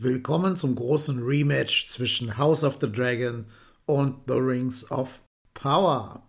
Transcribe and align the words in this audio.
Willkommen 0.00 0.54
zum 0.54 0.76
großen 0.76 1.24
Rematch 1.24 1.88
zwischen 1.88 2.38
House 2.38 2.62
of 2.62 2.78
the 2.80 2.86
Dragon 2.86 3.46
und 3.84 4.14
The 4.28 4.34
Rings 4.34 4.88
of 4.92 5.20
Power. 5.54 6.22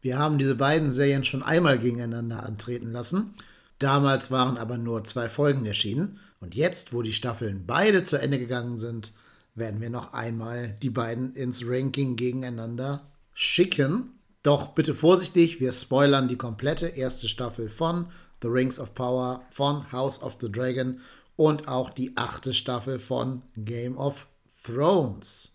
Wir 0.00 0.18
haben 0.18 0.38
diese 0.38 0.54
beiden 0.54 0.90
Serien 0.90 1.22
schon 1.22 1.42
einmal 1.42 1.76
gegeneinander 1.76 2.46
antreten 2.46 2.92
lassen. 2.92 3.34
Damals 3.78 4.30
waren 4.30 4.56
aber 4.56 4.78
nur 4.78 5.04
zwei 5.04 5.28
Folgen 5.28 5.66
erschienen. 5.66 6.18
Und 6.40 6.54
jetzt, 6.54 6.94
wo 6.94 7.02
die 7.02 7.12
Staffeln 7.12 7.66
beide 7.66 8.02
zu 8.04 8.16
Ende 8.16 8.38
gegangen 8.38 8.78
sind, 8.78 9.12
werden 9.54 9.82
wir 9.82 9.90
noch 9.90 10.14
einmal 10.14 10.74
die 10.80 10.88
beiden 10.88 11.34
ins 11.34 11.60
Ranking 11.62 12.16
gegeneinander 12.16 13.12
schicken. 13.34 14.18
Doch 14.42 14.68
bitte 14.68 14.94
vorsichtig, 14.94 15.60
wir 15.60 15.72
spoilern 15.72 16.26
die 16.26 16.38
komplette 16.38 16.86
erste 16.86 17.28
Staffel 17.28 17.68
von 17.68 18.06
The 18.40 18.48
Rings 18.48 18.80
of 18.80 18.94
Power, 18.94 19.42
von 19.50 19.92
House 19.92 20.22
of 20.22 20.38
the 20.40 20.50
Dragon 20.50 21.00
und 21.36 21.68
auch 21.68 21.90
die 21.90 22.16
achte 22.16 22.52
Staffel 22.54 22.98
von 22.98 23.42
Game 23.56 23.98
of 23.98 24.26
Thrones. 24.64 25.54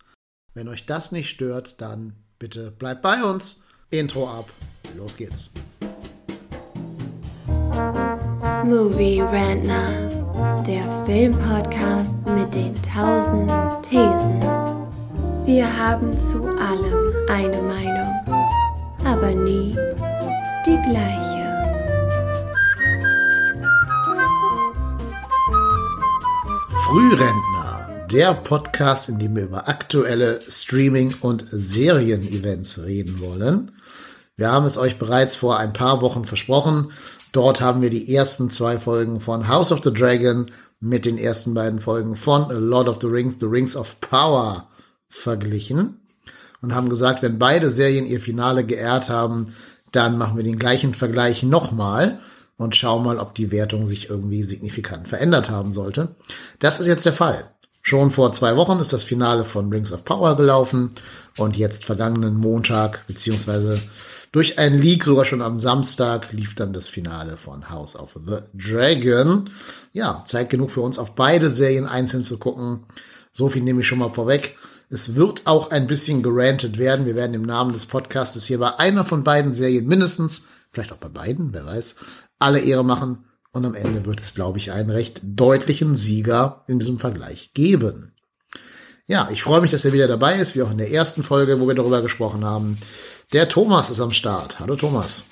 Wenn 0.54 0.68
euch 0.68 0.86
das 0.86 1.12
nicht 1.12 1.30
stört, 1.30 1.82
dann 1.82 2.14
bitte 2.38 2.72
bleibt 2.72 3.02
bei 3.02 3.24
uns. 3.24 3.64
Intro 3.90 4.28
ab. 4.28 4.50
Los 4.96 5.16
geht's. 5.16 5.52
Movie 8.64 9.22
Rantner, 9.22 10.62
der 10.64 10.84
Filmpodcast 11.06 12.16
mit 12.36 12.54
den 12.54 12.76
tausend 12.82 13.50
Thesen. 13.84 14.42
Wir 15.46 15.66
haben 15.78 16.16
zu 16.18 16.44
allem 16.44 17.14
eine 17.30 17.62
Meinung, 17.62 18.14
aber 19.06 19.32
nie 19.32 19.76
die 20.66 20.78
gleiche. 20.90 21.39
Frührentner, 26.90 28.08
der 28.10 28.34
Podcast, 28.34 29.10
in 29.10 29.20
dem 29.20 29.36
wir 29.36 29.44
über 29.44 29.70
aktuelle 29.70 30.42
Streaming- 30.48 31.14
und 31.22 31.46
Serien-Events 31.48 32.80
reden 32.84 33.20
wollen. 33.20 33.74
Wir 34.38 34.52
haben 34.52 34.66
es 34.66 34.76
euch 34.76 34.98
bereits 34.98 35.36
vor 35.36 35.60
ein 35.60 35.72
paar 35.72 36.02
Wochen 36.02 36.26
versprochen. 36.26 36.92
Dort 37.32 37.62
haben 37.62 37.84
wir 37.84 37.92
die 37.92 38.16
ersten 38.16 38.50
zwei 38.50 38.80
Folgen 38.80 39.22
von 39.22 39.48
House 39.48 39.72
of 39.72 39.82
the 39.84 39.94
Dragon 39.94 40.50
mit 40.80 41.06
den 41.06 41.20
ersten 41.20 41.54
beiden 41.54 41.80
Folgen 41.80 42.16
von 42.16 42.48
Lord 42.50 42.90
of 42.90 42.98
the 43.02 43.08
Rings, 43.08 43.38
The 43.40 43.46
Rings 43.46 43.76
of 43.76 44.02
Power 44.02 44.68
verglichen 45.10 46.00
und 46.64 46.74
haben 46.74 46.90
gesagt, 46.90 47.22
wenn 47.22 47.38
beide 47.38 47.70
Serien 47.70 48.08
ihr 48.08 48.20
Finale 48.20 48.66
geehrt 48.66 49.10
haben, 49.10 49.54
dann 49.92 50.18
machen 50.18 50.38
wir 50.38 50.44
den 50.44 50.58
gleichen 50.58 50.96
Vergleich 50.96 51.44
nochmal 51.44 52.20
und 52.60 52.76
schauen 52.76 53.04
mal, 53.04 53.20
ob 53.20 53.34
die 53.34 53.52
Wertung 53.52 53.88
sich 53.88 54.10
irgendwie 54.10 54.44
signifikant 54.44 55.08
verändert 55.08 55.50
haben 55.50 55.72
sollte. 55.72 56.16
Das 56.60 56.80
ist 56.80 56.88
jetzt 56.88 57.06
der 57.06 57.14
Fall. 57.14 57.56
Schon 57.82 58.12
vor 58.12 58.34
zwei 58.34 58.58
Wochen 58.58 58.80
ist 58.80 58.92
das 58.92 59.06
Finale 59.06 59.46
von 59.46 59.72
Rings 59.72 59.94
of 59.94 60.04
Power 60.04 60.36
gelaufen 60.36 60.92
und 61.38 61.58
jetzt 61.58 61.86
vergangenen 61.86 62.36
Montag, 62.36 63.08
beziehungsweise 63.08 63.82
durch 64.34 64.60
einen 64.60 64.78
Leak 64.78 65.06
sogar 65.06 65.24
schon 65.24 65.42
am 65.42 65.56
Samstag, 65.56 66.34
lief 66.34 66.54
dann 66.54 66.74
das 66.74 66.90
Finale 66.90 67.38
von 67.38 67.70
House 67.70 67.96
of 67.96 68.16
the 68.26 68.40
Dragon. 68.54 69.50
Ja, 69.94 70.24
Zeit 70.26 70.50
genug 70.50 70.72
für 70.72 70.82
uns 70.82 71.00
auf 71.00 71.16
beide 71.16 71.50
Serien 71.50 71.88
einzeln 71.88 72.24
zu 72.24 72.38
gucken. 72.38 72.86
So 73.32 73.48
viel 73.48 73.64
nehme 73.64 73.82
ich 73.82 73.88
schon 73.88 74.00
mal 74.00 74.10
vorweg. 74.10 74.58
Es 74.90 75.16
wird 75.16 75.48
auch 75.48 75.72
ein 75.72 75.88
bisschen 75.88 76.22
gerantet 76.24 76.78
werden. 76.78 77.06
Wir 77.06 77.16
werden 77.16 77.34
im 77.36 77.44
Namen 77.44 77.72
des 77.72 77.86
Podcastes 77.86 78.46
hier 78.46 78.60
bei 78.60 78.78
einer 78.78 79.06
von 79.06 79.24
beiden 79.24 79.54
Serien 79.54 79.88
mindestens, 79.88 80.44
vielleicht 80.72 80.92
auch 80.92 80.98
bei 80.98 81.10
beiden, 81.10 81.54
wer 81.54 81.66
weiß, 81.66 81.96
alle 82.40 82.60
Ehre 82.60 82.84
machen. 82.84 83.26
Und 83.52 83.66
am 83.66 83.76
Ende 83.76 84.06
wird 84.06 84.22
es, 84.22 84.34
glaube 84.34 84.58
ich, 84.60 84.72
einen 84.72 84.90
recht 84.90 85.22
deutlichen 85.24 85.96
Sieger 85.96 86.64
in 86.68 86.80
diesem 86.80 87.00
Vergleich 87.00 87.54
geben. 87.54 88.14
Ja, 89.08 89.28
ich 89.32 89.42
freue 89.42 89.62
mich, 89.62 89.72
dass 89.72 89.86
er 89.86 89.94
wieder 89.94 90.08
dabei 90.08 90.36
ist, 90.36 90.56
wie 90.56 90.62
auch 90.62 90.72
in 90.72 90.78
der 90.78 90.92
ersten 90.92 91.24
Folge, 91.24 91.60
wo 91.60 91.68
wir 91.68 91.74
darüber 91.74 92.02
gesprochen 92.02 92.46
haben. 92.46 92.78
Der 93.34 93.50
Thomas 93.50 93.90
ist 93.90 94.00
am 94.00 94.12
Start. 94.12 94.60
Hallo 94.60 94.76
Thomas. 94.76 95.26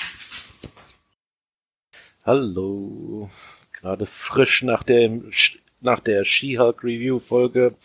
Hallo. 2.25 3.29
Gerade 3.71 4.07
frisch 4.07 4.63
nach 4.63 4.81
der, 4.81 5.21
nach 5.79 5.99
der 5.99 6.25
She-Hulk 6.25 6.83
Review 6.83 7.19
Folge 7.19 7.75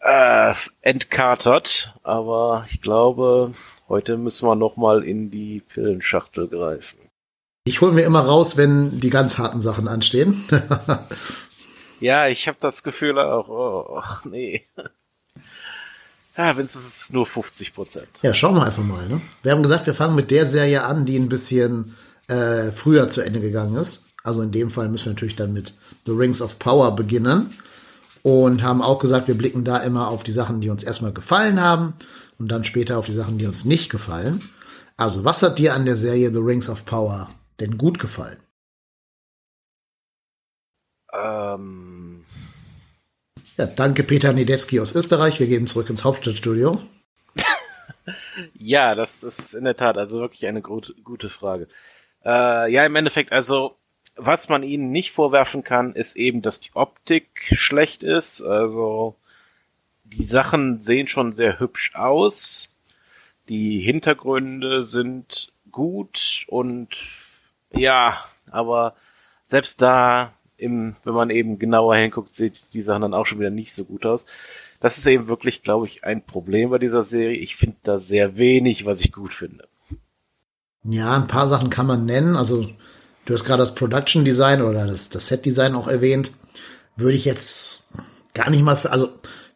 äh, 0.00 0.54
entkatert, 0.80 1.94
aber 2.02 2.64
ich 2.70 2.80
glaube, 2.80 3.52
heute 3.88 4.16
müssen 4.16 4.48
wir 4.48 4.54
noch 4.54 4.76
mal 4.76 5.04
in 5.04 5.30
die 5.30 5.60
Pillenschachtel 5.60 6.48
greifen. 6.48 7.07
Ich 7.68 7.82
hole 7.82 7.92
mir 7.92 8.00
immer 8.00 8.20
raus, 8.20 8.56
wenn 8.56 8.98
die 8.98 9.10
ganz 9.10 9.36
harten 9.36 9.60
Sachen 9.60 9.88
anstehen. 9.88 10.42
ja, 12.00 12.26
ich 12.26 12.48
habe 12.48 12.56
das 12.60 12.82
Gefühl 12.82 13.18
auch, 13.18 13.48
oh, 13.50 14.02
nee. 14.26 14.64
Ja, 16.34 16.56
wenn 16.56 16.64
es 16.64 17.12
nur 17.12 17.26
50 17.26 17.74
Prozent. 17.74 18.08
Ja, 18.22 18.32
schauen 18.32 18.54
wir 18.54 18.64
einfach 18.64 18.84
mal. 18.84 19.06
Ne? 19.06 19.20
Wir 19.42 19.52
haben 19.52 19.62
gesagt, 19.62 19.84
wir 19.84 19.92
fangen 19.92 20.16
mit 20.16 20.30
der 20.30 20.46
Serie 20.46 20.84
an, 20.84 21.04
die 21.04 21.18
ein 21.18 21.28
bisschen 21.28 21.94
äh, 22.28 22.72
früher 22.72 23.08
zu 23.08 23.20
Ende 23.20 23.40
gegangen 23.40 23.76
ist. 23.76 24.06
Also 24.24 24.40
in 24.40 24.50
dem 24.50 24.70
Fall 24.70 24.88
müssen 24.88 25.04
wir 25.04 25.12
natürlich 25.12 25.36
dann 25.36 25.52
mit 25.52 25.74
The 26.06 26.12
Rings 26.12 26.40
of 26.40 26.58
Power 26.58 26.96
beginnen. 26.96 27.50
Und 28.22 28.62
haben 28.62 28.80
auch 28.80 28.98
gesagt, 28.98 29.28
wir 29.28 29.36
blicken 29.36 29.64
da 29.64 29.76
immer 29.76 30.08
auf 30.08 30.22
die 30.22 30.32
Sachen, 30.32 30.62
die 30.62 30.70
uns 30.70 30.84
erstmal 30.84 31.12
gefallen 31.12 31.60
haben 31.60 31.92
und 32.38 32.50
dann 32.50 32.64
später 32.64 32.96
auf 32.96 33.04
die 33.04 33.12
Sachen, 33.12 33.36
die 33.36 33.46
uns 33.46 33.66
nicht 33.66 33.90
gefallen. 33.90 34.40
Also, 34.96 35.24
was 35.24 35.42
hat 35.42 35.58
dir 35.58 35.74
an 35.74 35.84
der 35.84 35.96
Serie 35.96 36.32
The 36.32 36.38
Rings 36.38 36.70
of 36.70 36.86
Power 36.86 37.28
denn 37.60 37.78
gut 37.78 37.98
gefallen? 37.98 38.38
Ähm. 41.12 42.24
Ja, 43.56 43.66
danke 43.66 44.04
Peter 44.04 44.32
Niedetzky 44.32 44.80
aus 44.80 44.94
Österreich. 44.94 45.40
Wir 45.40 45.46
gehen 45.48 45.66
zurück 45.66 45.90
ins 45.90 46.04
Hauptstadtstudio. 46.04 46.80
ja, 48.54 48.94
das 48.94 49.24
ist 49.24 49.54
in 49.54 49.64
der 49.64 49.76
Tat 49.76 49.98
also 49.98 50.20
wirklich 50.20 50.46
eine 50.46 50.62
gute, 50.62 50.94
gute 51.02 51.28
Frage. 51.28 51.66
Äh, 52.24 52.70
ja, 52.72 52.86
im 52.86 52.94
Endeffekt, 52.94 53.32
also 53.32 53.76
was 54.14 54.48
man 54.48 54.62
ihnen 54.62 54.90
nicht 54.90 55.12
vorwerfen 55.12 55.64
kann, 55.64 55.92
ist 55.92 56.16
eben, 56.16 56.42
dass 56.42 56.60
die 56.60 56.74
Optik 56.74 57.48
schlecht 57.52 58.02
ist. 58.02 58.42
Also 58.42 59.16
die 60.04 60.24
Sachen 60.24 60.80
sehen 60.80 61.08
schon 61.08 61.32
sehr 61.32 61.60
hübsch 61.60 61.94
aus. 61.94 62.76
Die 63.48 63.80
Hintergründe 63.80 64.84
sind 64.84 65.52
gut 65.70 66.44
und 66.48 66.88
ja, 67.72 68.18
aber 68.50 68.94
selbst 69.44 69.82
da, 69.82 70.32
im, 70.56 70.96
wenn 71.04 71.14
man 71.14 71.30
eben 71.30 71.58
genauer 71.58 71.96
hinguckt, 71.96 72.34
sieht 72.34 72.74
die 72.74 72.82
Sachen 72.82 73.02
dann 73.02 73.14
auch 73.14 73.26
schon 73.26 73.38
wieder 73.38 73.50
nicht 73.50 73.72
so 73.72 73.84
gut 73.84 74.04
aus. 74.06 74.26
Das 74.80 74.98
ist 74.98 75.06
eben 75.06 75.26
wirklich, 75.26 75.62
glaube 75.62 75.86
ich, 75.86 76.04
ein 76.04 76.24
Problem 76.24 76.70
bei 76.70 76.78
dieser 76.78 77.02
Serie. 77.02 77.36
Ich 77.36 77.56
finde 77.56 77.76
da 77.82 77.98
sehr 77.98 78.38
wenig, 78.38 78.86
was 78.86 79.00
ich 79.00 79.12
gut 79.12 79.34
finde. 79.34 79.66
Ja, 80.84 81.16
ein 81.16 81.26
paar 81.26 81.48
Sachen 81.48 81.70
kann 81.70 81.86
man 81.86 82.04
nennen. 82.04 82.36
Also, 82.36 82.68
du 83.24 83.34
hast 83.34 83.44
gerade 83.44 83.60
das 83.60 83.74
Production 83.74 84.24
Design 84.24 84.62
oder 84.62 84.86
das, 84.86 85.08
das 85.10 85.26
Set 85.26 85.44
Design 85.44 85.74
auch 85.74 85.88
erwähnt. 85.88 86.30
Würde 86.96 87.16
ich 87.16 87.24
jetzt 87.24 87.88
gar 88.34 88.50
nicht 88.50 88.62
mal 88.62 88.76
für, 88.76 88.92
also, 88.92 89.10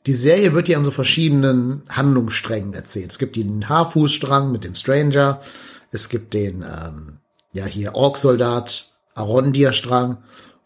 die 0.07 0.15
Serie 0.15 0.53
wird 0.53 0.69
ja 0.69 0.79
an 0.79 0.85
so 0.85 0.91
verschiedenen 0.91 1.83
Handlungssträngen 1.89 2.75
erzählt. 2.75 3.13
Es 3.13 3.19
gibt 3.19 3.37
den 3.37 3.69
Haarfußstrang 3.69 4.51
mit 4.51 4.65
dem 4.65 4.75
Stranger. 4.75 5.41
Es 5.93 6.09
gibt 6.09 6.35
den, 6.35 6.63
ähm, 6.63 7.19
ja 7.53 7.67
hier 7.67 7.95
Ork-Soldat 7.95 8.93
Arondir-Strang 9.15 10.19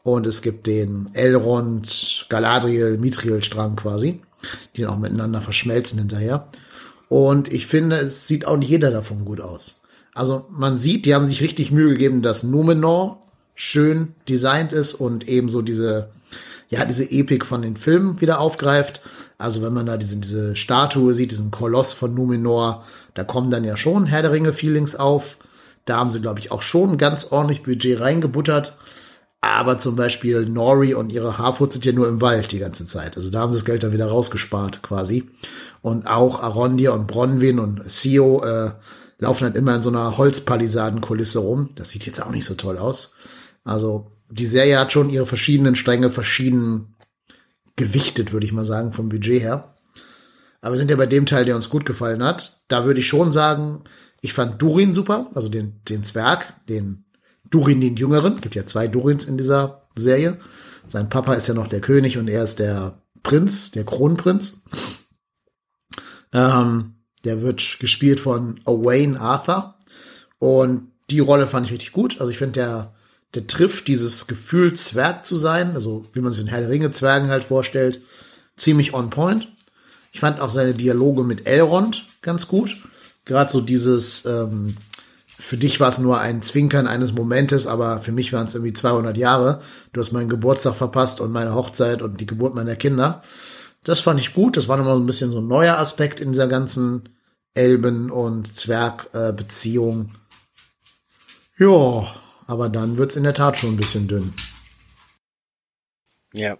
und 0.02 0.26
es 0.26 0.40
gibt 0.40 0.66
den 0.66 1.10
Elrond 1.14 2.26
Galadriel 2.28 2.98
Mithril-Strang 2.98 3.76
quasi, 3.76 4.22
die 4.76 4.82
dann 4.82 4.90
auch 4.90 4.98
miteinander 4.98 5.42
verschmelzen 5.42 5.98
hinterher. 5.98 6.46
Und 7.08 7.52
ich 7.52 7.66
finde, 7.66 7.96
es 7.96 8.26
sieht 8.26 8.46
auch 8.46 8.56
nicht 8.56 8.68
jeder 8.68 8.90
davon 8.90 9.24
gut 9.24 9.40
aus. 9.40 9.82
Also 10.14 10.46
man 10.50 10.78
sieht, 10.78 11.06
die 11.06 11.14
haben 11.14 11.26
sich 11.26 11.42
richtig 11.42 11.70
Mühe 11.70 11.90
gegeben, 11.90 12.22
dass 12.22 12.42
Numenor 12.42 13.20
schön 13.54 14.14
designt 14.28 14.72
ist 14.72 14.94
und 14.94 15.28
ebenso 15.28 15.62
diese, 15.62 16.10
ja, 16.68 16.84
diese 16.84 17.10
Epik 17.10 17.44
von 17.44 17.62
den 17.62 17.76
Filmen 17.76 18.20
wieder 18.20 18.40
aufgreift. 18.40 19.02
Also 19.38 19.62
wenn 19.62 19.74
man 19.74 19.86
da 19.86 19.96
diese, 19.96 20.16
diese 20.16 20.56
Statue 20.56 21.12
sieht, 21.14 21.32
diesen 21.32 21.50
Koloss 21.50 21.92
von 21.92 22.14
Numenor, 22.14 22.84
da 23.14 23.24
kommen 23.24 23.50
dann 23.50 23.64
ja 23.64 23.76
schon 23.76 24.06
Herr 24.06 24.22
der 24.22 24.32
Ringe 24.32 24.52
Feelings 24.52 24.96
auf. 24.96 25.36
Da 25.86 25.96
haben 25.96 26.10
sie, 26.10 26.20
glaube 26.20 26.40
ich, 26.40 26.52
auch 26.52 26.62
schon 26.62 26.98
ganz 26.98 27.28
ordentlich 27.30 27.62
Budget 27.62 28.00
reingebuttert. 28.00 28.76
Aber 29.40 29.78
zum 29.78 29.96
Beispiel 29.96 30.46
Nori 30.46 30.94
und 30.94 31.12
ihre 31.12 31.38
Harfoot 31.38 31.72
sind 31.72 31.84
ja 31.84 31.92
nur 31.92 32.08
im 32.08 32.20
Wald 32.20 32.52
die 32.52 32.58
ganze 32.58 32.84
Zeit. 32.84 33.16
Also 33.16 33.30
da 33.30 33.40
haben 33.40 33.50
sie 33.50 33.58
das 33.58 33.64
Geld 33.64 33.82
dann 33.82 33.92
wieder 33.92 34.08
rausgespart 34.08 34.82
quasi. 34.82 35.30
Und 35.82 36.08
auch 36.08 36.42
Arondir 36.42 36.92
und 36.92 37.06
Bronwyn 37.06 37.60
und 37.60 37.88
Sio 37.88 38.42
äh, 38.42 38.72
laufen 39.18 39.44
halt 39.44 39.56
immer 39.56 39.76
in 39.76 39.82
so 39.82 39.90
einer 39.90 40.18
Holzpalisadenkulisse 40.18 41.38
rum. 41.38 41.68
Das 41.76 41.90
sieht 41.90 42.06
jetzt 42.06 42.20
auch 42.20 42.30
nicht 42.30 42.44
so 42.44 42.54
toll 42.54 42.76
aus. 42.78 43.12
Also 43.62 44.10
die 44.28 44.46
Serie 44.46 44.80
hat 44.80 44.92
schon 44.92 45.10
ihre 45.10 45.26
verschiedenen 45.26 45.76
Stränge 45.76 46.10
verschieden 46.10 46.96
gewichtet, 47.76 48.32
würde 48.32 48.46
ich 48.46 48.52
mal 48.52 48.64
sagen, 48.64 48.92
vom 48.92 49.08
Budget 49.08 49.42
her. 49.42 49.76
Aber 50.60 50.74
wir 50.74 50.78
sind 50.78 50.90
ja 50.90 50.96
bei 50.96 51.06
dem 51.06 51.26
Teil, 51.26 51.44
der 51.44 51.54
uns 51.54 51.68
gut 51.68 51.86
gefallen 51.86 52.24
hat. 52.24 52.62
Da 52.68 52.84
würde 52.84 52.98
ich 52.98 53.06
schon 53.06 53.30
sagen, 53.30 53.84
ich 54.20 54.32
fand 54.32 54.60
Durin 54.60 54.94
super, 54.94 55.30
also 55.34 55.48
den, 55.48 55.80
den 55.88 56.04
Zwerg, 56.04 56.54
den 56.68 57.04
Durin 57.50 57.80
den 57.80 57.96
Jüngeren. 57.96 58.40
Gibt 58.40 58.54
ja 58.54 58.66
zwei 58.66 58.88
Durins 58.88 59.26
in 59.26 59.38
dieser 59.38 59.88
Serie. 59.94 60.38
Sein 60.88 61.08
Papa 61.08 61.34
ist 61.34 61.48
ja 61.48 61.54
noch 61.54 61.68
der 61.68 61.80
König 61.80 62.18
und 62.18 62.28
er 62.28 62.42
ist 62.42 62.58
der 62.58 63.02
Prinz, 63.22 63.70
der 63.70 63.84
Kronprinz. 63.84 64.62
Ähm, 66.32 66.94
der 67.24 67.42
wird 67.42 67.78
gespielt 67.80 68.20
von 68.20 68.60
Owain 68.64 69.16
Arthur. 69.16 69.76
Und 70.38 70.92
die 71.10 71.20
Rolle 71.20 71.46
fand 71.46 71.66
ich 71.66 71.72
richtig 71.72 71.92
gut. 71.92 72.20
Also 72.20 72.30
ich 72.30 72.38
finde, 72.38 72.52
der, 72.52 72.94
der 73.34 73.46
trifft 73.46 73.88
dieses 73.88 74.26
Gefühl, 74.26 74.74
Zwerg 74.74 75.24
zu 75.24 75.36
sein, 75.36 75.74
also 75.74 76.06
wie 76.12 76.20
man 76.20 76.32
sich 76.32 76.42
in 76.42 76.48
Herr 76.48 76.60
der 76.60 76.70
Ringe 76.70 76.90
Zwergen 76.90 77.28
halt 77.28 77.44
vorstellt, 77.44 78.00
ziemlich 78.56 78.94
on 78.94 79.10
point. 79.10 79.48
Ich 80.12 80.20
fand 80.20 80.40
auch 80.40 80.50
seine 80.50 80.74
Dialoge 80.74 81.24
mit 81.24 81.46
Elrond 81.46 82.06
ganz 82.22 82.48
gut. 82.48 82.76
Gerade 83.26 83.52
so 83.52 83.60
dieses, 83.60 84.24
ähm, 84.24 84.76
für 85.26 85.58
dich 85.58 85.78
war 85.80 85.90
es 85.90 85.98
nur 85.98 86.20
ein 86.20 86.40
Zwinkern 86.40 86.86
eines 86.86 87.12
Momentes, 87.12 87.66
aber 87.66 88.00
für 88.00 88.12
mich 88.12 88.32
waren 88.32 88.46
es 88.46 88.54
irgendwie 88.54 88.72
200 88.72 89.16
Jahre. 89.18 89.60
Du 89.92 90.00
hast 90.00 90.12
meinen 90.12 90.30
Geburtstag 90.30 90.76
verpasst 90.76 91.20
und 91.20 91.32
meine 91.32 91.54
Hochzeit 91.54 92.00
und 92.00 92.20
die 92.20 92.26
Geburt 92.26 92.54
meiner 92.54 92.76
Kinder. 92.76 93.22
Das 93.84 94.00
fand 94.00 94.18
ich 94.18 94.32
gut. 94.32 94.56
Das 94.56 94.68
war 94.68 94.78
nochmal 94.78 94.96
ein 94.96 95.06
bisschen 95.06 95.30
so 95.30 95.40
ein 95.40 95.48
neuer 95.48 95.76
Aspekt 95.78 96.20
in 96.20 96.32
dieser 96.32 96.48
ganzen 96.48 97.10
Elben- 97.54 98.10
und 98.10 98.46
Zwergbeziehung. 98.54 100.12
Äh, 101.58 101.64
ja, 101.64 102.06
aber 102.46 102.68
dann 102.68 102.96
wird's 102.96 103.16
in 103.16 103.24
der 103.24 103.34
Tat 103.34 103.56
schon 103.58 103.74
ein 103.74 103.76
bisschen 103.76 104.08
dünn. 104.08 104.32
Ja. 106.32 106.58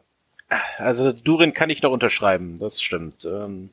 Also 0.78 1.12
Durin 1.12 1.54
kann 1.54 1.70
ich 1.70 1.82
noch 1.82 1.90
unterschreiben, 1.90 2.58
das 2.58 2.80
stimmt. 2.80 3.24
Ähm, 3.24 3.70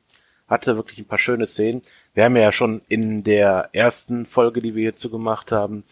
hatte 0.48 0.76
wirklich 0.76 0.98
ein 0.98 1.06
paar 1.06 1.18
schöne 1.18 1.46
Szenen. 1.46 1.82
Wir 2.14 2.24
haben 2.24 2.36
ja 2.36 2.52
schon 2.52 2.80
in 2.88 3.24
der 3.24 3.70
ersten 3.72 4.24
Folge, 4.24 4.62
die 4.62 4.74
wir 4.76 4.82
hierzu 4.82 5.10
gemacht 5.10 5.50
haben, 5.50 5.84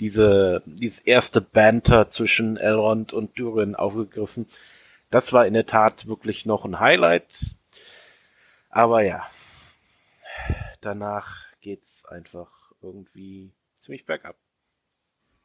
diese, 0.00 0.62
dieses 0.66 1.00
erste 1.00 1.40
Banter 1.40 2.08
zwischen 2.08 2.56
Elrond 2.56 3.12
und 3.12 3.38
Durin 3.38 3.76
aufgegriffen. 3.76 4.46
Das 5.10 5.32
war 5.32 5.46
in 5.46 5.54
der 5.54 5.66
Tat 5.66 6.06
wirklich 6.06 6.46
noch 6.46 6.64
ein 6.64 6.80
Highlight. 6.80 7.54
Aber 8.70 9.02
ja, 9.02 9.26
danach 10.80 11.36
geht's 11.60 12.04
einfach 12.04 12.72
irgendwie 12.82 13.52
ziemlich 13.78 14.04
bergab. 14.04 14.36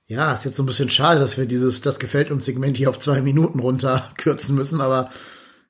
Ja, 0.05 0.33
ist 0.33 0.45
jetzt 0.45 0.57
so 0.57 0.63
ein 0.63 0.67
bisschen 0.67 0.89
schade, 0.89 1.19
dass 1.19 1.37
wir 1.37 1.45
dieses 1.45 1.81
Das 1.81 1.97
gefällt 1.97 2.29
uns 2.29 2.45
Segment 2.45 2.75
hier 2.75 2.89
auf 2.89 2.99
zwei 2.99 3.21
Minuten 3.21 3.59
runterkürzen 3.59 4.55
müssen, 4.55 4.81
aber 4.81 5.09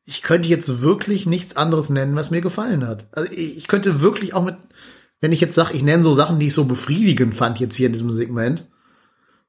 ich 0.06 0.22
könnte 0.22 0.50
jetzt 0.50 0.82
wirklich 0.82 1.26
nichts 1.26 1.56
anderes 1.56 1.90
nennen, 1.90 2.16
was 2.16 2.32
mir 2.32 2.42
gefallen 2.42 2.86
hat. 2.88 3.08
Also 3.12 3.32
ich 3.32 3.68
könnte 3.68 4.02
wirklich 4.02 4.34
auch 4.34 4.44
mit, 4.44 4.58
wenn 5.22 5.32
ich 5.32 5.42
jetzt 5.42 5.56
sage, 5.56 5.74
ich 5.74 5.84
nenne 5.84 6.04
so 6.04 6.14
Sachen, 6.14 6.40
die 6.40 6.48
ich 6.48 6.54
so 6.54 6.66
befriedigend 6.66 7.36
fand 7.36 7.60
jetzt 7.60 7.76
hier 7.76 7.88
in 7.88 7.94
diesem 7.94 8.12
Segment, 8.12 8.66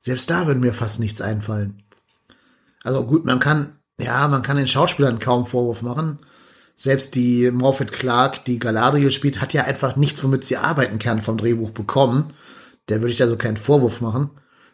selbst 0.01 0.31
da 0.31 0.47
würde 0.47 0.61
mir 0.61 0.73
fast 0.73 1.01
nichts 1.01 1.21
einfallen. 1.21 1.83
Also 2.85 3.05
gut, 3.05 3.25
man 3.25 3.41
kann, 3.41 3.79
ja, 3.99 4.29
man 4.29 4.43
kann 4.43 4.56
den 4.56 4.67
Schauspielern 4.67 5.19
kaum 5.19 5.47
Vorwurf 5.47 5.83
machen. 5.83 6.19
Selbst 6.77 7.15
die 7.15 7.50
Morfett 7.50 7.93
Clark, 7.93 8.45
die 8.45 8.59
Galadriel 8.59 9.11
spielt, 9.11 9.41
hat 9.41 9.55
ja 9.55 9.62
einfach 9.62 9.97
nichts, 9.97 10.23
womit 10.23 10.45
sie 10.45 10.57
arbeiten 10.57 10.99
kann 10.99 11.23
vom 11.23 11.39
Drehbuch 11.39 11.71
bekommen. 11.71 12.33
Der 12.89 13.00
würde 13.00 13.12
ich 13.12 13.23
also 13.23 13.37
keinen 13.37 13.57
Vorwurf 13.57 14.00
machen. 14.00 14.31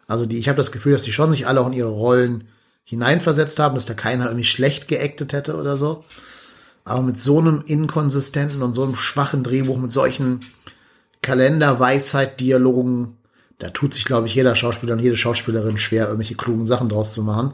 Also 0.06 0.26
die, 0.26 0.38
ich 0.38 0.48
habe 0.48 0.56
das 0.56 0.72
Gefühl, 0.72 0.92
dass 0.92 1.02
die 1.02 1.12
schon 1.12 1.30
sich 1.30 1.46
alle 1.46 1.60
auch 1.60 1.68
in 1.68 1.72
ihre 1.72 1.90
Rollen 1.90 2.48
hineinversetzt 2.84 3.58
haben, 3.58 3.74
dass 3.74 3.86
da 3.86 3.94
keiner 3.94 4.26
irgendwie 4.26 4.44
schlecht 4.44 4.88
geactet 4.88 5.32
hätte 5.32 5.56
oder 5.56 5.76
so. 5.76 6.04
Aber 6.84 7.02
mit 7.02 7.20
so 7.20 7.38
einem 7.38 7.62
inkonsistenten 7.66 8.62
und 8.62 8.74
so 8.74 8.82
einem 8.82 8.96
schwachen 8.96 9.44
Drehbuch, 9.44 9.76
mit 9.76 9.92
solchen 9.92 10.40
Kalender-Weisheit-Dialogen, 11.22 13.16
da 13.58 13.70
tut 13.70 13.94
sich, 13.94 14.04
glaube 14.04 14.26
ich, 14.26 14.34
jeder 14.34 14.54
Schauspieler 14.54 14.94
und 14.94 15.00
jede 15.00 15.16
Schauspielerin 15.16 15.78
schwer, 15.78 16.06
irgendwelche 16.06 16.34
klugen 16.34 16.66
Sachen 16.66 16.88
draus 16.88 17.12
zu 17.12 17.22
machen. 17.22 17.52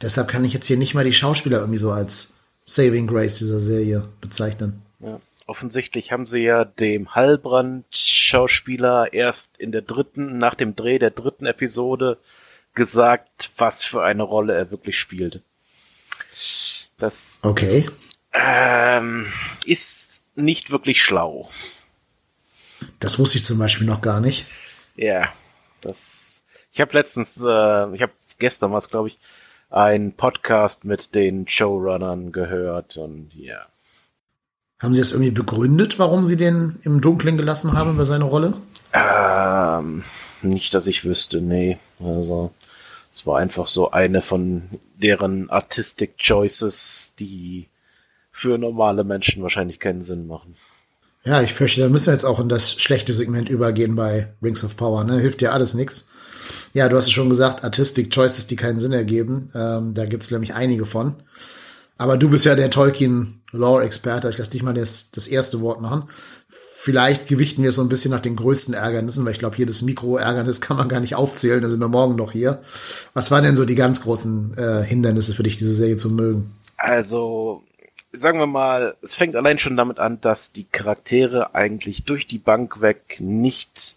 Deshalb 0.00 0.28
kann 0.28 0.44
ich 0.44 0.52
jetzt 0.52 0.66
hier 0.66 0.76
nicht 0.76 0.94
mal 0.94 1.04
die 1.04 1.12
Schauspieler 1.12 1.58
irgendwie 1.58 1.78
so 1.78 1.90
als 1.90 2.34
Saving 2.64 3.06
Grace 3.06 3.34
dieser 3.34 3.60
Serie 3.60 4.08
bezeichnen. 4.20 4.82
Ja. 5.00 5.20
Offensichtlich 5.46 6.12
haben 6.12 6.26
sie 6.26 6.44
ja 6.44 6.64
dem 6.64 7.14
Hallbrand-Schauspieler 7.14 9.12
erst 9.12 9.58
in 9.58 9.72
der 9.72 9.82
dritten, 9.82 10.38
nach 10.38 10.54
dem 10.54 10.76
Dreh 10.76 10.98
der 10.98 11.10
dritten 11.10 11.46
Episode 11.46 12.18
gesagt, 12.74 13.50
was 13.56 13.84
für 13.84 14.02
eine 14.02 14.22
Rolle 14.22 14.54
er 14.54 14.70
wirklich 14.70 14.98
spielt. 14.98 15.42
Das 16.98 17.38
okay. 17.42 17.88
ähm, 18.32 19.26
ist 19.64 20.22
nicht 20.34 20.70
wirklich 20.70 21.02
schlau. 21.02 21.48
Das 23.00 23.18
wusste 23.18 23.38
ich 23.38 23.44
zum 23.44 23.58
Beispiel 23.58 23.86
noch 23.86 24.00
gar 24.00 24.20
nicht. 24.20 24.46
Ja, 24.96 25.32
das. 25.80 26.42
Ich 26.72 26.80
habe 26.80 26.94
letztens, 26.94 27.38
äh, 27.38 27.94
ich 27.94 28.02
habe 28.02 28.12
gestern 28.38 28.72
was, 28.72 28.88
glaube 28.88 29.08
ich, 29.08 29.18
ein 29.70 30.12
Podcast 30.12 30.84
mit 30.84 31.14
den 31.14 31.48
Showrunnern 31.48 32.32
gehört 32.32 32.96
und 32.96 33.32
ja. 33.34 33.66
Haben 34.80 34.94
Sie 34.94 35.00
das 35.00 35.12
irgendwie 35.12 35.30
begründet, 35.30 35.98
warum 35.98 36.24
Sie 36.24 36.36
den 36.36 36.78
im 36.82 37.00
Dunkeln 37.00 37.36
gelassen 37.36 37.72
haben 37.74 37.94
über 37.94 38.04
seine 38.04 38.24
Rolle? 38.24 38.54
Ähm, 38.92 40.02
nicht, 40.42 40.74
dass 40.74 40.86
ich 40.86 41.04
wüsste, 41.04 41.40
nee. 41.40 41.78
Also, 42.00 42.52
es 43.12 43.26
war 43.26 43.38
einfach 43.38 43.68
so 43.68 43.90
eine 43.90 44.22
von 44.22 44.62
deren 44.94 45.50
Artistic 45.50 46.16
Choices, 46.18 47.12
die 47.18 47.68
für 48.32 48.56
normale 48.56 49.04
Menschen 49.04 49.42
wahrscheinlich 49.42 49.78
keinen 49.78 50.02
Sinn 50.02 50.26
machen. 50.26 50.56
Ja, 51.24 51.42
ich 51.42 51.52
fürchte, 51.52 51.82
da 51.82 51.88
müssen 51.88 52.06
wir 52.06 52.14
jetzt 52.14 52.24
auch 52.24 52.40
in 52.40 52.48
das 52.48 52.72
schlechte 52.72 53.12
Segment 53.12 53.48
übergehen 53.48 53.94
bei 53.94 54.32
Rings 54.42 54.64
of 54.64 54.76
Power. 54.76 55.04
Ne? 55.04 55.20
Hilft 55.20 55.40
dir 55.40 55.52
alles 55.52 55.74
nix. 55.74 56.08
Ja, 56.72 56.88
du 56.88 56.96
hast 56.96 57.06
es 57.06 57.12
schon 57.12 57.28
gesagt, 57.28 57.62
Artistic 57.62 58.10
Choices, 58.10 58.46
die 58.46 58.56
keinen 58.56 58.80
Sinn 58.80 58.92
ergeben. 58.92 59.50
Ähm, 59.54 59.94
da 59.94 60.06
gibt's 60.06 60.30
nämlich 60.30 60.54
einige 60.54 60.86
von. 60.86 61.16
Aber 61.98 62.16
du 62.16 62.28
bist 62.30 62.44
ja 62.44 62.56
der 62.56 62.70
Tolkien-Lore-Experte. 62.70 64.30
Ich 64.30 64.38
lasse 64.38 64.50
dich 64.50 64.62
mal 64.62 64.74
das, 64.74 65.10
das 65.12 65.28
erste 65.28 65.60
Wort 65.60 65.80
machen. 65.80 66.08
Vielleicht 66.84 67.28
gewichten 67.28 67.62
wir 67.62 67.70
so 67.70 67.80
ein 67.80 67.88
bisschen 67.88 68.10
nach 68.10 68.18
den 68.18 68.34
größten 68.34 68.74
Ärgernissen, 68.74 69.24
weil 69.24 69.30
ich 69.30 69.38
glaube, 69.38 69.56
jedes 69.56 69.82
Mikro-Ärgernis 69.82 70.60
kann 70.60 70.76
man 70.76 70.88
gar 70.88 70.98
nicht 70.98 71.14
aufzählen. 71.14 71.62
Da 71.62 71.68
sind 71.68 71.78
wir 71.78 71.86
morgen 71.86 72.16
noch 72.16 72.32
hier. 72.32 72.60
Was 73.14 73.30
waren 73.30 73.44
denn 73.44 73.54
so 73.54 73.64
die 73.64 73.76
ganz 73.76 74.02
großen 74.02 74.58
äh, 74.58 74.82
Hindernisse 74.82 75.32
für 75.32 75.44
dich, 75.44 75.56
diese 75.56 75.76
Serie 75.76 75.96
zu 75.96 76.10
mögen? 76.10 76.56
Also, 76.76 77.62
sagen 78.10 78.40
wir 78.40 78.48
mal, 78.48 78.96
es 79.00 79.14
fängt 79.14 79.36
allein 79.36 79.60
schon 79.60 79.76
damit 79.76 80.00
an, 80.00 80.20
dass 80.22 80.50
die 80.50 80.64
Charaktere 80.64 81.54
eigentlich 81.54 82.02
durch 82.02 82.26
die 82.26 82.40
Bank 82.40 82.80
weg 82.80 83.18
nicht 83.20 83.94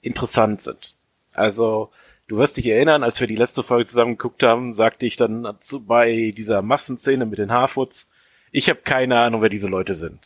interessant 0.00 0.62
sind. 0.62 0.96
Also, 1.32 1.90
du 2.26 2.38
wirst 2.38 2.56
dich 2.56 2.66
erinnern, 2.66 3.04
als 3.04 3.20
wir 3.20 3.28
die 3.28 3.36
letzte 3.36 3.62
Folge 3.62 3.86
zusammen 3.86 4.16
geguckt 4.16 4.42
haben, 4.42 4.72
sagte 4.72 5.06
ich 5.06 5.14
dann 5.14 5.54
zu, 5.60 5.84
bei 5.84 6.34
dieser 6.36 6.60
Massenszene 6.60 7.24
mit 7.24 7.38
den 7.38 7.52
Harfoots, 7.52 8.10
ich 8.50 8.68
habe 8.68 8.80
keine 8.82 9.20
Ahnung, 9.20 9.42
wer 9.42 9.48
diese 9.48 9.68
Leute 9.68 9.94
sind. 9.94 10.18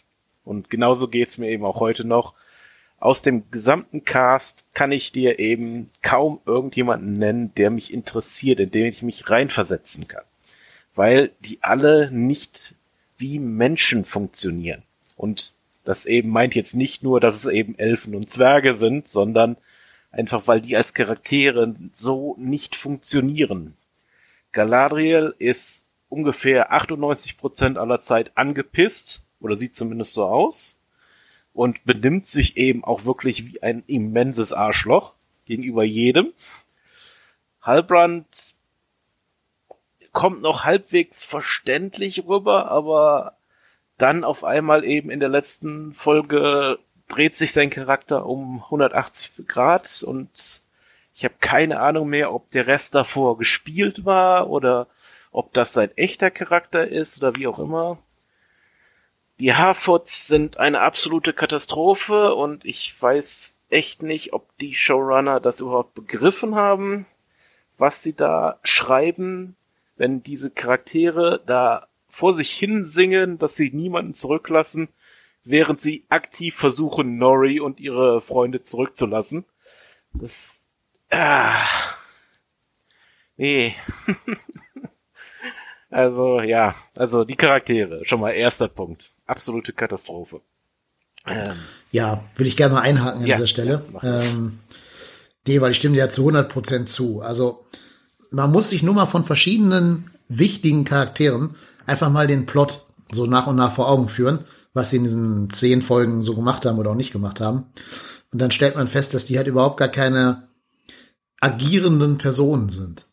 Und 0.48 0.70
genauso 0.70 1.08
geht's 1.08 1.36
mir 1.36 1.50
eben 1.50 1.66
auch 1.66 1.78
heute 1.78 2.06
noch. 2.06 2.32
Aus 2.98 3.20
dem 3.20 3.50
gesamten 3.50 4.04
Cast 4.04 4.64
kann 4.72 4.90
ich 4.90 5.12
dir 5.12 5.38
eben 5.38 5.90
kaum 6.02 6.40
irgendjemanden 6.46 7.18
nennen, 7.18 7.54
der 7.56 7.70
mich 7.70 7.92
interessiert, 7.92 8.58
in 8.58 8.70
den 8.70 8.86
ich 8.86 9.02
mich 9.02 9.28
reinversetzen 9.28 10.08
kann. 10.08 10.24
Weil 10.94 11.32
die 11.40 11.58
alle 11.60 12.10
nicht 12.10 12.74
wie 13.18 13.38
Menschen 13.38 14.06
funktionieren. 14.06 14.82
Und 15.16 15.52
das 15.84 16.06
eben 16.06 16.30
meint 16.30 16.54
jetzt 16.54 16.74
nicht 16.74 17.02
nur, 17.02 17.20
dass 17.20 17.36
es 17.36 17.46
eben 17.46 17.78
Elfen 17.78 18.14
und 18.14 18.30
Zwerge 18.30 18.72
sind, 18.72 19.06
sondern 19.06 19.58
einfach 20.10 20.46
weil 20.46 20.62
die 20.62 20.76
als 20.76 20.94
Charaktere 20.94 21.74
so 21.92 22.36
nicht 22.38 22.74
funktionieren. 22.74 23.76
Galadriel 24.52 25.34
ist 25.38 25.86
ungefähr 26.08 26.72
98 26.72 27.36
Prozent 27.36 27.76
aller 27.76 28.00
Zeit 28.00 28.32
angepisst 28.34 29.27
oder 29.40 29.56
sieht 29.56 29.76
zumindest 29.76 30.14
so 30.14 30.24
aus 30.24 30.78
und 31.52 31.84
benimmt 31.84 32.26
sich 32.26 32.56
eben 32.56 32.84
auch 32.84 33.04
wirklich 33.04 33.46
wie 33.46 33.62
ein 33.62 33.82
immenses 33.86 34.52
Arschloch 34.52 35.14
gegenüber 35.44 35.84
jedem. 35.84 36.32
Halbrand 37.62 38.54
kommt 40.12 40.42
noch 40.42 40.64
halbwegs 40.64 41.24
verständlich 41.24 42.26
rüber, 42.26 42.70
aber 42.70 43.36
dann 43.98 44.24
auf 44.24 44.44
einmal 44.44 44.84
eben 44.84 45.10
in 45.10 45.20
der 45.20 45.28
letzten 45.28 45.92
Folge 45.92 46.78
dreht 47.08 47.36
sich 47.36 47.52
sein 47.52 47.70
Charakter 47.70 48.26
um 48.26 48.62
180 48.64 49.46
Grad 49.46 50.02
und 50.02 50.62
ich 51.14 51.24
habe 51.24 51.34
keine 51.40 51.80
Ahnung 51.80 52.08
mehr, 52.08 52.32
ob 52.32 52.50
der 52.52 52.68
Rest 52.68 52.94
davor 52.94 53.38
gespielt 53.38 54.04
war 54.04 54.48
oder 54.50 54.86
ob 55.32 55.52
das 55.52 55.72
sein 55.72 55.90
echter 55.96 56.30
Charakter 56.30 56.86
ist 56.86 57.18
oder 57.18 57.34
wie 57.34 57.48
auch 57.48 57.58
immer. 57.58 57.98
Die 59.40 59.54
Harfoots 59.54 60.26
sind 60.26 60.58
eine 60.58 60.80
absolute 60.80 61.32
Katastrophe 61.32 62.34
und 62.34 62.64
ich 62.64 63.00
weiß 63.00 63.60
echt 63.68 64.02
nicht, 64.02 64.32
ob 64.32 64.56
die 64.58 64.74
Showrunner 64.74 65.38
das 65.38 65.60
überhaupt 65.60 65.94
begriffen 65.94 66.56
haben, 66.56 67.06
was 67.76 68.02
sie 68.02 68.16
da 68.16 68.58
schreiben, 68.64 69.56
wenn 69.96 70.24
diese 70.24 70.50
Charaktere 70.50 71.40
da 71.46 71.86
vor 72.08 72.32
sich 72.32 72.50
hin 72.50 72.84
singen, 72.84 73.38
dass 73.38 73.54
sie 73.54 73.70
niemanden 73.70 74.14
zurücklassen, 74.14 74.88
während 75.44 75.80
sie 75.80 76.04
aktiv 76.08 76.56
versuchen, 76.56 77.18
Nori 77.18 77.60
und 77.60 77.78
ihre 77.78 78.20
Freunde 78.20 78.62
zurückzulassen. 78.62 79.44
Das, 80.14 80.66
ah, 81.10 81.54
nee. 83.36 83.74
Also, 85.90 86.40
ja, 86.42 86.74
also 86.96 87.24
die 87.24 87.34
Charaktere, 87.34 88.04
schon 88.04 88.20
mal 88.20 88.32
erster 88.32 88.68
Punkt. 88.68 89.10
Absolute 89.28 89.72
Katastrophe. 89.72 90.40
Ähm, 91.26 91.54
ja, 91.92 92.24
will 92.36 92.46
ich 92.46 92.56
gerne 92.56 92.74
mal 92.74 92.80
einhaken 92.80 93.20
an 93.20 93.26
ja, 93.26 93.36
dieser 93.36 93.46
Stelle. 93.46 93.84
Ja, 94.02 94.20
ähm, 94.20 94.58
nee, 95.46 95.60
weil 95.60 95.70
ich 95.70 95.76
stimme 95.76 95.94
dir 95.94 96.00
ja 96.00 96.08
zu 96.08 96.22
100 96.22 96.50
Prozent 96.50 96.88
zu. 96.88 97.20
Also, 97.20 97.64
man 98.30 98.50
muss 98.50 98.70
sich 98.70 98.82
nur 98.82 98.94
mal 98.94 99.06
von 99.06 99.24
verschiedenen 99.24 100.10
wichtigen 100.28 100.84
Charakteren 100.84 101.54
einfach 101.86 102.10
mal 102.10 102.26
den 102.26 102.46
Plot 102.46 102.86
so 103.12 103.26
nach 103.26 103.46
und 103.46 103.56
nach 103.56 103.74
vor 103.74 103.88
Augen 103.88 104.08
führen, 104.08 104.44
was 104.74 104.90
sie 104.90 104.96
in 104.96 105.04
diesen 105.04 105.50
zehn 105.50 105.82
Folgen 105.82 106.22
so 106.22 106.34
gemacht 106.34 106.66
haben 106.66 106.78
oder 106.78 106.90
auch 106.90 106.96
nicht 106.96 107.12
gemacht 107.12 107.40
haben. 107.40 107.66
Und 108.32 108.42
dann 108.42 108.50
stellt 108.50 108.76
man 108.76 108.88
fest, 108.88 109.14
dass 109.14 109.24
die 109.24 109.38
halt 109.38 109.46
überhaupt 109.46 109.78
gar 109.78 109.88
keine 109.88 110.48
agierenden 111.40 112.18
Personen 112.18 112.68
sind. 112.68 113.06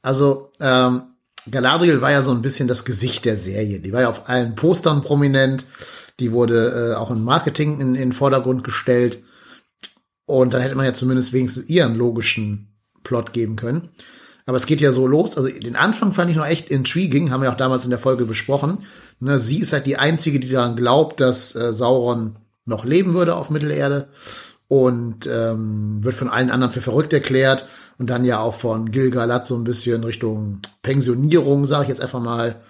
Also 0.00 0.50
ähm, 0.60 1.02
Galadriel 1.50 2.00
war 2.00 2.12
ja 2.12 2.22
so 2.22 2.30
ein 2.30 2.42
bisschen 2.42 2.68
das 2.68 2.84
Gesicht 2.84 3.24
der 3.24 3.36
Serie. 3.36 3.80
Die 3.80 3.92
war 3.92 4.02
ja 4.02 4.10
auf 4.10 4.28
allen 4.28 4.54
Postern 4.54 5.02
prominent. 5.02 5.64
Die 6.20 6.32
wurde 6.32 6.92
äh, 6.92 6.96
auch 6.96 7.10
im 7.10 7.24
Marketing 7.24 7.80
in, 7.80 7.94
den 7.94 8.12
Vordergrund 8.12 8.64
gestellt. 8.64 9.18
Und 10.26 10.54
dann 10.54 10.62
hätte 10.62 10.76
man 10.76 10.86
ja 10.86 10.92
zumindest 10.92 11.32
wenigstens 11.32 11.68
ihren 11.68 11.96
logischen 11.96 12.68
Plot 13.02 13.32
geben 13.32 13.56
können. 13.56 13.88
Aber 14.46 14.56
es 14.56 14.66
geht 14.66 14.80
ja 14.80 14.92
so 14.92 15.06
los. 15.06 15.36
Also 15.36 15.48
den 15.48 15.76
Anfang 15.76 16.12
fand 16.12 16.30
ich 16.30 16.36
noch 16.36 16.46
echt 16.46 16.68
intriguing, 16.68 17.30
haben 17.30 17.42
wir 17.42 17.50
auch 17.50 17.56
damals 17.56 17.84
in 17.84 17.90
der 17.90 17.98
Folge 17.98 18.24
besprochen. 18.24 18.78
Ne, 19.20 19.38
sie 19.38 19.60
ist 19.60 19.72
halt 19.72 19.86
die 19.86 19.96
einzige, 19.96 20.40
die 20.40 20.50
daran 20.50 20.76
glaubt, 20.76 21.20
dass 21.20 21.54
äh, 21.54 21.72
Sauron 21.72 22.34
noch 22.64 22.84
leben 22.84 23.14
würde 23.14 23.36
auf 23.36 23.50
Mittelerde 23.50 24.08
und 24.68 25.26
ähm, 25.26 26.02
wird 26.02 26.14
von 26.14 26.28
allen 26.28 26.50
anderen 26.50 26.72
für 26.72 26.80
verrückt 26.80 27.12
erklärt 27.12 27.66
und 27.98 28.10
dann 28.10 28.24
ja 28.24 28.40
auch 28.40 28.54
von 28.54 28.90
Gilgalad 28.90 29.46
so 29.46 29.56
ein 29.56 29.64
bisschen 29.64 30.04
Richtung 30.04 30.60
Pensionierung, 30.82 31.66
sage 31.66 31.84
ich 31.84 31.88
jetzt 31.88 32.02
einfach 32.02 32.20
mal, 32.20 32.60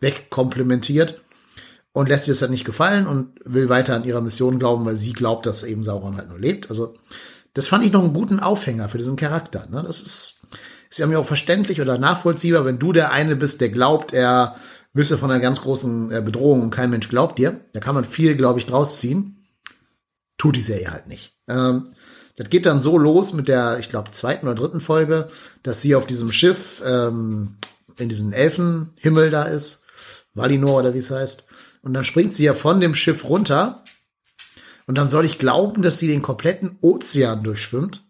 wegkomplementiert 0.00 1.22
und 1.92 2.08
lässt 2.08 2.24
sich 2.24 2.34
das 2.34 2.42
halt 2.42 2.50
nicht 2.50 2.66
gefallen 2.66 3.06
und 3.06 3.32
will 3.44 3.68
weiter 3.68 3.94
an 3.94 4.04
ihrer 4.04 4.20
Mission 4.20 4.58
glauben, 4.58 4.84
weil 4.84 4.96
sie 4.96 5.12
glaubt, 5.12 5.46
dass 5.46 5.62
eben 5.62 5.82
Sauron 5.82 6.16
halt 6.16 6.28
nur 6.28 6.38
lebt. 6.38 6.68
Also 6.68 6.94
das 7.54 7.68
fand 7.68 7.86
ich 7.86 7.92
noch 7.92 8.02
einen 8.02 8.12
guten 8.12 8.38
Aufhänger 8.38 8.90
für 8.90 8.98
diesen 8.98 9.16
Charakter. 9.16 9.66
Ne? 9.70 9.82
Das 9.82 10.02
ist, 10.02 10.42
ist 10.90 10.98
ja 10.98 11.06
mir 11.06 11.18
auch 11.18 11.26
verständlich 11.26 11.80
oder 11.80 11.96
nachvollziehbar, 11.96 12.66
wenn 12.66 12.78
du 12.78 12.92
der 12.92 13.12
eine 13.12 13.34
bist, 13.34 13.62
der 13.62 13.70
glaubt, 13.70 14.12
er 14.12 14.56
wüsste 14.92 15.16
von 15.16 15.30
einer 15.30 15.40
ganz 15.40 15.62
großen 15.62 16.12
äh, 16.12 16.20
Bedrohung 16.20 16.62
und 16.62 16.70
kein 16.70 16.90
Mensch 16.90 17.08
glaubt 17.08 17.38
dir. 17.38 17.60
Da 17.72 17.80
kann 17.80 17.94
man 17.94 18.04
viel, 18.04 18.36
glaube 18.36 18.58
ich, 18.58 18.66
draus 18.66 19.00
ziehen. 19.00 19.46
Tut 20.36 20.56
die 20.56 20.60
Serie 20.60 20.90
halt 20.90 21.06
nicht. 21.06 21.32
Ähm, 21.48 21.84
das 22.36 22.50
geht 22.50 22.66
dann 22.66 22.82
so 22.82 22.98
los 22.98 23.32
mit 23.32 23.48
der, 23.48 23.78
ich 23.78 23.88
glaube, 23.88 24.10
zweiten 24.10 24.46
oder 24.46 24.54
dritten 24.54 24.80
Folge, 24.80 25.28
dass 25.62 25.80
sie 25.80 25.94
auf 25.94 26.06
diesem 26.06 26.30
Schiff 26.32 26.82
ähm, 26.84 27.56
in 27.98 28.08
diesem 28.08 28.32
Elfenhimmel 28.32 29.30
da 29.30 29.44
ist, 29.44 29.84
Valinor 30.34 30.80
oder 30.80 30.94
wie 30.94 30.98
es 30.98 31.10
heißt. 31.10 31.46
Und 31.80 31.94
dann 31.94 32.04
springt 32.04 32.34
sie 32.34 32.44
ja 32.44 32.54
von 32.54 32.80
dem 32.80 32.94
Schiff 32.94 33.24
runter. 33.24 33.82
Und 34.86 34.98
dann 34.98 35.08
soll 35.08 35.24
ich 35.24 35.38
glauben, 35.38 35.82
dass 35.82 35.98
sie 35.98 36.08
den 36.08 36.22
kompletten 36.22 36.78
Ozean 36.82 37.42
durchschwimmt. 37.42 38.04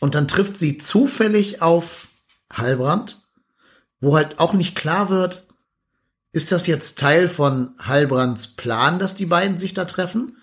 Und 0.00 0.14
dann 0.14 0.28
trifft 0.28 0.56
sie 0.56 0.76
zufällig 0.78 1.62
auf 1.62 2.08
Halbrand, 2.52 3.22
wo 4.00 4.16
halt 4.16 4.40
auch 4.40 4.52
nicht 4.52 4.74
klar 4.74 5.08
wird, 5.08 5.46
ist 6.32 6.50
das 6.50 6.66
jetzt 6.66 6.98
Teil 6.98 7.28
von 7.28 7.74
Halbrands 7.78 8.56
Plan, 8.56 8.98
dass 8.98 9.14
die 9.14 9.26
beiden 9.26 9.56
sich 9.56 9.72
da 9.72 9.84
treffen? 9.84 10.36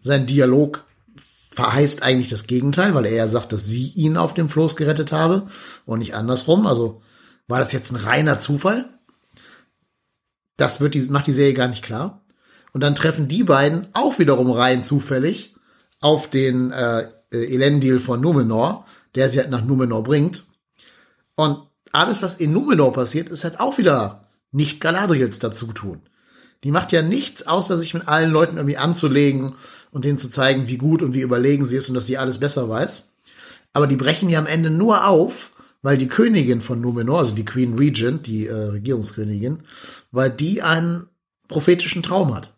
Sein 0.00 0.26
Dialog 0.26 0.84
verheißt 1.54 2.02
eigentlich 2.02 2.28
das 2.28 2.46
Gegenteil, 2.46 2.94
weil 2.94 3.06
er 3.06 3.14
ja 3.14 3.28
sagt, 3.28 3.52
dass 3.52 3.66
sie 3.66 3.92
ihn 3.94 4.16
auf 4.16 4.34
dem 4.34 4.48
Floß 4.48 4.76
gerettet 4.76 5.12
habe 5.12 5.46
und 5.86 6.00
nicht 6.00 6.14
andersrum. 6.14 6.66
Also 6.66 7.00
war 7.46 7.60
das 7.60 7.72
jetzt 7.72 7.92
ein 7.92 7.96
reiner 7.96 8.38
Zufall? 8.38 8.88
Das 10.56 10.80
wird 10.80 10.94
die, 10.94 11.00
macht 11.08 11.26
die 11.26 11.32
Serie 11.32 11.54
gar 11.54 11.68
nicht 11.68 11.84
klar. 11.84 12.24
Und 12.72 12.82
dann 12.82 12.96
treffen 12.96 13.28
die 13.28 13.44
beiden 13.44 13.88
auch 13.92 14.18
wiederum 14.18 14.50
rein 14.50 14.82
zufällig 14.82 15.54
auf 16.00 16.28
den 16.28 16.72
äh, 16.72 17.06
Elendil 17.30 18.00
von 18.00 18.20
Numenor, 18.20 18.84
der 19.14 19.28
sie 19.28 19.38
halt 19.38 19.50
nach 19.50 19.64
Numenor 19.64 20.02
bringt. 20.02 20.44
Und 21.36 21.58
alles, 21.92 22.20
was 22.20 22.36
in 22.36 22.52
Numenor 22.52 22.92
passiert, 22.92 23.28
ist 23.28 23.44
halt 23.44 23.60
auch 23.60 23.78
wieder 23.78 24.28
nicht 24.50 24.80
Galadriels 24.80 25.38
dazu 25.38 25.72
tun. 25.72 26.02
Die 26.64 26.72
macht 26.72 26.92
ja 26.92 27.02
nichts, 27.02 27.46
außer 27.46 27.76
sich 27.76 27.94
mit 27.94 28.08
allen 28.08 28.30
Leuten 28.30 28.56
irgendwie 28.56 28.78
anzulegen 28.78 29.54
und 29.94 30.04
denen 30.04 30.18
zu 30.18 30.28
zeigen, 30.28 30.66
wie 30.66 30.76
gut 30.76 31.02
und 31.02 31.14
wie 31.14 31.20
überlegen 31.20 31.64
sie 31.64 31.76
ist 31.76 31.88
und 31.88 31.94
dass 31.94 32.06
sie 32.06 32.18
alles 32.18 32.38
besser 32.38 32.68
weiß. 32.68 33.12
Aber 33.72 33.86
die 33.86 33.96
brechen 33.96 34.28
ja 34.28 34.40
am 34.40 34.46
Ende 34.46 34.68
nur 34.68 35.06
auf, 35.06 35.52
weil 35.82 35.96
die 35.96 36.08
Königin 36.08 36.62
von 36.62 36.80
Numenor, 36.80 37.20
also 37.20 37.34
die 37.34 37.44
Queen 37.44 37.78
Regent, 37.78 38.26
die 38.26 38.48
äh, 38.48 38.54
Regierungskönigin, 38.54 39.60
weil 40.10 40.30
die 40.30 40.62
einen 40.62 41.06
prophetischen 41.46 42.02
Traum 42.02 42.34
hat. 42.34 42.54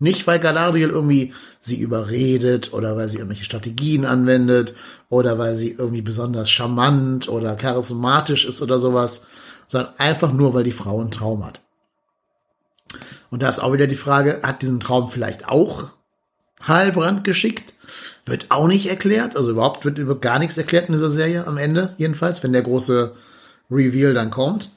Nicht, 0.00 0.26
weil 0.26 0.40
Galadriel 0.40 0.88
irgendwie 0.88 1.32
sie 1.60 1.78
überredet 1.78 2.72
oder 2.72 2.96
weil 2.96 3.08
sie 3.08 3.18
irgendwelche 3.18 3.44
Strategien 3.44 4.04
anwendet 4.04 4.74
oder 5.08 5.38
weil 5.38 5.54
sie 5.54 5.70
irgendwie 5.70 6.02
besonders 6.02 6.50
charmant 6.50 7.28
oder 7.28 7.54
charismatisch 7.54 8.44
ist 8.44 8.62
oder 8.62 8.80
sowas, 8.80 9.26
sondern 9.68 9.94
einfach 9.98 10.32
nur, 10.32 10.54
weil 10.54 10.64
die 10.64 10.72
Frau 10.72 11.00
einen 11.00 11.12
Traum 11.12 11.46
hat. 11.46 11.60
Und 13.30 13.44
da 13.44 13.48
ist 13.48 13.60
auch 13.60 13.72
wieder 13.72 13.86
die 13.86 13.94
Frage, 13.94 14.40
hat 14.42 14.62
diesen 14.62 14.80
Traum 14.80 15.08
vielleicht 15.08 15.46
auch 15.46 15.90
Heilbrand 16.66 17.24
geschickt? 17.24 17.74
Wird 18.26 18.50
auch 18.50 18.68
nicht 18.68 18.88
erklärt. 18.88 19.36
Also 19.36 19.50
überhaupt 19.50 19.84
wird 19.84 19.98
über 19.98 20.18
gar 20.18 20.38
nichts 20.38 20.58
erklärt 20.58 20.88
in 20.88 20.92
dieser 20.92 21.10
Serie 21.10 21.46
am 21.46 21.58
Ende, 21.58 21.94
jedenfalls, 21.98 22.42
wenn 22.42 22.52
der 22.52 22.62
große 22.62 23.14
Reveal 23.70 24.14
dann 24.14 24.30
kommt. 24.30 24.70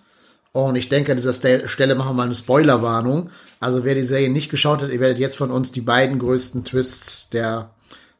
Und 0.53 0.75
ich 0.75 0.87
denke, 0.87 1.11
an 1.11 1.17
dieser 1.17 1.33
Stelle 1.33 1.95
machen 1.95 2.09
wir 2.09 2.13
mal 2.13 2.23
eine 2.23 2.35
Spoilerwarnung. 2.35 3.31
Also 3.59 3.83
wer 3.85 3.95
die 3.95 4.01
Serie 4.01 4.29
nicht 4.29 4.51
geschaut 4.51 4.83
hat, 4.83 4.91
ihr 4.91 4.99
werdet 4.99 5.17
jetzt 5.19 5.37
von 5.37 5.49
uns 5.49 5.71
die 5.71 5.81
beiden 5.81 6.19
größten 6.19 6.63
Twists 6.63 7.29
der 7.31 7.71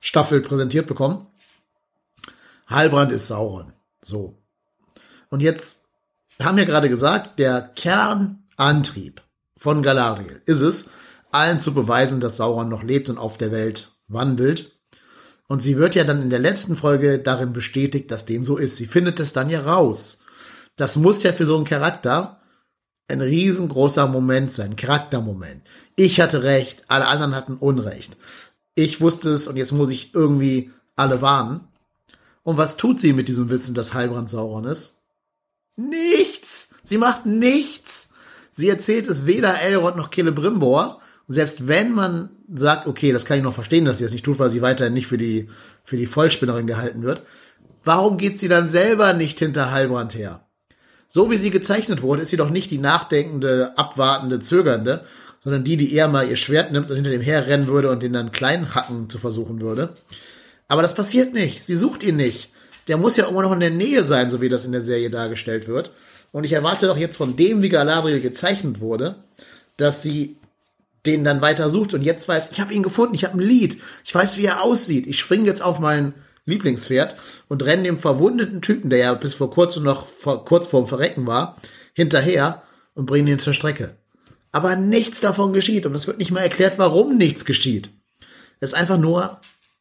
Staffel 0.01 0.41
präsentiert 0.41 0.87
bekommen. 0.87 1.27
Heilbrand 2.69 3.11
ist 3.11 3.27
Sauron. 3.27 3.71
So. 4.01 4.35
Und 5.29 5.41
jetzt 5.41 5.83
haben 6.41 6.57
wir 6.57 6.65
gerade 6.65 6.89
gesagt, 6.89 7.39
der 7.39 7.71
Kernantrieb 7.75 9.21
von 9.57 9.83
Galadriel 9.83 10.41
ist 10.45 10.61
es, 10.61 10.89
allen 11.33 11.61
zu 11.61 11.73
beweisen, 11.73 12.19
dass 12.19 12.37
Sauron 12.37 12.69
noch 12.69 12.83
lebt 12.83 13.09
und 13.09 13.17
auf 13.17 13.37
der 13.37 13.51
Welt 13.51 13.91
wandelt. 14.07 14.71
Und 15.47 15.61
sie 15.61 15.77
wird 15.77 15.95
ja 15.95 16.03
dann 16.03 16.21
in 16.21 16.29
der 16.29 16.39
letzten 16.39 16.75
Folge 16.75 17.19
darin 17.19 17.53
bestätigt, 17.53 18.11
dass 18.11 18.25
dem 18.25 18.43
so 18.43 18.57
ist. 18.57 18.77
Sie 18.77 18.87
findet 18.87 19.19
es 19.19 19.33
dann 19.33 19.49
ja 19.49 19.61
raus. 19.61 20.19
Das 20.75 20.95
muss 20.95 21.23
ja 21.23 21.33
für 21.33 21.45
so 21.45 21.55
einen 21.55 21.65
Charakter 21.65 22.39
ein 23.07 23.21
riesengroßer 23.21 24.07
Moment 24.07 24.51
sein, 24.51 24.75
Charaktermoment. 24.75 25.61
Ich 25.95 26.21
hatte 26.21 26.43
recht, 26.43 26.83
alle 26.87 27.07
anderen 27.07 27.35
hatten 27.35 27.57
Unrecht. 27.57 28.17
Ich 28.75 29.01
wusste 29.01 29.29
es 29.29 29.47
und 29.47 29.57
jetzt 29.57 29.73
muss 29.73 29.91
ich 29.91 30.15
irgendwie 30.15 30.71
alle 30.95 31.21
warnen. 31.21 31.67
Und 32.43 32.57
was 32.57 32.77
tut 32.77 32.99
sie 32.99 33.13
mit 33.13 33.27
diesem 33.27 33.49
Wissen, 33.49 33.75
dass 33.75 33.93
Heilbrand 33.93 34.29
Sauron 34.29 34.65
ist? 34.65 35.01
Nichts! 35.75 36.69
Sie 36.83 36.97
macht 36.97 37.25
nichts! 37.25 38.09
Sie 38.51 38.69
erzählt 38.69 39.07
es 39.07 39.25
weder 39.25 39.61
Elrond 39.61 39.97
noch 39.97 40.11
Celebrimbor. 40.11 41.01
Und 41.27 41.35
selbst 41.35 41.67
wenn 41.67 41.93
man 41.93 42.29
sagt, 42.53 42.87
okay, 42.87 43.11
das 43.11 43.25
kann 43.25 43.37
ich 43.37 43.43
noch 43.43 43.53
verstehen, 43.53 43.85
dass 43.85 43.97
sie 43.97 44.03
das 44.03 44.13
nicht 44.13 44.25
tut, 44.25 44.39
weil 44.39 44.51
sie 44.51 44.61
weiterhin 44.61 44.93
nicht 44.93 45.07
für 45.07 45.17
die, 45.17 45.49
für 45.83 45.97
die 45.97 46.07
Vollspinnerin 46.07 46.67
gehalten 46.67 47.03
wird, 47.03 47.23
warum 47.83 48.17
geht 48.17 48.39
sie 48.39 48.47
dann 48.47 48.69
selber 48.69 49.13
nicht 49.13 49.39
hinter 49.39 49.71
Heilbrand 49.71 50.15
her? 50.15 50.45
So 51.07 51.29
wie 51.29 51.37
sie 51.37 51.51
gezeichnet 51.51 52.01
wurde, 52.01 52.23
ist 52.23 52.29
sie 52.29 52.37
doch 52.37 52.49
nicht 52.49 52.71
die 52.71 52.79
nachdenkende, 52.79 53.77
abwartende, 53.77 54.39
zögernde, 54.39 55.05
sondern 55.39 55.63
die, 55.63 55.77
die 55.77 55.93
eher 55.93 56.07
mal 56.07 56.27
ihr 56.27 56.37
Schwert 56.37 56.71
nimmt 56.71 56.89
und 56.89 56.95
hinter 56.95 57.11
dem 57.11 57.21
herrennen 57.21 57.67
würde 57.67 57.91
und 57.91 58.01
den 58.01 58.13
dann 58.13 58.31
klein 58.31 58.73
hacken 58.73 59.09
zu 59.09 59.19
versuchen 59.19 59.61
würde. 59.61 59.93
Aber 60.67 60.81
das 60.81 60.95
passiert 60.95 61.33
nicht. 61.33 61.63
Sie 61.63 61.75
sucht 61.75 62.01
ihn 62.03 62.15
nicht. 62.15 62.49
Der 62.87 62.97
muss 62.97 63.17
ja 63.17 63.27
immer 63.27 63.43
noch 63.43 63.51
in 63.51 63.59
der 63.59 63.69
Nähe 63.69 64.03
sein, 64.03 64.29
so 64.29 64.41
wie 64.41 64.49
das 64.49 64.65
in 64.65 64.71
der 64.71 64.81
Serie 64.81 65.09
dargestellt 65.09 65.67
wird. 65.67 65.91
Und 66.31 66.45
ich 66.45 66.53
erwarte 66.53 66.87
doch 66.87 66.97
jetzt 66.97 67.17
von 67.17 67.35
dem, 67.35 67.61
wie 67.61 67.69
Galadriel 67.69 68.19
gezeichnet 68.19 68.79
wurde, 68.79 69.17
dass 69.77 70.01
sie 70.01 70.37
den 71.05 71.23
dann 71.23 71.41
weiter 71.41 71.69
sucht 71.69 71.93
und 71.93 72.01
jetzt 72.01 72.27
weiß, 72.27 72.51
ich 72.51 72.61
habe 72.61 72.73
ihn 72.73 72.83
gefunden, 72.83 73.15
ich 73.15 73.25
habe 73.25 73.37
ein 73.37 73.45
Lied, 73.45 73.81
ich 74.05 74.15
weiß, 74.15 74.37
wie 74.37 74.45
er 74.45 74.63
aussieht, 74.63 75.07
ich 75.07 75.19
springe 75.19 75.45
jetzt 75.45 75.61
auf 75.61 75.79
mein 75.79 76.13
Lieblingspferd 76.45 77.17
und 77.47 77.63
renne 77.65 77.83
dem 77.83 77.99
verwundeten 77.99 78.61
Typen, 78.61 78.89
der 78.89 78.99
ja 78.99 79.13
bis 79.13 79.33
vor 79.33 79.51
kurzem 79.51 79.83
noch 79.83 80.07
vor, 80.07 80.45
kurz 80.45 80.67
vorm 80.67 80.87
Verrecken 80.87 81.25
war, 81.27 81.57
hinterher 81.93 82.63
und 82.93 83.05
bringe 83.05 83.31
ihn 83.31 83.39
zur 83.39 83.53
Strecke. 83.53 83.97
Aber 84.51 84.75
nichts 84.75 85.19
davon 85.19 85.53
geschieht 85.53 85.85
und 85.85 85.95
es 85.95 86.07
wird 86.07 86.19
nicht 86.19 86.31
mal 86.31 86.41
erklärt, 86.41 86.77
warum 86.77 87.17
nichts 87.17 87.45
geschieht. 87.45 87.89
Es 88.59 88.73
ist 88.73 88.79
einfach 88.79 88.97
nur 88.97 89.39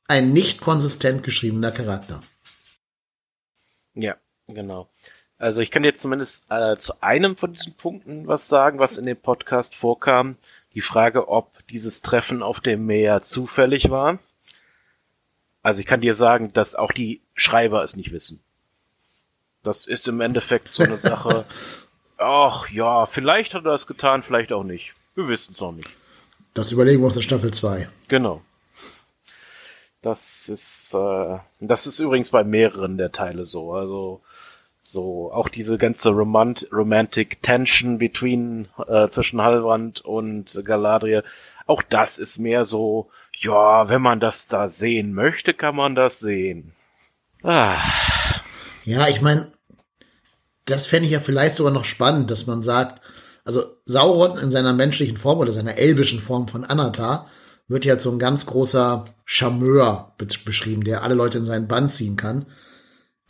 ein 0.09 0.33
nicht 0.33 0.61
konsistent 0.61 1.23
geschriebener 1.23 1.73
Charakter. 1.73 2.23
Ja, 3.95 4.17
genau. 4.49 4.89
Also 5.39 5.61
ich 5.61 5.71
kann 5.71 5.85
jetzt 5.85 6.01
zumindest 6.01 6.47
äh, 6.51 6.77
zu 6.79 7.03
einem 7.03 7.37
von 7.37 7.53
diesen 7.53 7.75
Punkten 7.75 8.27
was 8.27 8.49
sagen, 8.49 8.79
was 8.79 8.97
in 8.97 9.07
dem 9.07 9.17
Podcast 9.17 9.75
vorkam. 9.75 10.37
Die 10.75 10.81
Frage, 10.81 11.29
ob 11.29 11.67
dieses 11.69 12.03
Treffen 12.03 12.43
auf 12.43 12.61
dem 12.61 12.87
Meer 12.87 13.23
zufällig 13.23 13.91
war. 13.91 14.19
Also 15.63 15.81
ich 15.81 15.87
kann 15.87 16.01
dir 16.01 16.15
sagen, 16.15 16.53
dass 16.53 16.75
auch 16.75 16.93
die 16.93 17.21
Schreiber 17.35 17.83
es 17.83 17.97
nicht 17.97 18.13
wissen. 18.13 18.41
Das 19.63 19.87
ist 19.87 20.09
im 20.09 20.21
Endeffekt 20.21 20.75
so 20.75 20.83
eine 20.83 20.97
Sache. 20.97 21.45
ach 22.19 22.69
ja, 22.71 23.07
vielleicht 23.07 23.55
hat 23.55 23.65
er 23.65 23.73
das 23.73 23.87
getan, 23.87 24.23
vielleicht 24.23 24.53
auch 24.53 24.65
nicht. 24.65 24.95
Wir 25.15 25.29
wissen 25.29 25.53
es 25.55 25.61
noch 25.61 25.73
nicht. 25.73 25.91
Das 26.55 26.73
überlegen 26.73 27.01
wir 27.01 27.07
uns 27.07 27.17
in 27.17 27.23
Staffel 27.23 27.53
2. 27.53 27.89
Genau. 28.09 28.43
Das 30.03 30.49
ist, 30.49 30.95
äh, 30.95 31.39
das 31.61 31.87
ist 31.87 32.01
übrigens 32.01 32.31
bei 32.31 32.43
mehreren 32.43 32.99
der 32.99 33.13
Teile 33.13 33.45
so. 33.45 33.73
Also 33.73 34.21
so 34.93 35.33
auch 35.33 35.49
diese 35.49 35.79
ganze 35.79 36.11
Romant 36.11 36.69
Romantic 36.71 37.41
Tension 37.41 37.99
between 37.99 38.69
äh, 38.87 39.09
zwischen 39.09 39.41
Halbrand 39.41 40.03
und 40.03 40.61
Galadriel. 40.65 41.25
Auch 41.67 41.83
das 41.83 42.19
ist 42.19 42.39
mehr 42.39 42.65
so, 42.65 43.11
ja, 43.41 43.89
wenn 43.89 44.03
man 44.03 44.21
das 44.21 44.49
da 44.49 44.69
sehen 44.69 45.15
möchte, 45.15 45.55
kann 45.55 45.77
man 45.77 45.95
das 45.95 46.21
sehen. 46.21 46.73
Ah. 47.43 47.79
Ja, 48.85 49.09
ich 49.09 49.23
meine, 49.23 49.51
das 50.67 50.87
fände 50.87 51.07
ich 51.07 51.13
ja 51.13 51.21
vielleicht 51.21 51.55
sogar 51.55 51.73
noch 51.73 51.85
spannend, 51.85 52.31
dass 52.31 52.47
man 52.47 52.63
sagt, 52.63 53.01
also 53.45 53.65
Sauron 53.87 54.37
in 54.39 54.51
seiner 54.51 54.75
menschlichen 54.75 55.17
Form 55.17 55.39
oder 55.39 55.53
seiner 55.53 55.77
elbischen 55.77 56.21
Form 56.21 56.49
von 56.49 56.65
Anatar 56.65 57.27
wird 57.67 57.85
ja 57.85 57.99
so 57.99 58.11
ein 58.11 58.19
ganz 58.19 58.45
großer 58.45 59.07
Charmeur 59.25 60.15
beschrieben, 60.19 60.85
der 60.85 61.03
alle 61.03 61.15
Leute 61.15 61.39
in 61.39 61.45
seinen 61.45 61.67
Bann 61.67 61.89
ziehen 61.89 62.17
kann. 62.17 62.47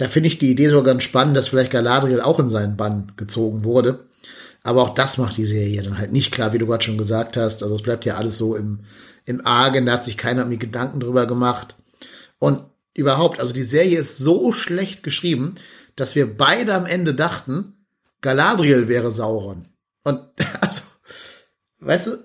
Da 0.02 0.08
finde 0.08 0.26
ich 0.26 0.40
die 0.40 0.50
Idee 0.50 0.68
sogar 0.68 0.82
ganz 0.94 1.04
spannend, 1.04 1.36
dass 1.36 1.46
vielleicht 1.46 1.70
Galadriel 1.70 2.20
auch 2.20 2.40
in 2.40 2.48
seinen 2.48 2.76
Bann 2.76 3.12
gezogen 3.16 3.62
wurde. 3.62 4.08
Aber 4.64 4.82
auch 4.82 4.90
das 4.96 5.16
macht 5.16 5.36
die 5.36 5.44
Serie 5.44 5.80
dann 5.80 5.96
halt 5.96 6.10
nicht 6.10 6.32
klar, 6.32 6.52
wie 6.52 6.58
du 6.58 6.66
gerade 6.66 6.82
schon 6.82 6.98
gesagt 6.98 7.36
hast. 7.36 7.62
Also 7.62 7.76
es 7.76 7.82
bleibt 7.82 8.04
ja 8.04 8.16
alles 8.16 8.36
so 8.36 8.56
im, 8.56 8.80
im 9.26 9.46
Argen, 9.46 9.86
da 9.86 9.92
hat 9.92 10.04
sich 10.04 10.18
keiner 10.18 10.40
irgendwie 10.40 10.58
Gedanken 10.58 10.98
drüber 10.98 11.26
gemacht. 11.26 11.76
Und 12.40 12.64
überhaupt, 12.94 13.38
also 13.38 13.52
die 13.52 13.62
Serie 13.62 14.00
ist 14.00 14.18
so 14.18 14.50
schlecht 14.50 15.04
geschrieben, 15.04 15.54
dass 15.94 16.16
wir 16.16 16.36
beide 16.36 16.74
am 16.74 16.86
Ende 16.86 17.14
dachten, 17.14 17.86
Galadriel 18.22 18.88
wäre 18.88 19.12
Sauron. 19.12 19.68
Und 20.02 20.18
also, 20.60 20.82
weißt 21.78 22.08
du, 22.08 22.16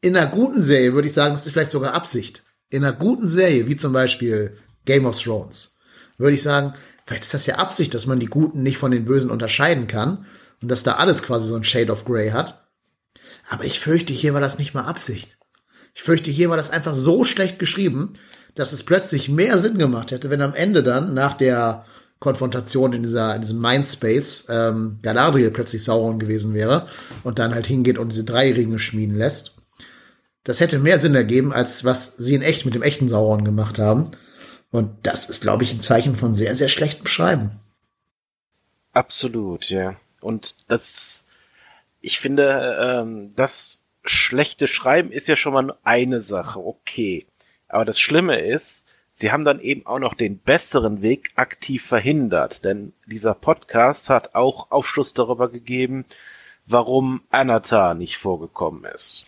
in 0.00 0.16
einer 0.16 0.28
guten 0.28 0.60
Serie 0.60 0.92
würde 0.94 1.06
ich 1.06 1.14
sagen, 1.14 1.34
das 1.34 1.46
ist 1.46 1.52
vielleicht 1.52 1.70
sogar 1.70 1.94
Absicht. 1.94 2.42
In 2.68 2.82
einer 2.82 2.96
guten 2.96 3.28
Serie, 3.28 3.68
wie 3.68 3.76
zum 3.76 3.92
Beispiel 3.92 4.56
Game 4.86 5.06
of 5.06 5.16
Thrones, 5.16 5.76
würde 6.20 6.34
ich 6.34 6.42
sagen, 6.42 6.74
vielleicht 7.06 7.24
ist 7.24 7.34
das 7.34 7.46
ja 7.46 7.56
Absicht, 7.56 7.94
dass 7.94 8.06
man 8.06 8.20
die 8.20 8.26
Guten 8.26 8.62
nicht 8.62 8.78
von 8.78 8.90
den 8.90 9.04
Bösen 9.04 9.30
unterscheiden 9.30 9.86
kann 9.86 10.26
und 10.62 10.70
dass 10.70 10.82
da 10.82 10.94
alles 10.94 11.22
quasi 11.22 11.48
so 11.48 11.56
ein 11.56 11.64
Shade 11.64 11.92
of 11.92 12.04
Grey 12.04 12.30
hat. 12.30 12.68
Aber 13.48 13.64
ich 13.64 13.80
fürchte, 13.80 14.12
hier 14.12 14.34
war 14.34 14.40
das 14.40 14.58
nicht 14.58 14.74
mal 14.74 14.84
Absicht. 14.84 15.38
Ich 15.94 16.02
fürchte, 16.02 16.30
hier 16.30 16.50
war 16.50 16.56
das 16.56 16.70
einfach 16.70 16.94
so 16.94 17.24
schlecht 17.24 17.58
geschrieben, 17.58 18.14
dass 18.54 18.72
es 18.72 18.84
plötzlich 18.84 19.28
mehr 19.28 19.58
Sinn 19.58 19.78
gemacht 19.78 20.10
hätte, 20.12 20.30
wenn 20.30 20.42
am 20.42 20.54
Ende 20.54 20.82
dann 20.82 21.14
nach 21.14 21.34
der 21.34 21.84
Konfrontation 22.20 22.92
in 22.92 23.02
dieser 23.02 23.34
in 23.34 23.40
diesem 23.40 23.60
Mindspace 23.60 24.46
ähm, 24.50 24.98
Galadriel 25.02 25.50
plötzlich 25.50 25.82
Sauron 25.82 26.18
gewesen 26.18 26.52
wäre 26.52 26.86
und 27.24 27.38
dann 27.38 27.54
halt 27.54 27.66
hingeht 27.66 27.98
und 27.98 28.12
diese 28.12 28.24
drei 28.24 28.52
Ringe 28.52 28.78
schmieden 28.78 29.16
lässt. 29.16 29.52
Das 30.44 30.60
hätte 30.60 30.78
mehr 30.78 30.98
Sinn 30.98 31.14
ergeben, 31.14 31.52
als 31.52 31.84
was 31.84 32.16
sie 32.18 32.34
in 32.34 32.42
echt 32.42 32.64
mit 32.64 32.74
dem 32.74 32.82
echten 32.82 33.08
Sauron 33.08 33.44
gemacht 33.44 33.78
haben. 33.78 34.10
Und 34.70 35.06
das 35.06 35.28
ist, 35.28 35.42
glaube 35.42 35.64
ich, 35.64 35.72
ein 35.72 35.80
Zeichen 35.80 36.16
von 36.16 36.34
sehr, 36.34 36.54
sehr 36.56 36.68
schlechtem 36.68 37.06
Schreiben. 37.06 37.50
Absolut, 38.92 39.70
ja. 39.70 39.96
Und 40.20 40.70
das, 40.70 41.26
ich 42.00 42.18
finde, 42.18 42.78
ähm, 42.80 43.32
das 43.34 43.80
schlechte 44.04 44.66
Schreiben 44.66 45.12
ist 45.12 45.28
ja 45.28 45.36
schon 45.36 45.52
mal 45.52 45.74
eine 45.82 46.20
Sache, 46.20 46.60
okay. 46.60 47.26
Aber 47.68 47.84
das 47.84 48.00
Schlimme 48.00 48.40
ist, 48.40 48.86
sie 49.12 49.32
haben 49.32 49.44
dann 49.44 49.60
eben 49.60 49.86
auch 49.86 49.98
noch 49.98 50.14
den 50.14 50.38
besseren 50.38 51.02
Weg 51.02 51.30
aktiv 51.36 51.84
verhindert, 51.84 52.64
denn 52.64 52.92
dieser 53.06 53.34
Podcast 53.34 54.10
hat 54.10 54.34
auch 54.34 54.70
Aufschluss 54.70 55.14
darüber 55.14 55.50
gegeben, 55.50 56.04
warum 56.66 57.22
Anatar 57.30 57.94
nicht 57.94 58.16
vorgekommen 58.16 58.84
ist. 58.84 59.26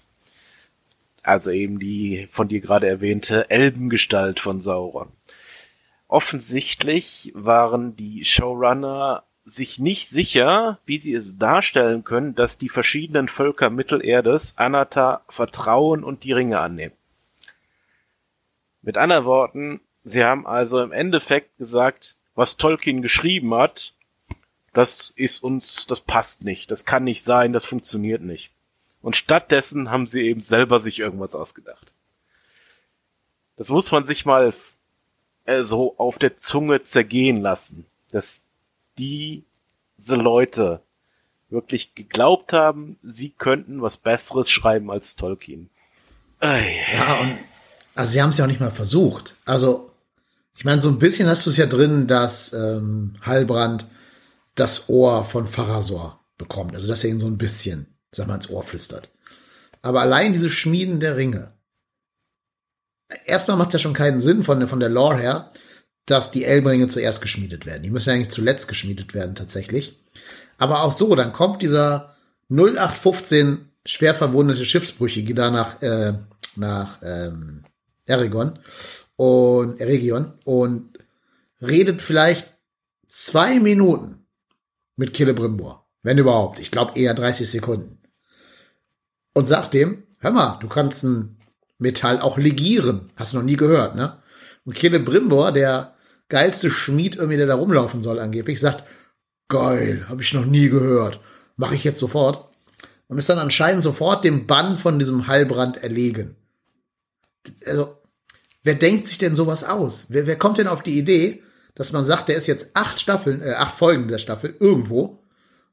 Also 1.23 1.51
eben 1.51 1.79
die 1.79 2.27
von 2.29 2.49
dir 2.49 2.61
gerade 2.61 2.89
erwähnte 2.89 3.49
Elbengestalt 3.49 4.41
von 4.41 4.61
Sauron. 4.61 5.09
Offensichtlich 6.13 7.33
waren 7.35 7.97
die 7.97 8.27
Showrunner 8.27 9.25
sich 9.47 9.79
nicht 9.79 10.11
sicher, 10.11 10.79
wie 10.85 10.99
sie 10.99 11.15
es 11.15 11.39
darstellen 11.39 12.05
können, 12.05 12.35
dass 12.35 12.59
die 12.59 12.69
verschiedenen 12.69 13.29
Völker 13.29 13.71
Mittelerdes 13.71 14.59
Anatar 14.59 15.25
vertrauen 15.31 16.05
und 16.05 16.25
die 16.25 16.33
Ringe 16.33 16.61
annehmen. 16.61 16.95
Mit 18.83 18.99
anderen 18.99 19.25
Worten, 19.25 19.81
sie 20.05 20.23
haben 20.23 20.47
also 20.47 20.83
im 20.83 20.93
Endeffekt 20.93 21.57
gesagt, 21.57 22.19
was 22.35 22.59
Tolkien 22.59 23.01
geschrieben 23.01 23.55
hat, 23.55 23.95
das 24.75 25.09
ist 25.17 25.43
uns, 25.43 25.87
das 25.87 26.01
passt 26.01 26.45
nicht, 26.45 26.71
das 26.71 26.85
kann 26.85 27.05
nicht 27.05 27.25
sein, 27.25 27.55
das 27.55 27.65
funktioniert 27.65 28.21
nicht. 28.21 28.51
Und 29.01 29.17
stattdessen 29.17 29.91
haben 29.91 30.07
sie 30.07 30.21
eben 30.27 30.43
selber 30.43 30.79
sich 30.79 30.99
irgendwas 30.99 31.35
ausgedacht. 31.35 31.95
Das 33.57 33.71
muss 33.71 33.91
man 33.91 34.05
sich 34.05 34.27
mal 34.27 34.53
äh, 35.45 35.63
so 35.63 35.97
auf 35.99 36.19
der 36.19 36.37
Zunge 36.37 36.85
zergehen 36.85 37.41
lassen, 37.41 37.87
dass 38.11 38.47
diese 38.99 39.45
Leute 40.17 40.83
wirklich 41.49 41.95
geglaubt 41.95 42.53
haben, 42.53 42.99
sie 43.03 43.31
könnten 43.31 43.83
was 43.83 43.97
Besseres 43.97 44.51
schreiben 44.51 44.91
als 44.91 45.17
Tolkien. 45.17 45.71
Ja, 46.41 47.21
und 47.21 47.39
also 47.95 48.13
sie 48.13 48.23
haben 48.23 48.31
es 48.31 48.39
ja 48.39 48.45
auch 48.45 48.49
nicht 48.49 48.61
mal 48.61 48.71
versucht. 48.71 49.37
Also, 49.45 49.91
ich 50.57 50.65
meine, 50.65 50.81
so 50.81 50.89
ein 50.89 50.99
bisschen 50.99 51.29
hast 51.29 51.47
du 51.47 51.51
es 51.51 51.57
ja 51.57 51.67
drin, 51.67 52.07
dass 52.07 52.53
ähm, 52.53 53.17
Halbrand 53.23 53.87
das 54.55 54.89
Ohr 54.89 55.25
von 55.25 55.47
Pharasor 55.47 56.21
bekommt. 56.39 56.75
Also, 56.75 56.89
dass 56.89 57.05
er 57.05 57.11
ihn 57.11 57.19
so 57.19 57.27
ein 57.27 57.39
bisschen, 57.39 57.87
sag 58.11 58.27
mal, 58.27 58.37
ins 58.37 58.51
Ohr 58.51 58.63
flüstert. 58.63 59.11
Aber 59.83 60.01
allein 60.01 60.33
diese 60.33 60.49
Schmieden 60.49 61.01
der 61.01 61.17
Ringe. 61.17 61.52
Erstmal 63.25 63.57
macht 63.57 63.69
es 63.69 63.75
ja 63.75 63.79
schon 63.81 63.95
keinen 63.95 64.21
Sinn 64.21 64.43
von, 64.43 64.67
von 64.69 64.81
der 64.81 64.89
Lore 64.89 65.19
her, 65.19 65.53
dass 66.07 66.31
die 66.31 66.45
Elbenringe 66.45 66.89
zuerst 66.89 67.23
geschmiedet 67.23 67.67
werden. 67.67 67.83
Die 67.83 67.91
müssen 67.91 68.11
ja 68.11 68.15
eigentlich 68.17 68.31
zuletzt 68.31 68.69
geschmiedet 68.69 69.15
werden, 69.15 69.35
tatsächlich. 69.35 69.99
Aber 70.59 70.83
auch 70.83 70.93
so, 70.93 71.15
dann 71.15 71.33
kommt 71.33 71.63
dieser 71.63 72.15
0815 72.51 73.71
schwer 73.85 74.15
verwundete 74.15 74.65
Schiffsbrüchige 74.65 75.35
da 75.35 75.51
nach, 75.51 75.81
äh, 75.83 76.15
nach 76.57 76.99
ähm, 77.03 77.65
Eregon 78.07 78.59
und 79.17 79.81
Eregion 79.81 80.33
und 80.45 80.99
redet 81.61 82.01
vielleicht 82.01 82.53
zwei 83.09 83.59
Minuten 83.59 84.27
mit 84.97 85.15
Killebrimbor. 85.15 85.87
Wenn 86.03 86.19
überhaupt. 86.19 86.59
Ich 86.59 86.71
glaube 86.71 86.99
eher 86.99 87.15
30 87.15 87.49
Sekunden. 87.49 88.01
Und 89.35 89.49
sagt 89.49 89.75
dem, 89.75 90.03
hör 90.19 90.33
mal, 90.33 90.59
du 90.61 90.69
kannst 90.69 91.05
ein 91.05 91.39
Metall 91.83 92.21
auch 92.21 92.39
legieren. 92.39 93.11
Hast 93.17 93.33
du 93.33 93.37
noch 93.37 93.45
nie 93.45 93.57
gehört, 93.57 93.95
ne? 93.95 94.17
Und 94.65 94.75
Killebrimbor, 94.75 95.53
der 95.53 95.95
geilste 96.29 96.71
Schmied 96.71 97.17
irgendwie, 97.17 97.37
der 97.37 97.47
da 97.47 97.57
rumlaufen 97.57 98.03
soll 98.03 98.19
angeblich, 98.19 98.61
sagt, 98.61 98.85
geil, 99.49 100.07
habe 100.09 100.23
ich 100.23 100.33
noch 100.33 100.47
nie 100.47 100.69
gehört. 100.69 101.21
Mache 101.57 101.75
ich 101.75 101.85
jetzt 101.85 102.01
sofort. 102.01 102.49
Und 103.09 103.19
ist 103.19 103.29
dann 103.29 103.39
anscheinend 103.39 103.83
sofort 103.83 104.25
dem 104.25 104.47
Bann 104.47 104.79
von 104.79 104.99
diesem 104.99 105.27
Heilbrand 105.27 105.83
erlegen 105.83 106.37
also, 107.67 107.97
wer 108.63 108.75
denkt 108.75 109.07
sich 109.07 109.19
denn 109.19 109.37
sowas 109.37 109.65
aus? 109.65 110.07
Wer, 110.09 110.27
wer 110.27 110.39
kommt 110.39 110.59
denn 110.59 110.69
auf 110.69 110.83
die 110.83 110.99
Idee, 110.99 111.43
dass 111.75 111.93
man 111.93 112.05
sagt, 112.05 112.29
der 112.29 112.37
ist 112.37 112.47
jetzt 112.47 112.71
acht 112.75 113.01
Staffeln, 113.01 113.43
äh, 113.43 113.53
acht 113.53 113.77
Folgen 113.77 114.09
der 114.09 114.19
Staffel 114.19 114.55
irgendwo 114.61 115.22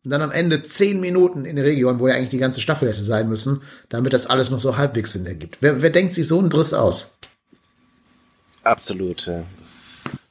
und 0.05 0.11
dann 0.11 0.21
am 0.21 0.31
Ende 0.31 0.63
zehn 0.63 0.99
Minuten 0.99 1.45
in 1.45 1.57
der 1.57 1.65
Region, 1.65 1.99
wo 1.99 2.07
ja 2.07 2.15
eigentlich 2.15 2.29
die 2.29 2.37
ganze 2.37 2.61
Staffel 2.61 2.89
hätte 2.89 3.03
sein 3.03 3.27
müssen, 3.27 3.61
damit 3.89 4.13
das 4.13 4.27
alles 4.27 4.49
noch 4.49 4.59
so 4.59 4.77
halbwegs 4.77 5.13
Sinn 5.13 5.25
ergibt. 5.25 5.57
Wer, 5.61 5.81
wer 5.81 5.89
denkt 5.89 6.13
sich 6.13 6.27
so 6.27 6.39
einen 6.39 6.49
Driss 6.49 6.73
aus? 6.73 7.19
Absolut. 8.63 9.29
Das, 9.59 10.27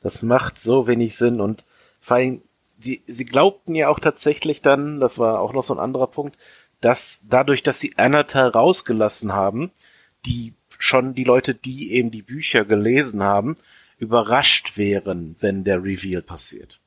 das 0.00 0.22
macht 0.22 0.58
so 0.58 0.86
wenig 0.86 1.16
Sinn 1.16 1.40
und 1.40 1.64
vor 2.00 2.16
allem, 2.16 2.42
die, 2.78 3.02
sie 3.06 3.24
glaubten 3.24 3.74
ja 3.74 3.88
auch 3.88 4.00
tatsächlich 4.00 4.62
dann, 4.62 4.98
das 4.98 5.18
war 5.18 5.40
auch 5.40 5.52
noch 5.52 5.62
so 5.62 5.74
ein 5.74 5.80
anderer 5.80 6.08
Punkt, 6.08 6.36
dass 6.80 7.22
dadurch, 7.28 7.62
dass 7.62 7.80
sie 7.80 7.96
Anatar 7.96 8.52
rausgelassen 8.52 9.32
haben, 9.32 9.70
die 10.26 10.54
schon 10.78 11.14
die 11.14 11.24
Leute, 11.24 11.54
die 11.54 11.92
eben 11.92 12.10
die 12.10 12.22
Bücher 12.22 12.64
gelesen 12.64 13.22
haben, 13.22 13.56
überrascht 13.98 14.76
wären, 14.76 15.36
wenn 15.38 15.62
der 15.62 15.84
Reveal 15.84 16.22
passiert. 16.22 16.80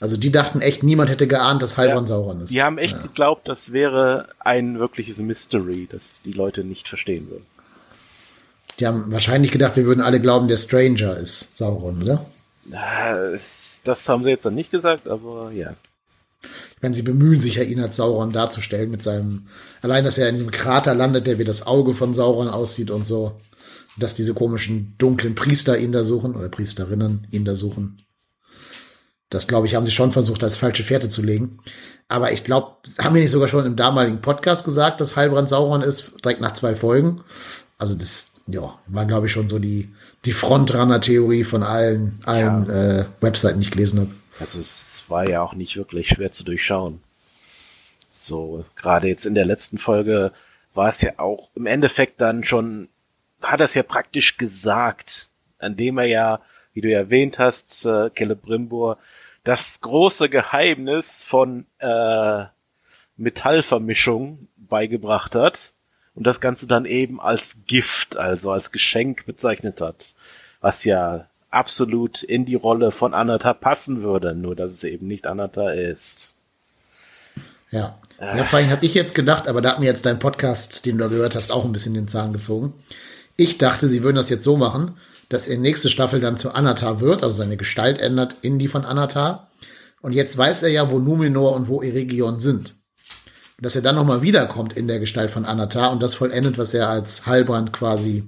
Also 0.00 0.16
die 0.16 0.30
dachten 0.30 0.60
echt, 0.60 0.82
niemand 0.82 1.10
hätte 1.10 1.26
geahnt, 1.26 1.60
dass 1.60 1.76
Heilbronn 1.76 2.04
ja, 2.04 2.08
Sauron 2.08 2.40
ist. 2.42 2.50
Die 2.50 2.62
haben 2.62 2.78
echt 2.78 2.96
ja. 2.96 3.02
geglaubt, 3.02 3.48
das 3.48 3.72
wäre 3.72 4.28
ein 4.38 4.78
wirkliches 4.78 5.18
Mystery, 5.18 5.88
das 5.90 6.22
die 6.22 6.32
Leute 6.32 6.62
nicht 6.62 6.88
verstehen 6.88 7.28
würden. 7.28 7.46
Die 8.78 8.86
haben 8.86 9.10
wahrscheinlich 9.10 9.50
gedacht, 9.50 9.74
wir 9.74 9.86
würden 9.86 10.00
alle 10.00 10.20
glauben, 10.20 10.46
der 10.46 10.56
Stranger 10.56 11.16
ist 11.16 11.56
Sauron, 11.56 12.02
oder? 12.02 12.24
Das, 12.66 13.80
das 13.82 14.08
haben 14.08 14.22
sie 14.22 14.30
jetzt 14.30 14.46
dann 14.46 14.54
nicht 14.54 14.70
gesagt, 14.70 15.08
aber 15.08 15.50
ja. 15.50 15.74
Ich 16.42 16.82
meine, 16.82 16.94
sie 16.94 17.02
bemühen 17.02 17.40
sich 17.40 17.56
ja, 17.56 17.64
ihn 17.64 17.80
als 17.80 17.96
Sauron 17.96 18.32
darzustellen 18.32 18.92
mit 18.92 19.02
seinem, 19.02 19.48
allein, 19.82 20.04
dass 20.04 20.18
er 20.18 20.28
in 20.28 20.36
diesem 20.36 20.52
Krater 20.52 20.94
landet, 20.94 21.26
der 21.26 21.40
wie 21.40 21.44
das 21.44 21.66
Auge 21.66 21.94
von 21.94 22.14
Sauron 22.14 22.48
aussieht 22.48 22.92
und 22.92 23.04
so. 23.04 23.40
Dass 23.96 24.14
diese 24.14 24.32
komischen 24.32 24.94
dunklen 24.96 25.34
Priester 25.34 25.76
ihn 25.76 25.90
da 25.90 26.04
suchen, 26.04 26.36
oder 26.36 26.48
Priesterinnen 26.48 27.26
ihn 27.32 27.44
da 27.44 27.56
suchen. 27.56 28.00
Das, 29.30 29.46
glaube 29.46 29.66
ich, 29.66 29.74
haben 29.74 29.84
sie 29.84 29.92
schon 29.92 30.12
versucht, 30.12 30.42
als 30.42 30.56
falsche 30.56 30.84
Fährte 30.84 31.08
zu 31.08 31.22
legen. 31.22 31.58
Aber 32.08 32.32
ich 32.32 32.44
glaube, 32.44 32.76
haben 33.00 33.14
wir 33.14 33.20
nicht 33.20 33.30
sogar 33.30 33.48
schon 33.48 33.66
im 33.66 33.76
damaligen 33.76 34.20
Podcast 34.22 34.64
gesagt, 34.64 35.00
dass 35.00 35.16
Heilbrand 35.16 35.50
Sauron 35.50 35.82
ist, 35.82 36.12
direkt 36.24 36.40
nach 36.40 36.54
zwei 36.54 36.74
Folgen. 36.74 37.20
Also 37.76 37.94
das, 37.94 38.34
ja, 38.46 38.78
war, 38.86 39.04
glaube 39.04 39.26
ich, 39.26 39.32
schon 39.32 39.48
so 39.48 39.58
die, 39.58 39.92
die 40.24 40.32
Frontrunner-Theorie 40.32 41.44
von 41.44 41.62
allen, 41.62 42.22
allen 42.24 42.66
ja. 42.66 43.00
äh, 43.00 43.04
Webseiten, 43.20 43.60
die 43.60 43.66
ich 43.66 43.70
gelesen 43.70 44.00
habe. 44.00 44.10
Also 44.40 44.60
es 44.60 45.04
war 45.08 45.28
ja 45.28 45.42
auch 45.42 45.54
nicht 45.54 45.76
wirklich 45.76 46.08
schwer 46.08 46.32
zu 46.32 46.44
durchschauen. 46.44 47.00
So, 48.08 48.64
gerade 48.76 49.08
jetzt 49.08 49.26
in 49.26 49.34
der 49.34 49.44
letzten 49.44 49.76
Folge 49.76 50.32
war 50.74 50.88
es 50.88 51.02
ja 51.02 51.18
auch 51.18 51.50
im 51.54 51.66
Endeffekt 51.66 52.20
dann 52.20 52.44
schon, 52.44 52.88
hat 53.42 53.60
er 53.60 53.64
es 53.64 53.74
ja 53.74 53.82
praktisch 53.82 54.38
gesagt, 54.38 55.28
an 55.58 55.76
dem 55.76 55.98
er 55.98 56.06
ja, 56.06 56.40
wie 56.72 56.80
du 56.80 56.90
erwähnt 56.90 57.38
hast, 57.38 57.84
äh, 57.84 58.10
Celebrimbor, 58.16 58.98
das 59.48 59.80
große 59.80 60.28
Geheimnis 60.28 61.24
von 61.24 61.64
äh, 61.78 62.44
Metallvermischung 63.16 64.46
beigebracht 64.58 65.34
hat 65.34 65.72
und 66.14 66.26
das 66.26 66.42
Ganze 66.42 66.66
dann 66.66 66.84
eben 66.84 67.18
als 67.18 67.60
Gift, 67.66 68.18
also 68.18 68.52
als 68.52 68.72
Geschenk 68.72 69.24
bezeichnet 69.24 69.80
hat, 69.80 70.04
was 70.60 70.84
ja 70.84 71.28
absolut 71.48 72.22
in 72.22 72.44
die 72.44 72.56
Rolle 72.56 72.90
von 72.90 73.14
Anata 73.14 73.54
passen 73.54 74.02
würde, 74.02 74.34
nur 74.34 74.54
dass 74.54 74.72
es 74.72 74.84
eben 74.84 75.06
nicht 75.06 75.26
Anata 75.26 75.70
ist. 75.70 76.34
Ja. 77.70 77.98
Ja, 78.20 78.44
vor 78.44 78.58
allem 78.58 78.68
habe 78.68 78.84
ich 78.84 78.92
jetzt 78.92 79.14
gedacht, 79.14 79.48
aber 79.48 79.62
da 79.62 79.70
hat 79.70 79.80
mir 79.80 79.86
jetzt 79.86 80.04
dein 80.04 80.18
Podcast, 80.18 80.84
den 80.84 80.98
du 80.98 81.08
gehört 81.08 81.34
hast, 81.34 81.50
auch 81.50 81.64
ein 81.64 81.72
bisschen 81.72 81.94
den 81.94 82.06
Zahn 82.06 82.34
gezogen. 82.34 82.74
Ich 83.38 83.56
dachte, 83.56 83.88
sie 83.88 84.02
würden 84.02 84.16
das 84.16 84.28
jetzt 84.28 84.44
so 84.44 84.58
machen, 84.58 84.98
dass 85.28 85.46
er 85.46 85.58
nächste 85.58 85.90
Staffel 85.90 86.20
dann 86.20 86.36
zu 86.36 86.54
Anatar 86.54 87.00
wird, 87.00 87.22
also 87.22 87.36
seine 87.36 87.56
Gestalt 87.56 88.00
ändert 88.00 88.36
in 88.42 88.58
die 88.58 88.68
von 88.68 88.84
Anatar. 88.84 89.50
Und 90.00 90.12
jetzt 90.12 90.38
weiß 90.38 90.62
er 90.62 90.70
ja, 90.70 90.90
wo 90.90 90.98
Numenor 90.98 91.54
und 91.54 91.68
wo 91.68 91.82
Eregion 91.82 92.40
sind. 92.40 92.76
Und 93.58 93.64
dass 93.64 93.76
er 93.76 93.82
dann 93.82 93.96
nochmal 93.96 94.22
wiederkommt 94.22 94.72
in 94.74 94.86
der 94.86 95.00
Gestalt 95.00 95.30
von 95.30 95.44
Anatar 95.44 95.90
und 95.90 96.02
das 96.02 96.14
vollendet, 96.14 96.56
was 96.58 96.72
er 96.74 96.88
als 96.88 97.26
Heilbrand 97.26 97.72
quasi 97.72 98.24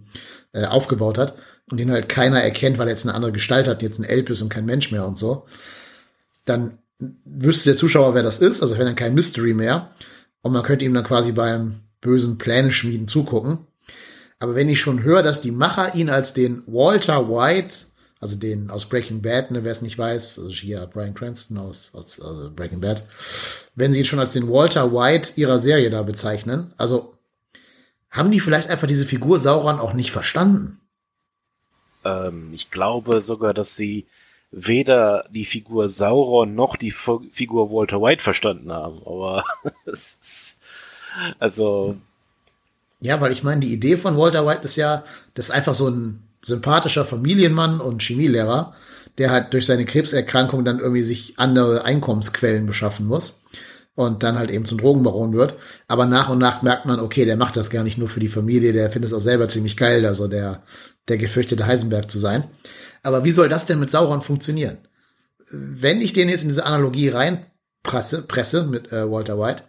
äh, 0.53 0.65
aufgebaut 0.65 1.19
hat 1.19 1.35
und 1.71 1.79
den 1.79 1.91
halt 1.91 2.09
keiner 2.09 2.43
erkennt, 2.43 2.79
weil 2.79 2.89
er 2.89 2.93
jetzt 2.93 3.07
eine 3.07 3.15
andere 3.15 3.33
Gestalt 3.33 3.69
hat, 3.69 3.83
jetzt 3.83 3.99
ein 3.99 4.05
Elb 4.05 4.29
ist 4.31 4.43
und 4.43 4.49
kein 4.49 4.67
Mensch 4.67 4.91
mehr 4.91 5.07
und 5.07 5.17
so. 5.17 5.47
Dann 6.45 6.79
wüsste 7.25 7.71
der 7.71 7.77
Zuschauer, 7.77 8.15
wer 8.15 8.23
das 8.23 8.41
ist, 8.41 8.61
also 8.61 8.75
wäre 8.75 8.85
dann 8.85 8.97
kein 8.97 9.15
Mystery 9.15 9.55
mehr. 9.55 9.91
Und 10.43 10.53
man 10.53 10.63
könnte 10.63 10.85
ihm 10.85 10.95
dann 10.95 11.05
quasi 11.05 11.33
beim 11.33 11.81
bösen 12.01 12.39
Pläne 12.39 12.73
schmieden 12.73 13.09
zugucken. 13.09 13.67
Aber 14.41 14.55
wenn 14.55 14.69
ich 14.69 14.81
schon 14.81 15.03
höre, 15.03 15.23
dass 15.23 15.41
die 15.41 15.53
Macher 15.53 15.95
ihn 15.95 16.11
als 16.11 16.35
den 16.35 16.63
Walter 16.67 17.29
White, 17.29 17.87
also 18.21 18.37
den 18.37 18.71
aus 18.71 18.87
Breaking 18.87 19.23
Bad, 19.23 19.51
ne, 19.51 19.65
wer 19.65 19.73
es 19.73 19.83
nicht 19.83 19.99
weiß, 19.99 20.39
also 20.39 20.51
hier 20.51 20.89
Brian 20.93 21.15
Cranston 21.15 21.59
aus, 21.59 21.93
aus 21.95 22.21
also 22.21 22.51
Breaking 22.51 22.81
Bad, 22.81 23.05
wenn 23.75 23.93
sie 23.93 24.01
ihn 24.01 24.07
schon 24.07 24.19
als 24.19 24.33
den 24.33 24.49
Walter 24.49 24.93
White 24.93 25.33
ihrer 25.37 25.61
Serie 25.61 25.91
da 25.91 26.03
bezeichnen, 26.03 26.73
also 26.79 27.15
haben 28.11 28.33
die 28.33 28.41
vielleicht 28.41 28.69
einfach 28.69 28.89
diese 28.89 29.07
Figur 29.07 29.39
Sauron 29.39 29.79
auch 29.79 29.93
nicht 29.93 30.11
verstanden? 30.11 30.81
Ähm, 32.05 32.51
ich 32.53 32.71
glaube 32.71 33.23
sogar, 33.23 33.55
dass 33.55 33.77
sie 33.77 34.07
weder 34.51 35.29
die 35.31 35.45
Figur 35.45 35.89
Sauron 35.89 36.55
noch 36.55 36.77
die 36.77 36.91
Figur 36.91 37.71
Walter 37.71 38.03
White 38.03 38.23
verstanden 38.23 38.73
haben. 38.73 39.01
Aber 39.05 39.45
es 39.85 40.19
ist, 40.21 40.61
also 41.39 41.97
ja, 43.01 43.21
weil 43.21 43.33
ich 43.33 43.43
meine, 43.43 43.61
die 43.61 43.73
Idee 43.73 43.97
von 43.97 44.17
Walter 44.17 44.47
White 44.47 44.65
ist 44.65 44.77
ja, 44.77 45.05
das 45.35 45.47
ist 45.47 45.55
einfach 45.55 45.75
so 45.75 45.89
ein 45.89 46.23
sympathischer 46.43 47.05
Familienmann 47.05 47.81
und 47.81 48.03
Chemielehrer, 48.03 48.75
der 49.19 49.31
halt 49.31 49.53
durch 49.53 49.67
seine 49.67 49.85
Krebserkrankung 49.85 50.65
dann 50.65 50.79
irgendwie 50.79 51.03
sich 51.03 51.35
andere 51.39 51.85
Einkommensquellen 51.85 52.67
beschaffen 52.67 53.07
muss 53.07 53.43
und 53.95 54.23
dann 54.23 54.39
halt 54.39 54.51
eben 54.51 54.65
zum 54.65 54.79
Drogenbaron 54.79 55.35
wird. 55.35 55.57
Aber 55.89 56.07
nach 56.07 56.29
und 56.29 56.39
nach 56.39 56.63
merkt 56.63 56.87
man, 56.87 57.01
okay, 57.01 57.25
der 57.25 57.37
macht 57.37 57.57
das 57.57 57.71
gar 57.71 57.85
nicht 57.85 57.99
nur 57.99 58.09
für 58.09 58.21
die 58.21 58.29
Familie, 58.29 58.73
der 58.73 58.91
findet 58.91 59.11
es 59.11 59.17
auch 59.17 59.21
selber 59.21 59.49
ziemlich 59.49 59.77
geil, 59.77 60.07
also 60.07 60.29
der, 60.29 60.63
der 61.09 61.19
gefürchtete 61.19 61.67
Heisenberg 61.67 62.11
zu 62.11 62.19
sein. 62.19 62.45
Aber 63.03 63.25
wie 63.25 63.33
soll 63.33 63.49
das 63.49 63.65
denn 63.65 63.81
mit 63.81 63.91
Sauron 63.91 64.23
funktionieren? 64.23 64.79
Wenn 65.51 66.01
ich 66.01 66.13
den 66.13 66.29
jetzt 66.29 66.43
in 66.43 66.49
diese 66.49 66.65
Analogie 66.65 67.09
reinpresse, 67.09 68.23
presse 68.23 68.65
mit 68.65 68.93
äh, 68.93 69.11
Walter 69.11 69.39
White, 69.39 69.65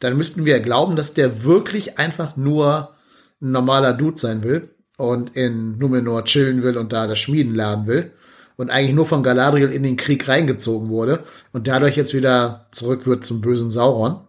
dann 0.00 0.16
müssten 0.16 0.44
wir 0.44 0.60
glauben, 0.60 0.96
dass 0.96 1.14
der 1.14 1.44
wirklich 1.44 1.98
einfach 1.98 2.36
nur 2.36 2.94
ein 3.40 3.52
normaler 3.52 3.92
Dude 3.92 4.18
sein 4.18 4.42
will 4.42 4.70
und 4.96 5.36
in 5.36 5.78
Numenor 5.78 6.24
chillen 6.24 6.62
will 6.62 6.76
und 6.76 6.92
da 6.92 7.06
das 7.06 7.18
Schmieden 7.18 7.54
lernen 7.54 7.86
will 7.86 8.12
und 8.56 8.70
eigentlich 8.70 8.94
nur 8.94 9.06
von 9.06 9.22
Galadriel 9.22 9.70
in 9.70 9.82
den 9.82 9.96
Krieg 9.96 10.28
reingezogen 10.28 10.88
wurde 10.88 11.24
und 11.52 11.66
dadurch 11.66 11.96
jetzt 11.96 12.14
wieder 12.14 12.68
zurück 12.72 13.06
wird 13.06 13.24
zum 13.24 13.40
bösen 13.40 13.70
Sauron, 13.70 14.20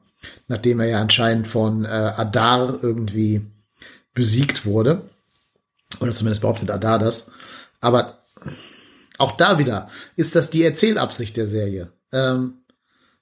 nachdem 0.47 0.79
er 0.79 0.87
ja 0.87 1.01
anscheinend 1.01 1.47
von 1.47 1.85
äh, 1.85 1.87
Adar 1.87 2.79
irgendwie 2.81 3.41
besiegt 4.13 4.65
wurde. 4.65 5.09
Oder 5.99 6.11
zumindest 6.11 6.41
behauptet 6.41 6.71
Adar 6.71 6.99
das. 6.99 7.31
Aber 7.79 8.19
auch 9.17 9.33
da 9.33 9.59
wieder 9.59 9.89
ist 10.15 10.35
das 10.35 10.49
die 10.49 10.63
Erzählabsicht 10.63 11.37
der 11.37 11.47
Serie. 11.47 11.91
Ähm, 12.11 12.55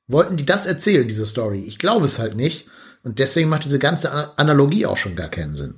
Wollten 0.07 0.37
die 0.37 0.45
das 0.45 0.65
erzählen, 0.65 1.07
diese 1.07 1.25
Story? 1.25 1.63
Ich 1.65 1.79
glaube 1.79 2.05
es 2.05 2.19
halt 2.19 2.35
nicht. 2.35 2.67
Und 3.03 3.19
deswegen 3.19 3.49
macht 3.49 3.65
diese 3.65 3.79
ganze 3.79 4.37
Analogie 4.37 4.85
auch 4.85 4.97
schon 4.97 5.15
gar 5.15 5.29
keinen 5.29 5.55
Sinn. 5.55 5.75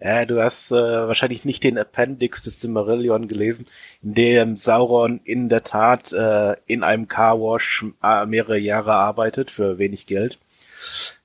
Ja, 0.00 0.24
du 0.24 0.42
hast 0.42 0.72
äh, 0.72 0.74
wahrscheinlich 0.74 1.44
nicht 1.44 1.62
den 1.62 1.78
Appendix 1.78 2.42
des 2.42 2.60
Silmarillion 2.60 3.28
gelesen, 3.28 3.66
in 4.02 4.14
dem 4.14 4.56
Sauron 4.56 5.20
in 5.22 5.48
der 5.48 5.62
Tat 5.62 6.12
äh, 6.12 6.56
in 6.66 6.82
einem 6.82 7.06
Carwash 7.06 7.84
äh, 8.02 8.26
mehrere 8.26 8.58
Jahre 8.58 8.94
arbeitet 8.94 9.52
für 9.52 9.78
wenig 9.78 10.06
Geld. 10.06 10.40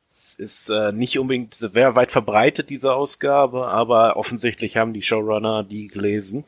Es 0.10 0.36
ist 0.38 0.70
äh, 0.70 0.92
nicht 0.92 1.18
unbedingt 1.18 1.56
sehr 1.56 1.96
weit 1.96 2.12
verbreitet, 2.12 2.70
diese 2.70 2.94
Ausgabe, 2.94 3.68
aber 3.68 4.16
offensichtlich 4.16 4.78
haben 4.78 4.94
die 4.94 5.02
Showrunner 5.02 5.64
die 5.64 5.88
gelesen. 5.88 6.44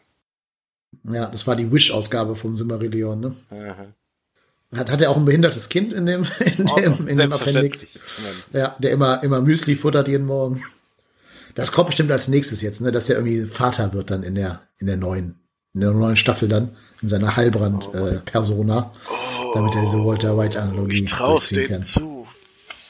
Ja, 1.05 1.27
das 1.27 1.47
war 1.47 1.55
die 1.55 1.71
Wish-Ausgabe 1.71 2.35
vom 2.35 2.53
Silmarillion, 2.53 3.19
ne? 3.19 3.35
Aha. 3.49 3.87
Hat, 4.75 4.91
hat 4.91 5.01
er 5.01 5.09
auch 5.09 5.17
ein 5.17 5.25
behindertes 5.25 5.69
Kind 5.69 5.93
in 5.93 6.05
dem, 6.05 6.25
in 6.57 6.65
dem, 6.65 6.93
oh, 6.93 7.03
in 7.07 7.17
dem 7.17 7.33
Appendix? 7.33 7.87
Ja, 8.53 8.75
der 8.79 8.91
immer, 8.91 9.23
immer 9.23 9.41
Müsli 9.41 9.75
futtert 9.75 10.07
jeden 10.07 10.27
Morgen. 10.27 10.63
Das 11.55 11.71
kommt 11.71 11.87
bestimmt 11.87 12.11
als 12.11 12.27
nächstes 12.27 12.61
jetzt, 12.61 12.81
ne, 12.81 12.91
dass 12.91 13.09
er 13.09 13.17
irgendwie 13.17 13.45
Vater 13.45 13.93
wird 13.93 14.11
dann 14.11 14.23
in 14.23 14.35
der, 14.35 14.61
in 14.77 14.87
der 14.87 14.97
neuen, 14.97 15.39
in 15.73 15.81
der 15.81 15.91
neuen 15.91 16.15
Staffel 16.15 16.47
dann, 16.47 16.69
in 17.01 17.09
seiner 17.09 17.35
Heilbrand-Persona, 17.35 18.91
oh, 19.09 19.13
äh, 19.13 19.53
damit 19.55 19.75
er 19.75 19.81
diese 19.81 20.05
Walter 20.05 20.37
White-Analogie 20.37 21.05
durchziehen 21.05 21.67
kann. 21.67 21.81
Zu. 21.81 22.27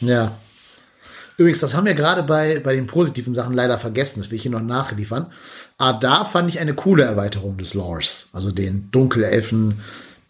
Ja. 0.02 0.38
Übrigens, 1.38 1.62
das 1.62 1.74
haben 1.74 1.86
wir 1.86 1.94
gerade 1.94 2.24
bei, 2.24 2.60
bei 2.60 2.76
den 2.76 2.86
positiven 2.86 3.34
Sachen 3.34 3.54
leider 3.54 3.80
vergessen. 3.80 4.20
Das 4.20 4.30
will 4.30 4.36
ich 4.36 4.42
hier 4.42 4.52
noch 4.52 4.62
nachliefern. 4.62 5.32
Ah, 5.78 5.94
da 5.94 6.26
fand 6.26 6.50
ich 6.50 6.60
eine 6.60 6.74
coole 6.74 7.04
Erweiterung 7.04 7.58
des 7.58 7.74
Lores. 7.74 8.28
Also 8.34 8.52
den 8.52 8.92
Dunkelelfen, 8.92 9.80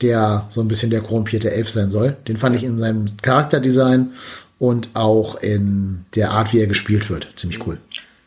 der 0.02 0.46
so 0.50 0.62
ein 0.62 0.68
bisschen 0.68 0.92
der 0.92 1.02
korrumpierte 1.02 1.52
Elf 1.52 1.70
sein 1.70 1.92
soll. 1.92 2.16
Den 2.28 2.38
fand 2.38 2.56
ich 2.56 2.64
in 2.64 2.80
seinem 2.80 3.08
Charakterdesign 3.22 4.14
und 4.58 4.90
auch 4.94 5.36
in 5.36 6.06
der 6.16 6.32
Art, 6.32 6.54
wie 6.54 6.60
er 6.60 6.68
gespielt 6.68 7.10
wird, 7.10 7.32
ziemlich 7.36 7.66
cool. 7.66 7.80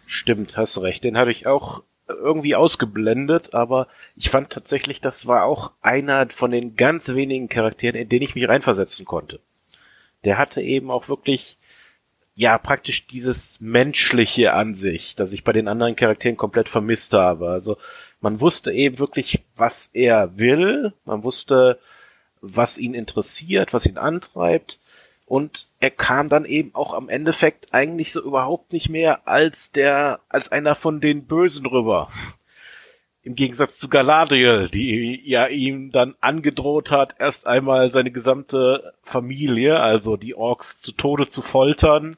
Stimmt, 0.07 0.57
hast 0.57 0.81
recht. 0.83 1.05
Den 1.05 1.17
hatte 1.17 1.31
ich 1.31 1.47
auch 1.47 1.83
irgendwie 2.07 2.55
ausgeblendet, 2.55 3.55
aber 3.55 3.89
ich 4.17 4.31
fand 4.31 4.51
tatsächlich, 4.51 5.01
das 5.01 5.27
war 5.27 5.45
auch 5.45 5.73
einer 5.81 6.29
von 6.29 6.51
den 6.51 6.77
ganz 6.77 7.15
wenigen 7.15 7.49
Charakteren, 7.49 7.97
in 8.01 8.09
denen 8.09 8.23
ich 8.23 8.35
mich 8.35 8.49
reinversetzen 8.49 9.07
konnte. 9.07 9.41
Der 10.25 10.39
hatte 10.39 10.61
eben 10.61 10.91
auch 10.91 11.09
wirklich, 11.09 11.59
ja, 12.35 12.59
praktisch 12.59 13.07
dieses 13.07 13.61
menschliche 13.61 14.53
an 14.53 14.75
sich, 14.75 15.17
das 15.17 15.33
ich 15.33 15.45
bei 15.45 15.53
den 15.53 15.69
anderen 15.69 15.97
Charakteren 15.97 16.37
komplett 16.37 16.69
vermisst 16.69 17.13
habe. 17.15 17.51
Also 17.51 17.77
man 18.23 18.41
wusste 18.41 18.73
eben 18.73 18.99
wirklich, 19.01 19.43
was 19.57 19.91
er 19.93 20.39
will. 20.39 20.95
Man 21.05 21.25
wusste, 21.25 21.79
was 22.41 22.79
ihn 22.79 22.95
interessiert, 22.95 23.75
was 23.75 23.85
ihn 23.85 23.99
antreibt. 23.99 24.79
Und 25.27 25.69
er 25.81 25.91
kam 25.91 26.29
dann 26.29 26.45
eben 26.45 26.75
auch 26.75 26.95
am 26.95 27.09
Endeffekt 27.09 27.75
eigentlich 27.75 28.13
so 28.13 28.23
überhaupt 28.23 28.73
nicht 28.73 28.89
mehr 28.89 29.27
als 29.27 29.73
der, 29.73 30.21
als 30.29 30.53
einer 30.53 30.75
von 30.75 31.01
den 31.01 31.27
Bösen 31.27 31.67
rüber. 31.67 32.09
Im 33.25 33.35
Gegensatz 33.35 33.79
zu 33.79 33.89
Galadriel, 33.89 34.69
die 34.69 35.21
ja 35.25 35.47
ihm 35.47 35.91
dann 35.91 36.15
angedroht 36.21 36.91
hat, 36.91 37.17
erst 37.19 37.47
einmal 37.47 37.89
seine 37.89 38.11
gesamte 38.11 38.95
Familie, 39.03 39.81
also 39.81 40.17
die 40.17 40.35
Orks 40.35 40.81
zu 40.81 40.93
Tode 40.93 41.29
zu 41.29 41.41
foltern 41.41 42.17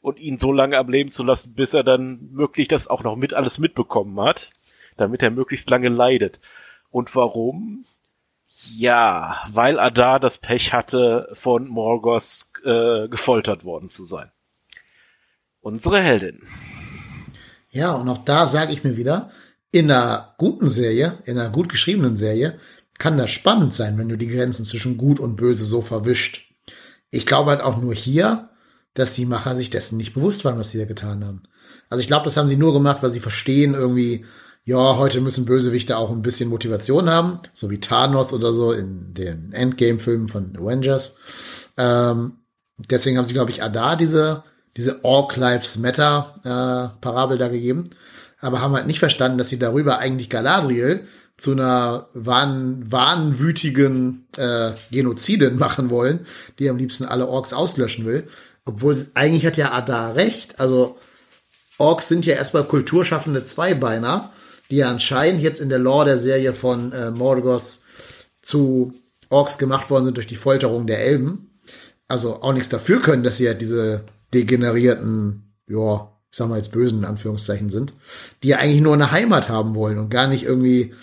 und 0.00 0.18
ihn 0.18 0.38
so 0.38 0.52
lange 0.52 0.76
am 0.76 0.88
Leben 0.88 1.10
zu 1.10 1.22
lassen, 1.22 1.54
bis 1.54 1.72
er 1.72 1.84
dann 1.84 2.36
wirklich 2.36 2.68
das 2.68 2.88
auch 2.88 3.04
noch 3.04 3.16
mit 3.16 3.32
alles 3.32 3.58
mitbekommen 3.58 4.20
hat 4.20 4.52
damit 5.00 5.22
er 5.22 5.30
möglichst 5.30 5.70
lange 5.70 5.88
leidet. 5.88 6.40
Und 6.90 7.14
warum? 7.14 7.84
Ja, 8.76 9.42
weil 9.50 9.78
Adar 9.78 10.20
das 10.20 10.38
Pech 10.38 10.72
hatte, 10.72 11.28
von 11.32 11.68
Morgos 11.68 12.52
äh, 12.64 13.08
gefoltert 13.08 13.64
worden 13.64 13.88
zu 13.88 14.04
sein. 14.04 14.30
Unsere 15.60 16.00
Heldin. 16.00 16.42
Ja, 17.70 17.92
und 17.92 18.08
auch 18.08 18.24
da 18.24 18.48
sage 18.48 18.72
ich 18.72 18.82
mir 18.82 18.96
wieder, 18.96 19.30
in 19.70 19.90
einer 19.90 20.34
guten 20.38 20.68
Serie, 20.68 21.18
in 21.24 21.38
einer 21.38 21.50
gut 21.50 21.68
geschriebenen 21.68 22.16
Serie, 22.16 22.58
kann 22.98 23.16
das 23.16 23.30
spannend 23.30 23.72
sein, 23.72 23.96
wenn 23.98 24.08
du 24.08 24.16
die 24.16 24.26
Grenzen 24.26 24.64
zwischen 24.64 24.96
gut 24.96 25.20
und 25.20 25.36
böse 25.36 25.64
so 25.64 25.80
verwischt. 25.80 26.52
Ich 27.10 27.26
glaube 27.26 27.50
halt 27.50 27.62
auch 27.62 27.80
nur 27.80 27.94
hier, 27.94 28.50
dass 28.94 29.14
die 29.14 29.26
Macher 29.26 29.54
sich 29.54 29.70
dessen 29.70 29.96
nicht 29.96 30.14
bewusst 30.14 30.44
waren, 30.44 30.58
was 30.58 30.70
sie 30.70 30.78
da 30.78 30.84
getan 30.84 31.24
haben. 31.24 31.42
Also 31.88 32.00
ich 32.00 32.08
glaube, 32.08 32.24
das 32.24 32.36
haben 32.36 32.48
sie 32.48 32.56
nur 32.56 32.72
gemacht, 32.72 33.02
weil 33.02 33.10
sie 33.10 33.20
verstehen 33.20 33.74
irgendwie, 33.74 34.26
ja, 34.64 34.96
heute 34.96 35.20
müssen 35.20 35.46
Bösewichte 35.46 35.96
auch 35.96 36.10
ein 36.10 36.22
bisschen 36.22 36.50
Motivation 36.50 37.10
haben, 37.10 37.38
so 37.54 37.70
wie 37.70 37.80
Thanos 37.80 38.32
oder 38.32 38.52
so 38.52 38.72
in 38.72 39.14
den 39.14 39.52
Endgame-Filmen 39.52 40.28
von 40.28 40.56
Avengers. 40.56 41.16
Ähm, 41.76 42.38
deswegen 42.90 43.16
haben 43.16 43.24
sie, 43.24 43.32
glaube 43.32 43.50
ich, 43.50 43.62
Adar 43.62 43.96
diese, 43.96 44.44
diese 44.76 45.04
Orc 45.04 45.36
Lives 45.36 45.78
Matter 45.78 46.34
äh, 46.44 47.00
Parabel 47.00 47.38
da 47.38 47.48
gegeben, 47.48 47.84
aber 48.40 48.60
haben 48.60 48.74
halt 48.74 48.86
nicht 48.86 48.98
verstanden, 48.98 49.38
dass 49.38 49.48
sie 49.48 49.58
darüber 49.58 49.98
eigentlich 49.98 50.28
Galadriel 50.28 51.06
zu 51.38 51.52
einer 51.52 52.08
wahn, 52.12 52.84
wahnwütigen 52.90 54.26
äh, 54.36 54.72
Genozidin 54.90 55.56
machen 55.56 55.88
wollen, 55.88 56.26
die 56.58 56.68
am 56.68 56.76
liebsten 56.76 57.06
alle 57.06 57.26
Orks 57.28 57.54
auslöschen 57.54 58.04
will. 58.04 58.28
Obwohl 58.66 59.06
eigentlich 59.14 59.46
hat 59.46 59.56
ja 59.56 59.72
Adar 59.72 60.16
recht. 60.16 60.60
Also 60.60 60.98
Orks 61.78 62.08
sind 62.08 62.26
ja 62.26 62.34
erstmal 62.34 62.64
kulturschaffende 62.64 63.42
Zweibeiner 63.44 64.30
die 64.70 64.76
ja 64.76 64.90
anscheinend 64.90 65.42
jetzt 65.42 65.60
in 65.60 65.68
der 65.68 65.78
Lore 65.78 66.06
der 66.06 66.18
Serie 66.18 66.54
von 66.54 66.92
äh, 66.92 67.10
Morgoth 67.10 67.80
zu 68.42 68.94
Orks 69.28 69.58
gemacht 69.58 69.90
worden 69.90 70.06
sind 70.06 70.16
durch 70.16 70.26
die 70.26 70.36
Folterung 70.36 70.86
der 70.86 71.04
Elben. 71.04 71.58
Also 72.08 72.42
auch 72.42 72.52
nichts 72.52 72.68
dafür 72.68 73.00
können, 73.00 73.22
dass 73.22 73.36
sie 73.36 73.44
ja 73.44 73.54
diese 73.54 74.04
degenerierten, 74.34 75.54
ja, 75.68 76.12
ich 76.30 76.36
sag 76.36 76.48
mal 76.48 76.56
jetzt 76.56 76.72
bösen 76.72 77.00
in 77.00 77.04
Anführungszeichen 77.04 77.70
sind, 77.70 77.92
die 78.42 78.48
ja 78.48 78.58
eigentlich 78.58 78.80
nur 78.80 78.94
eine 78.94 79.10
Heimat 79.10 79.48
haben 79.48 79.74
wollen 79.74 79.98
und 79.98 80.10
gar 80.10 80.26
nicht 80.26 80.44
irgendwie 80.44 80.94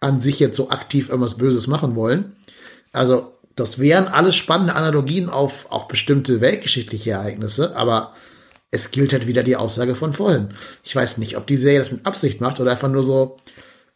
an 0.00 0.20
sich 0.20 0.40
jetzt 0.40 0.56
so 0.56 0.70
aktiv 0.70 1.08
irgendwas 1.08 1.38
Böses 1.38 1.66
machen 1.66 1.94
wollen. 1.94 2.36
Also 2.92 3.32
das 3.54 3.78
wären 3.78 4.08
alles 4.08 4.34
spannende 4.34 4.74
Analogien 4.74 5.28
auf 5.28 5.70
auch 5.70 5.88
bestimmte 5.88 6.40
weltgeschichtliche 6.40 7.12
Ereignisse, 7.12 7.76
aber 7.76 8.14
es 8.72 8.90
gilt 8.90 9.12
halt 9.12 9.28
wieder 9.28 9.44
die 9.44 9.56
Aussage 9.56 9.94
von 9.94 10.12
vorhin. 10.12 10.54
Ich 10.82 10.96
weiß 10.96 11.18
nicht, 11.18 11.36
ob 11.36 11.46
die 11.46 11.56
Serie 11.56 11.78
das 11.78 11.92
mit 11.92 12.06
Absicht 12.06 12.40
macht 12.40 12.58
oder 12.58 12.72
einfach 12.72 12.88
nur 12.88 13.04
so 13.04 13.36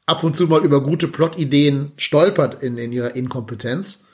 ab 0.04 0.22
und 0.22 0.36
zu 0.36 0.46
mal 0.46 0.64
über 0.64 0.82
gute 0.82 1.08
Plotideen 1.08 1.92
stolpert 1.96 2.62
in, 2.62 2.78
in 2.78 2.92
ihrer 2.92 3.16
Inkompetenz 3.16 4.04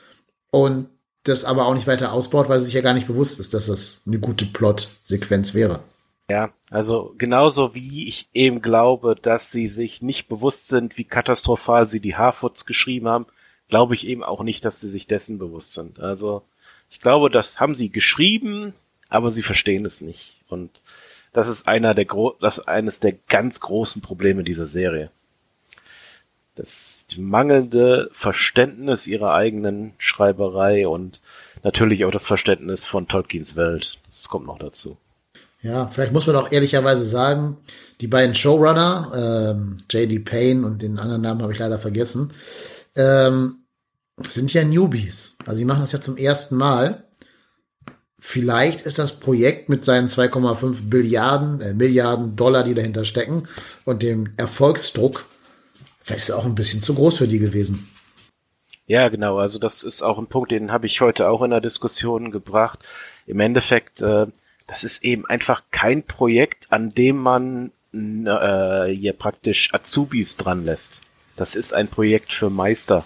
und 0.49 0.87
das 1.23 1.45
aber 1.45 1.67
auch 1.67 1.73
nicht 1.73 1.87
weiter 1.87 2.13
ausbaut, 2.13 2.49
weil 2.49 2.59
sie 2.59 2.65
sich 2.65 2.73
ja 2.73 2.81
gar 2.81 2.93
nicht 2.93 3.07
bewusst 3.07 3.39
ist, 3.39 3.53
dass 3.53 3.67
das 3.67 4.03
eine 4.07 4.19
gute 4.19 4.45
Plot-Sequenz 4.45 5.53
wäre. 5.53 5.81
Ja, 6.29 6.53
also 6.69 7.13
genauso 7.17 7.75
wie 7.75 8.07
ich 8.07 8.29
eben 8.33 8.61
glaube, 8.61 9.15
dass 9.21 9.51
sie 9.51 9.67
sich 9.67 10.01
nicht 10.01 10.29
bewusst 10.29 10.69
sind, 10.69 10.97
wie 10.97 11.03
katastrophal 11.03 11.85
sie 11.85 11.99
die 11.99 12.15
Harfoots 12.15 12.65
geschrieben 12.65 13.07
haben, 13.09 13.25
glaube 13.67 13.95
ich 13.95 14.07
eben 14.07 14.23
auch 14.23 14.43
nicht, 14.43 14.63
dass 14.63 14.79
sie 14.79 14.89
sich 14.89 15.07
dessen 15.07 15.37
bewusst 15.37 15.73
sind. 15.73 15.99
Also 15.99 16.43
ich 16.89 17.01
glaube, 17.01 17.29
das 17.29 17.59
haben 17.59 17.75
sie 17.75 17.89
geschrieben, 17.89 18.73
aber 19.09 19.31
sie 19.31 19.43
verstehen 19.43 19.85
es 19.85 20.01
nicht. 20.01 20.42
Und 20.53 20.81
das 21.33 21.49
ist 21.49 21.67
einer 21.67 21.93
der 21.93 22.05
Gro 22.05 22.37
das 22.39 22.59
ist 22.59 22.67
eines 22.67 22.99
der 22.99 23.13
ganz 23.27 23.59
großen 23.59 24.01
Probleme 24.01 24.43
dieser 24.43 24.65
Serie. 24.65 25.09
Das 26.55 27.07
mangelnde 27.17 28.09
Verständnis 28.11 29.07
ihrer 29.07 29.33
eigenen 29.33 29.93
Schreiberei 29.97 30.87
und 30.87 31.19
natürlich 31.63 32.05
auch 32.05 32.11
das 32.11 32.25
Verständnis 32.25 32.85
von 32.85 33.07
Tolkiens 33.07 33.55
Welt. 33.55 33.97
Das 34.07 34.29
kommt 34.29 34.45
noch 34.45 34.59
dazu. 34.59 34.97
Ja, 35.63 35.87
vielleicht 35.87 36.11
muss 36.11 36.27
man 36.27 36.35
auch 36.35 36.51
ehrlicherweise 36.51 37.05
sagen, 37.05 37.57
die 38.01 38.07
beiden 38.07 38.35
Showrunner, 38.35 39.53
ähm, 39.55 39.83
J.D. 39.89 40.19
Payne 40.19 40.65
und 40.65 40.81
den 40.81 40.99
anderen 40.99 41.21
Namen 41.21 41.41
habe 41.41 41.53
ich 41.53 41.59
leider 41.59 41.79
vergessen, 41.79 42.31
ähm, 42.95 43.63
sind 44.19 44.53
ja 44.53 44.63
Newbies. 44.65 45.37
Also 45.45 45.57
sie 45.57 45.65
machen 45.65 45.79
das 45.79 45.93
ja 45.93 46.01
zum 46.01 46.17
ersten 46.17 46.57
Mal. 46.57 47.05
Vielleicht 48.25 48.83
ist 48.83 48.99
das 48.99 49.19
Projekt 49.19 49.67
mit 49.67 49.83
seinen 49.83 50.07
2,5 50.07 50.89
Billiarden, 50.89 51.59
äh, 51.59 51.73
Milliarden 51.73 52.37
Dollar, 52.37 52.63
die 52.63 52.73
dahinter 52.73 53.03
stecken 53.03 53.43
und 53.83 54.01
dem 54.01 54.31
Erfolgsdruck, 54.37 55.25
vielleicht 56.01 56.29
ist 56.29 56.31
auch 56.31 56.45
ein 56.45 56.55
bisschen 56.55 56.81
zu 56.81 56.95
groß 56.95 57.17
für 57.17 57.27
die 57.27 57.39
gewesen. 57.39 57.89
Ja, 58.87 59.09
genau. 59.09 59.39
Also 59.39 59.59
das 59.59 59.83
ist 59.83 60.03
auch 60.03 60.17
ein 60.17 60.27
Punkt, 60.27 60.51
den 60.51 60.71
habe 60.71 60.85
ich 60.85 61.01
heute 61.01 61.27
auch 61.27 61.41
in 61.41 61.49
der 61.49 61.59
Diskussion 61.59 62.31
gebracht. 62.31 62.79
Im 63.27 63.41
Endeffekt, 63.41 64.01
äh, 64.01 64.27
das 64.67 64.85
ist 64.85 65.03
eben 65.03 65.25
einfach 65.25 65.63
kein 65.71 66.03
Projekt, 66.03 66.67
an 66.71 66.93
dem 66.93 67.17
man 67.17 67.71
äh, 67.93 68.87
hier 68.87 69.13
praktisch 69.19 69.73
Azubis 69.73 70.37
dran 70.37 70.63
lässt. 70.63 71.01
Das 71.35 71.57
ist 71.57 71.73
ein 71.73 71.89
Projekt 71.89 72.31
für 72.31 72.49
Meister 72.49 73.03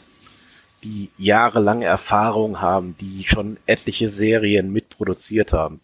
die 0.84 1.10
jahrelange 1.18 1.86
Erfahrung 1.86 2.62
haben, 2.62 2.96
die 3.00 3.26
schon 3.26 3.58
etliche 3.66 4.10
Serien 4.10 4.72
mitproduziert 4.72 5.54
haben. 5.54 5.80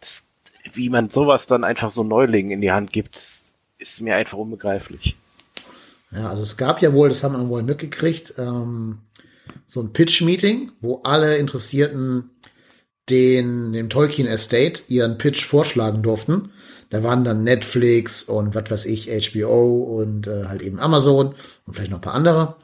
Das, 0.00 0.24
wie 0.72 0.88
man 0.88 1.10
sowas 1.10 1.46
dann 1.46 1.64
einfach 1.64 1.90
so 1.90 2.04
Neulingen 2.04 2.52
in 2.52 2.60
die 2.60 2.72
Hand 2.72 2.92
gibt, 2.92 3.16
ist 3.78 4.00
mir 4.00 4.16
einfach 4.16 4.38
unbegreiflich. 4.38 5.16
Ja, 6.10 6.30
also 6.30 6.42
es 6.42 6.56
gab 6.56 6.80
ja 6.80 6.92
wohl, 6.92 7.08
das 7.08 7.22
haben 7.22 7.36
wir 7.36 7.48
wohl 7.48 7.62
mitgekriegt, 7.62 8.34
ähm, 8.38 8.98
so 9.66 9.80
ein 9.80 9.92
Pitch-Meeting, 9.92 10.72
wo 10.80 11.00
alle 11.02 11.36
Interessierten 11.36 12.30
den, 13.10 13.72
dem 13.72 13.90
Tolkien 13.90 14.26
Estate 14.26 14.82
ihren 14.88 15.18
Pitch 15.18 15.44
vorschlagen 15.44 16.02
durften. 16.02 16.50
Da 16.90 17.02
waren 17.02 17.24
dann 17.24 17.44
Netflix 17.44 18.22
und 18.22 18.54
was 18.54 18.70
weiß 18.70 18.86
ich, 18.86 19.08
HBO 19.10 19.98
und 20.00 20.26
äh, 20.26 20.44
halt 20.46 20.62
eben 20.62 20.78
Amazon 20.78 21.34
und 21.66 21.74
vielleicht 21.74 21.90
noch 21.90 21.98
ein 21.98 22.02
paar 22.02 22.14
andere. 22.14 22.56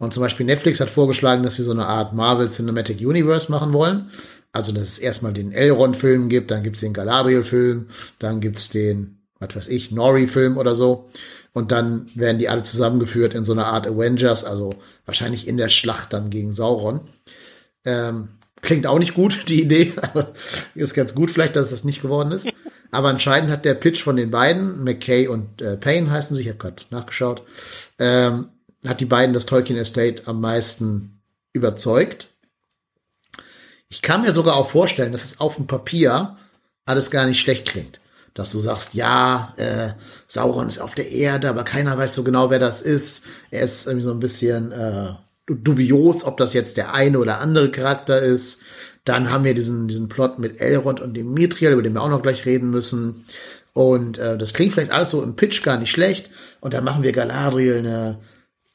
Und 0.00 0.14
zum 0.14 0.22
Beispiel 0.22 0.46
Netflix 0.46 0.80
hat 0.80 0.88
vorgeschlagen, 0.88 1.42
dass 1.42 1.56
sie 1.56 1.62
so 1.62 1.72
eine 1.72 1.86
Art 1.86 2.14
Marvel 2.14 2.50
Cinematic 2.50 3.06
Universe 3.06 3.52
machen 3.52 3.74
wollen. 3.74 4.10
Also, 4.50 4.72
dass 4.72 4.84
es 4.84 4.98
erstmal 4.98 5.34
den 5.34 5.52
Elrond-Film 5.52 6.30
gibt, 6.30 6.50
dann 6.50 6.62
gibt's 6.62 6.80
den 6.80 6.94
Galadriel-Film, 6.94 7.88
dann 8.18 8.40
gibt's 8.40 8.70
den, 8.70 9.18
was 9.38 9.54
weiß 9.54 9.68
ich, 9.68 9.92
Nori-Film 9.92 10.56
oder 10.56 10.74
so. 10.74 11.10
Und 11.52 11.70
dann 11.70 12.06
werden 12.14 12.38
die 12.38 12.48
alle 12.48 12.62
zusammengeführt 12.62 13.34
in 13.34 13.44
so 13.44 13.52
eine 13.52 13.66
Art 13.66 13.86
Avengers, 13.86 14.44
also 14.44 14.74
wahrscheinlich 15.04 15.46
in 15.46 15.58
der 15.58 15.68
Schlacht 15.68 16.14
dann 16.14 16.30
gegen 16.30 16.54
Sauron. 16.54 17.02
Ähm, 17.84 18.30
klingt 18.62 18.86
auch 18.86 18.98
nicht 18.98 19.12
gut, 19.12 19.44
die 19.48 19.60
Idee, 19.60 19.92
aber 20.00 20.32
ist 20.74 20.94
ganz 20.94 21.14
gut 21.14 21.30
vielleicht, 21.30 21.56
dass 21.56 21.66
es 21.66 21.72
das 21.72 21.84
nicht 21.84 22.00
geworden 22.00 22.32
ist. 22.32 22.48
Aber 22.90 23.08
anscheinend 23.08 23.50
hat 23.50 23.66
der 23.66 23.74
Pitch 23.74 24.02
von 24.02 24.16
den 24.16 24.30
beiden, 24.30 24.82
McKay 24.82 25.28
und 25.28 25.60
äh, 25.60 25.76
Payne 25.76 26.10
heißen 26.10 26.34
sie, 26.34 26.40
ich 26.40 26.48
habe 26.48 26.58
gerade 26.58 26.82
nachgeschaut, 26.90 27.42
ähm, 27.98 28.48
hat 28.86 29.00
die 29.00 29.06
beiden 29.06 29.34
das 29.34 29.46
Tolkien 29.46 29.78
Estate 29.78 30.22
am 30.26 30.40
meisten 30.40 31.20
überzeugt. 31.52 32.28
Ich 33.88 34.02
kann 34.02 34.22
mir 34.22 34.32
sogar 34.32 34.56
auch 34.56 34.70
vorstellen, 34.70 35.12
dass 35.12 35.24
es 35.24 35.40
auf 35.40 35.56
dem 35.56 35.66
Papier 35.66 36.36
alles 36.86 37.10
gar 37.10 37.26
nicht 37.26 37.40
schlecht 37.40 37.68
klingt. 37.68 38.00
Dass 38.34 38.50
du 38.50 38.60
sagst, 38.60 38.94
ja, 38.94 39.52
äh, 39.56 39.90
Sauron 40.28 40.68
ist 40.68 40.78
auf 40.78 40.94
der 40.94 41.10
Erde, 41.10 41.48
aber 41.48 41.64
keiner 41.64 41.98
weiß 41.98 42.14
so 42.14 42.22
genau, 42.22 42.50
wer 42.50 42.60
das 42.60 42.80
ist. 42.80 43.24
Er 43.50 43.62
ist 43.62 43.86
irgendwie 43.86 44.04
so 44.04 44.12
ein 44.12 44.20
bisschen 44.20 44.70
äh, 44.70 45.14
dubios, 45.46 46.24
ob 46.24 46.36
das 46.36 46.54
jetzt 46.54 46.76
der 46.76 46.94
eine 46.94 47.18
oder 47.18 47.40
andere 47.40 47.70
Charakter 47.70 48.20
ist. 48.20 48.62
Dann 49.04 49.30
haben 49.30 49.44
wir 49.44 49.54
diesen, 49.54 49.88
diesen 49.88 50.08
Plot 50.08 50.38
mit 50.38 50.60
Elrond 50.60 51.00
und 51.00 51.14
dem 51.14 51.34
Mithril, 51.34 51.72
über 51.72 51.82
den 51.82 51.94
wir 51.94 52.02
auch 52.02 52.08
noch 52.08 52.22
gleich 52.22 52.46
reden 52.46 52.70
müssen. 52.70 53.24
Und 53.72 54.18
äh, 54.18 54.38
das 54.38 54.52
klingt 54.52 54.72
vielleicht 54.72 54.92
alles 54.92 55.10
so 55.10 55.22
im 55.22 55.34
Pitch 55.34 55.62
gar 55.64 55.78
nicht 55.78 55.90
schlecht. 55.90 56.30
Und 56.60 56.74
dann 56.74 56.84
machen 56.84 57.02
wir 57.02 57.12
Galadriel 57.12 57.78
eine 57.78 58.20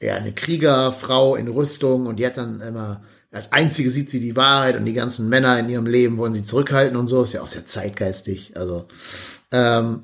ja, 0.05 0.15
eine 0.15 0.33
Kriegerfrau 0.33 1.35
in 1.35 1.47
Rüstung 1.47 2.05
und 2.05 2.19
die 2.19 2.25
hat 2.25 2.37
dann 2.37 2.61
immer, 2.61 3.03
als 3.31 3.51
einzige 3.51 3.89
sieht 3.89 4.09
sie 4.09 4.19
die 4.19 4.35
Wahrheit 4.35 4.77
und 4.77 4.85
die 4.85 4.93
ganzen 4.93 5.29
Männer 5.29 5.59
in 5.59 5.67
ihrem 5.67 5.87
Leben 5.87 6.17
wollen 6.17 6.33
sie 6.33 6.43
zurückhalten 6.43 6.95
und 6.95 7.07
so, 7.07 7.23
ist 7.23 7.33
ja 7.33 7.41
auch 7.41 7.47
sehr 7.47 7.65
zeitgeistig. 7.65 8.55
Also, 8.55 8.87
ähm, 9.51 10.03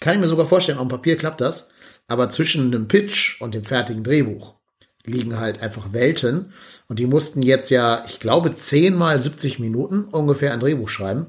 kann 0.00 0.14
ich 0.14 0.20
mir 0.20 0.28
sogar 0.28 0.46
vorstellen, 0.46 0.78
auf 0.78 0.86
dem 0.86 0.90
Papier 0.90 1.16
klappt 1.16 1.40
das, 1.40 1.70
aber 2.08 2.28
zwischen 2.28 2.70
dem 2.72 2.88
Pitch 2.88 3.40
und 3.40 3.54
dem 3.54 3.64
fertigen 3.64 4.04
Drehbuch 4.04 4.54
liegen 5.04 5.40
halt 5.40 5.62
einfach 5.62 5.92
Welten 5.92 6.52
und 6.88 6.98
die 6.98 7.06
mussten 7.06 7.42
jetzt 7.42 7.70
ja, 7.70 8.04
ich 8.06 8.20
glaube, 8.20 8.54
10 8.54 8.94
mal 8.94 9.20
70 9.20 9.58
Minuten 9.58 10.04
ungefähr 10.04 10.52
ein 10.52 10.60
Drehbuch 10.60 10.88
schreiben 10.88 11.26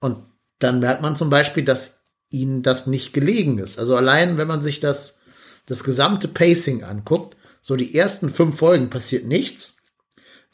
und 0.00 0.16
dann 0.58 0.80
merkt 0.80 1.02
man 1.02 1.14
zum 1.14 1.30
Beispiel, 1.30 1.64
dass 1.64 2.02
ihnen 2.30 2.62
das 2.62 2.86
nicht 2.86 3.12
gelegen 3.12 3.58
ist. 3.58 3.78
Also 3.78 3.96
allein, 3.96 4.36
wenn 4.38 4.48
man 4.48 4.62
sich 4.62 4.80
das 4.80 5.20
das 5.68 5.84
gesamte 5.84 6.28
Pacing 6.28 6.82
anguckt, 6.82 7.36
so 7.60 7.76
die 7.76 7.94
ersten 7.94 8.32
fünf 8.32 8.56
Folgen 8.58 8.88
passiert 8.88 9.26
nichts. 9.26 9.76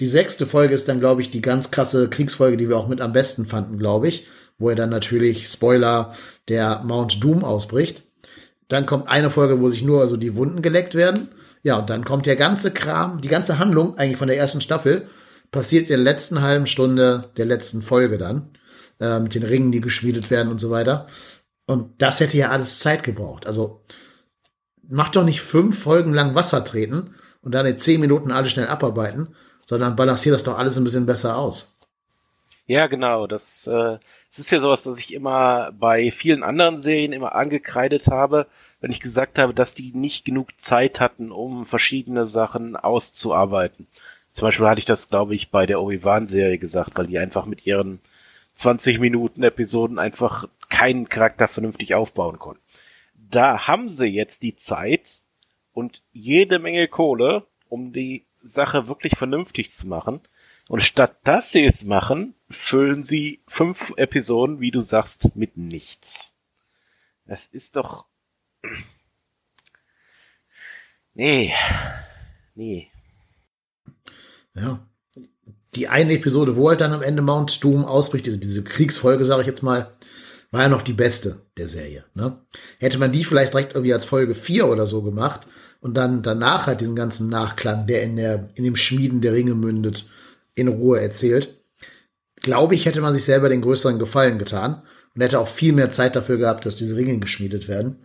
Die 0.01 0.07
sechste 0.07 0.45
Folge 0.45 0.75
ist 0.75 0.89
dann, 0.89 0.99
glaube 0.99 1.23
ich, 1.23 1.31
die 1.31 1.41
ganz 1.41 1.71
krasse 1.71 2.11
Kriegsfolge, 2.11 2.57
die 2.57 2.69
wir 2.69 2.77
auch 2.77 2.89
mit 2.89 3.01
am 3.01 3.13
besten 3.13 3.47
fanden, 3.47 3.79
glaube 3.79 4.09
ich, 4.09 4.27
wo 4.59 4.69
er 4.71 4.75
dann 4.75 4.91
natürlich, 4.91 5.47
Spoiler, 5.47 6.15
der 6.49 6.83
Mount 6.83 7.23
Doom 7.23 7.45
ausbricht. 7.45 8.03
Dann 8.67 8.87
kommt 8.87 9.09
eine 9.09 9.31
Folge, 9.31 9.61
wo 9.61 9.69
sich 9.69 9.85
nur 9.85 10.01
also 10.01 10.17
die 10.17 10.35
Wunden 10.35 10.63
geleckt 10.63 10.97
werden. 10.97 11.29
Ja, 11.63 11.79
und 11.79 11.91
dann 11.91 12.05
kommt 12.05 12.27
der 12.27 12.37
ganze 12.37 12.73
Kram, 12.73 13.21
die 13.21 13.29
ganze 13.29 13.61
Handlung 13.61 13.97
eigentlich 13.97 14.19
von 14.19 14.29
der 14.29 14.37
ersten 14.37 14.61
Staffel, 14.61 15.07
passiert 15.53 15.83
in 15.83 15.89
der 15.89 15.99
letzten 15.99 16.43
halben 16.43 16.67
Stunde 16.67 17.31
der 17.37 17.47
letzten 17.47 17.83
Folge 17.83 18.19
dann, 18.19 18.51
äh, 19.01 19.21
mit 19.21 19.37
den 19.37 19.45
Ringen, 19.45 19.71
die 19.71 19.81
geschmiedet 19.81 20.29
werden 20.31 20.51
und 20.51 20.61
so 20.61 20.71
weiter. 20.71 21.07
Und 21.67 22.03
das 22.03 22.19
hätte 22.19 22.37
ja 22.37 22.51
alles 22.51 22.81
Zeit 22.81 23.05
gebraucht. 23.05 23.47
Also 23.47 23.83
mach 24.89 25.11
doch 25.11 25.25
nicht 25.25 25.41
fünf 25.41 25.83
Folgen 25.83 26.13
lang 26.13 26.35
Wasser 26.35 26.65
treten 26.65 27.15
und 27.43 27.55
dann 27.55 27.67
in 27.67 27.79
zehn 27.79 28.01
Minuten 28.01 28.31
alles 28.31 28.53
schnell 28.53 28.69
abarbeiten, 28.69 29.35
sondern 29.67 29.97
balanciert 29.97 30.35
das 30.35 30.45
doch 30.45 30.59
alles 30.59 30.77
ein 30.77 30.85
bisschen 30.85 31.07
besser 31.07 31.37
aus. 31.37 31.79
Ja, 32.67 32.87
genau. 32.87 33.27
Das, 33.27 33.67
äh, 33.67 33.99
das 34.31 34.39
ist 34.39 34.51
ja 34.51 34.61
sowas, 34.61 34.83
das 34.83 34.99
ich 34.99 35.13
immer 35.13 35.73
bei 35.73 36.11
vielen 36.11 36.43
anderen 36.43 36.79
Serien 36.79 37.13
immer 37.13 37.35
angekreidet 37.35 38.07
habe, 38.07 38.47
wenn 38.81 38.91
ich 38.91 39.01
gesagt 39.01 39.39
habe, 39.39 39.55
dass 39.55 39.75
die 39.75 39.93
nicht 39.95 40.25
genug 40.25 40.49
Zeit 40.59 41.01
hatten, 41.01 41.31
um 41.31 41.67
verschiedene 41.67 42.27
Sachen 42.27 42.77
auszuarbeiten. 42.77 43.87
Zum 44.31 44.49
Beispiel 44.49 44.67
hatte 44.67 44.81
ich 44.81 44.85
das, 44.85 45.11
glaube 45.11 45.35
ich, 45.35 45.51
bei 45.51 45.67
der 45.67 45.81
Obi-Wan-Serie 45.81 46.59
gesagt, 46.59 46.97
weil 46.97 47.07
die 47.07 47.19
einfach 47.19 47.47
mit 47.47 47.67
ihren 47.67 48.01
20 48.55 48.99
Minuten 48.99 49.43
Episoden 49.43 49.99
einfach 49.99 50.49
keinen 50.69 51.09
Charakter 51.09 51.47
vernünftig 51.49 51.95
aufbauen 51.95 52.39
konnten. 52.39 52.64
Da 53.35 53.67
haben 53.67 53.89
sie 53.89 54.07
jetzt 54.07 54.43
die 54.45 54.55
Zeit 54.55 55.21
und 55.73 56.05
jede 56.13 56.61
Menge 56.61 56.87
Kohle, 56.87 57.49
um 57.69 57.93
die 57.93 58.27
Sache 58.37 58.87
wirklich 58.87 59.17
vernünftig 59.17 59.73
zu 59.73 59.89
machen. 59.89 60.21
Und 60.69 60.85
statt 60.85 61.19
dass 61.25 61.51
sie 61.51 61.65
es 61.65 61.83
machen, 61.83 62.35
füllen 62.49 63.03
sie 63.03 63.43
fünf 63.49 63.93
Episoden, 63.97 64.61
wie 64.61 64.71
du 64.71 64.83
sagst, 64.83 65.35
mit 65.35 65.57
nichts. 65.57 66.37
Das 67.27 67.47
ist 67.47 67.77
doch. 67.77 68.07
Nee. 71.17 71.55
Nee. 72.57 72.91
Ja. 74.55 74.85
Die 75.77 75.87
eine 75.87 76.15
Episode, 76.15 76.57
wo 76.57 76.71
halt 76.71 76.81
dann 76.81 76.93
am 76.93 77.03
Ende 77.03 77.23
Mount 77.23 77.63
Doom 77.63 77.85
ausbricht, 77.85 78.27
diese, 78.27 78.39
diese 78.41 78.65
Kriegsfolge, 78.65 79.25
sage 79.25 79.43
ich 79.43 79.47
jetzt 79.47 79.63
mal, 79.63 79.97
war 80.55 80.63
ja 80.63 80.69
noch 80.69 80.83
die 80.83 80.93
beste 80.93 81.41
der 81.59 81.67
Serie. 81.67 82.05
Ne? 82.15 82.39
Hätte 82.79 82.99
man 82.99 83.11
die 83.11 83.25
vielleicht 83.25 83.53
direkt 83.55 83.75
irgendwie 83.75 83.93
als 83.93 84.05
Folge 84.05 84.37
4 84.37 84.69
oder 84.69 84.87
so 84.87 85.03
gemacht 85.03 85.49
und 85.81 85.97
dann 85.97 86.23
danach 86.23 86.69
halt 86.69 86.81
diesen 86.81 86.95
ganzen 86.95 87.29
Nachklang, 87.29 87.89
der 87.89 88.05
in, 88.05 88.17
der, 88.17 88.51
in 88.55 88.63
dem 88.63 88.77
Schmieden 88.77 89.21
der 89.21 89.33
Ringe 89.33 89.57
mündet, 89.57 90.09
in 90.55 90.69
Ruhe 90.69 91.01
erzählt, 91.01 91.61
glaube 92.37 92.77
ich, 92.77 92.87
hätte 92.87 93.01
man 93.01 93.13
sich 93.15 93.25
selber 93.25 93.49
den 93.49 93.63
größeren 93.63 93.99
Gefallen 93.99 94.39
getan 94.39 94.83
und 95.17 95.23
hätte 95.23 95.41
auch 95.41 95.49
viel 95.49 95.73
mehr 95.73 95.91
Zeit 95.91 96.15
dafür 96.15 96.37
gehabt, 96.37 96.67
dass 96.67 96.77
diese 96.77 96.95
Ringe 96.95 97.19
geschmiedet 97.19 97.67
werden. 97.67 97.99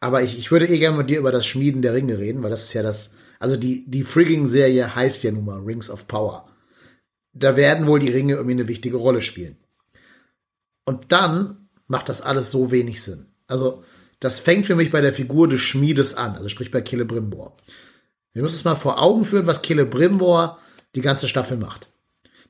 Aber 0.00 0.22
ich, 0.22 0.38
ich 0.38 0.50
würde 0.50 0.66
eh 0.68 0.78
gerne 0.78 0.96
mit 0.96 1.10
dir 1.10 1.18
über 1.18 1.30
das 1.30 1.46
Schmieden 1.46 1.82
der 1.82 1.92
Ringe 1.92 2.18
reden, 2.18 2.42
weil 2.42 2.50
das 2.50 2.64
ist 2.64 2.72
ja 2.72 2.82
das, 2.82 3.12
also 3.38 3.56
die, 3.56 3.84
die 3.86 4.02
Frigging-Serie 4.02 4.94
heißt 4.94 5.24
ja 5.24 5.30
nun 5.30 5.44
mal 5.44 5.60
Rings 5.60 5.90
of 5.90 6.08
Power. 6.08 6.48
Da 7.34 7.54
werden 7.54 7.86
wohl 7.86 8.00
die 8.00 8.08
Ringe 8.08 8.32
irgendwie 8.32 8.54
eine 8.54 8.68
wichtige 8.68 8.96
Rolle 8.96 9.20
spielen. 9.20 9.58
Und 10.86 11.12
dann 11.12 11.65
macht 11.86 12.08
das 12.08 12.20
alles 12.20 12.50
so 12.50 12.70
wenig 12.70 13.02
Sinn. 13.02 13.26
Also, 13.46 13.82
das 14.20 14.40
fängt 14.40 14.66
für 14.66 14.74
mich 14.74 14.90
bei 14.90 15.00
der 15.00 15.12
Figur 15.12 15.48
des 15.48 15.60
Schmiedes 15.60 16.14
an, 16.14 16.36
also 16.36 16.48
sprich 16.48 16.70
bei 16.70 16.82
Celebrimbor. 16.82 17.56
Wir 18.32 18.42
müssen 18.42 18.56
es 18.56 18.64
mal 18.64 18.74
vor 18.74 19.02
Augen 19.02 19.24
führen, 19.24 19.46
was 19.46 19.62
Celebrimbor 19.62 20.58
die 20.94 21.00
ganze 21.00 21.28
Staffel 21.28 21.58
macht. 21.58 21.88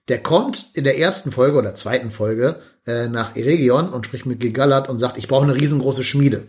Der 0.09 0.22
kommt 0.22 0.70
in 0.75 0.85
der 0.85 0.99
ersten 0.99 1.33
Folge 1.33 1.59
oder 1.59 1.75
zweiten 1.75 2.12
Folge 2.12 2.61
äh, 2.87 3.09
nach 3.09 3.35
Eregion 3.35 3.88
und 3.88 4.07
spricht 4.07 4.27
mit 4.27 4.38
Gilgalad 4.38 4.88
und 4.88 5.01
sagt, 5.01 5.18
ich 5.18 5.27
brauche 5.27 5.44
eine 5.44 5.57
riesengroße 5.57 6.05
Schmiede. 6.05 6.46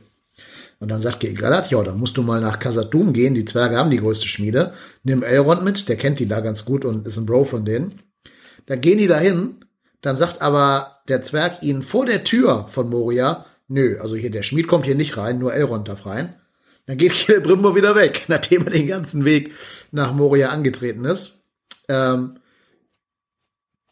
Und 0.79 0.89
dann 0.89 1.01
sagt 1.01 1.21
Gilgalad, 1.21 1.71
ja, 1.71 1.81
dann 1.81 1.97
musst 1.97 2.17
du 2.17 2.21
mal 2.21 2.39
nach 2.39 2.59
Khazad-dûm 2.59 3.13
gehen, 3.13 3.33
die 3.33 3.45
Zwerge 3.45 3.77
haben 3.77 3.89
die 3.89 3.97
größte 3.97 4.27
Schmiede. 4.27 4.73
Nimm 5.03 5.23
Elrond 5.23 5.63
mit, 5.63 5.89
der 5.89 5.95
kennt 5.95 6.19
die 6.19 6.27
da 6.27 6.39
ganz 6.39 6.65
gut 6.65 6.85
und 6.85 7.07
ist 7.07 7.17
ein 7.17 7.25
Bro 7.25 7.45
von 7.45 7.65
denen. 7.65 7.95
Dann 8.67 8.79
gehen 8.81 8.99
die 8.99 9.07
dahin, 9.07 9.55
dann 10.01 10.15
sagt 10.15 10.41
aber 10.41 11.01
der 11.07 11.21
Zwerg 11.21 11.63
ihnen 11.63 11.81
vor 11.81 12.05
der 12.05 12.23
Tür 12.23 12.67
von 12.69 12.89
Moria, 12.89 13.45
nö, 13.67 13.97
also 13.99 14.15
hier 14.15 14.31
der 14.31 14.43
Schmied 14.43 14.67
kommt 14.67 14.85
hier 14.85 14.95
nicht 14.95 15.17
rein, 15.17 15.39
nur 15.39 15.53
Elrond 15.53 15.87
darf 15.87 16.05
rein. 16.05 16.35
Dann 16.85 16.97
geht 16.97 17.13
Celebrimbor 17.13 17.75
wieder 17.75 17.95
weg, 17.95 18.25
nachdem 18.27 18.65
er 18.65 18.71
den 18.71 18.87
ganzen 18.87 19.25
Weg 19.25 19.53
nach 19.91 20.13
Moria 20.13 20.49
angetreten 20.49 21.05
ist. 21.05 21.43
Ähm, 21.89 22.39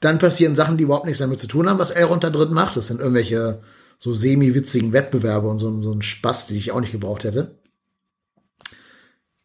dann 0.01 0.19
passieren 0.19 0.55
Sachen, 0.55 0.77
die 0.77 0.83
überhaupt 0.83 1.05
nichts 1.05 1.19
damit 1.19 1.39
zu 1.39 1.47
tun 1.47 1.69
haben, 1.69 1.79
was 1.79 1.91
Elrond 1.91 2.23
da 2.23 2.29
drin 2.29 2.53
macht. 2.53 2.75
Das 2.75 2.87
sind 2.87 2.99
irgendwelche 2.99 3.61
so 3.97 4.13
semi-witzigen 4.13 4.93
Wettbewerbe 4.93 5.47
und 5.47 5.57
so, 5.57 5.79
so 5.79 5.91
ein 5.93 6.01
Spaß, 6.01 6.47
die 6.47 6.57
ich 6.57 6.71
auch 6.71 6.79
nicht 6.79 6.91
gebraucht 6.91 7.23
hätte. 7.23 7.57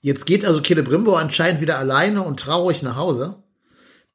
Jetzt 0.00 0.26
geht 0.26 0.44
also 0.44 0.60
Celebrimbor 0.60 1.18
anscheinend 1.18 1.60
wieder 1.60 1.78
alleine 1.78 2.22
und 2.22 2.40
traurig 2.40 2.82
nach 2.82 2.96
Hause. 2.96 3.39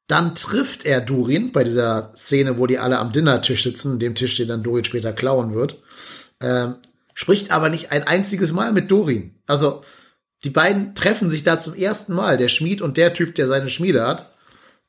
Dann 0.06 0.34
trifft 0.34 0.84
er 0.84 1.00
Durin 1.00 1.52
bei 1.52 1.64
dieser 1.64 2.12
Szene, 2.14 2.58
wo 2.58 2.66
die 2.66 2.78
alle 2.78 2.98
am 2.98 3.12
Dinnertisch 3.12 3.64
sitzen, 3.64 3.98
dem 3.98 4.14
Tisch, 4.14 4.36
den 4.36 4.48
dann 4.48 4.62
Durin 4.62 4.84
später 4.84 5.12
klauen 5.12 5.54
wird. 5.54 5.82
Ähm, 6.40 6.76
spricht 7.14 7.50
aber 7.50 7.70
nicht 7.70 7.90
ein 7.92 8.04
einziges 8.04 8.52
Mal 8.52 8.72
mit 8.72 8.90
Durin. 8.90 9.34
Also 9.46 9.82
die 10.44 10.50
beiden 10.50 10.94
treffen 10.94 11.30
sich 11.30 11.42
da 11.42 11.58
zum 11.58 11.74
ersten 11.74 12.14
Mal, 12.14 12.36
der 12.36 12.48
Schmied 12.48 12.82
und 12.82 12.96
der 12.96 13.14
Typ, 13.14 13.34
der 13.34 13.48
seine 13.48 13.68
Schmiede 13.68 14.06
hat. 14.06 14.32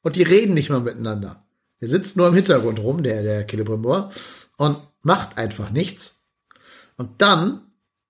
Und 0.04 0.16
die 0.16 0.24
reden 0.24 0.54
nicht 0.54 0.70
mal 0.70 0.82
miteinander. 0.82 1.44
Der 1.82 1.88
sitzt 1.88 2.18
nur 2.18 2.28
im 2.28 2.36
Hintergrund 2.36 2.80
rum, 2.80 3.02
der, 3.04 3.24
der 3.24 3.48
Celebrimbor, 3.48 4.12
und 4.58 4.78
macht 5.02 5.38
einfach 5.38 5.72
nichts. 5.72 6.26
Und 6.98 7.22
dann, 7.22 7.62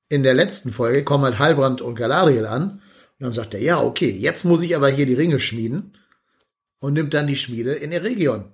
in 0.09 0.23
der 0.23 0.33
letzten 0.33 0.71
Folge, 0.71 1.03
kommen 1.03 1.23
halt 1.23 1.39
Halbrand 1.39 1.81
und 1.81 1.95
Galadriel 1.95 2.45
an. 2.45 2.81
Und 3.19 3.25
dann 3.25 3.33
sagt 3.33 3.53
er, 3.53 3.61
ja, 3.61 3.81
okay, 3.81 4.09
jetzt 4.09 4.45
muss 4.45 4.61
ich 4.61 4.75
aber 4.75 4.89
hier 4.89 5.05
die 5.05 5.13
Ringe 5.13 5.39
schmieden. 5.39 5.96
Und 6.79 6.93
nimmt 6.93 7.13
dann 7.13 7.27
die 7.27 7.35
Schmiede 7.35 7.73
in 7.73 7.91
Eregion, 7.91 8.45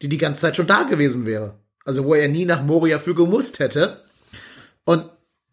die 0.00 0.08
die 0.08 0.18
ganze 0.18 0.40
Zeit 0.40 0.56
schon 0.56 0.66
da 0.66 0.84
gewesen 0.84 1.26
wäre. 1.26 1.58
Also 1.84 2.04
wo 2.04 2.14
er 2.14 2.28
nie 2.28 2.44
nach 2.44 2.62
Moria 2.62 2.98
für 2.98 3.14
gemusst 3.14 3.58
hätte. 3.58 4.04
Und 4.84 5.10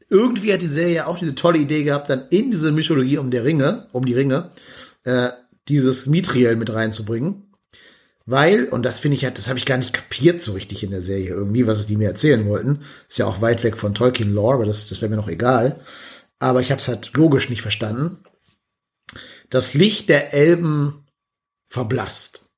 irgendwie 0.09 0.53
hat 0.53 0.61
die 0.61 0.67
Serie 0.67 1.07
auch 1.07 1.17
diese 1.17 1.35
tolle 1.35 1.59
Idee 1.59 1.83
gehabt, 1.83 2.09
dann 2.09 2.25
in 2.29 2.51
diese 2.51 2.71
Mythologie 2.71 3.17
um 3.17 3.31
der 3.31 3.43
Ringe, 3.43 3.87
um 3.91 4.05
die 4.05 4.13
Ringe, 4.13 4.51
äh, 5.03 5.29
dieses 5.67 6.07
Mithril 6.07 6.55
mit 6.55 6.73
reinzubringen. 6.73 7.45
Weil, 8.27 8.65
und 8.65 8.83
das 8.83 8.99
finde 8.99 9.17
ich 9.17 9.23
halt, 9.23 9.37
das 9.37 9.47
habe 9.47 9.59
ich 9.59 9.65
gar 9.65 9.77
nicht 9.77 9.93
kapiert 9.93 10.41
so 10.41 10.53
richtig 10.53 10.83
in 10.83 10.89
der 10.89 11.03
Serie 11.03 11.29
irgendwie, 11.29 11.67
was 11.67 11.85
die 11.85 11.95
mir 11.95 12.07
erzählen 12.07 12.47
wollten. 12.47 12.81
Ist 13.07 13.19
ja 13.19 13.27
auch 13.27 13.41
weit 13.41 13.63
weg 13.63 13.77
von 13.77 13.93
Tolkien 13.93 14.33
Lore, 14.33 14.55
aber 14.55 14.65
das, 14.65 14.89
das 14.89 15.01
wäre 15.01 15.11
mir 15.11 15.17
noch 15.17 15.27
egal. 15.27 15.79
Aber 16.39 16.59
ich 16.59 16.71
habe 16.71 16.81
es 16.81 16.87
halt 16.87 17.11
logisch 17.13 17.49
nicht 17.49 17.61
verstanden. 17.61 18.17
Das 19.51 19.75
Licht 19.75 20.09
der 20.09 20.33
Elben 20.33 21.04
verblasst. 21.67 22.49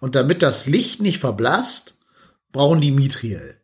Und 0.00 0.14
damit 0.14 0.42
das 0.42 0.66
Licht 0.66 1.00
nicht 1.00 1.18
verblasst, 1.18 1.98
brauchen 2.52 2.80
die 2.80 2.90
Mithril. 2.90 3.60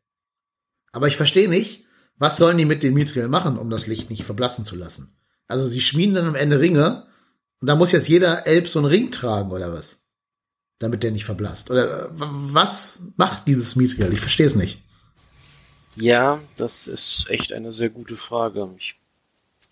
Aber 0.93 1.09
ich 1.09 1.17
verstehe 1.17 1.49
nicht, 1.49 1.85
was 2.17 2.37
sollen 2.37 2.59
die 2.59 2.65
mit 2.65 2.83
dem 2.83 2.95
Mithril 2.95 3.29
machen, 3.29 3.59
um 3.59 3.71
das 3.71 3.87
Licht 3.87 4.11
nicht 4.11 4.25
verblassen 4.25 4.65
zu 4.65 4.77
lassen? 4.77 5.17
Also 5.49 5.67
sie 5.67 5.81
schmieden 5.81 6.15
dann 6.15 6.27
am 6.27 6.35
Ende 6.35 6.61
Ringe 6.61 7.07
und 7.61 7.69
da 7.69 7.77
muss 7.77 7.93
jetzt 7.93 8.09
jeder 8.09 8.47
Elb 8.47 8.69
so 8.69 8.79
einen 8.79 8.89
Ring 8.89 9.11
tragen 9.11 9.51
oder 9.51 9.73
was? 9.73 10.03
Damit 10.79 11.03
der 11.03 11.13
nicht 11.13 11.25
verblasst. 11.25 11.71
Oder 11.71 12.07
äh, 12.07 12.09
was 12.11 13.03
macht 13.17 13.47
dieses 13.49 13.77
Mithril? 13.77 14.13
Ich 14.13 14.21
verstehe 14.21 14.47
es 14.47 14.57
nicht. 14.57 14.83
Ja, 15.97 16.41
das 16.57 16.87
ist 16.87 17.29
echt 17.29 17.53
eine 17.53 17.73
sehr 17.73 17.91
gute 17.91 18.17
Frage. 18.17 18.69
Ich 18.79 18.97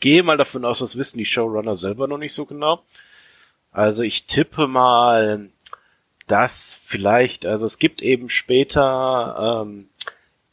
gehe 0.01 0.23
mal 0.23 0.37
davon 0.37 0.65
aus, 0.65 0.81
das 0.81 0.97
wissen 0.97 1.19
die 1.19 1.25
Showrunner 1.25 1.77
selber 1.77 2.07
noch 2.07 2.19
nicht 2.19 2.35
so 2.35 2.45
genau. 2.45 2.85
Also 3.73 4.03
ich 4.03 4.27
tippe 4.27 4.67
mal, 4.67 5.49
dass 6.27 6.81
vielleicht, 6.85 7.47
also 7.47 7.67
es 7.67 7.79
gibt 7.79 8.03
eben 8.03 8.29
später 8.29 9.63
ähm, 9.65 9.89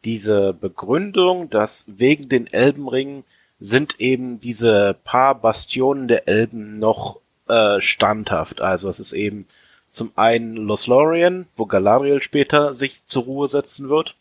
diese 0.06 0.54
Begründung, 0.54 1.50
dass 1.50 1.86
wegen 1.88 2.30
den 2.30 2.48
Elbenringen 2.48 3.24
sind 3.60 4.00
eben 4.00 4.40
diese 4.40 4.96
paar 5.04 5.36
Bastionen 5.36 6.08
der 6.08 6.28
Elben 6.28 6.80
noch 6.80 7.20
äh, 7.48 7.82
standhaft. 7.82 8.62
Also 8.62 8.90
es 8.90 9.00
ist 9.00 9.14
eben 9.14 9.48
zum 9.90 10.12
einen 10.16 10.56
Lothlorien, 10.56 11.48
wo 11.56 11.66
Galadriel 11.66 12.22
später 12.22 12.74
sich 12.74 13.06
zur 13.06 13.24
Ruhe 13.24 13.48
setzen 13.48 13.90
wird, 13.90 14.16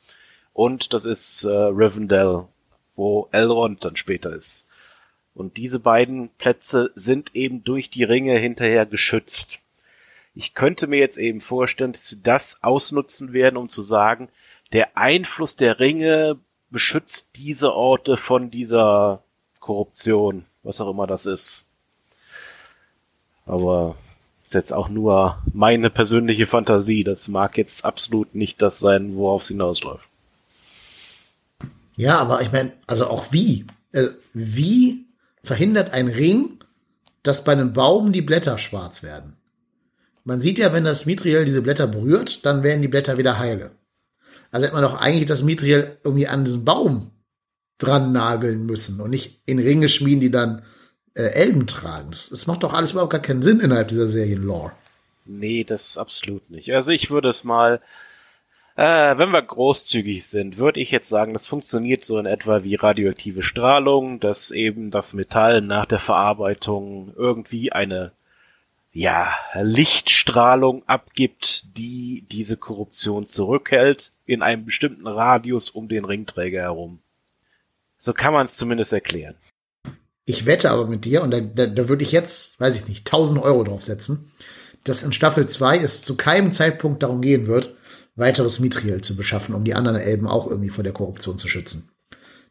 und 0.56 0.94
das 0.94 1.04
ist 1.04 1.44
äh, 1.44 1.50
Rivendell, 1.50 2.44
wo 2.94 3.28
Elrond 3.30 3.84
dann 3.84 3.94
später 3.94 4.34
ist. 4.34 4.66
Und 5.36 5.58
diese 5.58 5.78
beiden 5.78 6.30
Plätze 6.38 6.90
sind 6.94 7.36
eben 7.36 7.62
durch 7.62 7.90
die 7.90 8.04
Ringe 8.04 8.38
hinterher 8.38 8.86
geschützt. 8.86 9.58
Ich 10.34 10.54
könnte 10.54 10.86
mir 10.86 10.98
jetzt 10.98 11.18
eben 11.18 11.42
vorstellen, 11.42 11.92
dass 11.92 12.08
sie 12.08 12.22
das 12.22 12.62
ausnutzen 12.62 13.34
werden, 13.34 13.58
um 13.58 13.68
zu 13.68 13.82
sagen, 13.82 14.30
der 14.72 14.96
Einfluss 14.96 15.54
der 15.54 15.78
Ringe 15.78 16.38
beschützt 16.70 17.28
diese 17.36 17.74
Orte 17.74 18.16
von 18.16 18.50
dieser 18.50 19.22
Korruption, 19.60 20.46
was 20.62 20.80
auch 20.80 20.90
immer 20.90 21.06
das 21.06 21.26
ist. 21.26 21.66
Aber 23.44 23.94
ist 24.44 24.54
jetzt 24.54 24.72
auch 24.72 24.88
nur 24.88 25.42
meine 25.52 25.90
persönliche 25.90 26.46
Fantasie. 26.46 27.04
Das 27.04 27.28
mag 27.28 27.58
jetzt 27.58 27.84
absolut 27.84 28.34
nicht 28.34 28.62
das 28.62 28.78
sein, 28.78 29.16
worauf 29.16 29.42
es 29.42 29.48
hinausläuft. 29.48 30.08
Ja, 31.96 32.18
aber 32.18 32.40
ich 32.40 32.50
meine, 32.52 32.72
also 32.86 33.08
auch 33.08 33.26
wie? 33.32 33.66
Äh, 33.92 34.08
wie 34.32 35.05
verhindert 35.46 35.92
ein 35.92 36.08
Ring, 36.08 36.58
dass 37.22 37.44
bei 37.44 37.52
einem 37.52 37.72
Baum 37.72 38.12
die 38.12 38.22
Blätter 38.22 38.58
schwarz 38.58 39.02
werden? 39.02 39.36
Man 40.24 40.40
sieht 40.40 40.58
ja, 40.58 40.72
wenn 40.72 40.84
das 40.84 41.06
Mithril 41.06 41.44
diese 41.44 41.62
Blätter 41.62 41.86
berührt, 41.86 42.44
dann 42.44 42.62
werden 42.62 42.82
die 42.82 42.88
Blätter 42.88 43.16
wieder 43.16 43.38
heile. 43.38 43.70
Also 44.50 44.64
hätte 44.64 44.74
man 44.74 44.82
doch 44.82 45.00
eigentlich 45.00 45.26
das 45.26 45.42
Mithril 45.42 45.96
irgendwie 46.02 46.28
an 46.28 46.44
diesen 46.44 46.64
Baum 46.64 47.12
dran 47.78 48.12
nageln 48.12 48.66
müssen 48.66 49.00
und 49.00 49.10
nicht 49.10 49.40
in 49.46 49.58
Ringe 49.58 49.88
schmieden, 49.88 50.20
die 50.20 50.30
dann 50.30 50.62
äh, 51.14 51.22
Elben 51.22 51.66
tragen. 51.66 52.10
Das, 52.10 52.30
das 52.30 52.46
macht 52.46 52.62
doch 52.62 52.72
alles 52.72 52.92
überhaupt 52.92 53.12
gar 53.12 53.22
keinen 53.22 53.42
Sinn 53.42 53.60
innerhalb 53.60 53.88
dieser 53.88 54.08
Serien-Lore. 54.08 54.72
Nee, 55.26 55.64
das 55.64 55.98
absolut 55.98 56.50
nicht. 56.50 56.72
Also 56.72 56.92
ich 56.92 57.10
würde 57.10 57.28
es 57.28 57.44
mal, 57.44 57.80
äh, 58.76 59.16
wenn 59.18 59.30
wir 59.30 59.42
großzügig 59.42 60.26
sind, 60.26 60.58
würde 60.58 60.80
ich 60.80 60.90
jetzt 60.90 61.08
sagen, 61.08 61.32
das 61.32 61.46
funktioniert 61.46 62.04
so 62.04 62.18
in 62.18 62.26
etwa 62.26 62.62
wie 62.62 62.74
radioaktive 62.74 63.42
Strahlung, 63.42 64.20
dass 64.20 64.50
eben 64.50 64.90
das 64.90 65.14
Metall 65.14 65.62
nach 65.62 65.86
der 65.86 65.98
Verarbeitung 65.98 67.12
irgendwie 67.16 67.72
eine 67.72 68.12
ja, 68.92 69.34
Lichtstrahlung 69.54 70.82
abgibt, 70.86 71.76
die 71.76 72.24
diese 72.30 72.56
Korruption 72.56 73.28
zurückhält 73.28 74.10
in 74.24 74.42
einem 74.42 74.64
bestimmten 74.64 75.06
Radius 75.06 75.70
um 75.70 75.88
den 75.88 76.04
Ringträger 76.04 76.62
herum. 76.62 77.00
So 77.98 78.12
kann 78.12 78.32
man 78.32 78.44
es 78.44 78.56
zumindest 78.56 78.92
erklären. 78.92 79.34
Ich 80.26 80.44
wette 80.44 80.70
aber 80.70 80.86
mit 80.86 81.04
dir, 81.04 81.22
und 81.22 81.30
da, 81.30 81.40
da, 81.40 81.66
da 81.66 81.88
würde 81.88 82.04
ich 82.04 82.12
jetzt, 82.12 82.58
weiß 82.60 82.74
ich 82.76 82.88
nicht, 82.88 83.06
1000 83.06 83.42
Euro 83.42 83.64
draufsetzen, 83.64 84.32
dass 84.84 85.02
in 85.02 85.12
Staffel 85.12 85.46
2 85.46 85.78
es 85.78 86.02
zu 86.02 86.16
keinem 86.16 86.52
Zeitpunkt 86.52 87.02
darum 87.02 87.22
gehen 87.22 87.46
wird, 87.46 87.74
weiteres 88.16 88.60
Mithril 88.60 89.02
zu 89.02 89.16
beschaffen, 89.16 89.54
um 89.54 89.64
die 89.64 89.74
anderen 89.74 89.98
Elben 89.98 90.26
auch 90.26 90.50
irgendwie 90.50 90.70
vor 90.70 90.84
der 90.84 90.92
Korruption 90.92 91.38
zu 91.38 91.48
schützen. 91.48 91.90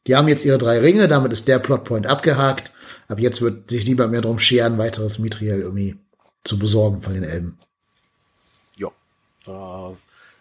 Die 0.07 0.15
haben 0.15 0.27
jetzt 0.27 0.45
ihre 0.45 0.59
drei 0.59 0.79
Ringe, 0.79 1.07
damit 1.07 1.33
ist 1.33 1.47
der 1.47 1.59
Plotpoint 1.59 2.05
abgehakt. 2.05 2.71
Ab 3.07 3.19
jetzt 3.19 3.41
wird 3.41 3.71
sich 3.71 3.87
niemand 3.87 4.11
mehr 4.11 4.21
drum 4.21 4.37
scheren, 4.37 4.77
weiteres 4.77 5.17
Mithril 5.17 5.59
irgendwie 5.59 5.97
zu 6.43 6.59
besorgen 6.59 7.01
von 7.01 7.15
den 7.15 7.23
Elben. 7.23 7.57
Ja, 8.77 8.89
da 9.45 9.95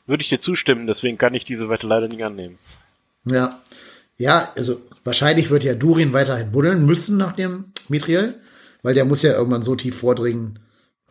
würde 0.07 0.21
ich 0.21 0.29
dir 0.29 0.39
zustimmen, 0.39 0.87
deswegen 0.87 1.17
kann 1.17 1.35
ich 1.35 1.47
diese 1.47 1.71
Wette 1.71 1.87
leider 1.87 2.09
nicht 2.09 2.23
annehmen. 2.23 2.59
Ja, 3.25 3.59
ja, 4.17 4.53
also 4.55 4.81
wahrscheinlich 5.03 5.51
wird 5.51 5.65
ja 5.65 5.75
Durin 5.75 6.13
weiterhin 6.13 6.53
buddeln 6.53 6.85
müssen 6.85 7.17
nach 7.17 7.33
dem 7.33 7.73
Mithril, 7.89 8.35
weil 8.83 8.95
der 8.95 9.07
muss 9.07 9.23
ja 9.23 9.33
irgendwann 9.33 9.63
so 9.63 9.75
tief 9.77 9.99
vordringen. 9.99 10.59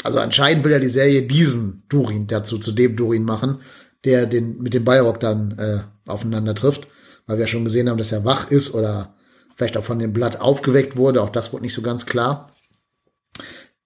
Also 0.03 0.19
anscheinend 0.19 0.63
will 0.63 0.71
ja 0.71 0.79
die 0.79 0.89
Serie 0.89 1.23
diesen 1.23 1.83
Durin 1.89 2.27
dazu 2.27 2.59
zu 2.59 2.71
dem 2.71 2.95
Durin 2.95 3.23
machen, 3.23 3.61
der 4.05 4.25
den 4.25 4.61
mit 4.61 4.73
dem 4.73 4.85
Balrog 4.85 5.19
dann 5.19 5.57
äh, 5.57 6.09
aufeinander 6.09 6.55
trifft, 6.55 6.87
weil 7.25 7.37
wir 7.37 7.45
ja 7.45 7.47
schon 7.47 7.63
gesehen 7.63 7.89
haben, 7.89 7.97
dass 7.97 8.11
er 8.11 8.25
wach 8.25 8.51
ist 8.51 8.73
oder 8.73 9.13
vielleicht 9.55 9.77
auch 9.77 9.83
von 9.83 9.99
dem 9.99 10.13
Blatt 10.13 10.41
aufgeweckt 10.41 10.97
wurde. 10.97 11.21
Auch 11.21 11.29
das 11.29 11.53
wurde 11.53 11.63
nicht 11.63 11.73
so 11.73 11.81
ganz 11.81 12.05
klar. 12.05 12.51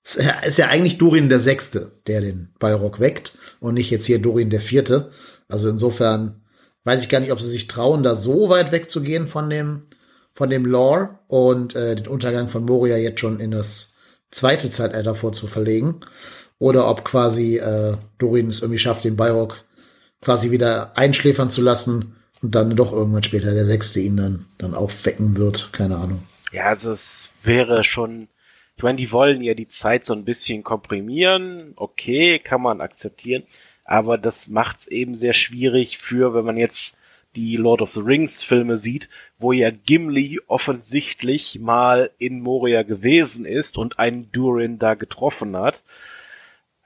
Es 0.04 0.16
ist 0.16 0.58
ja 0.58 0.68
eigentlich 0.68 0.98
Durin 0.98 1.30
der 1.30 1.42
Sechste, 1.42 1.92
der 2.08 2.22
den 2.22 2.50
Balrog 2.60 3.00
weckt 3.00 3.38
und 3.60 3.74
nicht 3.74 3.92
jetzt 3.92 4.06
hier 4.06 4.20
Durin 4.20 4.50
der 4.50 4.62
Vierte. 4.62 5.12
Also 5.50 5.68
insofern 5.68 6.42
weiß 6.86 7.04
ich 7.04 7.10
gar 7.10 7.20
nicht, 7.20 7.34
ob 7.34 7.42
sie 7.42 7.50
sich 7.50 7.68
trauen, 7.68 8.04
da 8.04 8.16
so 8.16 8.50
weit 8.50 8.72
wegzugehen 8.72 9.28
von 9.28 9.50
dem 9.50 9.84
von 10.34 10.52
dem 10.52 10.66
Lore 10.66 11.18
und 11.28 11.76
äh, 11.76 11.96
den 11.96 12.08
Untergang 12.08 12.48
von 12.48 12.64
Moria 12.64 12.96
jetzt 12.96 13.20
schon 13.20 13.40
in 13.40 13.50
das 13.50 13.96
zweite 14.30 14.70
Zeitalter 14.70 15.16
vorzuverlegen 15.16 15.96
oder 16.60 16.88
ob 16.90 17.04
quasi 17.04 17.58
äh, 17.58 17.96
Durin 18.20 18.50
es 18.50 18.62
irgendwie 18.62 18.78
schafft, 18.78 19.04
den 19.04 19.16
Balrog 19.16 19.64
quasi 20.22 20.52
wieder 20.52 20.98
einschläfern 20.98 21.50
zu 21.50 21.62
lassen 21.62 22.16
und 22.42 22.56
dann 22.56 22.76
doch 22.76 22.92
irgendwann 22.92 23.24
später 23.24 23.54
der 23.54 23.66
Sechste 23.66 24.00
ihn 24.00 24.18
dann, 24.18 24.46
dann 24.58 24.74
aufwecken 24.74 25.38
wird. 25.38 25.70
Keine 25.74 25.98
Ahnung. 25.98 26.22
Ja, 26.52 26.66
also 26.66 26.92
es 26.92 27.32
wäre 27.44 27.84
schon 27.84 28.28
ich 28.78 28.84
meine, 28.84 28.98
die 28.98 29.12
wollen 29.12 29.42
ja 29.42 29.56
die 29.56 29.68
Zeit 29.68 30.06
so 30.06 30.14
ein 30.14 30.24
bisschen 30.24 30.64
komprimieren. 30.64 31.74
Okay, 31.76 32.38
kann 32.38 32.62
man 32.62 32.80
akzeptieren. 32.80 33.44
Aber 33.84 34.20
das 34.20 34.50
macht's 34.50 34.86
eben 34.86 35.16
sehr 35.16 35.34
schwierig 35.34 35.98
für, 35.98 36.36
wenn 36.36 36.46
man 36.46 36.58
jetzt 36.58 36.98
die 37.36 37.58
Lord 37.58 37.82
of 37.82 37.90
the 37.90 38.02
Rings 38.02 38.44
Filme 38.44 38.78
sieht, 38.78 39.10
wo 39.40 39.52
ja 39.52 39.72
Gimli 39.72 40.40
offensichtlich 40.46 41.60
mal 41.60 42.12
in 42.20 42.40
Moria 42.40 42.84
gewesen 42.84 43.46
ist 43.46 43.80
und 43.80 43.98
einen 43.98 44.32
Durin 44.32 44.78
da 44.78 44.94
getroffen 44.94 45.58
hat. 45.58 45.82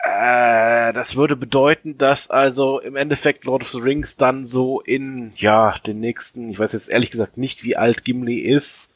Äh, 0.03 0.93
das 0.93 1.15
würde 1.15 1.35
bedeuten, 1.35 1.97
dass 1.97 2.29
also 2.29 2.79
im 2.79 2.95
Endeffekt 2.95 3.45
Lord 3.45 3.63
of 3.63 3.69
the 3.69 3.79
Rings 3.79 4.15
dann 4.15 4.45
so 4.45 4.81
in, 4.81 5.33
ja, 5.35 5.75
den 5.85 5.99
nächsten, 5.99 6.49
ich 6.49 6.59
weiß 6.59 6.73
jetzt 6.73 6.89
ehrlich 6.89 7.11
gesagt 7.11 7.37
nicht, 7.37 7.63
wie 7.63 7.77
alt 7.77 8.03
Gimli 8.03 8.39
ist, 8.39 8.89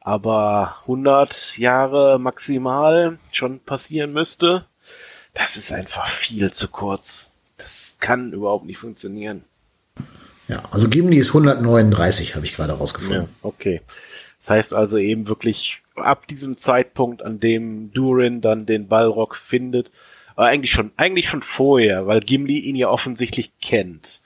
aber 0.00 0.76
100 0.82 1.58
Jahre 1.58 2.18
maximal 2.18 3.18
schon 3.32 3.58
passieren 3.58 4.12
müsste, 4.12 4.64
das 5.34 5.56
ist 5.56 5.72
einfach 5.72 6.06
viel 6.06 6.52
zu 6.52 6.68
kurz. 6.68 7.30
Das 7.56 7.96
kann 7.98 8.32
überhaupt 8.32 8.64
nicht 8.64 8.78
funktionieren. 8.78 9.44
Ja, 10.46 10.62
also 10.70 10.88
Gimli 10.88 11.18
ist 11.18 11.28
139, 11.28 12.36
habe 12.36 12.46
ich 12.46 12.54
gerade 12.54 12.72
rausgefunden. 12.72 13.22
Ja, 13.24 13.28
okay. 13.42 13.82
Das 14.40 14.50
heißt 14.50 14.74
also 14.74 14.98
eben 14.98 15.26
wirklich 15.26 15.82
ab 15.96 16.28
diesem 16.28 16.58
Zeitpunkt, 16.58 17.22
an 17.22 17.40
dem 17.40 17.92
Durin 17.92 18.40
dann 18.40 18.66
den 18.66 18.86
Balrog 18.86 19.36
findet, 19.36 19.90
aber 20.38 20.46
eigentlich 20.46 20.70
schon, 20.70 20.92
eigentlich 20.96 21.28
schon 21.28 21.42
vorher, 21.42 22.06
weil 22.06 22.20
Gimli 22.20 22.60
ihn 22.60 22.76
ja 22.76 22.88
offensichtlich 22.88 23.50
kennt. 23.60 24.22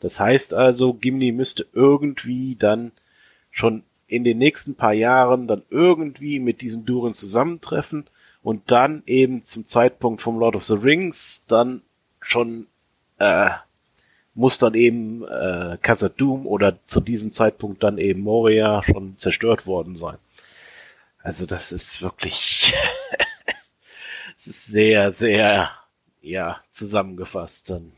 Das 0.00 0.18
heißt 0.18 0.54
also, 0.54 0.94
Gimli 0.94 1.32
müsste 1.32 1.66
irgendwie 1.74 2.56
dann 2.58 2.92
schon 3.50 3.82
in 4.06 4.24
den 4.24 4.38
nächsten 4.38 4.74
paar 4.74 4.94
Jahren 4.94 5.46
dann 5.48 5.60
irgendwie 5.68 6.38
mit 6.38 6.62
diesen 6.62 6.86
Duren 6.86 7.12
zusammentreffen 7.12 8.06
und 8.42 8.70
dann 8.70 9.02
eben 9.04 9.44
zum 9.44 9.66
Zeitpunkt 9.66 10.22
vom 10.22 10.38
Lord 10.38 10.56
of 10.56 10.64
the 10.64 10.76
Rings 10.76 11.44
dann 11.46 11.82
schon 12.22 12.66
äh, 13.18 13.50
muss 14.32 14.56
dann 14.56 14.72
eben 14.72 15.24
äh, 15.24 15.76
Khazad-dûm 15.82 16.46
oder 16.46 16.78
zu 16.86 17.02
diesem 17.02 17.34
Zeitpunkt 17.34 17.82
dann 17.82 17.98
eben 17.98 18.22
Moria 18.22 18.82
schon 18.82 19.18
zerstört 19.18 19.66
worden 19.66 19.94
sein. 19.94 20.16
Also 21.22 21.44
das 21.44 21.70
ist 21.70 22.00
wirklich 22.00 22.74
sehr, 24.50 25.12
sehr 25.12 25.70
ja 26.20 26.60
zusammengefasst 26.72 27.70
dann. 27.70 27.92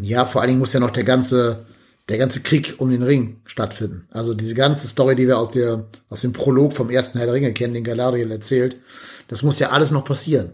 Ja, 0.00 0.24
vor 0.24 0.40
allen 0.40 0.50
Dingen 0.50 0.60
muss 0.60 0.72
ja 0.72 0.80
noch 0.80 0.90
der 0.90 1.04
ganze 1.04 1.66
der 2.08 2.18
ganze 2.18 2.40
Krieg 2.40 2.74
um 2.78 2.90
den 2.90 3.02
Ring 3.02 3.40
stattfinden. 3.44 4.08
Also 4.10 4.34
diese 4.34 4.54
ganze 4.54 4.88
Story, 4.88 5.14
die 5.14 5.28
wir 5.28 5.38
aus 5.38 5.52
der 5.52 5.86
aus 6.08 6.22
dem 6.22 6.32
Prolog 6.32 6.74
vom 6.74 6.90
ersten 6.90 7.18
Herr 7.18 7.26
der 7.26 7.34
Ringe 7.34 7.52
kennen, 7.52 7.74
den 7.74 7.84
Galadriel 7.84 8.30
erzählt, 8.30 8.76
das 9.28 9.42
muss 9.42 9.58
ja 9.58 9.70
alles 9.70 9.90
noch 9.90 10.04
passieren. 10.04 10.52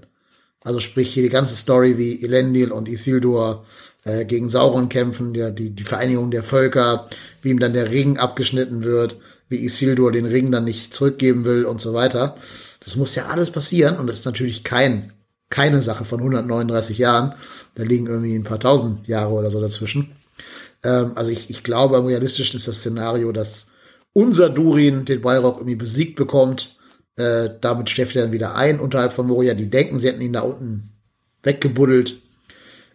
Also 0.62 0.80
sprich 0.80 1.14
hier 1.14 1.22
die 1.22 1.28
ganze 1.28 1.56
Story, 1.56 1.96
wie 1.96 2.22
Elendil 2.22 2.72
und 2.72 2.88
Isildur 2.88 3.64
äh, 4.04 4.24
gegen 4.24 4.48
Sauron 4.48 4.88
kämpfen, 4.88 5.32
der, 5.32 5.50
die, 5.50 5.70
die 5.70 5.84
Vereinigung 5.84 6.30
der 6.30 6.42
Völker, 6.42 7.08
wie 7.42 7.50
ihm 7.50 7.58
dann 7.58 7.72
der 7.72 7.90
Ring 7.90 8.18
abgeschnitten 8.18 8.84
wird, 8.84 9.16
wie 9.48 9.64
Isildur 9.64 10.12
den 10.12 10.26
Ring 10.26 10.50
dann 10.50 10.64
nicht 10.64 10.92
zurückgeben 10.92 11.44
will 11.44 11.64
und 11.64 11.80
so 11.80 11.94
weiter. 11.94 12.36
Das 12.80 12.96
muss 12.96 13.14
ja 13.14 13.26
alles 13.26 13.50
passieren 13.50 13.96
und 13.96 14.06
das 14.06 14.20
ist 14.20 14.26
natürlich 14.26 14.64
kein, 14.64 15.12
keine 15.50 15.82
Sache 15.82 16.04
von 16.04 16.20
139 16.20 16.98
Jahren. 16.98 17.34
Da 17.74 17.82
liegen 17.82 18.06
irgendwie 18.06 18.34
ein 18.34 18.44
paar 18.44 18.60
tausend 18.60 19.06
Jahre 19.06 19.32
oder 19.32 19.50
so 19.50 19.60
dazwischen. 19.60 20.12
Ähm, 20.82 21.12
also 21.14 21.30
ich, 21.30 21.50
ich 21.50 21.62
glaube, 21.62 21.96
am 21.96 22.06
realistischsten 22.06 22.58
ist 22.58 22.68
das 22.68 22.78
Szenario, 22.78 23.32
dass 23.32 23.70
unser 24.12 24.48
Durin 24.50 25.04
den 25.04 25.20
Balrog 25.20 25.58
irgendwie 25.58 25.76
besiegt 25.76 26.16
bekommt. 26.16 26.78
Äh, 27.16 27.50
damit 27.60 27.90
schläft 27.90 28.16
er 28.16 28.22
dann 28.22 28.32
wieder 28.32 28.54
ein 28.54 28.80
unterhalb 28.80 29.12
von 29.12 29.26
Moria. 29.26 29.54
Die 29.54 29.70
denken, 29.70 29.98
sie 29.98 30.08
hätten 30.08 30.20
ihn 30.20 30.32
da 30.32 30.40
unten 30.40 30.90
weggebuddelt. 31.42 32.22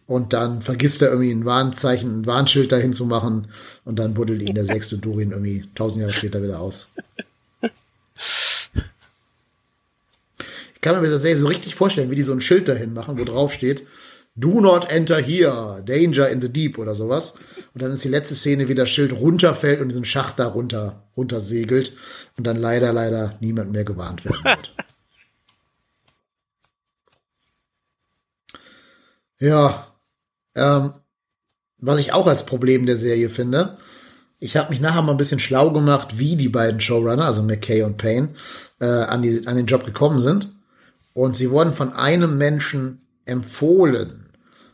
Und 0.08 0.34
dann 0.34 0.62
vergisst 0.62 1.02
er 1.02 1.10
irgendwie 1.10 1.32
ein 1.32 1.46
Warnzeichen, 1.46 2.22
ein 2.22 2.26
Warnschild 2.26 2.72
dahin 2.72 2.94
zu 2.94 3.06
machen. 3.06 3.48
Und 3.86 3.98
dann 3.98 4.14
buddelt 4.14 4.42
ihn 4.42 4.56
der 4.56 4.66
sechste 4.66 4.98
Durin 4.98 5.32
irgendwie 5.32 5.66
tausend 5.74 6.02
Jahre 6.02 6.14
später 6.14 6.44
wieder 6.44 6.60
aus. 6.60 6.92
Ich 10.82 10.90
kann 10.90 11.00
mir 11.00 11.08
das 11.08 11.22
so 11.22 11.46
richtig 11.46 11.76
vorstellen, 11.76 12.10
wie 12.10 12.16
die 12.16 12.24
so 12.24 12.32
ein 12.32 12.42
Schild 12.42 12.68
dahin 12.68 12.96
machen, 12.96 13.20
wo 13.20 13.24
drauf 13.24 13.54
steht, 13.54 13.86
Do 14.34 14.62
not 14.62 14.90
enter 14.90 15.18
here, 15.18 15.84
danger 15.86 16.28
in 16.28 16.42
the 16.42 16.50
deep 16.50 16.80
oder 16.80 16.96
sowas. 16.96 17.36
Und 17.76 17.84
dann 17.84 17.92
ist 17.92 18.04
die 18.04 18.10
letzte 18.10 18.34
Szene, 18.34 18.68
wie 18.68 18.74
das 18.74 18.90
Schild 18.90 19.14
runterfällt 19.14 19.80
und 19.80 19.90
diesen 19.90 20.06
Schacht 20.06 20.40
da 20.40 20.48
runter, 20.48 21.08
runter 21.16 21.40
segelt 21.40 21.94
und 22.36 22.48
dann 22.48 22.58
leider, 22.58 22.94
leider 22.94 23.38
niemand 23.42 23.72
mehr 23.72 23.84
gewarnt 23.84 24.26
werden 24.26 24.44
wird. 24.44 24.76
ja, 29.40 29.88
ähm, 30.56 30.94
was 31.78 32.00
ich 32.00 32.12
auch 32.12 32.26
als 32.26 32.48
Problem 32.48 32.88
der 32.88 32.98
Serie 32.98 33.30
finde, 33.30 33.78
ich 34.40 34.58
habe 34.58 34.72
mich 34.72 34.82
nachher 34.82 35.04
mal 35.04 35.12
ein 35.12 35.18
bisschen 35.18 35.40
schlau 35.40 35.70
gemacht, 35.70 36.18
wie 36.18 36.38
die 36.38 36.50
beiden 36.50 36.82
Showrunner, 36.82 37.26
also 37.26 37.44
McKay 37.44 37.84
und 37.84 37.98
Payne, 37.98 38.34
äh, 38.80 38.86
an, 38.86 39.22
die, 39.22 39.46
an 39.46 39.58
den 39.58 39.68
Job 39.68 39.86
gekommen 39.86 40.20
sind. 40.22 40.56
Und 41.14 41.36
sie 41.36 41.52
wurden 41.52 41.74
von 41.74 41.94
einem 41.94 42.38
Menschen 42.38 43.06
empfohlen. 43.26 44.30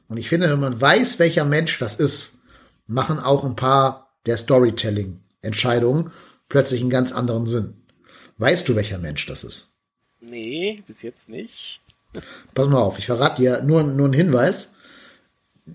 Und 0.08 0.18
ich 0.18 0.30
finde, 0.30 0.50
wenn 0.50 0.60
man 0.60 0.80
weiß, 0.80 1.20
welcher 1.20 1.46
Mensch 1.46 1.80
das 1.80 1.96
ist, 1.96 2.40
machen 2.86 3.20
auch 3.20 3.44
ein 3.44 3.56
paar 3.56 4.16
der 4.26 4.38
Storytelling-Entscheidungen 4.38 6.12
plötzlich 6.50 6.82
einen 6.82 6.90
ganz 6.90 7.12
anderen 7.12 7.48
Sinn. 7.48 7.76
Weißt 8.38 8.68
du, 8.70 8.76
welcher 8.76 9.00
Mensch 9.00 9.26
das 9.26 9.44
ist? 9.44 9.78
Nee, 10.22 10.84
bis 10.88 11.02
jetzt 11.02 11.30
nicht. 11.30 11.82
Pass 12.54 12.68
mal 12.68 12.82
auf, 12.82 13.00
ich 13.00 13.08
verrate 13.08 13.42
dir 13.42 13.64
nur, 13.64 13.84
nur 13.84 14.06
einen 14.06 14.14
Hinweis. 14.14 14.76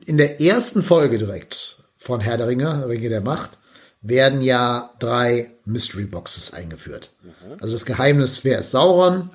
In 0.07 0.17
der 0.17 0.41
ersten 0.41 0.83
Folge 0.83 1.19
direkt 1.19 1.85
von 1.97 2.21
Herr 2.21 2.39
der 2.39 2.49
Ringe, 2.49 2.89
Ringe 2.89 3.09
der 3.09 3.21
Macht, 3.21 3.59
werden 4.03 4.43
ja 4.43 4.91
drei 4.99 5.53
Mystery 5.65 6.05
Boxes 6.05 6.53
eingeführt. 6.53 7.13
Also 7.61 7.75
das 7.75 7.87
Geheimnis, 7.87 8.45
wer 8.45 8.59
ist 8.59 8.73
Sauron, 8.73 9.31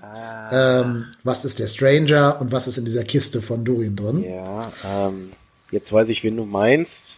ähm, 0.51 1.05
was 1.23 1.45
ist 1.45 1.59
der 1.59 1.67
Stranger 1.69 2.39
und 2.41 2.51
was 2.51 2.67
ist 2.67 2.77
in 2.77 2.85
dieser 2.85 3.03
Kiste 3.05 3.41
von 3.41 3.63
Durin 3.63 3.95
drin. 3.95 4.23
Ja, 4.23 4.71
ähm, 4.85 5.31
jetzt 5.71 5.91
weiß 5.93 6.09
ich, 6.09 6.23
wen 6.23 6.35
du 6.35 6.45
meinst. 6.45 7.17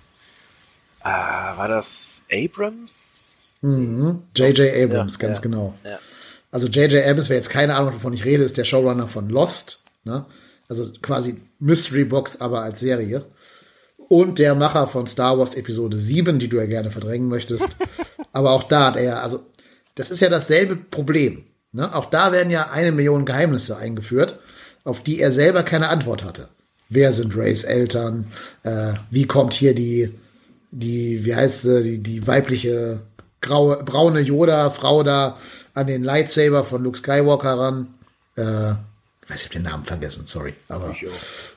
Ah, 1.02 1.58
war 1.58 1.68
das 1.68 2.22
Abrams? 2.32 3.56
Mhm. 3.62 4.24
J.J. 4.36 4.84
Abrams, 4.84 5.18
Ja, 5.20 5.28
ganz 5.28 5.38
ja. 5.40 5.42
genau. 5.44 5.74
Ja. 5.84 6.00
Also 6.52 6.68
J.J. 6.68 7.04
Abrams, 7.06 7.30
wer 7.30 7.38
jetzt 7.38 7.50
keine 7.50 7.76
Ahnung 7.76 7.94
wovon 7.96 8.14
ich 8.14 8.26
rede, 8.26 8.44
ist 8.44 8.58
der 8.58 8.64
Showrunner 8.64 9.08
von 9.08 9.30
Lost. 9.30 9.84
Ne? 10.04 10.26
Also 10.68 10.92
quasi 11.02 11.42
Mystery 11.60 12.06
Box, 12.06 12.42
aber 12.42 12.62
als 12.62 12.80
Serie. 12.80 13.26
Und 14.10 14.40
der 14.40 14.56
Macher 14.56 14.88
von 14.88 15.08
Star 15.08 15.38
Wars 15.40 15.54
Episode 15.54 15.96
7, 15.96 16.40
die 16.40 16.50
du 16.50 16.58
ja 16.58 16.66
gerne 16.66 16.92
verdrängen 16.92 17.30
möchtest. 17.30 17.78
aber 18.34 18.52
auch 18.52 18.64
da 18.64 18.88
hat 18.88 18.98
er 18.98 19.04
ja, 19.04 19.20
also 19.22 19.46
das 19.96 20.12
ist 20.12 20.20
ja 20.20 20.30
dasselbe 20.30 20.76
Problem. 20.76 21.46
Ne? 21.72 21.94
Auch 21.94 22.06
da 22.06 22.32
werden 22.32 22.52
ja 22.52 22.72
eine 22.72 22.92
Million 22.92 23.26
Geheimnisse 23.26 23.78
eingeführt, 23.78 24.40
auf 24.84 25.02
die 25.02 25.20
er 25.20 25.32
selber 25.32 25.64
keine 25.64 25.90
Antwort 25.90 26.24
hatte. 26.24 26.50
Wer 26.90 27.14
sind 27.14 27.38
Rays 27.38 27.64
Eltern? 27.64 28.32
Äh, 28.64 28.94
wie 29.12 29.28
kommt 29.28 29.54
hier 29.54 29.76
die, 29.76 30.12
die, 30.72 31.24
wie 31.24 31.36
heißt 31.36 31.62
sie, 31.62 31.84
die, 31.84 31.98
die 32.00 32.26
weibliche 32.26 33.02
graue, 33.42 33.84
braune 33.84 34.22
Yoda-Frau 34.22 35.04
da 35.04 35.38
an 35.76 35.86
den 35.86 36.04
Lightsaber 36.04 36.66
von 36.66 36.84
Luke 36.84 36.98
Skywalker 36.98 37.54
ran? 37.60 37.94
Äh, 38.36 38.72
ich 39.22 39.30
weiß, 39.30 39.42
ich 39.42 39.46
habe 39.46 39.54
den 39.54 39.64
Namen 39.64 39.86
vergessen, 39.86 40.26
sorry. 40.26 40.56
Aber 40.68 40.96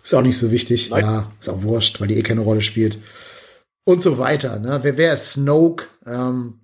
ist 0.03 0.15
auch 0.15 0.23
nicht 0.23 0.39
so 0.39 0.51
wichtig. 0.51 0.91
Nein. 0.91 1.05
Ja, 1.05 1.33
ist 1.41 1.49
auch 1.49 1.63
wurscht, 1.63 2.01
weil 2.01 2.09
die 2.09 2.19
eh 2.19 2.23
keine 2.23 2.41
Rolle 2.43 2.63
spielt. 2.63 2.99
Und 3.85 4.03
so 4.03 4.19
weiter. 4.19 4.59
Ne? 4.59 4.81
Wer, 4.83 4.97
wer 4.97 5.15
ist 5.15 5.33
Snoke? 5.33 5.87
Ähm, 6.07 6.61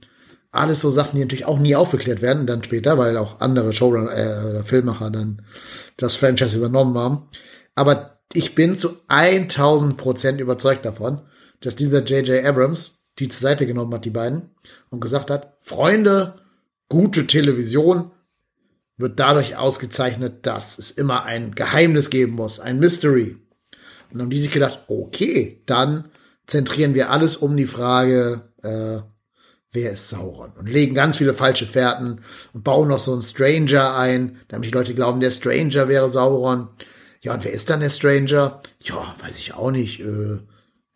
alles 0.50 0.80
so 0.80 0.90
Sachen, 0.90 1.16
die 1.16 1.20
natürlich 1.20 1.44
auch 1.44 1.58
nie 1.58 1.76
aufgeklärt 1.76 2.22
werden, 2.22 2.46
dann 2.46 2.64
später, 2.64 2.96
weil 2.96 3.16
auch 3.16 3.40
andere 3.40 3.72
Showrunner, 3.72 4.10
äh, 4.10 4.50
oder 4.50 4.64
Filmmacher 4.64 5.10
dann 5.10 5.42
das 5.96 6.16
Franchise 6.16 6.56
übernommen 6.56 6.96
haben. 6.96 7.28
Aber 7.74 8.18
ich 8.32 8.54
bin 8.54 8.76
zu 8.76 8.96
1000 9.08 9.96
Prozent 9.96 10.40
überzeugt 10.40 10.84
davon, 10.84 11.20
dass 11.60 11.76
dieser 11.76 12.02
J.J. 12.02 12.44
Abrams 12.44 12.98
die 13.18 13.28
zur 13.28 13.40
Seite 13.48 13.66
genommen 13.66 13.92
hat, 13.94 14.04
die 14.04 14.10
beiden, 14.10 14.50
und 14.90 15.00
gesagt 15.00 15.30
hat, 15.30 15.56
Freunde, 15.60 16.34
gute 16.88 17.26
Television 17.26 18.12
wird 18.98 19.18
dadurch 19.20 19.56
ausgezeichnet, 19.56 20.44
dass 20.44 20.78
es 20.78 20.90
immer 20.90 21.24
ein 21.24 21.54
Geheimnis 21.54 22.10
geben 22.10 22.32
muss, 22.32 22.60
ein 22.60 22.80
Mystery. 22.80 23.38
Und 24.10 24.14
dann 24.14 24.22
haben 24.22 24.30
die 24.30 24.40
sich 24.40 24.50
gedacht, 24.50 24.80
okay, 24.88 25.62
dann 25.66 26.10
zentrieren 26.46 26.94
wir 26.94 27.10
alles 27.10 27.36
um 27.36 27.56
die 27.56 27.66
Frage, 27.66 28.52
äh, 28.62 29.00
wer 29.70 29.92
ist 29.92 30.08
Sauron? 30.08 30.52
Und 30.58 30.68
legen 30.68 30.94
ganz 30.94 31.18
viele 31.18 31.34
falsche 31.34 31.66
Fährten 31.66 32.20
und 32.52 32.64
bauen 32.64 32.88
noch 32.88 32.98
so 32.98 33.12
einen 33.12 33.22
Stranger 33.22 33.96
ein, 33.96 34.38
damit 34.48 34.68
die 34.68 34.74
Leute 34.74 34.94
glauben, 34.94 35.20
der 35.20 35.30
Stranger 35.30 35.88
wäre 35.88 36.08
Sauron. 36.08 36.68
Ja, 37.20 37.34
und 37.34 37.44
wer 37.44 37.52
ist 37.52 37.70
dann 37.70 37.80
der 37.80 37.90
Stranger? 37.90 38.62
Ja, 38.82 39.14
weiß 39.22 39.38
ich 39.38 39.54
auch 39.54 39.70
nicht. 39.70 40.00
Äh, 40.00 40.38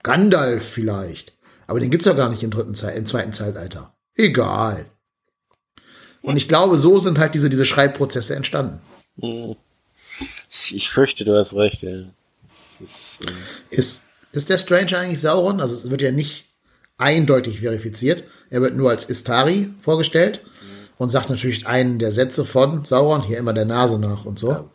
Gandalf 0.03 0.69
vielleicht. 0.69 1.35
Aber 1.67 1.81
den 1.81 1.91
gibt's 1.91 2.07
ja 2.07 2.13
gar 2.15 2.29
nicht 2.29 2.43
im 2.43 2.51
dritten 2.51 2.75
Zeit, 2.75 2.97
im 2.97 3.07
zweiten 3.07 3.33
Zeitalter. 3.33 3.95
Egal. 4.15 4.87
Und 6.23 6.37
ich 6.37 6.49
glaube, 6.49 6.79
so 6.79 6.99
sind 7.01 7.19
halt 7.19 7.35
diese, 7.35 7.51
diese 7.51 7.65
Schreibprozesse 7.65 8.35
entstanden. 8.37 8.81
Ich, 10.51 10.75
ich 10.75 10.91
fürchte, 10.91 11.25
du 11.25 11.37
hast 11.37 11.55
recht, 11.55 11.83
ja. 11.83 11.91
Ist, 12.83 13.21
ähm, 13.27 13.35
Ist, 13.71 14.05
ist 14.33 14.49
der 14.49 14.59
Stranger 14.59 14.99
eigentlich 14.99 15.21
Sauron? 15.21 15.61
Also 15.61 15.75
es 15.75 15.91
wird 15.91 16.03
ja 16.03 16.11
nicht 16.13 16.47
eindeutig 16.99 17.61
verifiziert. 17.61 18.25
Er 18.51 18.61
wird 18.63 18.77
nur 18.77 18.91
als 18.91 19.07
Istari 19.07 19.69
vorgestellt 19.83 20.41
und 20.99 21.11
sagt 21.11 21.31
natürlich 21.31 21.67
einen 21.67 21.99
der 21.99 22.13
Sätze 22.13 22.45
von 22.45 22.85
Sauron, 22.85 23.23
hier 23.23 23.39
immer 23.39 23.53
der 23.53 23.65
Nase 23.65 23.99
nach 23.99 24.25
und 24.25 24.39
so. 24.39 24.71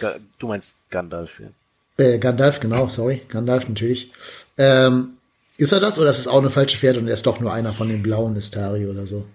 Ga- 0.00 0.16
du 0.38 0.48
meinst 0.48 0.76
Gandalf, 0.90 1.40
ja. 1.40 2.04
Äh, 2.04 2.18
Gandalf, 2.18 2.60
genau, 2.60 2.88
sorry. 2.88 3.22
Gandalf 3.28 3.68
natürlich. 3.68 4.10
Ähm, 4.56 5.10
ist 5.58 5.72
er 5.72 5.80
das 5.80 5.98
oder 5.98 6.10
ist 6.10 6.18
es 6.18 6.28
auch 6.28 6.38
eine 6.38 6.50
falsche 6.50 6.78
Pferd 6.78 6.96
und 6.96 7.06
er 7.06 7.14
ist 7.14 7.26
doch 7.26 7.38
nur 7.40 7.52
einer 7.52 7.72
von 7.74 7.88
den 7.88 8.02
blauen 8.02 8.36
Istari 8.36 8.86
oder 8.86 9.06
so? 9.06 9.26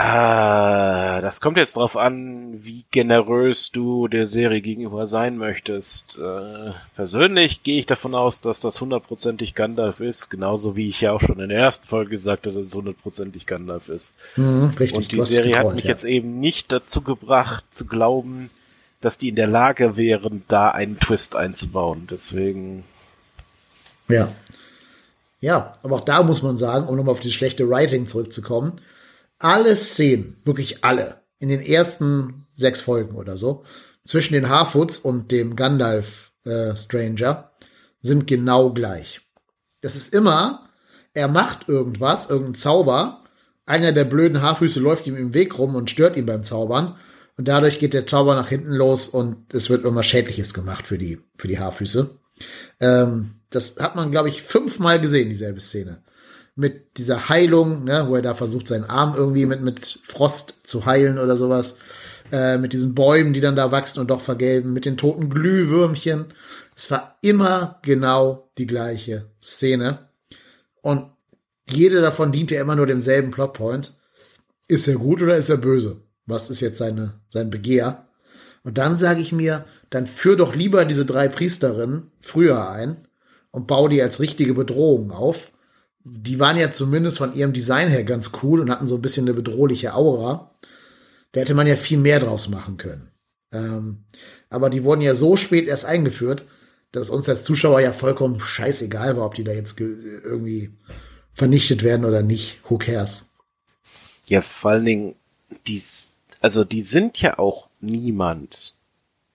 Ah, 0.00 1.20
das 1.22 1.40
kommt 1.40 1.56
jetzt 1.56 1.76
drauf 1.76 1.96
an, 1.96 2.64
wie 2.64 2.84
generös 2.92 3.72
du 3.72 4.06
der 4.06 4.28
Serie 4.28 4.60
gegenüber 4.60 5.08
sein 5.08 5.36
möchtest. 5.36 6.16
Äh, 6.18 6.70
persönlich 6.94 7.64
gehe 7.64 7.80
ich 7.80 7.86
davon 7.86 8.14
aus, 8.14 8.40
dass 8.40 8.60
das 8.60 8.80
hundertprozentig 8.80 9.56
Gandalf 9.56 9.98
ist, 9.98 10.30
genauso 10.30 10.76
wie 10.76 10.88
ich 10.88 11.00
ja 11.00 11.10
auch 11.10 11.20
schon 11.20 11.40
in 11.40 11.48
der 11.48 11.58
ersten 11.58 11.84
Folge 11.84 12.10
gesagt 12.10 12.46
habe, 12.46 12.56
dass 12.56 12.68
es 12.68 12.74
hundertprozentig 12.76 13.46
Gandalf 13.46 13.88
ist. 13.88 14.14
Hm, 14.34 14.66
richtig. 14.78 14.98
Und 14.98 15.10
die 15.10 15.22
Serie 15.22 15.56
hat 15.56 15.62
gecallt, 15.62 15.74
mich 15.74 15.86
ja. 15.86 15.90
jetzt 15.90 16.04
eben 16.04 16.38
nicht 16.38 16.70
dazu 16.70 17.00
gebracht, 17.00 17.64
zu 17.72 17.84
glauben, 17.84 18.50
dass 19.00 19.18
die 19.18 19.30
in 19.30 19.34
der 19.34 19.48
Lage 19.48 19.96
wären, 19.96 20.44
da 20.46 20.70
einen 20.70 21.00
Twist 21.00 21.34
einzubauen. 21.34 22.06
Deswegen, 22.08 22.84
Ja. 24.06 24.30
Ja, 25.40 25.72
aber 25.82 25.96
auch 25.96 26.04
da 26.04 26.22
muss 26.22 26.42
man 26.42 26.56
sagen, 26.56 26.86
um 26.86 26.96
nochmal 26.96 27.14
auf 27.14 27.20
die 27.20 27.32
schlechte 27.32 27.68
Writing 27.68 28.06
zurückzukommen, 28.06 28.74
alle 29.38 29.76
Szenen, 29.76 30.40
wirklich 30.44 30.84
alle, 30.84 31.22
in 31.38 31.48
den 31.48 31.60
ersten 31.60 32.46
sechs 32.52 32.80
Folgen 32.80 33.14
oder 33.14 33.36
so, 33.36 33.64
zwischen 34.04 34.34
den 34.34 34.48
Harfoots 34.48 34.98
und 34.98 35.30
dem 35.30 35.54
Gandalf 35.54 36.32
äh, 36.44 36.76
Stranger, 36.76 37.52
sind 38.00 38.26
genau 38.26 38.72
gleich. 38.72 39.20
Das 39.80 39.96
ist 39.96 40.12
immer, 40.14 40.68
er 41.14 41.28
macht 41.28 41.68
irgendwas, 41.68 42.28
irgendeinen 42.28 42.54
Zauber, 42.54 43.24
einer 43.68 43.92
der 43.92 44.04
blöden 44.04 44.40
Haarfüße 44.40 44.80
läuft 44.80 45.06
ihm 45.06 45.16
im 45.16 45.34
Weg 45.34 45.58
rum 45.58 45.74
und 45.74 45.90
stört 45.90 46.16
ihn 46.16 46.24
beim 46.24 46.42
Zaubern. 46.42 46.96
Und 47.36 47.48
dadurch 47.48 47.78
geht 47.78 47.92
der 47.92 48.06
Zauber 48.06 48.34
nach 48.34 48.48
hinten 48.48 48.72
los 48.72 49.06
und 49.06 49.52
es 49.52 49.68
wird 49.68 49.84
irgendwas 49.84 50.06
Schädliches 50.06 50.54
gemacht 50.54 50.86
für 50.86 50.96
die, 50.96 51.20
für 51.36 51.48
die 51.48 51.58
Haarfüße. 51.58 52.18
Ähm, 52.80 53.34
das 53.50 53.76
hat 53.78 53.94
man, 53.94 54.10
glaube 54.10 54.30
ich, 54.30 54.42
fünfmal 54.42 55.00
gesehen, 55.00 55.28
dieselbe 55.28 55.60
Szene. 55.60 56.02
Mit 56.58 56.96
dieser 56.98 57.28
Heilung, 57.28 57.84
ne, 57.84 58.06
wo 58.08 58.16
er 58.16 58.22
da 58.22 58.34
versucht, 58.34 58.66
seinen 58.66 58.84
Arm 58.84 59.14
irgendwie 59.16 59.46
mit, 59.46 59.60
mit 59.60 60.00
Frost 60.04 60.54
zu 60.64 60.86
heilen 60.86 61.18
oder 61.18 61.36
sowas. 61.36 61.76
Äh, 62.32 62.58
mit 62.58 62.72
diesen 62.72 62.94
Bäumen, 62.94 63.32
die 63.32 63.40
dann 63.40 63.54
da 63.54 63.70
wachsen 63.70 64.00
und 64.00 64.08
doch 64.08 64.20
vergelben, 64.20 64.72
mit 64.72 64.84
den 64.84 64.96
toten 64.96 65.30
Glühwürmchen. 65.30 66.26
Es 66.76 66.90
war 66.90 67.16
immer 67.22 67.78
genau 67.82 68.50
die 68.58 68.66
gleiche 68.66 69.30
Szene. 69.40 70.08
Und 70.82 71.06
jede 71.70 72.00
davon 72.00 72.32
diente 72.32 72.56
ja 72.56 72.60
immer 72.60 72.76
nur 72.76 72.86
demselben 72.86 73.30
Plotpoint. 73.30 73.94
Ist 74.66 74.88
er 74.88 74.96
gut 74.96 75.22
oder 75.22 75.36
ist 75.36 75.48
er 75.48 75.56
böse? 75.56 76.02
Was 76.26 76.50
ist 76.50 76.60
jetzt 76.60 76.78
seine, 76.78 77.14
sein 77.30 77.50
Begehr? 77.50 78.08
Und 78.62 78.76
dann 78.76 78.98
sage 78.98 79.20
ich 79.20 79.32
mir, 79.32 79.64
dann 79.88 80.06
führ 80.06 80.36
doch 80.36 80.54
lieber 80.54 80.84
diese 80.84 81.06
drei 81.06 81.28
Priesterinnen 81.28 82.10
früher 82.20 82.68
ein 82.68 83.08
und 83.50 83.66
bau 83.66 83.88
die 83.88 84.02
als 84.02 84.20
richtige 84.20 84.52
Bedrohung 84.52 85.10
auf. 85.12 85.52
Die 86.10 86.40
waren 86.40 86.56
ja 86.56 86.70
zumindest 86.70 87.18
von 87.18 87.34
ihrem 87.34 87.52
Design 87.52 87.88
her 87.88 88.04
ganz 88.04 88.32
cool 88.42 88.60
und 88.60 88.70
hatten 88.70 88.86
so 88.86 88.96
ein 88.96 89.02
bisschen 89.02 89.26
eine 89.26 89.34
bedrohliche 89.34 89.94
Aura. 89.94 90.50
Da 91.32 91.40
hätte 91.40 91.54
man 91.54 91.66
ja 91.66 91.76
viel 91.76 91.98
mehr 91.98 92.20
draus 92.20 92.48
machen 92.48 92.76
können. 92.76 93.10
Ähm, 93.52 94.04
aber 94.50 94.70
die 94.70 94.82
wurden 94.84 95.00
ja 95.00 95.14
so 95.14 95.36
spät 95.36 95.68
erst 95.68 95.84
eingeführt, 95.84 96.44
dass 96.92 97.10
uns 97.10 97.28
als 97.28 97.44
Zuschauer 97.44 97.80
ja 97.80 97.92
vollkommen 97.92 98.40
scheißegal 98.40 99.16
war, 99.16 99.26
ob 99.26 99.34
die 99.34 99.44
da 99.44 99.52
jetzt 99.52 99.76
ge- 99.76 100.20
irgendwie 100.24 100.70
vernichtet 101.32 101.82
werden 101.82 102.04
oder 102.04 102.22
nicht. 102.22 102.60
Who 102.68 102.78
cares? 102.78 103.26
ja, 104.26 104.42
vor 104.42 104.72
allen 104.72 104.84
Dingen, 104.84 105.14
die, 105.66 105.80
also 106.40 106.64
die 106.64 106.82
sind 106.82 107.18
ja 107.22 107.38
auch 107.38 107.68
niemand. 107.80 108.74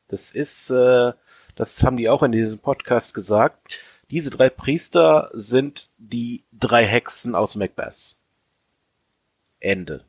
Das 0.07 0.29
ist, 0.31 0.69
äh, 0.69 1.13
das 1.55 1.83
haben 1.83 1.97
die 1.97 2.09
auch 2.09 2.21
in 2.21 2.31
diesem 2.31 2.59
Podcast 2.59 3.13
gesagt. 3.15 3.79
Diese 4.13 4.29
drei 4.29 4.47
Priester 4.47 5.31
sind 5.33 5.89
die 5.97 6.43
drei 6.51 6.85
Hexen 6.85 7.33
aus 7.33 7.55
Macbeth. 7.55 8.15
Ende. 9.59 10.05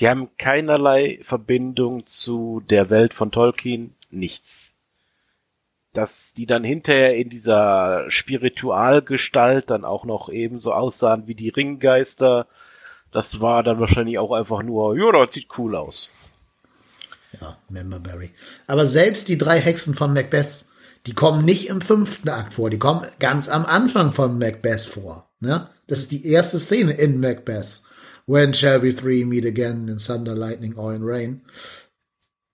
Die 0.00 0.08
haben 0.08 0.36
keinerlei 0.36 1.20
Verbindung 1.22 2.06
zu 2.06 2.60
der 2.68 2.90
Welt 2.90 3.14
von 3.14 3.30
Tolkien, 3.30 3.94
nichts. 4.10 4.78
Dass 5.92 6.34
die 6.34 6.46
dann 6.46 6.64
hinterher 6.64 7.16
in 7.16 7.28
dieser 7.28 8.10
Spiritualgestalt 8.10 9.70
dann 9.70 9.84
auch 9.84 10.04
noch 10.04 10.28
ebenso 10.28 10.72
aussahen 10.72 11.28
wie 11.28 11.36
die 11.36 11.50
Ringgeister, 11.50 12.48
das 13.12 13.40
war 13.40 13.62
dann 13.62 13.78
wahrscheinlich 13.78 14.18
auch 14.18 14.32
einfach 14.32 14.64
nur, 14.64 14.98
ja, 14.98 15.12
das 15.12 15.34
sieht 15.34 15.56
cool 15.56 15.76
aus. 15.76 16.10
Ja, 17.40 17.56
Memberberry. 17.68 18.32
Aber 18.66 18.86
selbst 18.86 19.28
die 19.28 19.38
drei 19.38 19.60
Hexen 19.60 19.94
von 19.94 20.12
Macbeth, 20.12 20.64
die 21.06 21.14
kommen 21.14 21.44
nicht 21.44 21.68
im 21.68 21.80
fünften 21.80 22.28
Akt 22.28 22.54
vor, 22.54 22.70
die 22.70 22.78
kommen 22.78 23.06
ganz 23.18 23.48
am 23.48 23.66
Anfang 23.66 24.12
von 24.12 24.38
Macbeth 24.38 24.82
vor. 24.82 25.30
Ne? 25.40 25.68
Das 25.86 26.00
ist 26.00 26.12
die 26.12 26.26
erste 26.26 26.58
Szene 26.58 26.92
in 26.92 27.20
Macbeth. 27.20 27.82
When 28.26 28.54
shall 28.54 28.82
we 28.82 28.94
three 28.94 29.24
meet 29.24 29.44
again 29.44 29.88
in 29.88 29.98
thunder, 29.98 30.34
lightning 30.34 30.76
or 30.76 30.94
in 30.94 31.02
rain? 31.02 31.42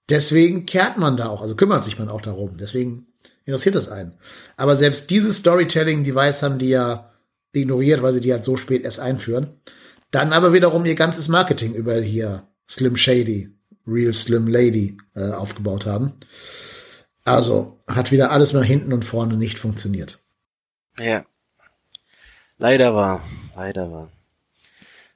Deswegen 0.08 0.64
kehrt 0.64 0.96
man 0.96 1.18
da 1.18 1.28
auch, 1.28 1.42
also 1.42 1.54
kümmert 1.54 1.84
sich 1.84 1.98
man 1.98 2.08
auch 2.08 2.22
darum. 2.22 2.56
Deswegen 2.56 3.06
interessiert 3.44 3.74
das 3.74 3.88
einen. 3.88 4.14
Aber 4.56 4.76
selbst 4.76 5.10
dieses 5.10 5.36
Storytelling-Device 5.38 6.42
haben 6.42 6.58
die 6.58 6.70
ja 6.70 7.12
ignoriert, 7.52 8.02
weil 8.02 8.14
sie 8.14 8.20
die 8.20 8.32
halt 8.32 8.44
so 8.44 8.56
spät 8.56 8.84
erst 8.84 9.00
einführen. 9.00 9.60
Dann 10.10 10.32
aber 10.32 10.54
wiederum 10.54 10.86
ihr 10.86 10.94
ganzes 10.94 11.28
Marketing 11.28 11.74
über 11.74 11.96
hier 11.96 12.48
Slim 12.68 12.96
Shady, 12.96 13.54
Real 13.86 14.14
Slim 14.14 14.46
Lady 14.46 14.96
äh, 15.14 15.32
aufgebaut 15.32 15.84
haben. 15.84 16.14
Also 17.32 17.80
hat 17.86 18.10
wieder 18.10 18.30
alles 18.30 18.52
nach 18.52 18.64
hinten 18.64 18.92
und 18.92 19.04
vorne 19.04 19.36
nicht 19.36 19.58
funktioniert. 19.58 20.18
Ja. 20.98 21.24
Leider 22.58 22.94
war, 22.94 23.22
leider 23.54 23.90
war. 23.90 24.10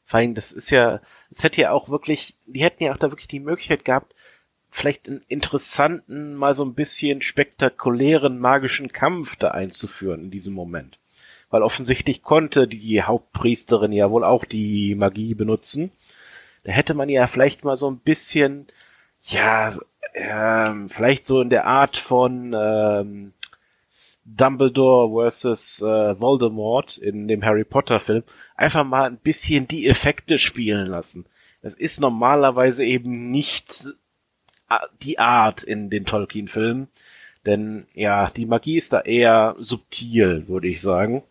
Fein, 0.05 0.35
das 0.35 0.53
ist 0.53 0.71
ja, 0.71 1.01
es 1.31 1.43
hätte 1.43 1.61
ja 1.61 1.73
auch 1.73 1.89
wirklich, 1.89 2.37
die 2.47 2.63
hätten 2.63 2.85
ja 2.85 2.93
auch 2.93 2.99
da 2.99 3.11
wirklich 3.11 3.29
die 3.29 3.41
Möglichkeit 3.41 3.85
gehabt, 3.85 4.15
vielleicht 4.71 5.09
einen 5.09 5.23
interessanten, 5.29 6.35
mal 6.35 6.55
so 6.55 6.65
ein 6.65 6.75
bisschen 6.75 7.21
spektakulären 7.21 8.39
magischen 8.39 8.89
Kampf 8.89 9.37
da 9.37 9.51
einzuführen 9.51 10.25
in 10.25 10.31
diesem 10.31 10.55
Moment. 10.55 10.99
Weil 11.51 11.63
offensichtlich 11.63 12.23
konnte 12.23 12.67
die 12.67 13.03
Hauptpriesterin 13.03 13.93
ja 13.93 14.11
wohl 14.11 14.25
auch 14.25 14.47
die 14.47 14.95
Magie 14.95 15.35
benutzen. 15.35 15.93
Da 16.65 16.73
hätte 16.73 16.95
man 16.95 17.11
ja 17.11 17.27
vielleicht 17.27 17.65
mal 17.65 17.77
so 17.77 17.91
ein 17.91 17.99
bisschen, 17.99 18.67
ja, 19.23 19.77
ähm, 20.15 20.89
vielleicht 20.89 21.27
so 21.27 21.41
in 21.41 21.51
der 21.51 21.67
Art 21.67 21.97
von 21.97 22.55
ähm, 22.57 23.33
Dumbledore 24.25 25.11
versus 25.23 25.83
äh, 25.83 26.21
Voldemort 26.21 26.99
in 26.99 27.29
dem 27.29 27.45
Harry 27.45 27.65
Potter 27.65 28.01
Film 28.01 28.23
einfach 28.57 28.85
mal 28.85 29.05
ein 29.05 29.17
bisschen 29.17 29.67
die 29.67 29.89
Effekte 29.89 30.39
spielen 30.39 30.87
lassen. 30.87 31.27
Das 31.63 31.75
ist 31.75 32.01
normalerweise 32.01 32.85
eben 32.85 33.31
nicht 33.31 33.89
äh, 34.69 34.79
die 35.03 35.19
Art 35.19 35.63
in 35.63 35.91
den 35.91 36.05
Tolkien-Filmen, 36.05 36.89
denn 37.47 37.87
ja, 37.95 38.31
die 38.31 38.47
Magie 38.47 38.79
ist 38.79 38.93
da 38.93 39.01
eher 39.01 39.57
subtil, 39.59 40.47
würde 40.49 40.69
ich 40.69 40.81
sagen. 40.81 41.23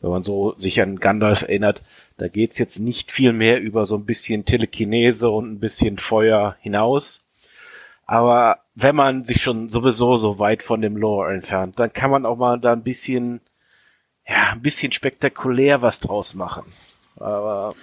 Wenn 0.00 0.10
man 0.10 0.22
so 0.22 0.54
sich 0.58 0.82
an 0.82 1.00
Gandalf 1.00 1.42
erinnert, 1.42 1.82
da 2.18 2.28
geht's 2.28 2.58
jetzt 2.58 2.78
nicht 2.78 3.10
viel 3.10 3.32
mehr 3.32 3.60
über 3.60 3.86
so 3.86 3.96
ein 3.96 4.04
bisschen 4.04 4.44
Telekinese 4.44 5.30
und 5.30 5.50
ein 5.50 5.60
bisschen 5.60 5.96
Feuer 5.96 6.56
hinaus. 6.60 7.23
Aber 8.06 8.58
wenn 8.74 8.96
man 8.96 9.24
sich 9.24 9.42
schon 9.42 9.68
sowieso 9.68 10.16
so 10.16 10.38
weit 10.38 10.62
von 10.62 10.80
dem 10.82 10.96
Lore 10.96 11.32
entfernt, 11.32 11.78
dann 11.78 11.92
kann 11.92 12.10
man 12.10 12.26
auch 12.26 12.36
mal 12.36 12.60
da 12.60 12.72
ein 12.72 12.82
bisschen, 12.82 13.40
ja, 14.28 14.52
ein 14.52 14.62
bisschen 14.62 14.92
spektakulär 14.92 15.82
was 15.82 16.00
draus 16.00 16.34
machen. 16.34 16.64
Aber 17.16 17.74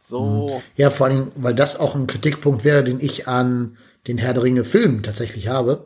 so. 0.00 0.48
Mhm. 0.48 0.62
Ja, 0.76 0.90
vor 0.90 1.06
allem, 1.06 1.32
weil 1.36 1.54
das 1.54 1.78
auch 1.78 1.94
ein 1.94 2.06
Kritikpunkt 2.06 2.64
wäre, 2.64 2.84
den 2.84 3.00
ich 3.00 3.28
an 3.28 3.76
den 4.06 4.18
Herr 4.18 4.34
der 4.34 4.42
Ringe 4.42 4.64
Film 4.64 5.02
tatsächlich 5.02 5.48
habe. 5.48 5.84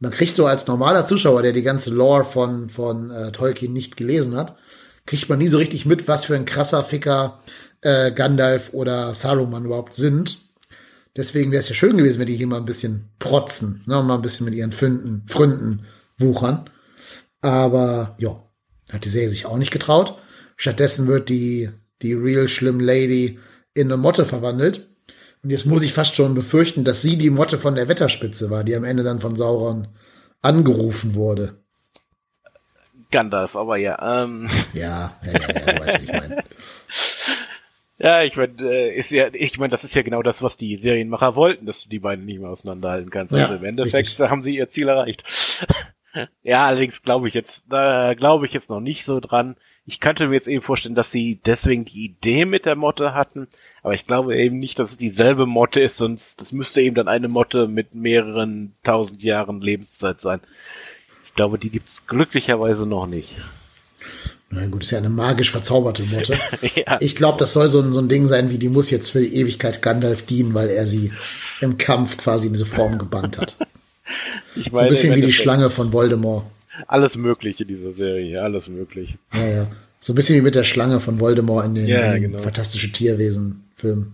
Man 0.00 0.10
kriegt 0.10 0.34
so 0.34 0.46
als 0.46 0.66
normaler 0.66 1.06
Zuschauer, 1.06 1.42
der 1.42 1.52
die 1.52 1.62
ganze 1.62 1.90
Lore 1.90 2.24
von, 2.24 2.70
von 2.70 3.10
äh, 3.10 3.30
Tolkien 3.30 3.72
nicht 3.72 3.96
gelesen 3.96 4.36
hat, 4.36 4.56
kriegt 5.06 5.28
man 5.28 5.38
nie 5.38 5.48
so 5.48 5.58
richtig 5.58 5.86
mit, 5.86 6.08
was 6.08 6.24
für 6.24 6.34
ein 6.34 6.44
krasser 6.44 6.82
Ficker 6.82 7.40
äh, 7.82 8.10
Gandalf 8.10 8.70
oder 8.72 9.14
Saruman 9.14 9.64
überhaupt 9.64 9.94
sind. 9.94 10.38
Deswegen 11.16 11.50
wäre 11.50 11.60
es 11.60 11.68
ja 11.68 11.74
schön 11.74 11.96
gewesen, 11.96 12.20
wenn 12.20 12.26
die 12.26 12.36
hier 12.36 12.46
mal 12.46 12.56
ein 12.56 12.64
bisschen 12.64 13.10
protzen, 13.18 13.82
ne, 13.86 14.02
mal 14.02 14.14
ein 14.14 14.22
bisschen 14.22 14.44
mit 14.46 14.54
ihren 14.54 14.72
Fünden, 14.72 15.24
Fründen 15.26 15.84
wuchern. 16.18 16.70
Aber 17.42 18.14
ja, 18.18 18.42
hat 18.90 19.04
die 19.04 19.10
Serie 19.10 19.28
sich 19.28 19.44
auch 19.44 19.58
nicht 19.58 19.72
getraut. 19.72 20.18
Stattdessen 20.56 21.06
wird 21.06 21.28
die, 21.28 21.70
die 22.00 22.14
Real 22.14 22.48
Schlimm 22.48 22.80
Lady 22.80 23.38
in 23.74 23.88
eine 23.88 23.96
Motte 23.96 24.24
verwandelt. 24.24 24.88
Und 25.42 25.50
jetzt 25.50 25.66
muss 25.66 25.82
ich 25.82 25.92
fast 25.92 26.14
schon 26.14 26.34
befürchten, 26.34 26.84
dass 26.84 27.02
sie 27.02 27.18
die 27.18 27.30
Motte 27.30 27.58
von 27.58 27.74
der 27.74 27.88
Wetterspitze 27.88 28.48
war, 28.48 28.64
die 28.64 28.76
am 28.76 28.84
Ende 28.84 29.02
dann 29.02 29.20
von 29.20 29.34
Sauron 29.34 29.88
angerufen 30.40 31.14
wurde. 31.14 31.62
Gandalf, 33.10 33.56
aber 33.56 33.76
ja. 33.76 34.24
Ähm. 34.24 34.48
Ja, 34.72 35.18
ja, 35.24 35.32
ja, 35.32 35.40
ja, 35.40 35.72
du 35.72 35.80
weißt, 35.80 36.00
wie 36.00 36.04
ich 36.04 36.12
meine. 36.12 36.44
Ja, 38.02 38.24
ich 38.24 38.36
meine, 38.36 38.54
äh, 38.60 38.96
ist 38.96 39.12
ja, 39.12 39.28
ich 39.32 39.60
meine, 39.60 39.70
das 39.70 39.84
ist 39.84 39.94
ja 39.94 40.02
genau 40.02 40.22
das, 40.22 40.42
was 40.42 40.56
die 40.56 40.76
Serienmacher 40.76 41.36
wollten, 41.36 41.66
dass 41.66 41.84
du 41.84 41.88
die 41.88 42.00
beiden 42.00 42.24
nicht 42.24 42.40
mehr 42.40 42.50
auseinanderhalten 42.50 43.10
kannst. 43.10 43.32
Also 43.32 43.52
Ja, 43.52 43.58
im 43.60 43.64
Endeffekt 43.64 44.08
richtig. 44.08 44.28
haben 44.28 44.42
sie 44.42 44.56
ihr 44.56 44.68
Ziel 44.68 44.88
erreicht. 44.88 45.22
ja, 46.42 46.66
allerdings 46.66 47.02
glaube 47.02 47.28
ich 47.28 47.34
jetzt, 47.34 47.66
da 47.70 48.14
glaube 48.14 48.46
ich 48.46 48.52
jetzt 48.52 48.70
noch 48.70 48.80
nicht 48.80 49.04
so 49.04 49.20
dran. 49.20 49.54
Ich 49.86 50.00
könnte 50.00 50.26
mir 50.26 50.34
jetzt 50.34 50.48
eben 50.48 50.62
vorstellen, 50.62 50.96
dass 50.96 51.12
sie 51.12 51.40
deswegen 51.46 51.84
die 51.84 52.04
Idee 52.04 52.44
mit 52.44 52.66
der 52.66 52.74
Motte 52.74 53.14
hatten, 53.14 53.46
aber 53.84 53.94
ich 53.94 54.04
glaube 54.04 54.36
eben 54.36 54.58
nicht, 54.58 54.80
dass 54.80 54.90
es 54.90 54.98
dieselbe 54.98 55.46
Motte 55.46 55.80
ist, 55.80 55.96
sonst 55.96 56.40
das 56.40 56.50
müsste 56.50 56.82
eben 56.82 56.96
dann 56.96 57.08
eine 57.08 57.28
Motte 57.28 57.68
mit 57.68 57.94
mehreren 57.94 58.74
tausend 58.82 59.22
Jahren 59.22 59.60
Lebenszeit 59.60 60.20
sein. 60.20 60.40
Ich 61.24 61.34
glaube, 61.34 61.56
die 61.56 61.70
gibt's 61.70 62.08
glücklicherweise 62.08 62.88
noch 62.88 63.06
nicht. 63.06 63.36
Na 64.54 64.66
gut, 64.66 64.82
ist 64.82 64.90
ja 64.90 64.98
eine 64.98 65.08
magisch 65.08 65.50
verzauberte 65.50 66.02
Motte. 66.04 66.38
Ja. 66.74 66.98
Ich 67.00 67.16
glaube, 67.16 67.38
das 67.38 67.52
soll 67.52 67.68
so 67.68 67.80
ein, 67.80 67.92
so 67.92 68.00
ein 68.00 68.08
Ding 68.08 68.26
sein, 68.26 68.50
wie 68.50 68.58
die 68.58 68.68
muss 68.68 68.90
jetzt 68.90 69.10
für 69.10 69.20
die 69.20 69.34
Ewigkeit 69.34 69.82
Gandalf 69.82 70.24
dienen, 70.26 70.54
weil 70.54 70.68
er 70.68 70.86
sie 70.86 71.12
im 71.60 71.76
Kampf 71.78 72.16
quasi 72.16 72.46
in 72.46 72.52
diese 72.52 72.66
Form 72.66 72.98
gebannt 72.98 73.38
hat. 73.38 73.56
Ich 74.54 74.70
So 74.70 74.80
ein 74.80 74.88
bisschen 74.88 75.14
wie 75.14 75.22
die 75.22 75.32
Schlange 75.32 75.70
von 75.70 75.94
Voldemort. 75.94 76.44
Alles 76.86 77.16
Mögliche 77.16 77.64
dieser 77.64 77.92
Serie, 77.92 78.42
alles 78.42 78.68
möglich. 78.68 79.16
Ja, 79.32 79.48
ja. 79.48 79.66
So 80.00 80.12
ein 80.12 80.16
bisschen 80.16 80.36
wie 80.36 80.42
mit 80.42 80.54
der 80.54 80.64
Schlange 80.64 81.00
von 81.00 81.20
Voldemort 81.20 81.64
in 81.64 81.74
den, 81.74 81.86
Ja, 81.86 82.12
in 82.12 82.12
den 82.12 82.32
genau. 82.32 82.42
Fantastische 82.42 82.92
Tierwesen-Filmen. 82.92 84.12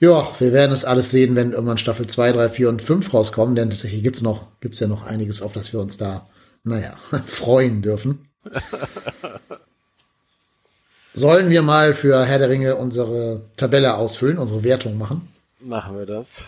Ja, 0.00 0.28
wir 0.40 0.52
werden 0.52 0.72
es 0.72 0.84
alles 0.84 1.12
sehen, 1.12 1.36
wenn 1.36 1.52
irgendwann 1.52 1.78
Staffel 1.78 2.08
2, 2.08 2.32
3, 2.32 2.48
4 2.48 2.68
und 2.70 2.82
5 2.82 3.14
rauskommen, 3.14 3.54
denn 3.54 3.70
tatsächlich 3.70 4.02
gibt's 4.02 4.22
noch, 4.22 4.46
gibt's 4.60 4.80
ja 4.80 4.88
noch 4.88 5.04
einiges, 5.04 5.42
auf 5.42 5.52
das 5.52 5.72
wir 5.72 5.78
uns 5.78 5.96
da, 5.96 6.26
naja, 6.64 6.96
freuen 7.26 7.82
dürfen. 7.82 8.26
Sollen 11.14 11.50
wir 11.50 11.62
mal 11.62 11.94
für 11.94 12.24
Herr 12.24 12.38
der 12.38 12.48
Ringe 12.48 12.76
unsere 12.76 13.42
Tabelle 13.56 13.94
ausfüllen, 13.94 14.38
unsere 14.38 14.64
Wertung 14.64 14.96
machen? 14.98 15.28
Machen 15.60 15.98
wir 15.98 16.06
das. 16.06 16.46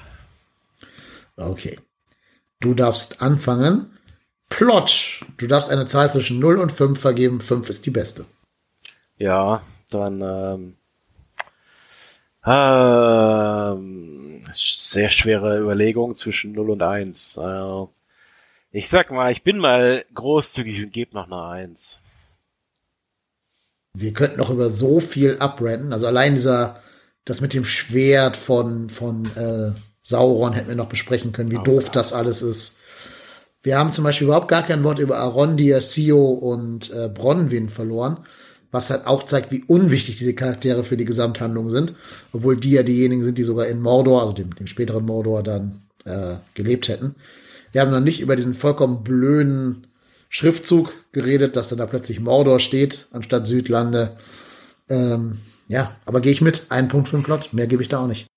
Okay. 1.37 1.79
Du 2.61 2.75
darfst 2.75 3.21
anfangen. 3.21 3.91
Plot. 4.49 5.21
Du 5.37 5.47
darfst 5.47 5.71
eine 5.71 5.87
Zahl 5.87 6.11
zwischen 6.11 6.39
0 6.39 6.59
und 6.59 6.73
5 6.73 6.99
vergeben. 6.99 7.41
5 7.41 7.69
ist 7.69 7.87
die 7.87 7.91
beste. 7.91 8.25
Ja, 9.19 9.63
dann 9.91 10.21
ähm, 10.23 10.77
ähm, 12.47 14.43
sehr 14.55 15.11
schwere 15.11 15.59
Überlegung 15.59 16.15
zwischen 16.15 16.53
0 16.53 16.71
und 16.71 16.83
1. 16.83 17.39
Also, 17.39 17.91
ich 18.75 18.89
sag 18.89 19.13
mal, 19.13 19.31
ich 19.31 19.45
bin 19.45 19.59
mal 19.59 20.05
großzügig 20.15 20.83
und 20.83 20.93
gebe 20.93 21.15
noch 21.15 21.27
eine 21.27 21.41
1. 21.43 21.99
Wir 23.97 24.13
könnten 24.13 24.39
noch 24.39 24.51
über 24.51 24.69
so 24.69 24.99
viel 24.99 25.37
abrenten. 25.39 25.93
Also 25.93 26.09
allein 26.09 26.35
dieser, 26.35 26.83
das 27.25 27.41
mit 27.41 27.55
dem 27.55 27.65
Schwert 27.65 28.37
von, 28.37 28.91
von 28.91 29.25
äh, 29.37 29.71
Sauron 30.01 30.55
hätten 30.55 30.67
wir 30.67 30.75
noch 30.75 30.89
besprechen 30.89 31.31
können, 31.31 31.53
wie 31.53 31.63
doof 31.63 31.91
das 31.91 32.13
alles 32.13 32.43
ist. 32.43 32.79
Wir 33.63 33.79
haben 33.79 33.93
zum 33.93 34.03
Beispiel 34.03 34.27
überhaupt 34.27 34.49
gar 34.49 34.65
kein 34.65 34.83
Wort 34.83 34.99
über 34.99 35.19
Arondir, 35.19 35.81
Sio 35.81 36.33
und 36.33 36.93
äh, 36.93 37.09
Bronwyn 37.09 37.69
verloren, 37.69 38.27
was 38.73 38.91
halt 38.91 39.07
auch 39.07 39.23
zeigt, 39.23 39.53
wie 39.53 39.63
unwichtig 39.63 40.19
diese 40.19 40.35
Charaktere 40.35 40.83
für 40.83 40.97
die 40.97 41.05
Gesamthandlung 41.05 41.71
sind, 41.71 41.95
obwohl 42.33 42.57
die 42.57 42.73
ja 42.73 42.83
diejenigen 42.83 43.23
sind, 43.23 43.39
die 43.39 43.45
sogar 43.45 43.69
in 43.69 43.81
Mordor, 43.81 44.23
also 44.23 44.33
dem, 44.33 44.53
dem 44.57 44.67
späteren 44.67 45.07
Mordor, 45.07 45.45
dann 45.45 45.79
äh, 46.05 46.35
gelebt 46.55 46.89
hätten. 46.89 47.15
Wir 47.75 47.81
haben 47.81 47.91
noch 47.91 47.99
nicht 47.99 48.21
über 48.21 48.37
diesen 48.37 48.55
vollkommen 48.55 49.03
blöden 49.03 49.89
Schriftzug 50.29 50.93
geredet, 51.11 51.57
dass 51.57 51.69
dann 51.69 51.79
da 51.79 51.87
plötzlich 51.87 52.21
Mordor 52.21 52.61
steht, 52.61 53.09
anstatt 53.11 53.49
Südlande. 53.49 54.17
Ähm, 54.89 55.41
ja, 55.67 55.91
aber 56.07 56.21
gehe 56.21 56.31
ich 56.31 56.41
mit. 56.41 56.67
Ein 56.69 56.87
Punkt 56.87 57.09
für 57.09 57.17
den 57.17 57.25
Plot. 57.25 57.53
Mehr 57.53 57.67
gebe 57.67 57.83
ich 57.83 57.89
da 57.89 57.99
auch 57.99 58.07
nicht. 58.07 58.29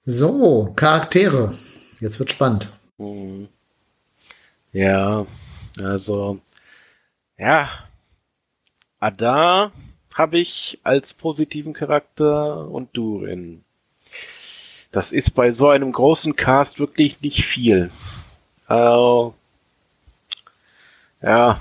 So, 0.00 0.72
Charaktere. 0.74 1.52
Jetzt 2.00 2.18
wird 2.20 2.30
spannend. 2.30 2.72
Hm. 2.98 3.48
Ja, 4.72 5.26
also, 5.78 6.40
ja, 7.36 7.68
Adar 8.98 9.72
habe 10.14 10.38
ich 10.38 10.78
als 10.84 11.12
positiven 11.12 11.74
Charakter 11.74 12.66
und 12.66 12.96
Durin. 12.96 13.62
Das 14.90 15.12
ist 15.12 15.32
bei 15.32 15.52
so 15.52 15.68
einem 15.68 15.92
großen 15.92 16.34
Cast 16.34 16.78
wirklich 16.78 17.20
nicht 17.20 17.44
viel. 17.44 17.90
Also, 18.66 19.34
ja, 21.20 21.60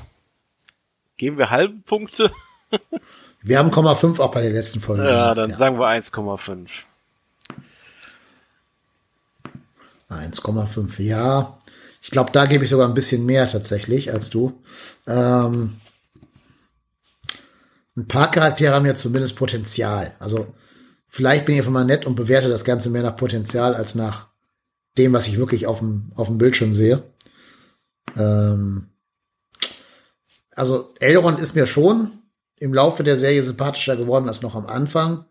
geben 1.18 1.38
wir 1.38 1.50
halbe 1.50 1.78
Punkte? 1.86 2.32
Wir 3.44 3.58
haben 3.58 3.72
0,5 3.72 4.20
auch 4.20 4.32
bei 4.32 4.42
der 4.42 4.52
letzten 4.52 4.82
Folge. 4.82 5.04
Ja, 5.04 5.34
gemacht, 5.34 5.38
dann 5.38 5.58
sagen 5.58 5.80
wir 5.80 5.88
1,5. 5.88 6.70
1,5. 10.12 11.02
Ja, 11.02 11.58
ich 12.02 12.12
glaube, 12.12 12.32
da 12.32 12.46
gebe 12.46 12.64
ich 12.64 12.70
sogar 12.70 12.88
ein 12.88 12.94
bisschen 12.94 13.26
mehr 13.26 13.48
tatsächlich 13.48 14.14
als 14.14 14.30
du. 14.30 14.62
Ähm, 15.08 15.80
ein 17.98 18.08
paar 18.08 18.32
Charaktere 18.32 18.74
haben 18.74 18.86
ja 18.86 18.96
zumindest 18.96 19.36
Potenzial. 19.36 20.14
Also 20.20 20.54
vielleicht 21.08 21.46
bin 21.46 21.56
ich 21.56 21.62
einfach 21.62 21.72
mal 21.72 21.86
nett 21.86 22.06
und 22.06 22.16
bewerte 22.16 22.50
das 22.50 22.64
Ganze 22.64 22.90
mehr 22.90 23.04
nach 23.04 23.16
Potenzial 23.16 23.76
als 23.76 23.96
nach 23.96 24.28
dem, 24.98 25.14
was 25.14 25.28
ich 25.28 25.38
wirklich 25.38 25.68
auf 25.68 25.80
dem, 25.80 26.12
auf 26.16 26.28
dem 26.28 26.38
Bildschirm 26.38 26.74
sehe. 26.74 27.04
Ähm, 28.18 28.88
also 30.56 30.94
Elrond 31.00 31.40
ist 31.40 31.56
mir 31.56 31.66
schon 31.66 32.12
im 32.58 32.74
Laufe 32.74 33.04
der 33.04 33.18
Serie 33.18 33.44
sympathischer 33.44 33.96
geworden 33.98 34.28
als 34.28 34.42
noch 34.42 34.56
am 34.56 34.68
Anfang. 34.68 35.26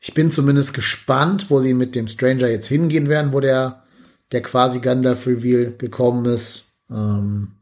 Ich 0.00 0.14
bin 0.14 0.30
zumindest 0.30 0.74
gespannt, 0.74 1.50
wo 1.50 1.60
sie 1.60 1.74
mit 1.74 1.94
dem 1.94 2.08
Stranger 2.08 2.48
jetzt 2.48 2.66
hingehen 2.66 3.08
werden, 3.08 3.32
wo 3.32 3.40
der, 3.40 3.84
der 4.32 4.42
quasi 4.42 4.80
Gandalf 4.80 5.26
Reveal 5.26 5.72
gekommen 5.76 6.26
ist. 6.26 6.78
Ähm, 6.90 7.52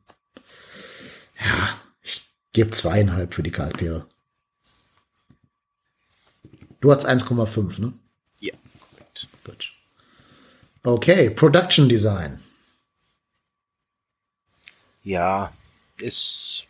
ja, 1.38 1.68
ich 2.02 2.28
gebe 2.52 2.70
zweieinhalb 2.70 3.34
für 3.34 3.42
die 3.42 3.52
Charaktere. 3.52 4.06
Du 6.80 6.90
hast 6.90 7.08
1,5, 7.08 7.80
ne? 7.80 7.92
Ja, 8.40 8.54
korrekt. 8.90 9.28
Gut. 9.44 9.71
Okay, 10.84 11.30
Production 11.30 11.88
Design. 11.88 12.40
Ja, 15.04 15.52
ist, 15.98 16.66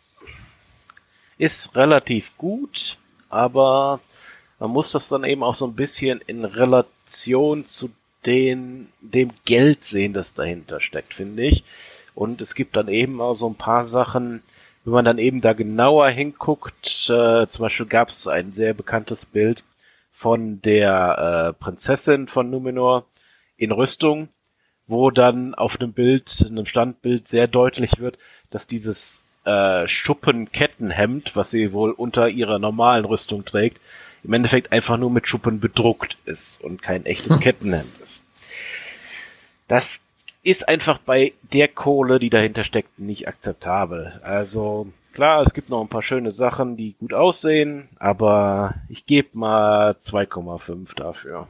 ist 1.39 1.75
relativ 1.75 2.37
gut, 2.37 2.99
aber 3.29 3.99
man 4.59 4.69
muss 4.69 4.91
das 4.91 5.09
dann 5.09 5.23
eben 5.23 5.41
auch 5.41 5.55
so 5.55 5.65
ein 5.65 5.73
bisschen 5.73 6.21
in 6.27 6.45
Relation 6.45 7.65
zu 7.65 7.89
den, 8.23 8.89
dem 9.01 9.31
Geld 9.45 9.83
sehen, 9.83 10.13
das 10.13 10.35
dahinter 10.35 10.79
steckt, 10.79 11.15
finde 11.15 11.45
ich. 11.45 11.63
Und 12.13 12.39
es 12.39 12.53
gibt 12.53 12.75
dann 12.75 12.89
eben 12.89 13.19
auch 13.19 13.33
so 13.33 13.49
ein 13.49 13.55
paar 13.55 13.85
Sachen, 13.85 14.43
wenn 14.85 14.93
man 14.93 15.05
dann 15.05 15.17
eben 15.17 15.41
da 15.41 15.53
genauer 15.53 16.09
hinguckt, 16.09 17.09
äh, 17.09 17.47
zum 17.47 17.63
Beispiel 17.63 17.87
gab 17.87 18.09
es 18.09 18.27
ein 18.27 18.53
sehr 18.53 18.75
bekanntes 18.75 19.25
Bild 19.25 19.63
von 20.11 20.61
der 20.61 21.55
äh, 21.57 21.63
Prinzessin 21.63 22.27
von 22.27 22.51
Numenor 22.51 23.07
in 23.63 23.71
Rüstung, 23.71 24.29
wo 24.87 25.11
dann 25.11 25.55
auf 25.55 25.79
einem 25.79 25.93
Bild, 25.93 26.45
einem 26.47 26.65
Standbild 26.65 27.27
sehr 27.27 27.47
deutlich 27.47 27.99
wird, 27.99 28.17
dass 28.49 28.67
dieses 28.67 29.25
äh, 29.45 29.87
Schuppenkettenhemd, 29.87 31.35
was 31.35 31.51
sie 31.51 31.73
wohl 31.73 31.91
unter 31.91 32.29
ihrer 32.29 32.59
normalen 32.59 33.05
Rüstung 33.05 33.45
trägt, 33.45 33.79
im 34.23 34.33
Endeffekt 34.33 34.71
einfach 34.71 34.97
nur 34.97 35.09
mit 35.09 35.27
Schuppen 35.27 35.59
bedruckt 35.59 36.17
ist 36.25 36.61
und 36.61 36.81
kein 36.81 37.05
echtes 37.05 37.39
Kettenhemd 37.41 37.91
ist. 38.01 38.23
Das 39.67 40.01
ist 40.43 40.67
einfach 40.67 40.99
bei 40.99 41.33
der 41.53 41.67
Kohle, 41.69 42.19
die 42.19 42.29
dahinter 42.29 42.63
steckt, 42.63 42.99
nicht 42.99 43.27
akzeptabel. 43.27 44.19
Also 44.23 44.87
klar, 45.13 45.41
es 45.41 45.53
gibt 45.53 45.69
noch 45.69 45.81
ein 45.81 45.87
paar 45.87 46.01
schöne 46.01 46.31
Sachen, 46.31 46.75
die 46.75 46.95
gut 46.99 47.13
aussehen, 47.13 47.87
aber 47.97 48.75
ich 48.89 49.05
gebe 49.05 49.37
mal 49.37 49.91
2,5 50.01 50.95
dafür. 50.95 51.47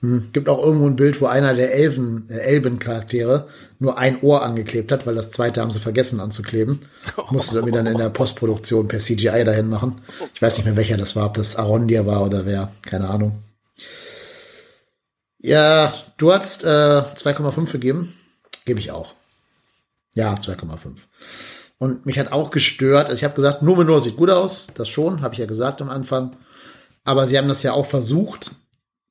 Hm. 0.00 0.28
Gibt 0.32 0.48
auch 0.48 0.62
irgendwo 0.62 0.86
ein 0.86 0.96
Bild, 0.96 1.20
wo 1.20 1.26
einer 1.26 1.54
der 1.54 1.74
Elfen, 1.74 2.28
äh, 2.28 2.38
Elben-Charaktere 2.38 3.48
nur 3.78 3.96
ein 3.96 4.20
Ohr 4.20 4.42
angeklebt 4.42 4.92
hat, 4.92 5.06
weil 5.06 5.14
das 5.14 5.30
zweite 5.30 5.60
haben 5.62 5.70
sie 5.70 5.80
vergessen 5.80 6.20
anzukleben. 6.20 6.80
Musste 7.30 7.56
irgendwie 7.56 7.74
dann 7.74 7.86
in 7.86 7.96
der 7.96 8.10
Postproduktion 8.10 8.88
per 8.88 9.00
CGI 9.00 9.44
dahin 9.44 9.68
machen. 9.68 10.02
Ich 10.34 10.42
weiß 10.42 10.56
nicht 10.56 10.66
mehr, 10.66 10.76
welcher 10.76 10.98
das 10.98 11.16
war, 11.16 11.26
ob 11.26 11.34
das 11.34 11.56
Arondir 11.56 12.06
war 12.06 12.24
oder 12.24 12.44
wer. 12.44 12.70
Keine 12.82 13.08
Ahnung. 13.08 13.42
Ja, 15.38 15.94
du 16.18 16.32
hast 16.32 16.64
äh, 16.64 16.66
2,5 16.66 17.72
gegeben. 17.72 18.12
Gebe 18.64 18.80
ich 18.80 18.90
auch. 18.90 19.14
Ja, 20.14 20.34
2,5. 20.34 20.96
Und 21.78 22.04
mich 22.04 22.18
hat 22.18 22.32
auch 22.32 22.50
gestört. 22.50 23.06
Also 23.06 23.16
ich 23.16 23.24
habe 23.24 23.34
gesagt, 23.34 23.62
Numenor 23.62 24.00
sieht 24.00 24.16
gut 24.16 24.30
aus. 24.30 24.68
Das 24.74 24.88
schon, 24.88 25.22
habe 25.22 25.34
ich 25.34 25.40
ja 25.40 25.46
gesagt 25.46 25.80
am 25.80 25.90
Anfang. 25.90 26.36
Aber 27.04 27.26
sie 27.26 27.38
haben 27.38 27.48
das 27.48 27.62
ja 27.62 27.72
auch 27.72 27.86
versucht, 27.86 28.52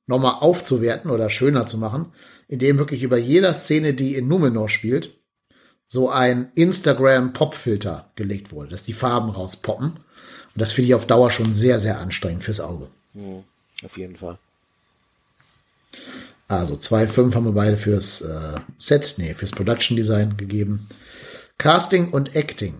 nochmal 0.06 0.36
aufzuwerten 0.40 1.10
oder 1.10 1.30
schöner 1.30 1.66
zu 1.66 1.78
machen, 1.78 2.12
indem 2.48 2.78
wirklich 2.78 3.02
über 3.02 3.16
jeder 3.16 3.52
Szene, 3.52 3.94
die 3.94 4.14
in 4.14 4.28
Numenor 4.28 4.68
spielt, 4.68 5.10
so 5.88 6.10
ein 6.10 6.50
Instagram-Pop-Filter 6.54 8.10
gelegt 8.16 8.52
wurde, 8.52 8.70
dass 8.70 8.82
die 8.82 8.92
Farben 8.92 9.30
rauspoppen. 9.30 9.90
Und 9.90 10.00
das 10.54 10.72
finde 10.72 10.88
ich 10.88 10.94
auf 10.94 11.06
Dauer 11.06 11.30
schon 11.30 11.52
sehr, 11.52 11.78
sehr 11.78 12.00
anstrengend 12.00 12.44
fürs 12.44 12.60
Auge. 12.60 12.88
Mhm, 13.14 13.44
auf 13.84 13.96
jeden 13.96 14.16
Fall. 14.16 14.38
Also 16.48 16.74
2,5 16.74 17.34
haben 17.34 17.44
wir 17.44 17.52
beide 17.52 17.76
fürs 17.76 18.20
äh, 18.20 18.60
Set, 18.78 19.14
nee, 19.18 19.34
fürs 19.34 19.50
Production 19.50 19.96
Design 19.96 20.36
gegeben. 20.36 20.86
Casting 21.58 22.10
und 22.10 22.36
Acting. 22.36 22.74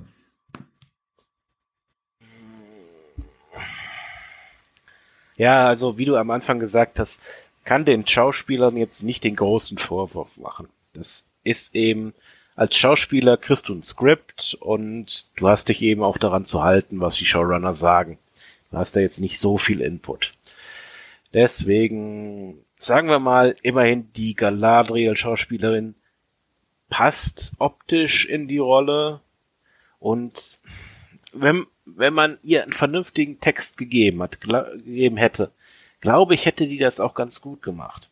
Ja, 5.36 5.66
also 5.66 5.98
wie 5.98 6.04
du 6.04 6.16
am 6.16 6.30
Anfang 6.30 6.58
gesagt 6.58 6.98
hast, 6.98 7.20
kann 7.64 7.84
den 7.84 8.06
Schauspielern 8.06 8.76
jetzt 8.76 9.02
nicht 9.02 9.24
den 9.24 9.36
großen 9.36 9.78
Vorwurf 9.78 10.36
machen. 10.36 10.68
Das 10.94 11.28
ist 11.44 11.74
eben, 11.74 12.14
als 12.54 12.76
Schauspieler 12.76 13.36
kriegst 13.36 13.68
du 13.68 13.74
ein 13.74 13.82
Skript 13.82 14.56
und 14.60 15.26
du 15.36 15.48
hast 15.48 15.68
dich 15.68 15.82
eben 15.82 16.02
auch 16.02 16.16
daran 16.16 16.44
zu 16.44 16.62
halten, 16.62 17.00
was 17.00 17.16
die 17.16 17.26
Showrunner 17.26 17.74
sagen. 17.74 18.18
Du 18.70 18.78
hast 18.78 18.96
da 18.96 19.00
jetzt 19.00 19.20
nicht 19.20 19.38
so 19.38 19.58
viel 19.58 19.80
Input. 19.80 20.32
Deswegen, 21.34 22.64
sagen 22.78 23.08
wir 23.08 23.18
mal, 23.18 23.56
immerhin 23.62 24.12
die 24.14 24.34
Galadriel-Schauspielerin 24.34 25.94
passt 26.88 27.52
optisch 27.58 28.26
in 28.26 28.48
die 28.48 28.58
Rolle 28.58 29.20
und 29.98 30.60
wenn, 31.40 31.66
wenn 31.84 32.14
man 32.14 32.38
ihr 32.42 32.62
einen 32.62 32.72
vernünftigen 32.72 33.40
Text 33.40 33.76
gegeben 33.76 34.22
hat, 34.22 34.40
gegeben 34.40 35.16
hätte, 35.16 35.50
glaube 36.00 36.34
ich, 36.34 36.44
hätte 36.44 36.66
die 36.66 36.78
das 36.78 37.00
auch 37.00 37.14
ganz 37.14 37.40
gut 37.40 37.62
gemacht. 37.62 38.08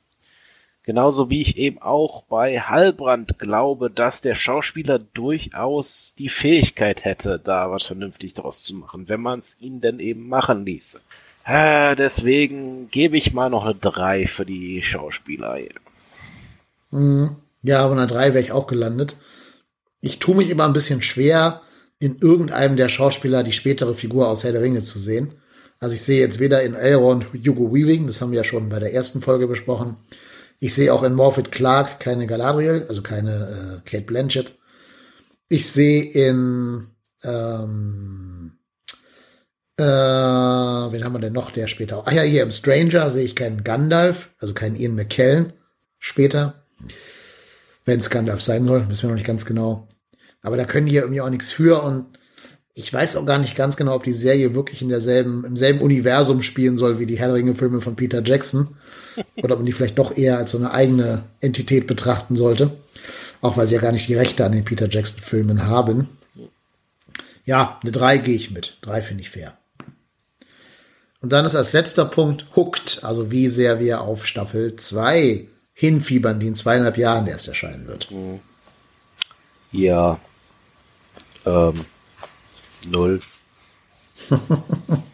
Genauso 0.84 1.30
wie 1.30 1.40
ich 1.40 1.56
eben 1.56 1.80
auch 1.80 2.24
bei 2.24 2.60
Hallbrand 2.60 3.38
glaube, 3.38 3.90
dass 3.90 4.20
der 4.20 4.34
Schauspieler 4.34 4.98
durchaus 4.98 6.14
die 6.18 6.28
Fähigkeit 6.28 7.04
hätte, 7.06 7.40
da 7.42 7.70
was 7.70 7.84
vernünftig 7.84 8.34
draus 8.34 8.64
zu 8.64 8.74
machen, 8.74 9.08
wenn 9.08 9.22
man 9.22 9.38
es 9.38 9.56
ihn 9.60 9.80
denn 9.80 9.98
eben 9.98 10.28
machen 10.28 10.66
ließe. 10.66 11.00
Äh, 11.46 11.96
deswegen 11.96 12.90
gebe 12.90 13.16
ich 13.16 13.32
mal 13.32 13.48
noch 13.48 13.64
eine 13.64 13.74
3 13.74 14.26
für 14.26 14.44
die 14.44 14.82
Schauspieler. 14.82 15.58
Mhm. 16.90 17.36
Ja, 17.62 17.82
aber 17.82 17.92
eine 17.92 18.06
3 18.06 18.34
wäre 18.34 18.44
ich 18.44 18.52
auch 18.52 18.66
gelandet. 18.66 19.16
Ich 20.02 20.18
tue 20.18 20.36
mich 20.36 20.50
immer 20.50 20.66
ein 20.66 20.74
bisschen 20.74 21.00
schwer, 21.00 21.62
in 21.98 22.18
irgendeinem 22.18 22.76
der 22.76 22.88
Schauspieler 22.88 23.42
die 23.42 23.52
spätere 23.52 23.94
Figur 23.94 24.28
aus 24.28 24.44
Herr 24.44 24.52
der 24.52 24.62
Ringe 24.62 24.82
zu 24.82 24.98
sehen. 24.98 25.32
Also 25.80 25.94
ich 25.94 26.02
sehe 26.02 26.20
jetzt 26.20 26.40
weder 26.40 26.62
in 26.62 26.74
Elrond 26.74 27.26
Hugo 27.32 27.74
Weaving, 27.74 28.06
das 28.06 28.20
haben 28.20 28.30
wir 28.30 28.38
ja 28.38 28.44
schon 28.44 28.68
bei 28.68 28.78
der 28.78 28.94
ersten 28.94 29.20
Folge 29.22 29.46
besprochen. 29.46 29.96
Ich 30.60 30.74
sehe 30.74 30.92
auch 30.92 31.02
in 31.02 31.14
Morphet 31.14 31.52
Clark 31.52 32.00
keine 32.00 32.26
Galadriel, 32.26 32.86
also 32.88 33.02
keine 33.02 33.82
äh, 33.84 33.88
Kate 33.88 34.04
Blanchett. 34.04 34.56
Ich 35.48 35.70
sehe 35.70 36.02
in 36.04 36.88
ähm, 37.22 38.52
äh, 39.76 39.82
wen 39.82 41.04
haben 41.04 41.14
wir 41.14 41.20
denn 41.20 41.32
noch, 41.32 41.50
der 41.50 41.66
später? 41.66 42.06
Ah 42.06 42.12
ja, 42.12 42.22
hier 42.22 42.44
im 42.44 42.52
Stranger 42.52 43.10
sehe 43.10 43.24
ich 43.24 43.34
keinen 43.34 43.64
Gandalf, 43.64 44.30
also 44.38 44.54
keinen 44.54 44.76
Ian 44.76 44.94
McKellen 44.94 45.52
später. 45.98 46.62
Wenn 47.84 47.98
es 47.98 48.08
Gandalf 48.08 48.40
sein 48.40 48.64
soll, 48.64 48.88
wissen 48.88 49.02
wir 49.02 49.08
noch 49.08 49.16
nicht 49.16 49.26
ganz 49.26 49.44
genau. 49.44 49.88
Aber 50.44 50.56
da 50.56 50.64
können 50.64 50.86
die 50.86 50.92
ja 50.92 51.02
irgendwie 51.02 51.20
auch 51.20 51.30
nichts 51.30 51.50
für 51.50 51.82
und 51.82 52.06
ich 52.74 52.92
weiß 52.92 53.16
auch 53.16 53.24
gar 53.24 53.38
nicht 53.38 53.56
ganz 53.56 53.76
genau, 53.76 53.94
ob 53.94 54.02
die 54.02 54.12
Serie 54.12 54.54
wirklich 54.54 54.82
in 54.82 54.88
derselben, 54.88 55.44
im 55.44 55.56
selben 55.56 55.80
Universum 55.80 56.42
spielen 56.42 56.76
soll 56.76 56.98
wie 56.98 57.06
die 57.06 57.18
Herr 57.18 57.32
Ringe-Filme 57.32 57.80
von 57.80 57.96
Peter 57.96 58.22
Jackson. 58.22 58.68
Oder 59.36 59.54
ob 59.54 59.60
man 59.60 59.66
die 59.66 59.72
vielleicht 59.72 59.98
doch 59.98 60.16
eher 60.16 60.38
als 60.38 60.50
so 60.50 60.58
eine 60.58 60.72
eigene 60.72 61.22
Entität 61.40 61.86
betrachten 61.86 62.34
sollte. 62.34 62.72
Auch 63.40 63.56
weil 63.56 63.68
sie 63.68 63.76
ja 63.76 63.80
gar 63.80 63.92
nicht 63.92 64.08
die 64.08 64.14
Rechte 64.14 64.44
an 64.44 64.52
den 64.52 64.64
Peter 64.64 64.88
Jackson-Filmen 64.88 65.66
haben. 65.66 66.08
Ja, 67.44 67.78
eine 67.82 67.92
3 67.92 68.18
gehe 68.18 68.34
ich 68.34 68.50
mit. 68.50 68.78
3 68.82 69.02
finde 69.02 69.22
ich 69.22 69.30
fair. 69.30 69.56
Und 71.20 71.32
dann 71.32 71.46
ist 71.46 71.54
als 71.54 71.72
letzter 71.72 72.06
Punkt 72.06 72.46
Hooked, 72.56 73.00
also 73.02 73.30
wie 73.30 73.48
sehr 73.48 73.78
wir 73.78 74.00
auf 74.00 74.26
Staffel 74.26 74.74
2 74.76 75.46
hinfiebern, 75.72 76.40
die 76.40 76.48
in 76.48 76.54
zweieinhalb 76.56 76.98
Jahren 76.98 77.26
erst 77.26 77.48
erscheinen 77.48 77.86
wird. 77.86 78.08
Ja, 79.72 80.18
ähm, 81.46 81.84
null. 82.86 83.20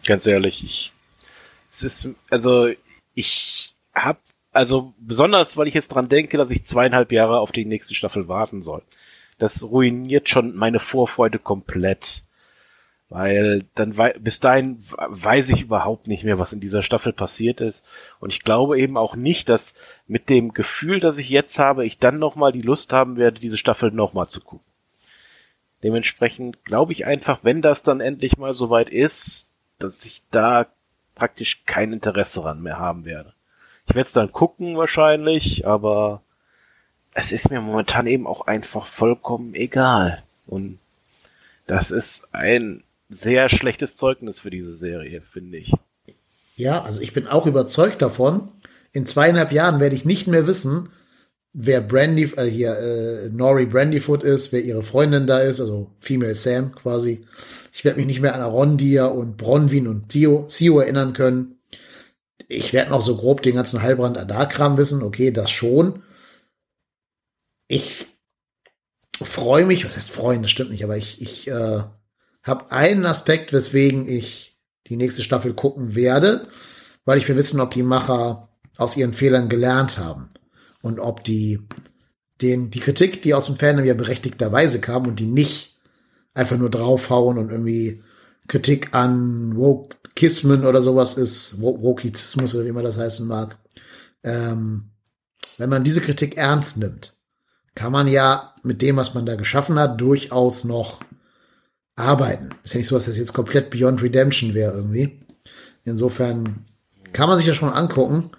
Ganz 0.05 0.27
ehrlich, 0.27 0.63
ich, 0.63 0.93
es 1.71 1.83
ist, 1.83 2.09
also, 2.29 2.69
ich 3.13 3.75
hab, 3.93 4.19
also, 4.51 4.93
besonders, 4.99 5.57
weil 5.57 5.67
ich 5.67 5.73
jetzt 5.73 5.89
dran 5.89 6.09
denke, 6.09 6.37
dass 6.37 6.51
ich 6.51 6.63
zweieinhalb 6.63 7.11
Jahre 7.11 7.39
auf 7.39 7.51
die 7.51 7.65
nächste 7.65 7.95
Staffel 7.95 8.27
warten 8.27 8.61
soll. 8.61 8.81
Das 9.37 9.63
ruiniert 9.63 10.29
schon 10.29 10.55
meine 10.55 10.79
Vorfreude 10.79 11.39
komplett. 11.39 12.23
Weil 13.11 13.65
dann 13.75 13.93
bis 14.19 14.39
dahin 14.39 14.81
weiß 14.95 15.49
ich 15.49 15.63
überhaupt 15.63 16.07
nicht 16.07 16.23
mehr, 16.23 16.39
was 16.39 16.53
in 16.53 16.61
dieser 16.61 16.81
Staffel 16.81 17.11
passiert 17.11 17.59
ist. 17.59 17.85
Und 18.21 18.31
ich 18.31 18.41
glaube 18.41 18.79
eben 18.79 18.95
auch 18.95 19.17
nicht, 19.17 19.49
dass 19.49 19.73
mit 20.07 20.29
dem 20.29 20.53
Gefühl, 20.53 21.01
das 21.01 21.17
ich 21.17 21.29
jetzt 21.29 21.59
habe, 21.59 21.85
ich 21.85 21.97
dann 21.97 22.19
nochmal 22.19 22.53
die 22.53 22.61
Lust 22.61 22.93
haben 22.93 23.17
werde, 23.17 23.41
diese 23.41 23.57
Staffel 23.57 23.91
nochmal 23.91 24.29
zu 24.29 24.39
gucken. 24.39 24.70
Dementsprechend 25.83 26.63
glaube 26.63 26.93
ich 26.93 27.05
einfach, 27.05 27.43
wenn 27.43 27.61
das 27.61 27.83
dann 27.83 28.01
endlich 28.01 28.37
mal 28.37 28.53
soweit 28.53 28.89
ist, 28.89 29.51
dass 29.79 30.05
ich 30.05 30.21
da 30.31 30.67
praktisch 31.15 31.63
kein 31.65 31.93
Interesse 31.93 32.41
dran 32.41 32.61
mehr 32.61 32.79
haben 32.79 33.05
werde. 33.05 33.33
Ich 33.87 33.95
werde 33.95 34.07
es 34.07 34.13
dann 34.13 34.31
gucken 34.31 34.77
wahrscheinlich, 34.77 35.67
aber 35.67 36.21
es 37.13 37.31
ist 37.31 37.49
mir 37.49 37.61
momentan 37.61 38.07
eben 38.07 38.27
auch 38.27 38.47
einfach 38.47 38.85
vollkommen 38.85 39.53
egal. 39.53 40.23
Und 40.47 40.79
Das 41.67 41.91
ist 41.91 42.33
ein 42.33 42.83
sehr 43.09 43.49
schlechtes 43.49 43.95
Zeugnis 43.95 44.39
für 44.39 44.49
diese 44.49 44.75
Serie, 44.75 45.21
finde 45.21 45.57
ich. 45.57 45.73
Ja, 46.55 46.81
also 46.81 47.01
ich 47.01 47.13
bin 47.13 47.27
auch 47.27 47.45
überzeugt 47.45 48.01
davon. 48.01 48.49
In 48.93 49.05
zweieinhalb 49.05 49.51
Jahren 49.51 49.79
werde 49.79 49.95
ich 49.95 50.05
nicht 50.05 50.27
mehr 50.27 50.47
wissen, 50.47 50.89
wer 51.53 51.81
Brandy, 51.81 52.23
äh, 52.35 52.45
hier, 52.45 52.77
äh, 52.77 53.29
Nori 53.29 53.65
Brandyfoot 53.65 54.23
ist, 54.23 54.51
wer 54.51 54.63
ihre 54.63 54.83
Freundin 54.83 55.27
da 55.27 55.39
ist, 55.39 55.59
also 55.59 55.91
Female 55.99 56.35
Sam 56.35 56.73
quasi. 56.73 57.25
Ich 57.73 57.85
werde 57.85 57.97
mich 57.97 58.07
nicht 58.07 58.21
mehr 58.21 58.35
an 58.35 58.41
Arondia 58.41 59.05
und 59.05 59.37
Bronwyn 59.37 59.87
und 59.87 60.09
Theo, 60.09 60.47
Theo 60.49 60.79
erinnern 60.79 61.13
können. 61.13 61.55
Ich 62.47 62.73
werde 62.73 62.91
noch 62.91 63.01
so 63.01 63.15
grob 63.15 63.41
den 63.41 63.55
ganzen 63.55 63.81
Heilbrand 63.81 64.17
Adar-Kram 64.17 64.77
wissen, 64.77 65.03
okay, 65.03 65.31
das 65.31 65.51
schon. 65.51 66.03
Ich 67.67 68.07
freue 69.21 69.65
mich, 69.65 69.85
was 69.85 69.95
heißt 69.95 70.11
freuen, 70.11 70.41
das 70.41 70.51
stimmt 70.51 70.71
nicht, 70.71 70.83
aber 70.83 70.97
ich, 70.97 71.21
ich 71.21 71.47
äh, 71.47 71.83
habe 72.43 72.71
einen 72.71 73.05
Aspekt, 73.05 73.53
weswegen 73.53 74.07
ich 74.09 74.57
die 74.87 74.97
nächste 74.97 75.23
Staffel 75.23 75.53
gucken 75.53 75.95
werde, 75.95 76.47
weil 77.05 77.17
ich 77.17 77.29
will 77.29 77.37
wissen, 77.37 77.61
ob 77.61 77.73
die 77.73 77.83
Macher 77.83 78.49
aus 78.77 78.97
ihren 78.97 79.13
Fehlern 79.13 79.47
gelernt 79.47 79.97
haben 79.97 80.29
und 80.81 80.99
ob 80.99 81.23
die 81.23 81.59
den, 82.41 82.71
die 82.71 82.79
Kritik, 82.79 83.21
die 83.21 83.33
aus 83.33 83.45
dem 83.45 83.55
Fandom 83.55 83.85
ja 83.85 83.93
berechtigterweise 83.93 84.81
kam 84.81 85.07
und 85.07 85.19
die 85.19 85.27
nicht 85.27 85.77
einfach 86.33 86.57
nur 86.57 86.69
draufhauen 86.69 87.37
und 87.37 87.51
irgendwie 87.51 88.03
Kritik 88.47 88.93
an 88.93 89.55
Wokismen 89.55 90.65
oder 90.65 90.81
sowas 90.81 91.15
ist, 91.15 91.61
Wokizismus 91.61 92.55
oder 92.55 92.65
wie 92.65 92.71
man 92.71 92.83
das 92.83 92.97
heißen 92.97 93.27
mag. 93.27 93.57
Ähm, 94.23 94.91
wenn 95.57 95.69
man 95.69 95.83
diese 95.83 96.01
Kritik 96.01 96.37
ernst 96.37 96.77
nimmt, 96.77 97.13
kann 97.75 97.91
man 97.91 98.07
ja 98.07 98.55
mit 98.63 98.81
dem, 98.81 98.97
was 98.97 99.13
man 99.13 99.25
da 99.25 99.35
geschaffen 99.35 99.79
hat, 99.79 100.01
durchaus 100.01 100.63
noch 100.63 100.99
arbeiten. 101.95 102.49
Ist 102.63 102.73
ja 102.73 102.79
nicht 102.79 102.87
so, 102.87 102.95
dass 102.95 103.05
das 103.05 103.17
jetzt 103.17 103.33
komplett 103.33 103.69
Beyond 103.69 104.01
Redemption 104.01 104.53
wäre 104.53 104.73
irgendwie. 104.73 105.19
Insofern 105.83 106.65
kann 107.13 107.29
man 107.29 107.37
sich 107.37 107.47
das 107.47 107.55
schon 107.55 107.69
angucken. 107.69 108.31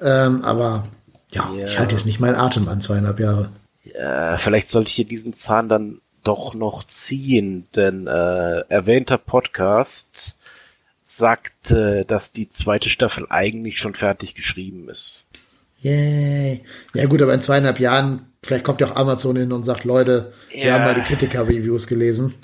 Ähm, 0.00 0.42
aber 0.42 0.88
ja, 1.34 1.52
ja, 1.54 1.66
ich 1.66 1.78
halte 1.78 1.94
jetzt 1.94 2.06
nicht 2.06 2.20
meinen 2.20 2.36
Atem 2.36 2.68
an 2.68 2.80
zweieinhalb 2.80 3.20
Jahre. 3.20 3.50
Ja, 3.84 4.36
vielleicht 4.36 4.68
sollte 4.68 4.88
ich 4.88 4.94
hier 4.94 5.04
diesen 5.04 5.34
Zahn 5.34 5.68
dann 5.68 6.00
doch 6.22 6.54
noch 6.54 6.84
ziehen, 6.84 7.64
denn 7.76 8.06
äh, 8.06 8.60
erwähnter 8.68 9.18
Podcast 9.18 10.36
sagt, 11.04 11.70
äh, 11.70 12.04
dass 12.04 12.32
die 12.32 12.48
zweite 12.48 12.88
Staffel 12.88 13.26
eigentlich 13.28 13.78
schon 13.78 13.94
fertig 13.94 14.34
geschrieben 14.34 14.88
ist. 14.88 15.24
Yay. 15.80 16.64
Ja 16.94 17.06
gut, 17.06 17.20
aber 17.20 17.34
in 17.34 17.42
zweieinhalb 17.42 17.78
Jahren, 17.78 18.32
vielleicht 18.42 18.64
kommt 18.64 18.80
ja 18.80 18.88
auch 18.88 18.96
Amazon 18.96 19.36
hin 19.36 19.52
und 19.52 19.64
sagt, 19.64 19.84
Leute, 19.84 20.32
ja. 20.50 20.64
wir 20.64 20.74
haben 20.74 20.84
mal 20.84 20.94
die 20.94 21.02
Kritiker-Reviews 21.02 21.86
gelesen. 21.86 22.34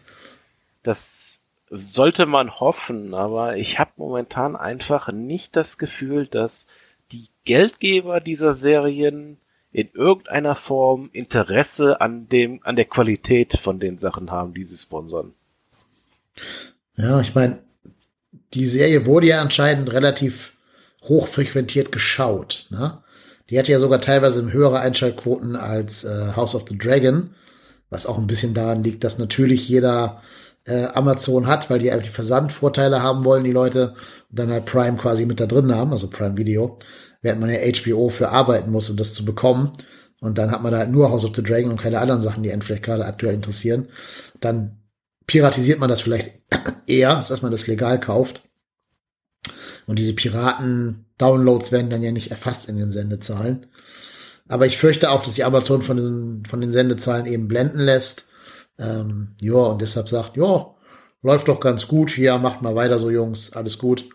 Das 0.82 1.40
sollte 1.70 2.26
man 2.26 2.60
hoffen, 2.60 3.14
aber 3.14 3.56
ich 3.56 3.78
habe 3.78 3.92
momentan 3.96 4.56
einfach 4.56 5.10
nicht 5.10 5.56
das 5.56 5.78
Gefühl, 5.78 6.26
dass 6.26 6.66
die 7.12 7.28
Geldgeber 7.44 8.20
dieser 8.20 8.54
Serien 8.54 9.38
in 9.72 9.88
irgendeiner 9.92 10.54
Form 10.54 11.10
Interesse 11.12 12.00
an 12.00 12.28
dem, 12.28 12.60
an 12.64 12.76
der 12.76 12.86
Qualität 12.86 13.56
von 13.56 13.78
den 13.78 13.98
Sachen 13.98 14.30
haben, 14.30 14.54
die 14.54 14.64
sie 14.64 14.76
sponsern. 14.76 15.32
Ja, 16.96 17.20
ich 17.20 17.34
meine, 17.34 17.58
die 18.54 18.66
Serie 18.66 19.06
wurde 19.06 19.28
ja 19.28 19.40
anscheinend 19.40 19.92
relativ 19.92 20.56
hochfrequentiert 21.02 21.92
geschaut. 21.92 22.66
Ne? 22.70 23.02
Die 23.48 23.58
hatte 23.58 23.72
ja 23.72 23.78
sogar 23.78 24.00
teilweise 24.00 24.52
höhere 24.52 24.80
Einschaltquoten 24.80 25.56
als 25.56 26.04
äh, 26.04 26.32
House 26.36 26.54
of 26.54 26.68
the 26.68 26.76
Dragon, 26.76 27.34
was 27.90 28.06
auch 28.06 28.18
ein 28.18 28.26
bisschen 28.26 28.54
daran 28.54 28.82
liegt, 28.82 29.04
dass 29.04 29.18
natürlich 29.18 29.68
jeder 29.68 30.22
äh, 30.66 30.86
Amazon 30.94 31.46
hat, 31.46 31.70
weil 31.70 31.78
die 31.78 31.90
einfach 31.90 32.06
die 32.06 32.12
Versandvorteile 32.12 33.02
haben 33.02 33.24
wollen, 33.24 33.44
die 33.44 33.52
Leute, 33.52 33.94
und 34.30 34.38
dann 34.38 34.50
halt 34.50 34.66
Prime 34.66 34.96
quasi 34.96 35.26
mit 35.26 35.40
da 35.40 35.46
drin 35.46 35.74
haben, 35.74 35.92
also 35.92 36.08
Prime 36.08 36.36
Video, 36.36 36.78
während 37.22 37.40
man 37.40 37.50
ja 37.50 37.58
HBO 37.58 38.08
für 38.08 38.30
arbeiten 38.30 38.70
muss, 38.70 38.90
um 38.90 38.96
das 38.96 39.14
zu 39.14 39.24
bekommen. 39.24 39.72
Und 40.20 40.36
dann 40.36 40.50
hat 40.50 40.62
man 40.62 40.72
da 40.72 40.78
halt 40.78 40.90
nur 40.90 41.10
House 41.10 41.24
of 41.24 41.34
the 41.34 41.42
Dragon 41.42 41.70
und 41.70 41.80
keine 41.80 42.00
anderen 42.00 42.22
Sachen, 42.22 42.42
die 42.42 42.52
einen 42.52 42.62
vielleicht 42.62 42.82
gerade 42.82 43.06
aktuell 43.06 43.34
interessieren. 43.34 43.88
Dann 44.40 44.82
piratisiert 45.26 45.78
man 45.78 45.88
das 45.88 46.02
vielleicht 46.02 46.32
eher, 46.86 47.16
als 47.16 47.28
dass 47.28 47.42
man 47.42 47.52
das 47.52 47.66
legal 47.66 47.98
kauft. 47.98 48.42
Und 49.86 49.98
diese 49.98 50.12
Piraten-Downloads 50.12 51.72
werden 51.72 51.90
dann 51.90 52.02
ja 52.02 52.12
nicht 52.12 52.30
erfasst 52.30 52.68
in 52.68 52.76
den 52.76 52.92
Sendezahlen. 52.92 53.66
Aber 54.46 54.66
ich 54.66 54.76
fürchte 54.76 55.10
auch, 55.10 55.22
dass 55.22 55.34
die 55.34 55.44
Amazon 55.44 55.82
von, 55.82 55.96
diesen, 55.96 56.44
von 56.44 56.60
den 56.60 56.72
Sendezahlen 56.72 57.26
eben 57.26 57.48
blenden 57.48 57.80
lässt 57.80 58.29
ähm, 58.80 59.36
ja, 59.40 59.54
und 59.54 59.82
deshalb 59.82 60.08
sagt, 60.08 60.36
ja, 60.36 60.74
läuft 61.22 61.48
doch 61.48 61.60
ganz 61.60 61.86
gut, 61.86 62.10
hier, 62.10 62.38
macht 62.38 62.62
mal 62.62 62.74
weiter 62.74 62.98
so, 62.98 63.10
Jungs, 63.10 63.52
alles 63.52 63.78
gut. 63.78 64.08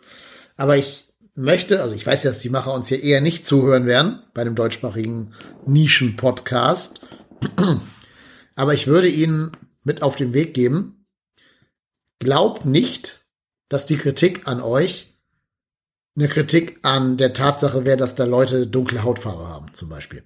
Aber 0.57 0.75
ich 0.75 1.13
möchte, 1.35 1.81
also 1.81 1.95
ich 1.95 2.05
weiß 2.05 2.23
ja, 2.23 2.31
dass 2.31 2.39
die 2.39 2.49
Macher 2.49 2.73
uns 2.73 2.87
hier 2.87 3.03
eher 3.03 3.21
nicht 3.21 3.45
zuhören 3.45 3.85
werden 3.85 4.23
bei 4.33 4.43
dem 4.43 4.55
deutschsprachigen 4.55 5.33
Nischen-Podcast. 5.65 7.01
Aber 8.55 8.73
ich 8.73 8.87
würde 8.87 9.09
Ihnen 9.09 9.51
mit 9.83 10.01
auf 10.01 10.15
den 10.15 10.33
Weg 10.33 10.53
geben, 10.53 11.05
glaubt 12.19 12.65
nicht, 12.65 13.25
dass 13.69 13.85
die 13.85 13.97
Kritik 13.97 14.47
an 14.47 14.61
euch 14.61 15.13
eine 16.15 16.29
Kritik 16.29 16.79
an 16.83 17.17
der 17.17 17.33
Tatsache 17.33 17.85
wäre, 17.85 17.97
dass 17.97 18.15
da 18.15 18.23
Leute 18.23 18.67
dunkle 18.67 19.03
Hautfarbe 19.03 19.47
haben, 19.47 19.73
zum 19.73 19.89
Beispiel. 19.89 20.23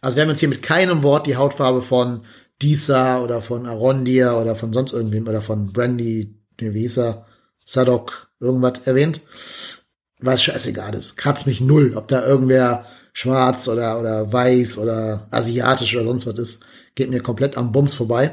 Also 0.00 0.16
wir 0.16 0.22
haben 0.22 0.30
jetzt 0.30 0.40
hier 0.40 0.48
mit 0.48 0.62
keinem 0.62 1.02
Wort 1.02 1.26
die 1.26 1.36
Hautfarbe 1.36 1.82
von 1.82 2.26
Disa 2.62 3.20
oder 3.22 3.42
von 3.42 3.66
Arondia 3.66 4.38
oder 4.38 4.56
von 4.56 4.72
sonst 4.72 4.92
irgendwem 4.92 5.26
oder 5.26 5.42
von 5.42 5.72
Brandy, 5.72 6.34
wie 6.58 6.80
hieß 6.80 6.98
er, 6.98 7.26
Sadok, 7.64 8.28
irgendwas 8.40 8.80
erwähnt. 8.84 9.20
Was 10.18 10.42
scheißegal 10.42 10.94
ist. 10.94 11.16
Kratzt 11.16 11.46
mich 11.46 11.60
null, 11.60 11.94
ob 11.96 12.08
da 12.08 12.26
irgendwer 12.26 12.84
schwarz 13.12 13.68
oder, 13.68 13.98
oder 13.98 14.32
weiß 14.32 14.78
oder 14.78 15.26
asiatisch 15.30 15.94
oder 15.94 16.04
sonst 16.04 16.26
was 16.26 16.38
ist. 16.38 16.64
Geht 16.94 17.10
mir 17.10 17.22
komplett 17.22 17.56
am 17.56 17.72
Bums 17.72 17.94
vorbei. 17.94 18.32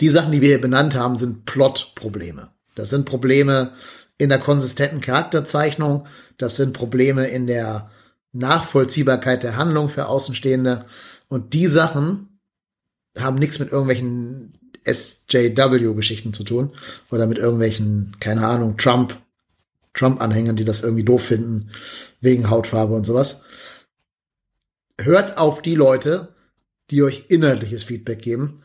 Die 0.00 0.10
Sachen, 0.10 0.32
die 0.32 0.42
wir 0.42 0.48
hier 0.48 0.60
benannt 0.60 0.94
haben, 0.94 1.16
sind 1.16 1.46
Plot-Probleme. 1.46 2.50
Das 2.74 2.90
sind 2.90 3.06
Probleme 3.06 3.72
in 4.18 4.28
der 4.28 4.38
konsistenten 4.38 5.00
Charakterzeichnung. 5.00 6.06
Das 6.36 6.56
sind 6.56 6.74
Probleme 6.74 7.28
in 7.28 7.46
der 7.46 7.90
Nachvollziehbarkeit 8.32 9.42
der 9.42 9.56
Handlung 9.56 9.88
für 9.88 10.08
Außenstehende. 10.08 10.84
Und 11.28 11.54
die 11.54 11.68
Sachen 11.68 12.25
haben 13.18 13.38
nichts 13.38 13.58
mit 13.58 13.72
irgendwelchen 13.72 14.54
SJW-Geschichten 14.86 16.32
zu 16.32 16.44
tun 16.44 16.72
oder 17.10 17.26
mit 17.26 17.38
irgendwelchen, 17.38 18.16
keine 18.20 18.46
Ahnung, 18.46 18.76
Trump, 18.76 19.18
Trump-Anhängern, 19.94 20.56
die 20.56 20.64
das 20.64 20.82
irgendwie 20.82 21.04
doof 21.04 21.24
finden, 21.24 21.70
wegen 22.20 22.50
Hautfarbe 22.50 22.94
und 22.94 23.04
sowas. 23.04 23.44
Hört 24.98 25.38
auf 25.38 25.62
die 25.62 25.74
Leute, 25.74 26.28
die 26.90 27.02
euch 27.02 27.26
inhaltliches 27.28 27.84
Feedback 27.84 28.22
geben. 28.22 28.62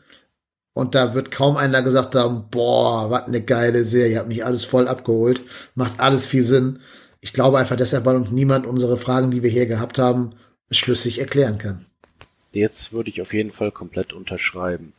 Und 0.74 0.94
da 0.94 1.14
wird 1.14 1.30
kaum 1.30 1.56
einer 1.56 1.82
gesagt 1.82 2.14
haben, 2.14 2.48
boah, 2.50 3.10
was 3.10 3.24
eine 3.24 3.42
geile 3.42 3.84
Serie, 3.84 4.18
hat 4.18 4.28
mich 4.28 4.44
alles 4.44 4.64
voll 4.64 4.88
abgeholt, 4.88 5.42
macht 5.74 6.00
alles 6.00 6.26
viel 6.26 6.44
Sinn. 6.44 6.80
Ich 7.20 7.34
glaube 7.34 7.58
einfach 7.58 7.76
deshalb, 7.76 8.06
weil 8.06 8.16
uns 8.16 8.30
niemand 8.30 8.66
unsere 8.66 8.96
Fragen, 8.96 9.30
die 9.30 9.42
wir 9.42 9.50
hier 9.50 9.66
gehabt 9.66 9.98
haben, 9.98 10.34
schlüssig 10.70 11.18
erklären 11.18 11.58
kann. 11.58 11.84
Jetzt 12.52 12.92
würde 12.92 13.10
ich 13.10 13.20
auf 13.22 13.32
jeden 13.32 13.52
Fall 13.52 13.70
komplett 13.70 14.12
unterschreiben. 14.12 14.92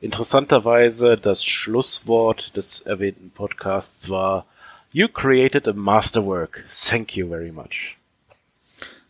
Interessanterweise 0.00 1.16
das 1.16 1.44
Schlusswort 1.44 2.56
des 2.56 2.80
erwähnten 2.80 3.30
Podcasts 3.30 4.08
war 4.08 4.46
You 4.92 5.08
created 5.08 5.68
a 5.68 5.72
masterwork. 5.72 6.64
Thank 6.70 7.16
you 7.16 7.28
very 7.28 7.52
much. 7.52 7.96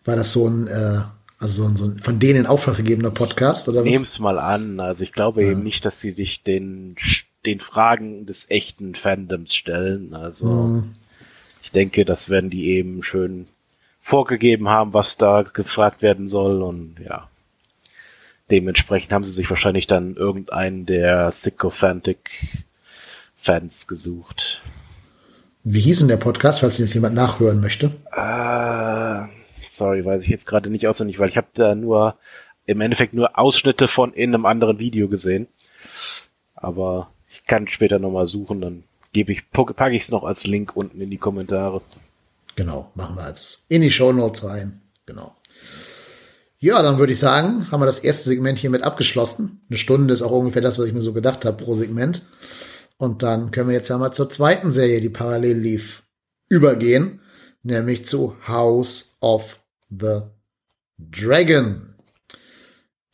War 0.04 0.16
das 0.16 0.32
so 0.32 0.46
ein, 0.46 0.66
äh, 0.66 1.00
also 1.38 1.62
so 1.62 1.68
ein, 1.68 1.76
so 1.76 1.84
ein 1.86 1.98
von 1.98 2.18
denen 2.18 2.40
in 2.40 2.46
Auftrag 2.46 2.76
gegebener 2.76 3.10
Podcast 3.10 3.68
oder 3.68 3.80
was? 3.80 3.84
Nehm's 3.84 4.18
mal 4.18 4.38
an. 4.38 4.80
Also 4.80 5.04
ich 5.04 5.12
glaube 5.12 5.42
ja. 5.42 5.52
eben 5.52 5.62
nicht, 5.62 5.84
dass 5.84 6.00
sie 6.00 6.10
sich 6.10 6.42
den 6.42 6.96
den 7.46 7.60
Fragen 7.60 8.26
des 8.26 8.50
echten 8.50 8.94
Fandoms 8.94 9.54
stellen. 9.54 10.12
Also 10.12 10.46
mhm. 10.46 10.94
ich 11.62 11.70
denke, 11.70 12.04
das 12.04 12.28
werden 12.28 12.50
die 12.50 12.68
eben 12.68 13.02
schön 13.02 13.46
vorgegeben 14.00 14.68
haben, 14.68 14.92
was 14.92 15.16
da 15.16 15.42
gefragt 15.42 16.02
werden 16.02 16.28
soll 16.28 16.62
und 16.62 16.96
ja. 17.02 17.29
Dementsprechend 18.50 19.12
haben 19.12 19.24
sie 19.24 19.32
sich 19.32 19.48
wahrscheinlich 19.48 19.86
dann 19.86 20.16
irgendeinen 20.16 20.86
der 20.86 21.30
Sycophantic 21.30 22.64
Fans 23.36 23.86
gesucht. 23.86 24.60
Wie 25.62 25.80
hieß 25.80 26.00
denn 26.00 26.08
der 26.08 26.16
Podcast, 26.16 26.60
falls 26.60 26.78
jetzt 26.78 26.94
jemand 26.94 27.14
nachhören 27.14 27.60
möchte? 27.60 27.86
Äh, 28.12 29.26
sorry, 29.70 30.04
weiß 30.04 30.22
ich 30.22 30.28
jetzt 30.28 30.46
gerade 30.46 30.70
nicht 30.70 30.88
auswendig, 30.88 31.18
weil 31.18 31.28
ich 31.28 31.36
habe 31.36 31.48
da 31.54 31.74
nur 31.74 32.16
im 32.66 32.80
Endeffekt 32.80 33.14
nur 33.14 33.38
Ausschnitte 33.38 33.88
von 33.88 34.12
in 34.12 34.34
einem 34.34 34.46
anderen 34.46 34.78
Video 34.78 35.08
gesehen. 35.08 35.48
Aber 36.54 37.10
ich 37.30 37.44
kann 37.44 37.68
später 37.68 37.98
nochmal 37.98 38.26
suchen, 38.26 38.60
dann 38.60 38.84
gebe 39.12 39.32
ich, 39.32 39.50
packe 39.50 39.94
ich 39.94 40.02
es 40.02 40.10
noch 40.10 40.24
als 40.24 40.46
Link 40.46 40.76
unten 40.76 41.00
in 41.00 41.10
die 41.10 41.18
Kommentare. 41.18 41.82
Genau, 42.56 42.90
machen 42.94 43.16
wir 43.16 43.24
als 43.24 43.64
in 43.68 43.82
die 43.82 43.90
Show 43.90 44.12
Notes 44.12 44.44
rein. 44.44 44.80
Genau. 45.06 45.34
Ja, 46.62 46.82
dann 46.82 46.98
würde 46.98 47.14
ich 47.14 47.18
sagen, 47.18 47.70
haben 47.70 47.80
wir 47.80 47.86
das 47.86 48.00
erste 48.00 48.28
Segment 48.28 48.58
hiermit 48.58 48.82
abgeschlossen. 48.82 49.62
Eine 49.68 49.78
Stunde 49.78 50.12
ist 50.12 50.20
auch 50.20 50.30
ungefähr 50.30 50.60
das, 50.60 50.78
was 50.78 50.86
ich 50.86 50.92
mir 50.92 51.00
so 51.00 51.14
gedacht 51.14 51.46
habe 51.46 51.62
pro 51.62 51.74
Segment. 51.74 52.22
Und 52.98 53.22
dann 53.22 53.50
können 53.50 53.68
wir 53.68 53.76
jetzt 53.76 53.88
ja 53.88 53.96
mal 53.96 54.12
zur 54.12 54.28
zweiten 54.28 54.70
Serie, 54.70 55.00
die 55.00 55.08
parallel 55.08 55.56
lief, 55.56 56.02
übergehen, 56.50 57.20
nämlich 57.62 58.04
zu 58.04 58.36
House 58.46 59.16
of 59.22 59.58
the 59.88 60.20
Dragon, 60.98 61.94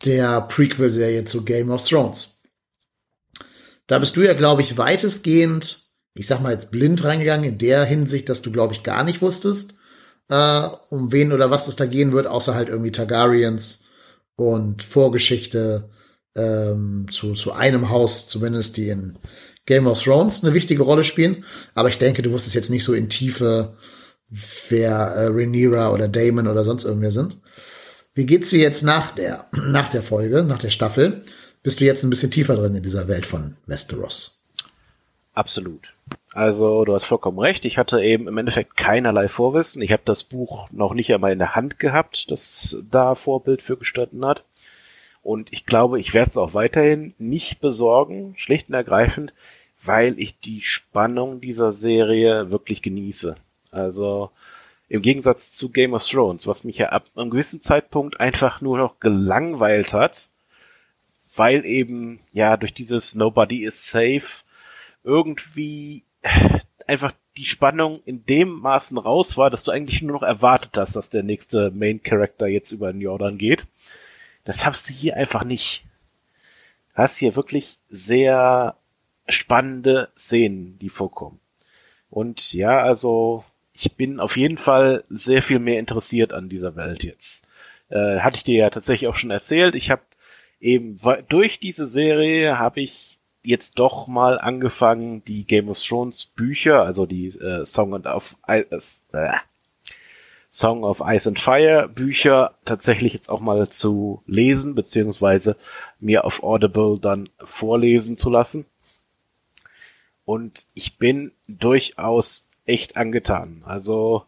der 0.05 0.41
Prequel-Serie 0.41 1.25
zu 1.25 1.45
Game 1.45 1.71
of 1.71 1.87
Thrones. 1.87 2.41
Da 3.87 4.01
bist 4.01 4.17
du 4.17 4.23
ja, 4.23 4.35
glaube 4.35 4.63
ich, 4.63 4.77
weitestgehend, 4.77 5.87
ich 6.15 6.27
sag 6.27 6.41
mal 6.41 6.53
jetzt 6.53 6.73
blind 6.73 7.05
reingegangen, 7.05 7.49
in 7.49 7.59
der 7.59 7.85
Hinsicht, 7.85 8.29
dass 8.29 8.43
du, 8.43 8.51
glaube 8.51 8.75
ich, 8.75 8.83
gar 8.83 9.05
nicht 9.05 9.23
wusstest, 9.23 9.76
äh, 10.29 10.69
um 10.91 11.13
wen 11.13 11.33
oder 11.33 11.51
was 11.51 11.69
es 11.69 11.77
da 11.77 11.87
gehen 11.87 12.13
wird, 12.13 12.27
außer 12.27 12.55
halt 12.55 12.69
irgendwie 12.69 12.93
Targaryens 12.93 13.85
und 14.37 14.83
Vorgeschichte 14.83 15.89
ähm, 16.35 17.07
zu, 17.11 17.33
zu 17.33 17.53
einem 17.53 17.91
Haus, 17.91 18.27
zumindest 18.27 18.77
die 18.77 18.89
in 18.89 19.19
Game 19.65 19.87
of 19.87 20.03
Thrones 20.03 20.45
eine 20.45 20.55
wichtige 20.55 20.83
Rolle 20.83 21.05
spielen. 21.05 21.45
Aber 21.75 21.89
ich 21.89 21.99
denke, 21.99 22.23
du 22.23 22.31
wusstest 22.33 22.55
jetzt 22.55 22.71
nicht 22.71 22.85
so 22.85 22.95
in 22.95 23.09
Tiefe, 23.09 23.77
wer 24.69 24.97
äh, 24.97 25.27
Rhaenyra 25.27 25.91
oder 25.91 26.09
Damon 26.09 26.49
oder 26.49 26.65
sonst 26.65 26.85
irgendwer 26.85 27.13
sind. 27.13 27.39
Wie 28.15 28.27
geht's 28.27 28.51
dir 28.51 28.61
jetzt 28.61 28.83
nach 28.83 29.15
der, 29.15 29.49
nach 29.53 29.89
der 29.89 30.03
Folge, 30.03 30.45
nach 30.45 30.59
der 30.59 30.71
Staffel? 30.71 31.23
Bist 31.63 31.81
du 31.81 31.85
jetzt 31.85 32.05
ein 32.05 32.11
bisschen 32.11 32.31
tiefer 32.31 32.57
drin 32.57 32.77
in 32.77 32.83
dieser 32.83 33.09
Welt 33.09 33.27
von 33.27 33.57
Westeros? 33.67 34.41
Absolut. 35.35 35.93
Also 36.37 36.85
du 36.85 36.93
hast 36.93 37.07
vollkommen 37.07 37.39
recht. 37.39 37.65
Ich 37.65 37.79
hatte 37.79 38.05
eben 38.05 38.29
im 38.29 38.37
Endeffekt 38.37 38.77
keinerlei 38.77 39.27
Vorwissen. 39.27 39.81
Ich 39.81 39.91
habe 39.91 40.03
das 40.05 40.23
Buch 40.23 40.69
noch 40.71 40.93
nicht 40.93 41.15
einmal 41.15 41.33
in 41.33 41.39
der 41.39 41.55
Hand 41.55 41.79
gehabt, 41.79 42.31
das 42.31 42.77
da 42.91 43.15
Vorbild 43.15 43.63
für 43.63 43.79
gestanden 43.79 44.23
hat. 44.23 44.45
Und 45.23 45.51
ich 45.51 45.65
glaube, 45.65 45.99
ich 45.99 46.13
werde 46.13 46.29
es 46.29 46.37
auch 46.37 46.53
weiterhin 46.53 47.15
nicht 47.17 47.63
besorgen, 47.63 48.35
schlicht 48.37 48.69
und 48.69 48.75
ergreifend, 48.75 49.33
weil 49.83 50.21
ich 50.21 50.39
die 50.39 50.61
Spannung 50.61 51.41
dieser 51.41 51.73
Serie 51.73 52.51
wirklich 52.51 52.83
genieße. 52.83 53.37
Also 53.71 54.31
im 54.91 55.01
Gegensatz 55.01 55.55
zu 55.55 55.71
Game 55.71 55.95
of 55.95 56.07
Thrones, 56.07 56.47
was 56.47 56.65
mich 56.65 56.77
ja 56.77 56.91
ab 56.91 57.05
einem 57.17 57.31
gewissen 57.31 57.63
Zeitpunkt 57.63 58.21
einfach 58.21 58.61
nur 58.61 58.77
noch 58.77 59.01
gelangweilt 59.01 59.95
hat, 59.95 60.29
weil 61.35 61.65
eben 61.65 62.21
ja 62.35 62.59
durch 62.59 62.75
dieses 62.75 63.15
Nobody 63.15 63.65
is 63.65 63.89
safe 63.89 64.45
irgendwie 65.03 66.03
einfach 66.87 67.13
die 67.37 67.45
Spannung 67.45 68.01
in 68.05 68.25
dem 68.25 68.49
Maßen 68.61 68.99
raus 68.99 69.37
war, 69.37 69.51
dass 69.51 69.65
du 69.65 69.71
eigentlich 69.71 70.03
nur 70.03 70.13
noch 70.13 70.23
erwartet 70.23 70.77
hast, 70.77 70.97
dass 70.97 71.11
der 71.11 71.23
nächste 71.23 71.71
Main 71.71 72.03
Character 72.03 72.47
jetzt 72.47 72.73
über 72.73 72.93
den 72.93 73.01
Jordan 73.01 73.39
geht. 73.39 73.67
Das 74.45 74.65
hast 74.65 74.89
du 74.89 74.93
hier 74.93 75.17
einfach 75.17 75.45
nicht. 75.45 75.85
Du 76.95 77.03
hast 77.03 77.19
hier 77.19 77.37
wirklich 77.37 77.79
sehr 77.91 78.77
spannende 79.29 80.09
Szenen, 80.17 80.79
die 80.79 80.89
vorkommen. 80.89 81.41
Und 82.09 82.53
ja, 82.53 82.79
also 82.79 83.45
ich 83.73 83.95
bin 83.97 84.21
auf 84.21 84.37
jeden 84.37 84.57
Fall 84.57 85.05
sehr 85.11 85.43
viel 85.43 85.59
mehr 85.59 85.79
interessiert 85.79 86.33
an 86.33 86.49
dieser 86.49 86.77
Welt 86.77 87.05
jetzt. 87.05 87.47
Äh, 87.91 88.21
hatte 88.21 88.37
ich 88.37 88.45
dir 88.45 88.57
ja 88.57 88.71
tatsächlich 88.71 89.09
auch 89.09 89.17
schon 89.17 89.31
erzählt. 89.31 89.75
Ich 89.75 89.91
habe 89.91 90.03
eben 90.61 90.97
durch 91.29 91.61
diese 91.61 91.87
Serie 91.87 92.59
habe 92.59 92.81
ich 92.81 93.16
jetzt 93.47 93.79
doch 93.79 94.07
mal 94.09 94.39
angefangen, 94.39 95.25
die 95.25 95.47
Game 95.47 95.69
of 95.69 95.81
Thrones 95.83 96.27
Bücher, 96.27 96.83
also 96.83 97.07
die 97.07 97.29
äh, 97.29 97.65
Song 97.65 97.95
of 98.05 98.37
Ice, 98.49 99.03
äh, 99.13 99.33
Song 100.51 100.85
of 100.85 101.03
Ice 101.05 101.29
and 101.29 101.39
Fire 101.39 101.89
Bücher 101.89 102.55
tatsächlich 102.65 103.13
jetzt 103.13 103.29
auch 103.29 103.41
mal 103.41 103.69
zu 103.69 104.23
lesen, 104.27 104.75
beziehungsweise 104.75 105.57
mir 106.01 106.25
auf 106.25 106.43
Audible 106.43 106.99
dann 106.99 107.29
vorlesen 107.45 108.17
zu 108.17 108.31
lassen. 108.31 108.67
Und 110.25 110.67
ich 110.75 110.99
bin 110.99 111.33
durchaus 111.47 112.49
echt 112.65 112.97
angetan. 112.97 113.63
Also 113.65 114.25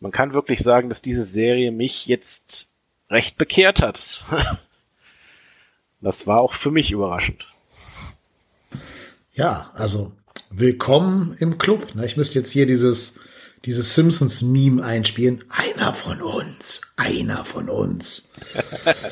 man 0.00 0.12
kann 0.12 0.34
wirklich 0.34 0.60
sagen, 0.60 0.88
dass 0.88 1.02
diese 1.02 1.24
Serie 1.24 1.72
mich 1.72 2.06
jetzt 2.06 2.70
recht 3.10 3.38
bekehrt 3.38 3.82
hat. 3.82 4.24
das 6.00 6.26
war 6.26 6.40
auch 6.40 6.52
für 6.52 6.70
mich 6.70 6.90
überraschend. 6.90 7.46
Ja, 9.36 9.70
also 9.74 10.12
willkommen 10.48 11.36
im 11.38 11.58
Club. 11.58 11.88
Ich 12.02 12.16
müsste 12.16 12.38
jetzt 12.38 12.50
hier 12.52 12.66
dieses, 12.66 13.20
dieses 13.66 13.94
Simpsons-Meme 13.94 14.82
einspielen. 14.82 15.44
Einer 15.50 15.92
von 15.92 16.22
uns, 16.22 16.80
einer 16.96 17.44
von 17.44 17.68
uns. 17.68 18.30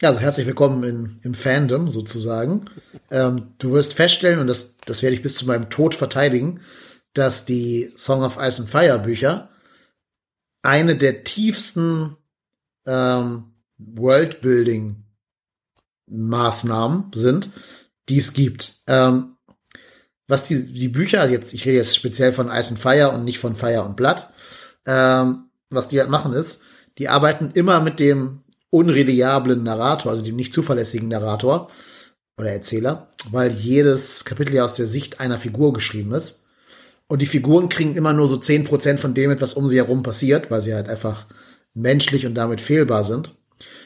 Ja, 0.00 0.10
also 0.10 0.20
herzlich 0.20 0.46
willkommen 0.46 0.84
in, 0.84 1.18
im 1.24 1.34
Fandom 1.34 1.90
sozusagen. 1.90 2.66
Ähm, 3.10 3.54
du 3.58 3.72
wirst 3.72 3.94
feststellen, 3.94 4.38
und 4.38 4.46
das, 4.46 4.76
das 4.86 5.02
werde 5.02 5.16
ich 5.16 5.22
bis 5.22 5.34
zu 5.34 5.44
meinem 5.44 5.70
Tod 5.70 5.96
verteidigen, 5.96 6.60
dass 7.14 7.46
die 7.46 7.92
Song 7.96 8.22
of 8.22 8.36
Ice 8.40 8.62
and 8.62 8.70
Fire 8.70 9.00
Bücher 9.00 9.48
eine 10.62 10.94
der 10.94 11.24
tiefsten 11.24 12.16
ähm, 12.86 13.54
Worldbuilding 13.78 15.02
Maßnahmen 16.06 17.10
sind, 17.12 17.50
die 18.08 18.18
es 18.18 18.32
gibt. 18.32 18.80
Ähm, 18.86 19.36
was 20.26 20.44
die, 20.44 20.72
die 20.72 20.88
Bücher, 20.88 21.20
also 21.20 21.32
jetzt, 21.32 21.54
ich 21.54 21.64
rede 21.64 21.78
jetzt 21.78 21.96
speziell 21.96 22.32
von 22.32 22.48
Ice 22.48 22.70
and 22.70 22.78
Fire 22.78 23.10
und 23.10 23.24
nicht 23.24 23.38
von 23.38 23.56
Fire 23.56 23.82
und 23.82 23.96
Blood, 23.96 24.26
ähm, 24.86 25.44
was 25.70 25.88
die 25.88 25.98
halt 25.98 26.10
machen 26.10 26.32
ist, 26.32 26.62
die 26.98 27.08
arbeiten 27.08 27.50
immer 27.54 27.80
mit 27.80 27.98
dem 28.00 28.40
unreliablen 28.70 29.62
Narrator, 29.62 30.12
also 30.12 30.22
dem 30.22 30.36
nicht 30.36 30.52
zuverlässigen 30.52 31.08
Narrator 31.08 31.70
oder 32.38 32.52
Erzähler, 32.52 33.08
weil 33.30 33.50
jedes 33.52 34.24
Kapitel 34.24 34.54
ja 34.54 34.64
aus 34.64 34.74
der 34.74 34.86
Sicht 34.86 35.20
einer 35.20 35.38
Figur 35.38 35.72
geschrieben 35.72 36.12
ist. 36.12 36.44
Und 37.06 37.22
die 37.22 37.26
Figuren 37.26 37.70
kriegen 37.70 37.96
immer 37.96 38.12
nur 38.12 38.28
so 38.28 38.36
zehn 38.36 38.64
Prozent 38.64 39.00
von 39.00 39.14
dem, 39.14 39.40
was 39.40 39.54
um 39.54 39.66
sie 39.68 39.76
herum 39.76 40.02
passiert, 40.02 40.50
weil 40.50 40.60
sie 40.60 40.74
halt 40.74 40.88
einfach 40.88 41.26
menschlich 41.72 42.26
und 42.26 42.34
damit 42.34 42.60
fehlbar 42.60 43.02
sind. 43.02 43.34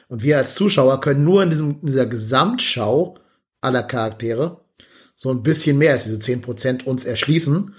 Und 0.09 0.23
wir 0.23 0.39
als 0.39 0.57
Zuschauer 0.57 1.01
können 1.01 1.25
nur 1.25 1.43
in, 1.43 1.51
diesem, 1.51 1.79
in 1.81 1.87
dieser 1.87 2.07
Gesamtschau 2.07 3.16
aller 3.63 3.83
Charaktere 3.83 4.61
so 5.17 5.31
ein 5.31 5.43
bisschen 5.43 5.79
mehr 5.79 5.93
als 5.93 6.05
diese 6.05 6.19
zehn 6.19 6.41
Prozent 6.43 6.87
uns 6.87 7.05
erschließen 7.05 7.75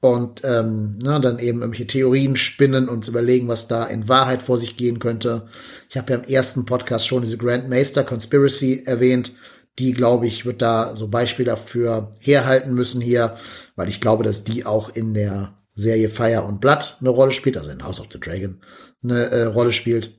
und 0.00 0.42
ähm, 0.44 0.98
na, 1.02 1.18
dann 1.18 1.38
eben 1.38 1.60
irgendwelche 1.60 1.86
Theorien 1.86 2.36
spinnen 2.36 2.88
und 2.88 3.08
überlegen, 3.08 3.48
was 3.48 3.68
da 3.68 3.84
in 3.84 4.08
Wahrheit 4.08 4.42
vor 4.42 4.58
sich 4.58 4.76
gehen 4.76 4.98
könnte. 4.98 5.48
Ich 5.88 5.96
habe 5.96 6.12
ja 6.12 6.18
im 6.18 6.24
ersten 6.24 6.64
Podcast 6.64 7.06
schon 7.06 7.22
diese 7.22 7.38
Grand 7.38 7.68
Maester 7.68 8.04
Conspiracy 8.04 8.82
erwähnt. 8.86 9.32
Die, 9.78 9.92
glaube 9.92 10.26
ich, 10.26 10.46
wird 10.46 10.62
da 10.62 10.96
so 10.96 11.08
Beispiel 11.08 11.44
dafür 11.44 12.10
herhalten 12.20 12.72
müssen 12.72 13.00
hier, 13.02 13.36
weil 13.74 13.88
ich 13.88 14.00
glaube, 14.00 14.24
dass 14.24 14.44
die 14.44 14.64
auch 14.64 14.94
in 14.94 15.12
der 15.12 15.58
Serie 15.70 16.08
Fire 16.08 16.44
und 16.44 16.60
Blood 16.62 16.96
eine 17.00 17.10
Rolle 17.10 17.32
spielt, 17.32 17.58
also 17.58 17.70
in 17.70 17.84
House 17.84 18.00
of 18.00 18.08
the 18.10 18.18
Dragon 18.18 18.60
eine 19.02 19.26
äh, 19.26 19.44
Rolle 19.44 19.72
spielt. 19.72 20.18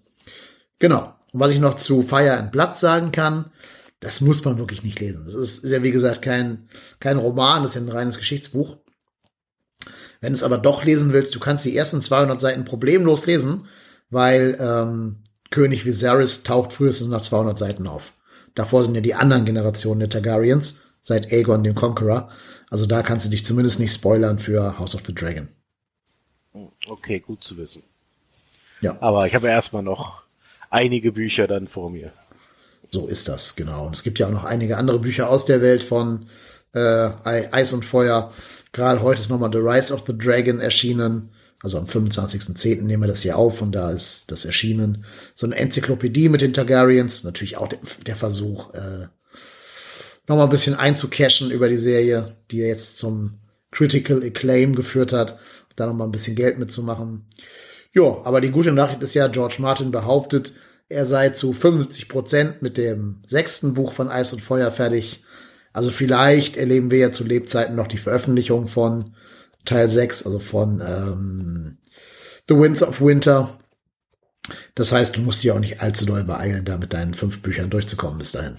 Genau. 0.78 1.16
Und 1.34 1.40
was 1.40 1.52
ich 1.54 1.60
noch 1.60 1.76
zu 1.76 2.04
Fire 2.04 2.38
and 2.38 2.52
Blood 2.52 2.76
sagen 2.76 3.12
kann, 3.12 3.52
das 4.00 4.22
muss 4.22 4.46
man 4.46 4.58
wirklich 4.58 4.84
nicht 4.84 5.00
lesen. 5.00 5.26
Das 5.26 5.36
ist, 5.36 5.64
ist 5.64 5.72
ja, 5.72 5.84
wie 5.84 5.92
gesagt, 5.92 6.22
kein, 6.22 6.70
kein 7.00 7.18
Roman, 7.18 7.64
das 7.64 7.72
ist 7.72 7.76
ja 7.76 7.82
ein 7.82 7.96
reines 7.96 8.18
Geschichtsbuch. 8.18 8.78
Wenn 10.22 10.34
du 10.34 10.38
es 10.38 10.44
aber 10.44 10.58
doch 10.58 10.84
lesen 10.84 11.14
willst, 11.14 11.36
du 11.36 11.40
kannst 11.40 11.66
die 11.66 11.76
ersten 11.76 12.02
200 12.02 12.40
Seiten 12.40 12.66
problemlos 12.66 13.26
lesen, 13.26 13.68
weil 14.10 14.58
ähm, 14.60 15.24
König 15.50 15.86
Viserys 15.86 16.44
taucht 16.44 16.74
frühestens 16.74 17.10
nach 17.10 17.22
200 17.22 17.58
Seiten 17.58 17.88
auf. 17.88 18.14
Davor 18.56 18.84
sind 18.84 18.96
ja 18.96 19.02
die 19.02 19.14
anderen 19.14 19.46
Generationen 19.46 20.00
der 20.00 20.10
Targaryens, 20.10 20.82
seit 21.04 21.32
Aegon 21.32 21.64
dem 21.64 21.76
Conqueror. 21.76 22.30
Also 22.70 22.86
da 22.86 23.04
kannst 23.04 23.26
du 23.26 23.30
dich 23.30 23.46
zumindest 23.46 23.80
nicht 23.80 23.94
spoilern 23.94 24.40
für 24.40 24.80
House 24.80 24.96
of 24.96 25.06
the 25.06 25.14
Dragon. 25.14 25.48
Okay, 26.88 27.20
gut 27.20 27.44
zu 27.44 27.58
wissen. 27.58 27.84
Ja. 28.82 28.98
Aber 29.00 29.28
ich 29.28 29.36
habe 29.36 29.48
erstmal 29.48 29.84
noch 29.84 30.24
einige 30.70 31.12
Bücher 31.12 31.48
dann 31.48 31.68
vor 31.68 31.90
mir. 31.90 32.12
So 32.90 33.08
ist 33.08 33.28
das, 33.28 33.56
genau. 33.56 33.86
Und 33.86 33.96
es 33.96 34.04
gibt 34.04 34.20
ja 34.20 34.28
auch 34.28 34.32
noch 34.32 34.46
einige 34.46 34.78
andere 34.78 35.00
Bücher 35.00 35.30
aus 35.30 35.46
der 35.46 35.62
Welt 35.62 35.84
von 35.84 36.28
äh, 36.74 37.10
Eis 37.24 37.74
und 37.74 37.86
Feuer. 37.86 38.32
Gerade 38.72 39.02
heute 39.02 39.22
ist 39.22 39.30
nochmal 39.30 39.52
The 39.52 39.60
Rise 39.60 39.94
of 39.94 40.04
the 40.08 40.18
Dragon 40.18 40.60
erschienen. 40.60 41.32
Also 41.64 41.80
am 41.80 41.86
25.10. 41.86 42.84
nehmen 42.84 43.04
wir 43.04 43.08
das 43.08 43.24
hier 43.24 43.38
auf 43.38 43.62
und 43.62 43.72
da 43.74 43.92
ist 43.92 44.32
das 44.32 44.46
erschienen. 44.46 45.04
So 45.34 45.48
eine 45.48 45.56
Enzyklopädie 45.56 46.30
mit 46.30 46.42
den 46.42 46.54
Targaryens. 46.54 47.24
Natürlich 47.24 47.58
auch 47.58 47.68
der, 47.68 47.80
der 48.06 48.16
Versuch, 48.16 48.74
äh, 48.74 49.08
nochmal 50.28 50.46
ein 50.46 50.52
bisschen 50.52 50.76
einzucashen 50.76 51.50
über 51.50 51.68
die 51.68 51.78
Serie, 51.78 52.36
die 52.52 52.58
jetzt 52.58 53.00
zum 53.00 53.40
Critical 53.72 54.24
Acclaim 54.24 54.76
geführt 54.76 55.14
hat. 55.14 55.40
Da 55.76 55.88
nochmal 55.88 56.08
ein 56.08 56.12
bisschen 56.12 56.36
Geld 56.36 56.58
mitzumachen. 56.58 57.26
Ja, 57.94 58.22
aber 58.24 58.42
die 58.42 58.52
gute 58.52 58.72
Nachricht 58.72 59.02
ist 59.02 59.14
ja, 59.16 59.28
George 59.28 59.56
Martin 59.60 59.92
behauptet, 59.92 60.54
er 60.90 61.06
sei 61.06 61.30
zu 61.30 61.54
75 61.54 62.08
Prozent 62.08 62.62
mit 62.62 62.78
dem 62.78 63.22
sechsten 63.26 63.74
Buch 63.74 63.94
von 63.94 64.10
Eis 64.10 64.34
und 64.34 64.42
Feuer 64.42 64.72
fertig. 64.72 65.24
Also 65.74 65.92
vielleicht 65.92 66.58
erleben 66.58 66.92
wir 66.92 67.00
ja 67.00 67.12
zu 67.12 67.24
Lebzeiten 67.24 67.76
noch 67.76 67.88
die 67.88 67.98
Veröffentlichung 67.98 68.68
von 68.68 69.16
Teil 69.66 69.90
6, 69.90 70.26
also 70.26 70.40
von 70.40 70.82
ähm, 70.82 71.78
The 72.48 72.56
Winds 72.56 72.82
of 72.84 73.02
Winter. 73.02 73.58
Das 74.76 74.94
heißt, 74.94 75.18
du 75.18 75.22
musst 75.22 75.44
dich 75.44 75.52
auch 75.52 75.60
nicht 75.60 75.82
allzu 75.82 76.06
doll 76.06 76.24
beeilen, 76.24 76.64
da 76.64 76.78
mit 76.78 76.94
deinen 76.94 77.14
fünf 77.14 77.42
Büchern 77.42 77.70
durchzukommen 77.70 78.18
bis 78.18 78.32
dahin. 78.32 78.58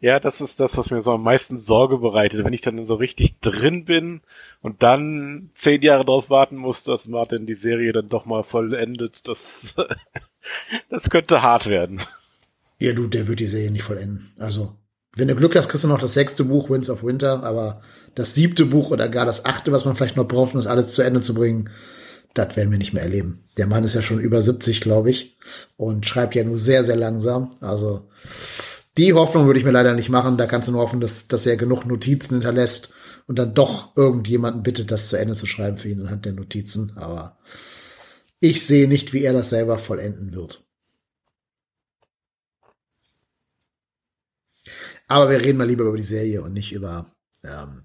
Ja, 0.00 0.20
das 0.20 0.40
ist 0.40 0.60
das, 0.60 0.76
was 0.76 0.90
mir 0.90 1.00
so 1.00 1.12
am 1.12 1.22
meisten 1.22 1.58
Sorge 1.58 1.98
bereitet, 1.98 2.44
wenn 2.44 2.52
ich 2.52 2.60
dann 2.60 2.84
so 2.84 2.94
richtig 2.94 3.40
drin 3.40 3.84
bin 3.84 4.20
und 4.60 4.82
dann 4.82 5.50
zehn 5.54 5.80
Jahre 5.82 6.04
drauf 6.04 6.28
warten 6.30 6.56
muss, 6.56 6.84
dass 6.84 7.08
Martin 7.08 7.46
die 7.46 7.54
Serie 7.54 7.92
dann 7.92 8.10
doch 8.10 8.26
mal 8.26 8.44
vollendet. 8.44 9.26
Das, 9.26 9.74
das 10.90 11.10
könnte 11.10 11.42
hart 11.42 11.66
werden. 11.66 12.00
Ja, 12.78 12.92
du, 12.92 13.06
der 13.06 13.28
wird 13.28 13.40
die 13.40 13.46
Serie 13.46 13.70
nicht 13.70 13.84
vollenden. 13.84 14.32
Also, 14.38 14.74
wenn 15.16 15.28
du 15.28 15.36
Glück 15.36 15.54
hast, 15.56 15.68
kriegst 15.68 15.84
du 15.84 15.88
noch 15.88 16.00
das 16.00 16.14
sechste 16.14 16.44
Buch, 16.44 16.70
Winds 16.70 16.90
of 16.90 17.04
Winter, 17.04 17.44
aber 17.44 17.80
das 18.14 18.34
siebte 18.34 18.66
Buch 18.66 18.90
oder 18.90 19.08
gar 19.08 19.26
das 19.26 19.44
achte, 19.44 19.72
was 19.72 19.84
man 19.84 19.96
vielleicht 19.96 20.16
noch 20.16 20.28
braucht, 20.28 20.54
um 20.54 20.60
das 20.60 20.66
alles 20.66 20.92
zu 20.92 21.02
Ende 21.02 21.20
zu 21.20 21.34
bringen, 21.34 21.70
das 22.34 22.56
werden 22.56 22.72
wir 22.72 22.78
nicht 22.78 22.92
mehr 22.92 23.04
erleben. 23.04 23.44
Der 23.56 23.68
Mann 23.68 23.84
ist 23.84 23.94
ja 23.94 24.02
schon 24.02 24.18
über 24.18 24.42
70, 24.42 24.80
glaube 24.80 25.10
ich, 25.10 25.36
und 25.76 26.06
schreibt 26.06 26.34
ja 26.34 26.42
nur 26.42 26.58
sehr, 26.58 26.84
sehr 26.84 26.96
langsam. 26.96 27.50
Also, 27.60 28.08
die 28.96 29.12
Hoffnung 29.12 29.46
würde 29.46 29.58
ich 29.58 29.64
mir 29.64 29.72
leider 29.72 29.94
nicht 29.94 30.08
machen. 30.08 30.36
Da 30.36 30.46
kannst 30.46 30.68
du 30.68 30.72
nur 30.72 30.82
hoffen, 30.82 31.00
dass, 31.00 31.28
dass 31.28 31.46
er 31.46 31.56
genug 31.56 31.84
Notizen 31.84 32.34
hinterlässt 32.34 32.92
und 33.26 33.38
dann 33.38 33.54
doch 33.54 33.96
irgendjemanden 33.96 34.62
bittet, 34.62 34.90
das 34.90 35.08
zu 35.08 35.16
Ende 35.16 35.34
zu 35.34 35.46
schreiben 35.46 35.78
für 35.78 35.88
ihn 35.88 36.00
anhand 36.00 36.24
der 36.24 36.32
Notizen. 36.32 36.92
Aber 36.96 37.38
ich 38.50 38.66
sehe 38.66 38.88
nicht, 38.88 39.12
wie 39.12 39.24
er 39.24 39.32
das 39.32 39.50
selber 39.50 39.78
vollenden 39.78 40.34
wird. 40.34 40.64
Aber 45.06 45.30
wir 45.30 45.40
reden 45.40 45.58
mal 45.58 45.66
lieber 45.66 45.84
über 45.84 45.96
die 45.96 46.02
Serie 46.02 46.42
und 46.42 46.54
nicht 46.54 46.72
über, 46.72 47.06
ähm, 47.44 47.84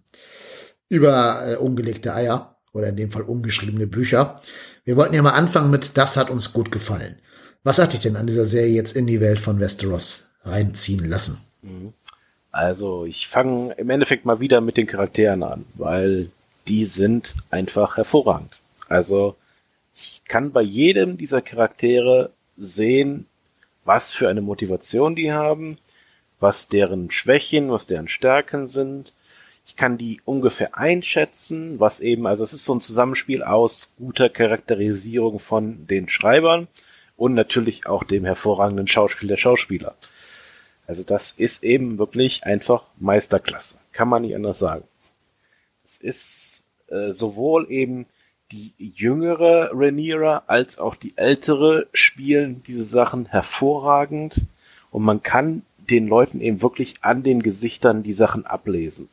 über 0.87 1.41
äh, 1.47 1.55
ungelegte 1.55 2.13
Eier 2.13 2.57
oder 2.71 2.89
in 2.89 2.95
dem 2.95 3.11
Fall 3.11 3.23
ungeschriebene 3.23 3.87
Bücher. 3.87 4.37
Wir 4.85 4.95
wollten 4.95 5.15
ja 5.15 5.21
mal 5.21 5.31
anfangen 5.31 5.71
mit 5.71 5.97
Das 5.97 6.17
hat 6.17 6.29
uns 6.29 6.53
gut 6.53 6.71
gefallen. 6.71 7.19
Was 7.63 7.79
hat 7.79 7.93
dich 7.93 7.99
denn 7.99 8.15
an 8.15 8.27
dieser 8.27 8.45
Serie 8.45 8.73
jetzt 8.73 8.95
in 8.95 9.05
die 9.05 9.19
Welt 9.19 9.39
von 9.39 9.59
Westeros 9.59 10.29
reinziehen 10.41 11.09
lassen. 11.09 11.39
Mhm. 11.61 11.93
Also 12.51 13.05
ich 13.05 13.27
fange 13.27 13.73
im 13.73 13.89
Endeffekt 13.89 14.25
mal 14.25 14.39
wieder 14.39 14.61
mit 14.61 14.77
den 14.77 14.87
Charakteren 14.87 15.43
an, 15.43 15.65
weil 15.75 16.29
die 16.67 16.85
sind 16.85 17.35
einfach 17.51 17.97
hervorragend. 17.97 18.57
Also 18.87 19.35
kann 20.29 20.53
bei 20.53 20.61
jedem 20.61 21.17
dieser 21.17 21.41
Charaktere 21.41 22.31
sehen, 22.55 23.25
was 23.83 24.13
für 24.13 24.29
eine 24.29 24.41
Motivation 24.41 25.15
die 25.15 25.33
haben, 25.33 25.77
was 26.39 26.69
deren 26.69 27.11
Schwächen, 27.11 27.71
was 27.71 27.87
deren 27.87 28.07
Stärken 28.07 28.67
sind. 28.67 29.11
Ich 29.65 29.75
kann 29.75 29.97
die 29.97 30.21
ungefähr 30.25 30.77
einschätzen, 30.77 31.79
was 31.79 31.99
eben, 31.99 32.27
also 32.27 32.43
es 32.43 32.53
ist 32.53 32.65
so 32.65 32.75
ein 32.75 32.81
Zusammenspiel 32.81 33.43
aus 33.43 33.93
guter 33.97 34.29
Charakterisierung 34.29 35.39
von 35.39 35.85
den 35.87 36.07
Schreibern 36.07 36.67
und 37.17 37.33
natürlich 37.33 37.85
auch 37.87 38.03
dem 38.03 38.23
hervorragenden 38.23 38.87
Schauspiel 38.87 39.27
der 39.27 39.37
Schauspieler. 39.37 39.95
Also 40.87 41.03
das 41.03 41.31
ist 41.31 41.63
eben 41.63 41.97
wirklich 41.97 42.45
einfach 42.45 42.83
Meisterklasse. 42.97 43.77
Kann 43.91 44.07
man 44.07 44.23
nicht 44.23 44.35
anders 44.35 44.59
sagen. 44.59 44.85
Es 45.83 45.97
ist 45.97 46.63
äh, 46.87 47.11
sowohl 47.11 47.69
eben 47.71 48.07
die 48.51 48.73
jüngere 48.77 49.71
Rhaenyra 49.73 50.43
als 50.47 50.79
auch 50.79 50.95
die 50.95 51.17
ältere 51.17 51.87
spielen 51.93 52.63
diese 52.65 52.83
Sachen 52.83 53.27
hervorragend 53.27 54.41
und 54.91 55.03
man 55.03 55.21
kann 55.21 55.63
den 55.77 56.07
Leuten 56.07 56.41
eben 56.41 56.61
wirklich 56.61 56.95
an 57.01 57.23
den 57.23 57.41
Gesichtern 57.41 58.03
die 58.03 58.13
Sachen 58.13 58.45
ablesen. 58.45 59.09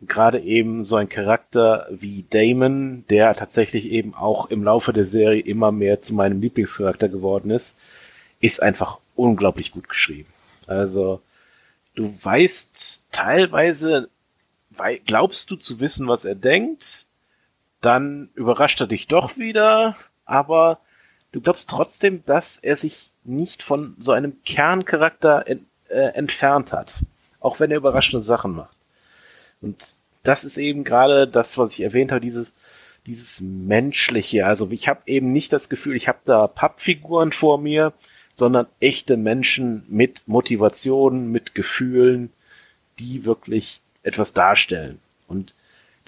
Gerade 0.00 0.40
eben 0.40 0.84
so 0.84 0.96
ein 0.96 1.08
Charakter 1.08 1.86
wie 1.90 2.24
Damon, 2.30 3.04
der 3.10 3.34
tatsächlich 3.34 3.86
eben 3.86 4.14
auch 4.14 4.46
im 4.46 4.62
Laufe 4.62 4.92
der 4.92 5.04
Serie 5.04 5.40
immer 5.40 5.72
mehr 5.72 6.00
zu 6.00 6.14
meinem 6.14 6.40
Lieblingscharakter 6.40 7.08
geworden 7.08 7.50
ist, 7.50 7.76
ist 8.40 8.62
einfach 8.62 8.98
unglaublich 9.16 9.72
gut 9.72 9.88
geschrieben. 9.88 10.28
Also 10.66 11.20
du 11.96 12.14
weißt 12.22 13.06
teilweise, 13.10 14.08
glaubst 15.06 15.50
du 15.50 15.56
zu 15.56 15.80
wissen, 15.80 16.06
was 16.06 16.24
er 16.24 16.36
denkt, 16.36 17.07
dann 17.80 18.30
überrascht 18.34 18.80
er 18.80 18.86
dich 18.86 19.06
doch 19.06 19.36
wieder, 19.36 19.96
aber 20.24 20.80
du 21.32 21.40
glaubst 21.40 21.70
trotzdem, 21.70 22.24
dass 22.26 22.58
er 22.58 22.76
sich 22.76 23.10
nicht 23.24 23.62
von 23.62 23.94
so 23.98 24.12
einem 24.12 24.42
Kerncharakter 24.44 25.46
ent, 25.46 25.66
äh, 25.88 26.12
entfernt 26.14 26.72
hat, 26.72 26.94
auch 27.40 27.60
wenn 27.60 27.70
er 27.70 27.76
überraschende 27.76 28.22
Sachen 28.22 28.56
macht. 28.56 28.76
Und 29.60 29.94
das 30.22 30.44
ist 30.44 30.58
eben 30.58 30.84
gerade 30.84 31.26
das, 31.26 31.58
was 31.58 31.72
ich 31.72 31.80
erwähnt 31.80 32.10
habe, 32.10 32.20
dieses 32.20 32.52
dieses 33.08 33.40
menschliche. 33.40 34.46
Also 34.46 34.70
ich 34.70 34.86
habe 34.86 35.00
eben 35.06 35.28
nicht 35.32 35.52
das 35.52 35.68
Gefühl, 35.68 35.96
ich 35.96 36.08
habe 36.08 36.18
da 36.24 36.46
Pappfiguren 36.46 37.32
vor 37.32 37.58
mir, 37.58 37.94
sondern 38.34 38.66
echte 38.80 39.16
Menschen 39.16 39.82
mit 39.88 40.22
Motivationen, 40.26 41.32
mit 41.32 41.54
Gefühlen, 41.54 42.30
die 42.98 43.24
wirklich 43.24 43.80
etwas 44.02 44.34
darstellen. 44.34 45.00
Und 45.26 45.54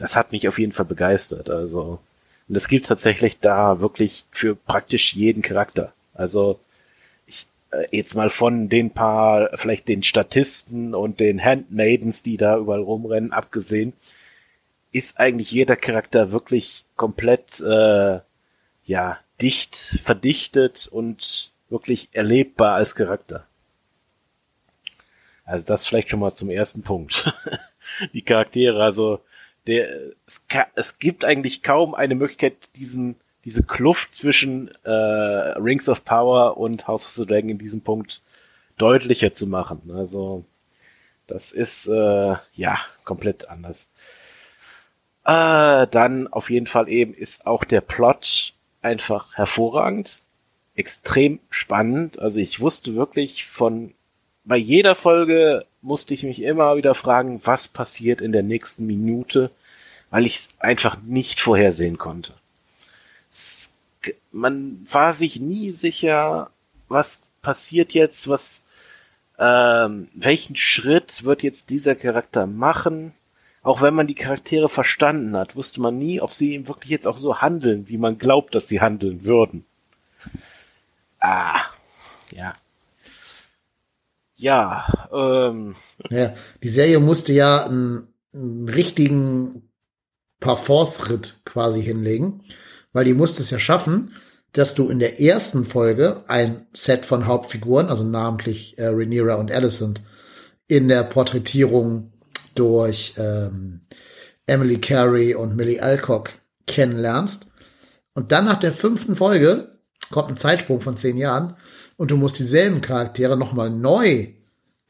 das 0.00 0.16
hat 0.16 0.32
mich 0.32 0.48
auf 0.48 0.58
jeden 0.58 0.72
Fall 0.72 0.86
begeistert. 0.86 1.50
Also, 1.50 2.00
und 2.48 2.54
das 2.54 2.68
gilt 2.68 2.86
tatsächlich 2.86 3.38
da 3.38 3.80
wirklich 3.80 4.24
für 4.30 4.56
praktisch 4.56 5.12
jeden 5.12 5.42
Charakter. 5.42 5.92
Also, 6.14 6.58
ich, 7.26 7.46
äh, 7.70 7.84
jetzt 7.94 8.14
mal 8.16 8.30
von 8.30 8.70
den 8.70 8.90
paar, 8.92 9.50
vielleicht 9.54 9.88
den 9.88 10.02
Statisten 10.02 10.94
und 10.94 11.20
den 11.20 11.44
Handmaidens, 11.44 12.22
die 12.22 12.38
da 12.38 12.56
überall 12.56 12.80
rumrennen, 12.80 13.32
abgesehen, 13.32 13.92
ist 14.90 15.20
eigentlich 15.20 15.50
jeder 15.50 15.76
Charakter 15.76 16.32
wirklich 16.32 16.84
komplett, 16.96 17.60
äh, 17.60 18.20
ja, 18.86 19.18
dicht, 19.40 20.00
verdichtet 20.02 20.88
und 20.90 21.52
wirklich 21.68 22.08
erlebbar 22.12 22.74
als 22.74 22.94
Charakter. 22.94 23.46
Also 25.44 25.64
das 25.66 25.86
vielleicht 25.86 26.08
schon 26.08 26.20
mal 26.20 26.32
zum 26.32 26.48
ersten 26.48 26.82
Punkt. 26.82 27.32
Die 28.14 28.22
Charaktere, 28.22 28.82
also 28.82 29.20
der, 29.66 29.88
es, 30.26 30.42
es, 30.74 30.98
gibt 30.98 31.24
eigentlich 31.24 31.62
kaum 31.62 31.94
eine 31.94 32.14
Möglichkeit, 32.14 32.54
diesen, 32.76 33.16
diese 33.44 33.62
Kluft 33.62 34.14
zwischen 34.14 34.70
äh, 34.84 34.90
Rings 34.90 35.88
of 35.88 36.04
Power 36.04 36.56
und 36.56 36.86
House 36.86 37.06
of 37.06 37.12
the 37.12 37.26
Dragon 37.26 37.50
in 37.50 37.58
diesem 37.58 37.80
Punkt 37.80 38.22
deutlicher 38.78 39.34
zu 39.34 39.46
machen. 39.46 39.90
Also 39.94 40.44
das 41.26 41.52
ist 41.52 41.86
äh, 41.86 42.34
ja 42.54 42.78
komplett 43.04 43.48
anders. 43.48 43.88
Äh, 45.24 45.86
dann 45.86 46.28
auf 46.28 46.50
jeden 46.50 46.66
Fall 46.66 46.88
eben 46.88 47.14
ist 47.14 47.46
auch 47.46 47.64
der 47.64 47.82
Plot 47.82 48.54
einfach 48.82 49.36
hervorragend 49.36 50.18
extrem 50.74 51.40
spannend. 51.50 52.18
Also 52.18 52.40
ich 52.40 52.60
wusste 52.60 52.94
wirklich 52.94 53.44
von, 53.44 53.92
bei 54.50 54.56
jeder 54.56 54.96
Folge 54.96 55.64
musste 55.80 56.12
ich 56.12 56.24
mich 56.24 56.42
immer 56.42 56.76
wieder 56.76 56.96
fragen, 56.96 57.40
was 57.44 57.68
passiert 57.68 58.20
in 58.20 58.32
der 58.32 58.42
nächsten 58.42 58.84
Minute, 58.84 59.52
weil 60.10 60.26
ich 60.26 60.38
es 60.38 60.48
einfach 60.58 61.00
nicht 61.02 61.38
vorhersehen 61.38 61.98
konnte. 61.98 62.32
Es, 63.30 63.76
man 64.32 64.84
war 64.90 65.12
sich 65.12 65.38
nie 65.38 65.70
sicher, 65.70 66.50
was 66.88 67.28
passiert 67.42 67.92
jetzt, 67.92 68.26
was, 68.26 68.64
ähm, 69.38 70.08
welchen 70.14 70.56
Schritt 70.56 71.22
wird 71.22 71.44
jetzt 71.44 71.70
dieser 71.70 71.94
Charakter 71.94 72.48
machen. 72.48 73.12
Auch 73.62 73.82
wenn 73.82 73.94
man 73.94 74.08
die 74.08 74.16
Charaktere 74.16 74.68
verstanden 74.68 75.36
hat, 75.36 75.54
wusste 75.54 75.80
man 75.80 75.96
nie, 75.96 76.20
ob 76.20 76.34
sie 76.34 76.66
wirklich 76.66 76.90
jetzt 76.90 77.06
auch 77.06 77.18
so 77.18 77.40
handeln, 77.40 77.88
wie 77.88 77.98
man 77.98 78.18
glaubt, 78.18 78.56
dass 78.56 78.66
sie 78.66 78.80
handeln 78.80 79.22
würden. 79.22 79.64
Ah, 81.20 81.60
ja. 82.32 82.56
Ja, 84.40 84.86
ähm. 85.12 85.74
Ja, 86.08 86.34
die 86.62 86.68
Serie 86.68 86.98
musste 86.98 87.32
ja 87.34 87.66
einen, 87.66 88.08
einen 88.32 88.68
richtigen 88.68 89.70
Parforce-Ritt 90.40 91.40
quasi 91.44 91.82
hinlegen, 91.82 92.42
weil 92.92 93.04
die 93.04 93.12
musste 93.12 93.42
es 93.42 93.50
ja 93.50 93.58
schaffen, 93.58 94.14
dass 94.52 94.74
du 94.74 94.88
in 94.88 94.98
der 94.98 95.20
ersten 95.20 95.66
Folge 95.66 96.24
ein 96.26 96.66
Set 96.72 97.04
von 97.04 97.26
Hauptfiguren, 97.26 97.88
also 97.88 98.02
namentlich 98.02 98.78
äh, 98.78 98.86
Rhaenyra 98.86 99.34
und 99.34 99.52
Alicent, 99.52 100.02
in 100.66 100.88
der 100.88 101.02
Porträtierung 101.02 102.12
durch 102.54 103.14
ähm, 103.18 103.82
Emily 104.46 104.80
Carey 104.80 105.34
und 105.34 105.54
Millie 105.54 105.82
Alcock 105.82 106.30
kennenlernst. 106.66 107.46
Und 108.14 108.32
dann 108.32 108.46
nach 108.46 108.58
der 108.58 108.72
fünften 108.72 109.16
Folge 109.16 109.78
kommt 110.10 110.30
ein 110.30 110.36
Zeitsprung 110.36 110.80
von 110.80 110.96
zehn 110.96 111.18
Jahren 111.18 111.56
und 112.00 112.10
du 112.10 112.16
musst 112.16 112.38
dieselben 112.38 112.80
Charaktere 112.80 113.36
nochmal 113.36 113.68
neu 113.68 114.28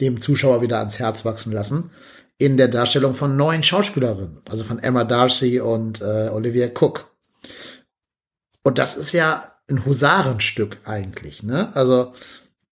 dem 0.00 0.20
Zuschauer 0.20 0.62
wieder 0.62 0.78
ans 0.78 1.00
Herz 1.00 1.24
wachsen 1.24 1.52
lassen 1.52 1.90
in 2.38 2.56
der 2.56 2.68
Darstellung 2.68 3.16
von 3.16 3.36
neuen 3.36 3.64
Schauspielerinnen, 3.64 4.40
also 4.48 4.62
von 4.64 4.78
Emma 4.78 5.02
Darcy 5.02 5.58
und 5.58 6.00
äh, 6.00 6.28
Olivia 6.32 6.68
Cook. 6.68 7.10
Und 8.62 8.78
das 8.78 8.96
ist 8.96 9.10
ja 9.10 9.56
ein 9.68 9.84
Husarenstück 9.84 10.78
eigentlich, 10.84 11.42
ne? 11.42 11.74
Also 11.74 12.12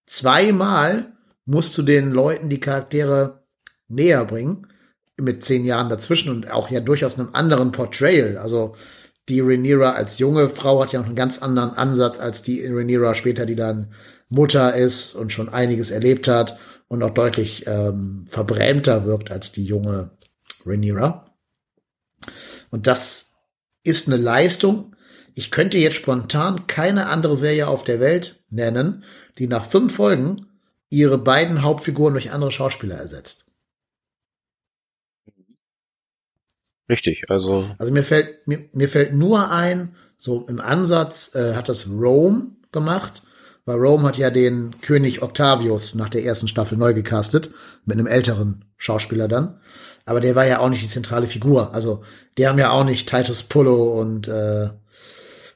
zweimal 0.07 1.13
musst 1.45 1.77
du 1.77 1.83
den 1.83 2.13
Leuten 2.13 2.49
die 2.49 2.61
Charaktere 2.61 3.43
näher 3.89 4.25
bringen, 4.25 4.69
mit 5.21 5.43
zehn 5.43 5.65
Jahren 5.65 5.89
dazwischen 5.89 6.31
und 6.31 6.53
auch 6.53 6.71
ja 6.71 6.79
durchaus 6.79 7.19
einem 7.19 7.31
anderen 7.33 7.73
Portrayal. 7.73 8.39
Also 8.39 8.77
die 9.29 9.41
Rhaenyra 9.41 9.93
als 9.93 10.19
junge 10.19 10.49
Frau 10.49 10.83
hat 10.83 10.93
ja 10.93 11.01
noch 11.01 11.07
einen 11.07 11.17
ganz 11.17 11.39
anderen 11.39 11.71
Ansatz 11.71 12.19
als 12.19 12.43
die 12.43 12.65
Rhaenyra 12.65 13.15
später, 13.15 13.47
die 13.47 13.57
dann 13.57 13.93
Mutter 14.29 14.75
ist 14.75 15.15
und 15.15 15.33
schon 15.33 15.49
einiges 15.49 15.91
erlebt 15.91 16.29
hat 16.29 16.59
und 16.89 17.03
auch 17.03 17.11
deutlich 17.11 17.67
ähm, 17.67 18.27
verbrämter 18.29 19.07
wirkt 19.07 19.31
als 19.31 19.53
die 19.53 19.65
junge 19.65 20.11
Rhaenyra. 20.65 21.27
Und 22.71 22.87
das 22.87 23.33
ist 23.83 24.09
eine 24.09 24.17
Leistung. 24.17 24.95
Ich 25.35 25.51
könnte 25.51 25.79
jetzt 25.79 25.97
spontan 25.97 26.67
keine 26.67 27.09
andere 27.09 27.37
Serie 27.37 27.69
auf 27.69 27.85
der 27.85 28.01
Welt 28.01 28.43
nennen, 28.51 29.05
die 29.39 29.47
nach 29.47 29.67
fünf 29.67 29.97
Folgen 29.97 30.47
ihre 30.91 31.19
beiden 31.19 31.63
Hauptfiguren 31.63 32.15
durch 32.15 32.33
andere 32.33 32.51
Schauspieler 32.51 32.97
ersetzt. 32.97 33.48
Richtig, 36.89 37.31
also. 37.31 37.67
Also 37.79 37.93
mir 37.93 38.03
fällt, 38.03 38.47
mir, 38.47 38.65
mir 38.73 38.89
fällt 38.89 39.13
nur 39.13 39.51
ein, 39.51 39.95
so 40.17 40.47
im 40.49 40.61
Ansatz 40.61 41.35
äh, 41.35 41.55
hat 41.55 41.69
das 41.69 41.89
Rome 41.89 42.53
gemacht, 42.73 43.23
weil 43.65 43.77
Rome 43.77 44.05
hat 44.09 44.17
ja 44.17 44.31
den 44.31 44.81
König 44.81 45.23
Octavius 45.23 45.95
nach 45.95 46.09
der 46.09 46.25
ersten 46.25 46.49
Staffel 46.49 46.79
neu 46.79 46.95
gecastet, 46.95 47.51
mit 47.85 47.99
einem 47.99 48.07
älteren 48.07 48.65
Schauspieler 48.79 49.29
dann. 49.29 49.61
Aber 50.07 50.21
der 50.21 50.35
war 50.35 50.47
ja 50.47 50.61
auch 50.61 50.71
nicht 50.71 50.83
die 50.83 50.89
zentrale 50.89 51.27
Figur. 51.27 51.75
Also, 51.75 52.03
die 52.39 52.49
haben 52.49 52.59
ja 52.59 52.71
auch 52.71 52.85
nicht 52.85 53.11
Titus 53.11 53.43
Pullo 53.43 54.01
und 54.01 54.27
äh, 54.27 54.71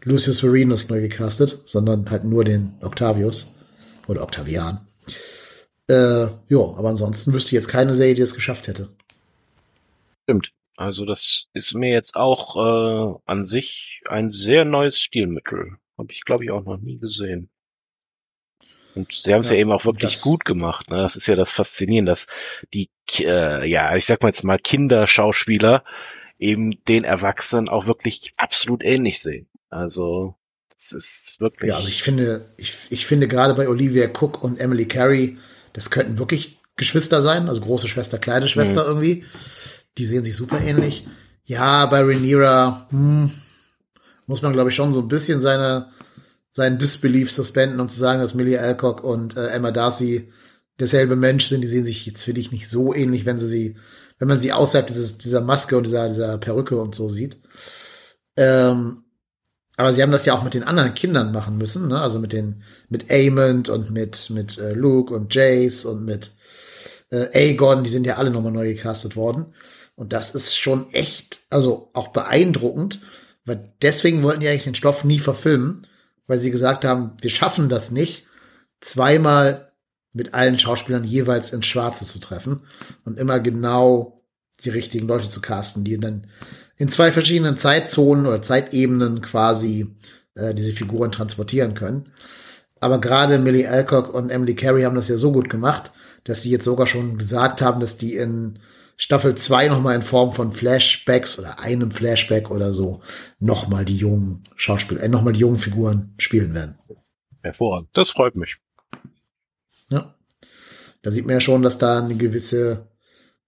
Lucius 0.04 0.42
Varinus 0.42 0.90
neu 0.90 1.00
gecastet, 1.00 1.62
sondern 1.64 2.10
halt 2.10 2.24
nur 2.24 2.44
den 2.44 2.74
Octavius 2.82 3.54
oder 4.08 4.22
Octavian. 4.22 4.86
Äh, 5.88 6.24
ja, 6.24 6.58
aber 6.58 6.90
ansonsten 6.90 7.32
wüsste 7.32 7.48
ich 7.48 7.52
jetzt 7.52 7.68
keine 7.68 7.94
Serie, 7.94 8.14
die 8.14 8.22
es 8.22 8.34
geschafft 8.34 8.68
hätte. 8.68 8.88
Stimmt. 10.24 10.52
Also 10.76 11.04
das 11.04 11.46
ist 11.52 11.74
mir 11.74 11.90
jetzt 11.90 12.16
auch 12.16 12.56
äh, 12.56 13.20
an 13.26 13.44
sich 13.44 14.00
ein 14.08 14.30
sehr 14.30 14.64
neues 14.64 14.98
Stilmittel. 14.98 15.76
Habe 15.98 16.12
ich, 16.12 16.22
glaube 16.22 16.44
ich, 16.44 16.50
auch 16.50 16.64
noch 16.64 16.78
nie 16.78 16.98
gesehen. 16.98 17.50
Und 18.94 19.12
sie 19.12 19.32
haben 19.32 19.40
es 19.40 19.48
ja, 19.48 19.54
ja, 19.54 19.62
eben 19.62 19.72
auch 19.72 19.84
wirklich 19.84 20.20
gut 20.20 20.44
gemacht. 20.44 20.90
Ne? 20.90 20.98
Das 20.98 21.16
ist 21.16 21.26
ja 21.26 21.36
das 21.36 21.50
Faszinierende, 21.50 22.10
dass 22.10 22.26
die, 22.74 22.90
äh, 23.20 23.68
ja, 23.68 23.94
ich 23.96 24.06
sag 24.06 24.22
mal 24.22 24.28
jetzt 24.28 24.44
mal 24.44 24.58
Kinderschauspieler 24.58 25.84
eben 26.38 26.82
den 26.84 27.04
Erwachsenen 27.04 27.68
auch 27.68 27.86
wirklich 27.86 28.32
absolut 28.36 28.82
ähnlich 28.82 29.20
sehen. 29.20 29.48
Also 29.70 30.36
das 30.74 30.92
ist 30.92 31.40
wirklich. 31.40 31.70
Ja, 31.70 31.76
also 31.76 31.88
ich 31.88 32.02
finde, 32.02 32.52
ich, 32.56 32.74
ich 32.90 33.06
finde 33.06 33.28
gerade 33.28 33.54
bei 33.54 33.68
Olivia 33.68 34.08
Cook 34.08 34.42
und 34.42 34.60
Emily 34.60 34.86
Carey, 34.86 35.38
das 35.72 35.90
könnten 35.90 36.18
wirklich 36.18 36.58
Geschwister 36.76 37.22
sein, 37.22 37.48
also 37.48 37.60
große 37.60 37.88
Schwester, 37.88 38.18
kleine 38.18 38.48
Schwester 38.48 38.82
mhm. 38.82 38.88
irgendwie. 38.88 39.24
Die 39.98 40.06
sehen 40.06 40.24
sich 40.24 40.36
super 40.36 40.60
ähnlich. 40.60 41.06
Ja, 41.44 41.86
bei 41.86 42.00
Rhaenyra 42.00 42.86
hm, 42.90 43.30
muss 44.26 44.42
man, 44.42 44.52
glaube 44.52 44.70
ich, 44.70 44.76
schon 44.76 44.92
so 44.92 45.00
ein 45.00 45.08
bisschen 45.08 45.40
seine, 45.40 45.88
seinen 46.50 46.78
Disbelief 46.78 47.30
suspenden, 47.32 47.80
um 47.80 47.88
zu 47.88 47.98
sagen, 47.98 48.20
dass 48.20 48.34
Millie 48.34 48.60
Alcock 48.60 49.02
und 49.02 49.36
äh, 49.36 49.48
Emma 49.48 49.70
Darcy 49.70 50.32
derselbe 50.78 51.16
Mensch 51.16 51.46
sind. 51.46 51.62
Die 51.62 51.68
sehen 51.68 51.84
sich 51.84 52.06
jetzt 52.06 52.22
für 52.22 52.34
dich 52.34 52.52
nicht 52.52 52.68
so 52.68 52.94
ähnlich, 52.94 53.26
wenn 53.26 53.38
sie 53.38 53.48
sie, 53.48 53.76
wenn 54.18 54.28
man 54.28 54.38
sie 54.38 54.52
außerhalb 54.52 54.86
dieses, 54.86 55.18
dieser 55.18 55.40
Maske 55.40 55.76
und 55.76 55.84
dieser, 55.84 56.08
dieser 56.08 56.38
Perücke 56.38 56.80
und 56.80 56.94
so 56.94 57.08
sieht. 57.08 57.38
Ähm, 58.36 59.04
aber 59.76 59.92
sie 59.92 60.02
haben 60.02 60.12
das 60.12 60.26
ja 60.26 60.34
auch 60.34 60.44
mit 60.44 60.54
den 60.54 60.64
anderen 60.64 60.94
Kindern 60.94 61.32
machen 61.32 61.58
müssen, 61.58 61.88
ne? 61.88 62.00
Also 62.00 62.18
mit 62.18 62.32
den, 62.32 62.62
mit 62.88 63.10
Amond 63.10 63.68
und 63.68 63.90
mit, 63.90 64.30
mit 64.30 64.58
äh, 64.58 64.74
Luke 64.74 65.12
und 65.14 65.34
Jace 65.34 65.86
und 65.86 66.04
mit 66.04 66.32
äh, 67.10 67.28
Aegon, 67.32 67.82
die 67.82 67.90
sind 67.90 68.06
ja 68.06 68.16
alle 68.16 68.30
nochmal 68.30 68.52
neu 68.52 68.74
gecastet 68.74 69.16
worden. 69.16 69.54
Und 69.94 70.12
das 70.12 70.34
ist 70.34 70.56
schon 70.56 70.88
echt, 70.92 71.40
also 71.50 71.90
auch 71.92 72.08
beeindruckend, 72.08 73.00
weil 73.44 73.72
deswegen 73.82 74.22
wollten 74.22 74.40
die 74.40 74.48
eigentlich 74.48 74.64
den 74.64 74.74
Stoff 74.74 75.04
nie 75.04 75.18
verfilmen, 75.18 75.86
weil 76.26 76.38
sie 76.38 76.50
gesagt 76.50 76.84
haben, 76.84 77.12
wir 77.20 77.30
schaffen 77.30 77.68
das 77.68 77.90
nicht, 77.90 78.26
zweimal 78.80 79.72
mit 80.12 80.34
allen 80.34 80.58
Schauspielern 80.58 81.04
jeweils 81.04 81.52
ins 81.52 81.66
Schwarze 81.66 82.04
zu 82.04 82.18
treffen 82.18 82.60
und 83.04 83.18
immer 83.18 83.40
genau 83.40 84.22
die 84.64 84.70
richtigen 84.70 85.06
Leute 85.06 85.28
zu 85.28 85.40
casten, 85.40 85.84
die 85.84 85.98
dann 85.98 86.26
in 86.76 86.88
zwei 86.88 87.12
verschiedenen 87.12 87.56
Zeitzonen 87.56 88.26
oder 88.26 88.42
Zeitebenen 88.42 89.22
quasi 89.22 89.94
äh, 90.34 90.54
diese 90.54 90.72
Figuren 90.72 91.12
transportieren 91.12 91.74
können. 91.74 92.12
Aber 92.80 93.00
gerade 93.00 93.38
Millie 93.38 93.68
Alcock 93.68 94.12
und 94.12 94.30
Emily 94.30 94.54
Carey 94.54 94.82
haben 94.82 94.96
das 94.96 95.08
ja 95.08 95.16
so 95.16 95.32
gut 95.32 95.48
gemacht, 95.48 95.92
dass 96.24 96.42
sie 96.42 96.50
jetzt 96.50 96.64
sogar 96.64 96.86
schon 96.86 97.18
gesagt 97.18 97.62
haben, 97.62 97.80
dass 97.80 97.96
die 97.96 98.14
in 98.14 98.58
Staffel 98.96 99.34
2 99.34 99.68
nochmal 99.68 99.96
in 99.96 100.02
Form 100.02 100.32
von 100.32 100.52
Flashbacks 100.52 101.38
oder 101.38 101.58
einem 101.58 101.90
Flashback 101.90 102.50
oder 102.50 102.72
so 102.72 103.00
nochmal 103.38 103.84
die 103.84 103.96
jungen 103.96 104.44
Schauspieler, 104.56 105.02
äh, 105.02 105.08
nochmal 105.08 105.32
die 105.32 105.40
jungen 105.40 105.58
Figuren 105.58 106.14
spielen 106.18 106.54
werden. 106.54 106.78
Hervorragend. 107.42 107.88
Das 107.94 108.10
freut 108.10 108.36
mich. 108.36 108.58
Ja. 109.88 110.14
Da 111.02 111.10
sieht 111.10 111.26
man 111.26 111.34
ja 111.34 111.40
schon, 111.40 111.62
dass 111.62 111.78
da 111.78 111.98
eine 111.98 112.14
gewisse 112.14 112.86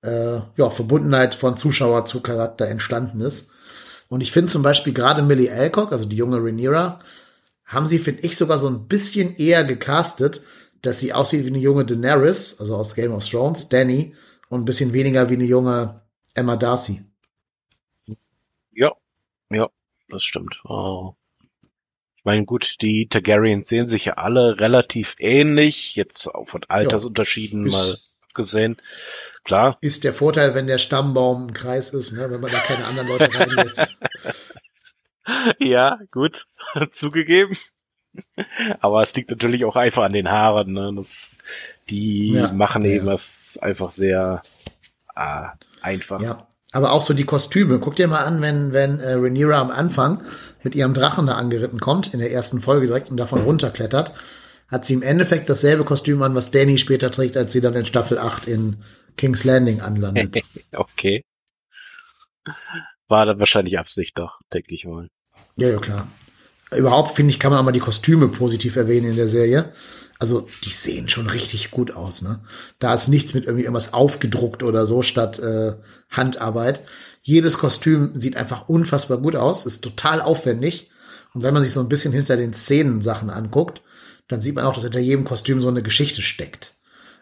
äh, 0.03 0.41
ja, 0.57 0.71
Verbundenheit 0.71 1.35
von 1.35 1.57
Zuschauer 1.57 2.05
zu 2.05 2.21
Charakter 2.21 2.67
entstanden 2.67 3.21
ist. 3.21 3.53
Und 4.09 4.23
ich 4.23 4.33
finde 4.33 4.51
zum 4.51 4.63
Beispiel 4.63 4.93
gerade 4.93 5.23
Millie 5.23 5.53
Alcock, 5.53 5.93
also 5.93 6.05
die 6.05 6.17
junge 6.17 6.39
Rhaenyra, 6.39 6.99
haben 7.65 7.87
sie, 7.87 7.99
finde 7.99 8.23
ich, 8.23 8.37
sogar 8.37 8.59
so 8.59 8.69
ein 8.69 8.87
bisschen 8.87 9.35
eher 9.37 9.65
gecastet, 9.65 10.43
dass 10.87 11.01
sie 11.01 11.13
aussieht 11.13 11.45
wie 11.45 11.49
eine 11.49 11.59
junge 11.59 11.85
Daenerys, 11.85 12.61
also 12.61 12.77
aus 12.77 12.95
Game 12.95 13.13
of 13.13 13.29
Thrones, 13.29 13.69
Danny, 13.69 14.15
und 14.49 14.63
ein 14.63 14.65
bisschen 14.65 14.93
weniger 14.93 15.29
wie 15.31 15.35
eine 15.35 15.45
junge 15.45 16.03
Emma 16.35 16.57
Darcy. 16.57 17.05
Ja, 18.73 18.93
ja, 19.51 19.69
das 20.09 20.23
stimmt. 20.23 20.61
Oh. 20.65 21.15
Ich 22.17 22.25
meine, 22.25 22.45
gut, 22.45 22.81
die 22.81 23.07
Targaryens 23.09 23.69
sehen 23.69 23.87
sich 23.87 24.07
ja 24.07 24.15
alle 24.15 24.59
relativ 24.59 25.15
ähnlich, 25.19 25.95
jetzt 25.97 26.27
auch 26.27 26.49
von 26.49 26.65
Altersunterschieden 26.65 27.67
ja, 27.67 27.73
mal 27.73 27.99
abgesehen. 28.29 28.81
Klar. 29.45 29.79
Ist 29.83 30.05
der 30.05 30.15
Vorteil, 30.15 30.55
wenn 30.55 30.67
der 30.67 30.79
Stammbaum 30.79 31.49
im 31.49 31.53
Kreis 31.53 31.91
ist, 31.91 32.13
ne, 32.13 32.31
wenn 32.31 32.41
man 32.41 32.51
da 32.51 32.61
keine 32.61 32.87
anderen 32.87 33.09
Leute 33.09 33.33
reinlässt. 33.33 33.99
ja, 35.59 36.01
gut, 36.11 36.47
zugegeben. 36.93 37.55
Aber 38.81 39.03
es 39.03 39.15
liegt 39.15 39.31
natürlich 39.31 39.65
auch 39.65 39.77
einfach 39.77 40.05
an 40.05 40.13
den 40.13 40.31
Haaren. 40.31 40.73
Ne? 40.73 40.93
Das, 40.97 41.39
die 41.91 42.33
ja, 42.33 42.53
machen 42.53 42.85
eben 42.85 43.07
ja. 43.07 43.13
das 43.13 43.59
einfach 43.61 43.91
sehr 43.91 44.43
äh, 45.17 45.47
einfach. 45.83 46.21
Ja, 46.21 46.47
aber 46.73 46.93
auch 46.93 47.03
so 47.03 47.15
die 47.15 47.25
Kostüme. 47.25 47.79
Guck 47.79 47.97
dir 47.97 48.09
mal 48.09 48.25
an, 48.25 48.41
wenn, 48.43 48.73
wenn 48.73 49.01
äh, 49.01 49.15
Rhaenyra 49.15 49.61
am 49.61 49.71
Anfang 49.71 50.23
mit 50.63 50.75
ihrem 50.75 50.95
Drachen 50.95 51.27
da 51.27 51.35
angeritten 51.35 51.79
kommt, 51.79 52.13
in 52.15 52.21
der 52.21 52.33
ersten 52.33 52.61
Folge 52.61 52.87
direkt 52.87 53.11
und 53.11 53.17
davon 53.17 53.43
runterklettert, 53.43 54.13
hat 54.69 54.85
sie 54.85 54.95
im 54.95 55.03
Endeffekt 55.03 55.49
dasselbe 55.49 55.85
Kostüm 55.85 56.23
an, 56.23 56.35
was 56.35 56.51
Danny 56.51 56.79
später 56.79 57.11
trägt, 57.11 57.37
als 57.37 57.53
sie 57.53 57.61
dann 57.61 57.75
in 57.75 57.87
Staffel 57.87 58.19
8 58.19 58.49
in 58.49 58.83
King's 59.17 59.45
Landing 59.45 59.83
anlandet. 59.83 60.43
okay. 60.73 61.23
War 63.09 63.27
dann 63.27 63.39
wahrscheinlich 63.39 63.79
Absicht 63.79 64.19
doch, 64.19 64.41
denke 64.53 64.75
ich 64.75 64.85
mal. 64.85 65.09
Ja, 65.57 65.69
ja, 65.69 65.79
klar. 65.79 66.09
Überhaupt, 66.77 67.17
finde 67.17 67.31
ich, 67.31 67.41
kann 67.41 67.51
man 67.51 67.61
auch 67.61 67.65
mal 67.65 67.73
die 67.73 67.81
Kostüme 67.81 68.29
positiv 68.29 68.77
erwähnen 68.77 69.11
in 69.11 69.17
der 69.17 69.29
Serie. 69.29 69.73
Also, 70.19 70.49
die 70.65 70.71
sehen 70.71 71.09
schon 71.09 71.27
richtig 71.27 71.71
gut 71.71 71.91
aus, 71.91 72.23
ne? 72.23 72.41
Da 72.79 72.95
ist 72.95 73.09
nichts 73.09 73.35
mit 73.35 73.45
irgendwie 73.45 73.65
irgendwas 73.65 73.93
aufgedruckt 73.93 74.63
oder 74.63 74.87
so 74.87 75.03
statt 75.03 75.39
äh, 75.39 75.75
Handarbeit. 76.09 76.83
Jedes 77.21 77.59
Kostüm 77.59 78.13
sieht 78.15 78.37
einfach 78.37 78.69
unfassbar 78.69 79.19
gut 79.19 79.35
aus, 79.35 79.67
ist 79.67 79.83
total 79.83 80.21
aufwendig. 80.21 80.91
Und 81.33 81.43
wenn 81.43 81.53
man 81.53 81.65
sich 81.65 81.73
so 81.73 81.81
ein 81.81 81.89
bisschen 81.89 82.13
hinter 82.13 82.37
den 82.37 82.55
Szenen 82.55 83.03
Sachen 83.03 83.29
anguckt, 83.29 83.83
dann 84.29 84.41
sieht 84.41 84.55
man 84.55 84.65
auch, 84.65 84.75
dass 84.75 84.85
hinter 84.85 85.01
jedem 85.01 85.25
Kostüm 85.25 85.61
so 85.61 85.69
eine 85.69 85.83
Geschichte 85.83 86.23
steckt. 86.23 86.75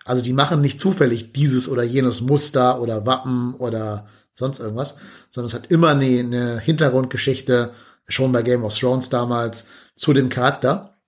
Also 0.04 0.22
die 0.22 0.32
machen 0.32 0.60
nicht 0.60 0.80
zufällig 0.80 1.32
dieses 1.32 1.68
oder 1.68 1.82
jenes 1.82 2.20
Muster 2.20 2.80
oder 2.80 3.06
Wappen 3.06 3.54
oder 3.54 4.06
sonst 4.34 4.60
irgendwas, 4.60 4.96
sondern 5.30 5.48
es 5.48 5.54
hat 5.54 5.70
immer 5.70 5.90
eine, 5.90 6.20
eine 6.20 6.60
Hintergrundgeschichte, 6.60 7.72
schon 8.08 8.32
bei 8.32 8.42
Game 8.42 8.64
of 8.64 8.78
Thrones 8.78 9.08
damals, 9.08 9.68
zu 9.96 10.12
dem 10.12 10.28
Charakter. 10.28 11.00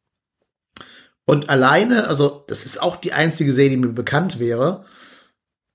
Und 1.25 1.49
alleine, 1.49 2.07
also 2.07 2.45
das 2.49 2.65
ist 2.65 2.83
auch 2.83 2.97
die 2.97 3.13
einzige 3.13 3.53
Serie, 3.53 3.71
die 3.71 3.77
mir 3.79 3.93
bekannt 3.93 4.39
wäre, 4.39 4.85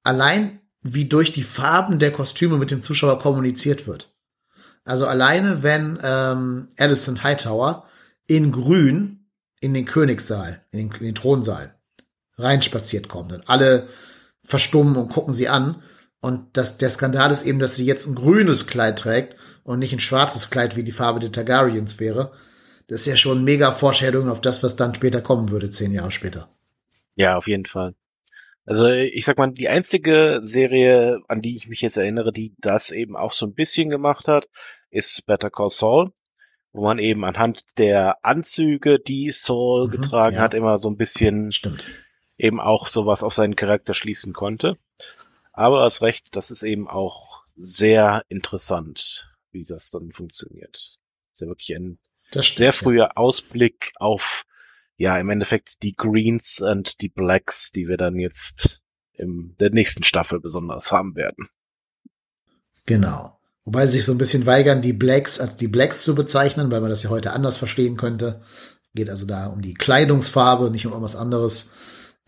allein 0.04 0.62
wie 0.82 1.06
durch 1.06 1.32
die 1.32 1.44
Farben 1.44 2.00
der 2.00 2.12
Kostüme 2.12 2.58
mit 2.58 2.72
dem 2.72 2.82
Zuschauer 2.82 3.20
kommuniziert 3.20 3.88
wird. 3.88 4.14
Also 4.86 5.06
alleine, 5.06 5.62
wenn 5.64 6.00
ähm, 6.04 6.70
Alison 6.78 7.24
Hightower 7.24 7.86
in 8.28 8.52
Grün 8.52 9.28
in 9.60 9.74
den 9.74 9.86
Königssaal, 9.86 10.64
in 10.72 10.80
den, 10.80 10.92
in 11.00 11.06
den 11.06 11.16
Thronsaal 11.16 11.76
reinspaziert 12.38 13.10
kommt 13.10 13.34
und 13.34 13.50
alle 13.50 13.88
verstummen 14.44 14.96
und 14.96 15.10
gucken 15.10 15.34
sie 15.34 15.50
an. 15.50 15.82
Und 16.22 16.58
das, 16.58 16.78
der 16.78 16.90
Skandal 16.90 17.32
ist 17.32 17.44
eben, 17.44 17.60
dass 17.60 17.76
sie 17.76 17.86
jetzt 17.86 18.08
ein 18.08 18.16
grünes 18.16 18.68
Kleid 18.68 19.00
trägt 19.00 19.36
und 19.64 19.80
nicht 19.80 19.94
ein 19.94 20.00
schwarzes 20.00 20.50
Kleid, 20.50 20.76
wie 20.76 20.84
die 20.84 20.92
Farbe 20.92 21.20
der 21.20 21.32
Targaryens 21.32 22.00
wäre. 22.00 22.32
Das 22.88 23.02
ist 23.02 23.08
ja 23.08 23.18
schon 23.18 23.44
mega 23.44 23.72
Vorstellung 23.72 24.30
auf 24.30 24.42
das, 24.42 24.64
was 24.64 24.76
dann 24.76 24.96
später 24.96 25.22
kommen 25.22 25.52
würde, 25.52 25.70
zehn 25.70 25.92
Jahre 25.92 26.12
später. 26.12 26.50
Ja, 27.16 27.38
auf 27.38 27.48
jeden 27.48 27.66
Fall. 27.66 27.96
Also 28.66 28.88
ich 28.88 29.26
sag 29.26 29.38
mal, 29.38 29.52
die 29.52 29.68
einzige 29.68 30.40
Serie, 30.42 31.22
an 31.28 31.42
die 31.42 31.56
ich 31.56 31.68
mich 31.68 31.82
jetzt 31.82 31.98
erinnere, 31.98 32.32
die 32.32 32.54
das 32.60 32.92
eben 32.92 33.16
auch 33.16 33.32
so 33.32 33.48
ein 33.48 33.54
bisschen 33.54 33.90
gemacht 33.90 34.28
hat, 34.28 34.48
ist 34.92 35.26
Better 35.26 35.50
Call 35.50 35.70
Saul, 35.70 36.12
wo 36.72 36.84
man 36.84 37.00
eben 37.00 37.26
anhand 37.26 37.64
der 37.78 38.24
Anzüge, 38.24 39.00
die 39.00 39.32
Saul 39.32 39.88
mhm, 39.88 39.92
getragen 39.92 40.36
ja. 40.36 40.42
hat, 40.42 40.54
immer 40.54 40.78
so 40.78 40.90
ein 40.90 40.98
bisschen 40.98 41.52
Stimmt. 41.52 41.88
eben 42.38 42.60
auch 42.60 42.88
sowas 42.88 43.24
auf 43.24 43.34
seinen 43.34 43.56
Charakter 43.56 43.94
schließen 43.94 44.34
konnte. 44.34 44.78
Aber 45.52 45.82
das 45.84 46.02
Recht, 46.02 46.28
das 46.36 46.52
ist 46.52 46.64
eben 46.64 46.88
auch 46.88 47.44
sehr 47.58 48.24
interessant, 48.30 49.29
wie 49.52 49.64
das 49.64 49.90
dann 49.90 50.12
funktioniert. 50.12 50.74
Das 50.74 51.34
ist 51.34 51.42
ja 51.42 51.48
wirklich 51.48 51.76
ein 51.76 52.00
stimmt, 52.32 52.56
sehr 52.56 52.74
früher 52.74 53.06
ja. 53.06 53.12
Ausblick 53.16 53.92
auf, 53.96 54.46
ja, 54.98 55.18
im 55.18 55.30
Endeffekt 55.30 55.84
die 55.84 55.94
Greens 55.94 56.62
und 56.62 57.02
die 57.02 57.10
Blacks, 57.10 57.72
die 57.72 57.88
wir 57.88 57.98
dann 57.98 58.20
jetzt 58.20 58.82
in 59.14 59.56
der 59.60 59.70
nächsten 59.72 60.04
Staffel 60.04 60.40
besonders 60.40 60.92
haben 60.92 61.16
werden. 61.16 61.48
Genau. 62.86 63.40
Wobei 63.66 63.86
sie 63.86 63.94
sich 63.98 64.06
so 64.06 64.14
ein 64.14 64.18
bisschen 64.18 64.46
weigern, 64.46 64.82
die 64.82 64.94
Blacks 64.94 65.40
als 65.40 65.56
die 65.56 65.68
Blacks 65.68 66.04
zu 66.04 66.16
bezeichnen, 66.16 66.72
weil 66.72 66.82
man 66.82 66.90
das 66.90 67.04
ja 67.04 67.10
heute 67.10 67.34
anders 67.34 67.58
verstehen 67.58 67.98
könnte. 67.98 68.42
Geht 68.96 69.10
also 69.10 69.28
da 69.28 69.48
um 69.48 69.62
die 69.62 69.76
Kleidungsfarbe, 69.76 70.72
nicht 70.72 70.88
um 70.88 70.94
irgendwas 70.94 71.16
anderes. 71.16 71.74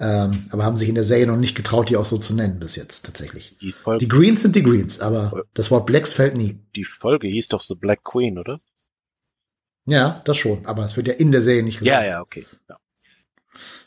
Ähm, 0.03 0.45
aber 0.49 0.65
haben 0.65 0.78
sich 0.78 0.90
in 0.90 0.95
der 0.95 1.03
Serie 1.03 1.28
noch 1.28 1.38
nicht 1.38 1.56
getraut, 1.56 1.91
die 1.91 1.95
auch 1.95 2.06
so 2.06 2.18
zu 2.18 2.36
nennen 2.36 2.60
bis 2.60 2.76
jetzt 2.76 3.06
tatsächlich. 3.06 3.56
Die, 3.61 3.76
die 3.99 4.07
Greens 4.07 4.41
sind 4.41 4.56
die 4.56 4.64
Greens, 4.64 4.99
aber 4.99 5.44
das 5.53 5.69
Wort 5.69 5.86
Blacks 5.86 6.11
fällt 6.11 6.36
nie. 6.36 6.60
Die 6.76 6.86
Folge 6.86 7.28
hieß 7.28 7.49
doch 7.49 7.61
The 7.61 7.76
Black 7.76 8.03
Queen, 8.03 8.40
oder? 8.40 8.57
Ja, 9.86 10.22
das 10.26 10.38
schon. 10.38 10.65
Aber 10.65 10.84
es 10.86 10.98
wird 10.98 11.07
ja 11.07 11.14
in 11.14 11.32
der 11.32 11.44
Serie 11.44 11.61
nicht 11.61 11.78
gesagt. 11.78 12.03
Ja, 12.03 12.14
ja, 12.14 12.22
okay. 12.22 12.48
Ja. 12.68 12.78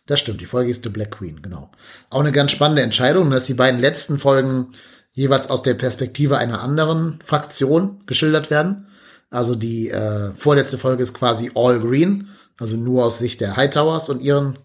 Das 0.06 0.20
stimmt. 0.20 0.40
Die 0.40 0.46
Folge 0.46 0.70
ist 0.70 0.84
The 0.84 0.88
Black 0.88 1.10
Queen, 1.10 1.42
genau. 1.42 1.72
Auch 2.10 2.20
eine 2.20 2.30
ganz 2.30 2.52
spannende 2.52 2.82
Entscheidung, 2.82 3.30
dass 3.30 3.46
die 3.46 3.54
beiden 3.54 3.80
letzten 3.80 4.20
Folgen 4.20 4.68
jeweils 5.10 5.50
aus 5.50 5.64
der 5.64 5.74
Perspektive 5.74 6.38
einer 6.38 6.60
anderen 6.60 7.18
Fraktion 7.24 8.04
geschildert 8.06 8.50
werden. 8.50 8.86
Also 9.30 9.56
die 9.56 9.90
äh, 9.90 10.32
vorletzte 10.36 10.78
Folge 10.78 11.02
ist 11.02 11.14
quasi 11.14 11.50
All 11.56 11.80
Green, 11.80 12.28
also 12.56 12.76
nur 12.76 13.04
aus 13.04 13.18
Sicht 13.18 13.40
der 13.40 13.56
Hightowers 13.56 14.08
und 14.10 14.22
ihren 14.22 14.58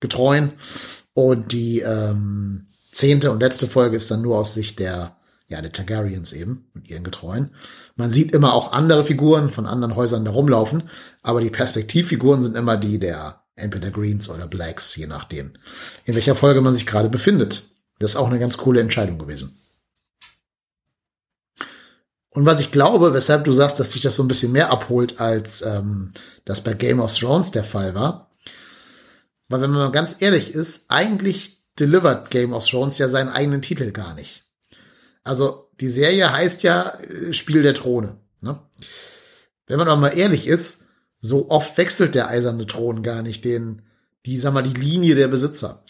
Getreuen. 0.00 0.52
Und 1.16 1.52
die 1.52 1.80
ähm, 1.80 2.66
zehnte 2.92 3.30
und 3.30 3.40
letzte 3.40 3.66
Folge 3.66 3.96
ist 3.96 4.10
dann 4.10 4.20
nur 4.20 4.36
aus 4.36 4.52
Sicht 4.52 4.78
der, 4.78 5.16
ja, 5.48 5.62
der 5.62 5.72
Targaryens 5.72 6.34
eben 6.34 6.66
und 6.74 6.90
ihren 6.90 7.04
Getreuen. 7.04 7.54
Man 7.94 8.10
sieht 8.10 8.34
immer 8.34 8.52
auch 8.52 8.74
andere 8.74 9.02
Figuren 9.02 9.48
von 9.48 9.64
anderen 9.64 9.96
Häusern 9.96 10.26
da 10.26 10.32
rumlaufen, 10.32 10.90
aber 11.22 11.40
die 11.40 11.48
Perspektivfiguren 11.48 12.42
sind 12.42 12.54
immer 12.54 12.76
die 12.76 12.98
der 12.98 13.40
entweder 13.54 13.90
Greens 13.90 14.28
oder 14.28 14.46
Blacks, 14.46 14.94
je 14.94 15.06
nachdem, 15.06 15.52
in 16.04 16.14
welcher 16.14 16.34
Folge 16.34 16.60
man 16.60 16.74
sich 16.74 16.84
gerade 16.84 17.08
befindet. 17.08 17.62
Das 17.98 18.10
ist 18.10 18.16
auch 18.16 18.28
eine 18.28 18.38
ganz 18.38 18.58
coole 18.58 18.82
Entscheidung 18.82 19.16
gewesen. 19.16 19.58
Und 22.28 22.44
was 22.44 22.60
ich 22.60 22.72
glaube, 22.72 23.14
weshalb 23.14 23.44
du 23.44 23.52
sagst, 23.52 23.80
dass 23.80 23.94
sich 23.94 24.02
das 24.02 24.16
so 24.16 24.22
ein 24.22 24.28
bisschen 24.28 24.52
mehr 24.52 24.70
abholt, 24.70 25.18
als 25.18 25.62
ähm, 25.62 26.12
das 26.44 26.60
bei 26.60 26.74
Game 26.74 27.00
of 27.00 27.16
Thrones 27.16 27.52
der 27.52 27.64
Fall 27.64 27.94
war. 27.94 28.26
Weil 29.48 29.60
wenn 29.60 29.70
man 29.70 29.80
mal 29.80 29.92
ganz 29.92 30.16
ehrlich 30.20 30.54
ist, 30.54 30.90
eigentlich 30.90 31.64
delivert 31.78 32.30
Game 32.30 32.52
of 32.52 32.66
Thrones 32.66 32.98
ja 32.98 33.08
seinen 33.08 33.28
eigenen 33.28 33.62
Titel 33.62 33.92
gar 33.92 34.14
nicht. 34.14 34.44
Also 35.24 35.70
die 35.80 35.88
Serie 35.88 36.32
heißt 36.32 36.62
ja 36.62 36.92
äh, 37.00 37.32
Spiel 37.32 37.62
der 37.62 37.74
Throne. 37.74 38.18
Ne? 38.40 38.58
Wenn 39.66 39.78
man 39.78 39.88
aber 39.88 40.00
mal 40.00 40.16
ehrlich 40.16 40.46
ist, 40.46 40.84
so 41.18 41.50
oft 41.50 41.76
wechselt 41.76 42.14
der 42.14 42.28
eiserne 42.28 42.66
Thron 42.66 43.02
gar 43.02 43.22
nicht 43.22 43.44
den, 43.44 43.82
die, 44.24 44.38
sag 44.38 44.54
mal, 44.54 44.62
die 44.62 44.78
Linie 44.78 45.14
der 45.14 45.28
Besitzer. 45.28 45.82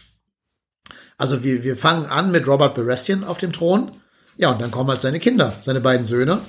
Also 1.19 1.43
wir, 1.43 1.63
wir 1.63 1.77
fangen 1.77 2.07
an 2.07 2.31
mit 2.31 2.47
Robert 2.47 2.75
Baratheon 2.75 3.25
auf 3.25 3.39
dem 3.39 3.53
Thron 3.53 3.93
ja, 4.39 4.51
und 4.51 4.61
dann 4.61 4.71
kommen 4.71 4.91
halt 4.91 5.01
seine 5.01 5.19
Kinder, 5.19 5.53
seine 5.61 5.81
beiden 5.81 6.07
Söhne. 6.07 6.41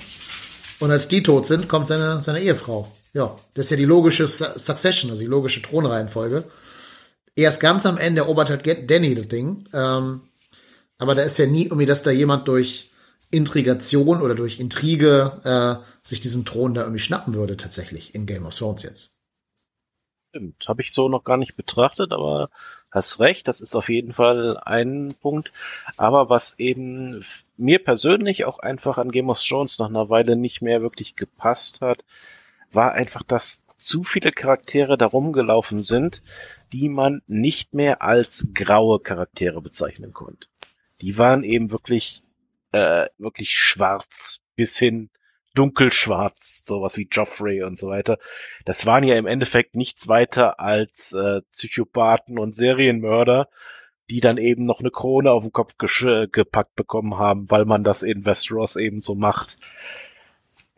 Und 0.78 0.90
als 0.90 1.08
die 1.08 1.22
tot 1.22 1.46
sind, 1.46 1.68
kommt 1.68 1.86
seine, 1.86 2.20
seine 2.20 2.40
Ehefrau. 2.40 2.92
Ja, 3.14 3.36
das 3.54 3.66
ist 3.66 3.70
ja 3.70 3.76
die 3.76 3.86
logische 3.86 4.26
Succession, 4.26 5.10
also 5.10 5.22
die 5.22 5.28
logische 5.28 5.62
Thronreihenfolge. 5.62 6.44
Erst 7.38 7.60
ganz 7.60 7.86
am 7.86 7.98
Ende 7.98 8.22
erobert 8.22 8.50
halt 8.50 8.90
Danny 8.90 9.14
das 9.14 9.28
Ding. 9.28 9.68
Ähm, 9.72 10.22
aber 10.98 11.14
da 11.14 11.22
ist 11.22 11.38
ja 11.38 11.46
nie 11.46 11.64
irgendwie, 11.64 11.86
dass 11.86 12.02
da 12.02 12.10
jemand 12.10 12.48
durch 12.48 12.90
Intrigation 13.30 14.20
oder 14.20 14.34
durch 14.34 14.58
Intrige 14.58 15.40
äh, 15.44 15.84
sich 16.02 16.20
diesen 16.20 16.44
Thron 16.44 16.74
da 16.74 16.82
irgendwie 16.82 17.00
schnappen 17.00 17.34
würde, 17.34 17.56
tatsächlich, 17.56 18.14
in 18.14 18.26
Game 18.26 18.44
of 18.44 18.56
Thrones 18.56 18.82
jetzt. 18.82 19.20
Stimmt, 20.30 20.66
habe 20.66 20.82
ich 20.82 20.92
so 20.92 21.08
noch 21.08 21.22
gar 21.22 21.36
nicht 21.36 21.56
betrachtet, 21.56 22.12
aber 22.12 22.50
hast 22.90 23.20
recht, 23.20 23.46
das 23.46 23.60
ist 23.60 23.76
auf 23.76 23.88
jeden 23.88 24.12
Fall 24.12 24.58
ein 24.58 25.14
Punkt. 25.20 25.52
Aber 25.96 26.30
was 26.30 26.58
eben 26.58 27.24
mir 27.56 27.78
persönlich 27.84 28.46
auch 28.46 28.58
einfach 28.58 28.98
an 28.98 29.12
Game 29.12 29.30
of 29.30 29.40
Thrones 29.40 29.78
nach 29.78 29.88
einer 29.88 30.10
Weile 30.10 30.34
nicht 30.34 30.60
mehr 30.60 30.82
wirklich 30.82 31.14
gepasst 31.14 31.82
hat, 31.82 32.04
war 32.72 32.92
einfach, 32.92 33.22
dass 33.22 33.64
zu 33.76 34.02
viele 34.02 34.32
Charaktere 34.32 34.98
da 34.98 35.06
rumgelaufen 35.06 35.80
sind, 35.82 36.20
die 36.72 36.88
man 36.88 37.22
nicht 37.26 37.74
mehr 37.74 38.02
als 38.02 38.48
graue 38.54 39.00
Charaktere 39.00 39.60
bezeichnen 39.62 40.12
konnte. 40.12 40.48
Die 41.00 41.18
waren 41.18 41.44
eben 41.44 41.70
wirklich, 41.70 42.22
äh, 42.72 43.06
wirklich 43.18 43.50
schwarz 43.52 44.40
bis 44.56 44.78
hin 44.78 45.10
dunkelschwarz, 45.54 46.62
sowas 46.64 46.96
wie 46.98 47.08
Joffrey 47.10 47.64
und 47.64 47.76
so 47.76 47.88
weiter. 47.88 48.18
Das 48.64 48.86
waren 48.86 49.02
ja 49.02 49.16
im 49.16 49.26
Endeffekt 49.26 49.74
nichts 49.74 50.06
weiter 50.06 50.60
als 50.60 51.12
äh, 51.12 51.40
Psychopathen 51.50 52.38
und 52.38 52.54
Serienmörder, 52.54 53.48
die 54.08 54.20
dann 54.20 54.38
eben 54.38 54.64
noch 54.64 54.80
eine 54.80 54.90
Krone 54.90 55.32
auf 55.32 55.42
den 55.42 55.52
Kopf 55.52 55.74
gepackt 55.76 56.74
bekommen 56.76 57.18
haben, 57.18 57.50
weil 57.50 57.64
man 57.64 57.82
das 57.82 58.02
in 58.02 58.24
Westeros 58.24 58.76
eben 58.76 59.00
so 59.00 59.14
macht. 59.14 59.58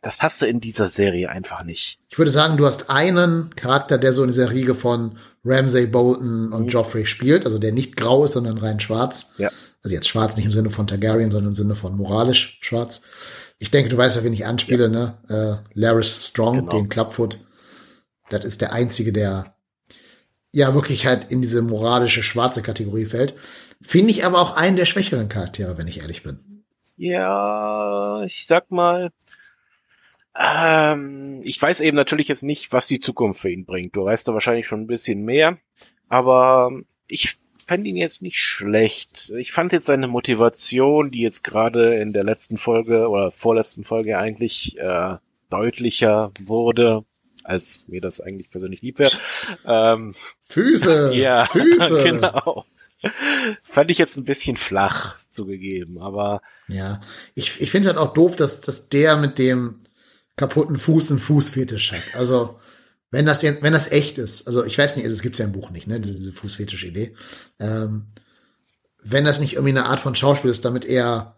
Das 0.03 0.23
hast 0.23 0.41
du 0.41 0.47
in 0.47 0.61
dieser 0.61 0.89
Serie 0.89 1.29
einfach 1.29 1.63
nicht. 1.63 1.99
Ich 2.09 2.17
würde 2.17 2.31
sagen, 2.31 2.57
du 2.57 2.67
hast 2.67 2.89
einen 2.89 3.55
Charakter, 3.55 3.99
der 3.99 4.13
so 4.13 4.23
in 4.23 4.31
dieser 4.31 4.51
Riege 4.51 4.75
von 4.75 5.19
Ramsay 5.45 5.87
Bolton 5.87 6.53
und 6.53 6.65
mhm. 6.65 6.69
Joffrey 6.69 7.07
spielt, 7.07 7.45
also 7.45 7.59
der 7.59 7.73
nicht 7.73 7.97
grau 7.97 8.25
ist, 8.25 8.33
sondern 8.33 8.59
rein 8.59 8.81
schwarz. 8.81 9.35
Ja. 9.37 9.51
Also 9.83 9.95
jetzt 9.95 10.09
schwarz 10.09 10.37
nicht 10.37 10.47
im 10.47 10.53
Sinne 10.53 10.71
von 10.71 10.87
Targaryen, 10.87 11.31
sondern 11.31 11.51
im 11.51 11.55
Sinne 11.55 11.77
von 11.77 11.97
moralisch 11.97 12.59
schwarz. 12.61 13.03
Ich 13.59 13.71
denke, 13.71 13.91
du 13.91 13.97
weißt 13.97 14.17
ja, 14.17 14.25
wen 14.25 14.33
ich 14.33 14.47
anspiele, 14.47 14.85
ja. 14.85 14.89
ne? 14.89 15.19
Äh, 15.29 15.79
Laris 15.79 16.29
Strong, 16.29 16.61
genau. 16.61 16.71
den 16.71 16.89
Clubfoot. 16.89 17.39
Das 18.31 18.45
ist 18.45 18.61
der 18.61 18.73
einzige, 18.73 19.13
der 19.13 19.55
ja 20.53 20.75
wirklich 20.75 21.07
halt 21.07 21.31
in 21.31 21.43
diese 21.43 21.63
moralische 21.63 22.23
schwarze 22.23 22.63
Kategorie 22.63 23.07
fällt. 23.07 23.35
Finde 23.83 24.11
ich 24.11 24.25
aber 24.25 24.41
auch 24.41 24.57
einen 24.57 24.77
der 24.77 24.85
schwächeren 24.85 25.29
Charaktere, 25.29 25.79
wenn 25.79 25.89
ich 25.89 26.01
ehrlich 26.01 26.23
bin. 26.23 26.65
Ja, 26.97 28.23
ich 28.25 28.47
sag 28.47 28.71
mal, 28.71 29.11
ähm, 30.39 31.41
ich 31.45 31.61
weiß 31.61 31.81
eben 31.81 31.97
natürlich 31.97 32.29
jetzt 32.29 32.43
nicht, 32.43 32.73
was 32.73 32.87
die 32.87 33.01
Zukunft 33.01 33.41
für 33.41 33.51
ihn 33.51 33.65
bringt. 33.65 33.97
Du 33.97 34.05
weißt 34.05 34.29
da 34.29 34.35
wahrscheinlich 34.35 34.67
schon 34.67 34.83
ein 34.83 34.87
bisschen 34.87 35.25
mehr, 35.25 35.59
aber 36.09 36.71
ich 37.09 37.39
fand 37.67 37.87
ihn 37.87 37.97
jetzt 37.97 38.23
nicht 38.23 38.39
schlecht. 38.39 39.33
Ich 39.39 39.53
fand 39.53 39.73
jetzt 39.73 39.87
seine 39.87 40.09
Motivation, 40.09 41.11
die 41.11 41.21
jetzt 41.21 41.45
gerade 41.45 41.97
in 41.97 42.13
der 42.13 42.25
letzten 42.25 42.59
Folge 42.59 43.09
oder 43.09 43.31
vorletzten 43.31 43.85
Folge 43.85 44.19
eigentlich 44.19 44.77
äh, 44.79 45.17
deutlicher 45.51 46.33
wurde, 46.41 47.05
als 47.45 47.87
mir 47.89 48.01
das 48.01 48.21
eigentlich 48.21 48.51
persönlich 48.51 48.83
lieb 48.83 48.99
wäre. 48.99 49.13
Ähm, 49.65 50.15
Füße! 50.47 51.13
ja, 51.15 51.45
Füße! 51.53 52.03
genau. 52.03 52.65
Fand 53.63 53.91
ich 53.91 53.99
jetzt 53.99 54.17
ein 54.17 54.25
bisschen 54.25 54.57
flach 54.57 55.19
zugegeben, 55.29 55.99
aber. 55.99 56.43
Ja, 56.69 57.01
ich, 57.35 57.61
ich 57.61 57.71
finde 57.71 57.89
halt 57.89 57.99
auch 57.99 58.13
doof, 58.13 58.37
dass, 58.37 58.61
dass 58.61 58.89
der 58.89 59.17
mit 59.17 59.39
dem 59.39 59.81
kaputten 60.41 60.79
Fuß 60.79 61.11
einen 61.11 61.21
Fußfetisch 61.21 61.93
hat. 61.93 62.15
Also, 62.15 62.59
wenn 63.11 63.27
das, 63.27 63.43
wenn 63.43 63.73
das 63.75 63.93
echt 63.93 64.17
ist, 64.17 64.47
also 64.47 64.65
ich 64.65 64.79
weiß 64.79 64.97
nicht, 64.97 65.07
das 65.07 65.21
gibt's 65.21 65.39
ja 65.39 65.45
im 65.45 65.53
Buch 65.53 65.71
nicht, 65.71 65.87
ne, 65.87 66.01
diese, 66.01 66.15
diese 66.15 66.33
Fußfetisch-Idee. 66.33 67.15
Ähm, 67.59 68.07
wenn 69.03 69.27
das 69.27 69.39
nicht 69.39 69.53
irgendwie 69.53 69.77
eine 69.77 69.85
Art 69.85 70.01
von 70.01 70.15
Schauspiel 70.15 70.51
ist, 70.51 70.65
damit 70.65 70.87
er 70.87 71.37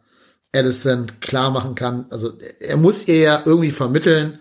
Addison 0.55 1.07
klar 1.21 1.51
machen 1.51 1.75
kann, 1.75 2.07
also 2.11 2.33
er 2.61 2.77
muss 2.77 3.09
ihr 3.09 3.19
ja 3.19 3.43
irgendwie 3.45 3.73
vermitteln, 3.73 4.39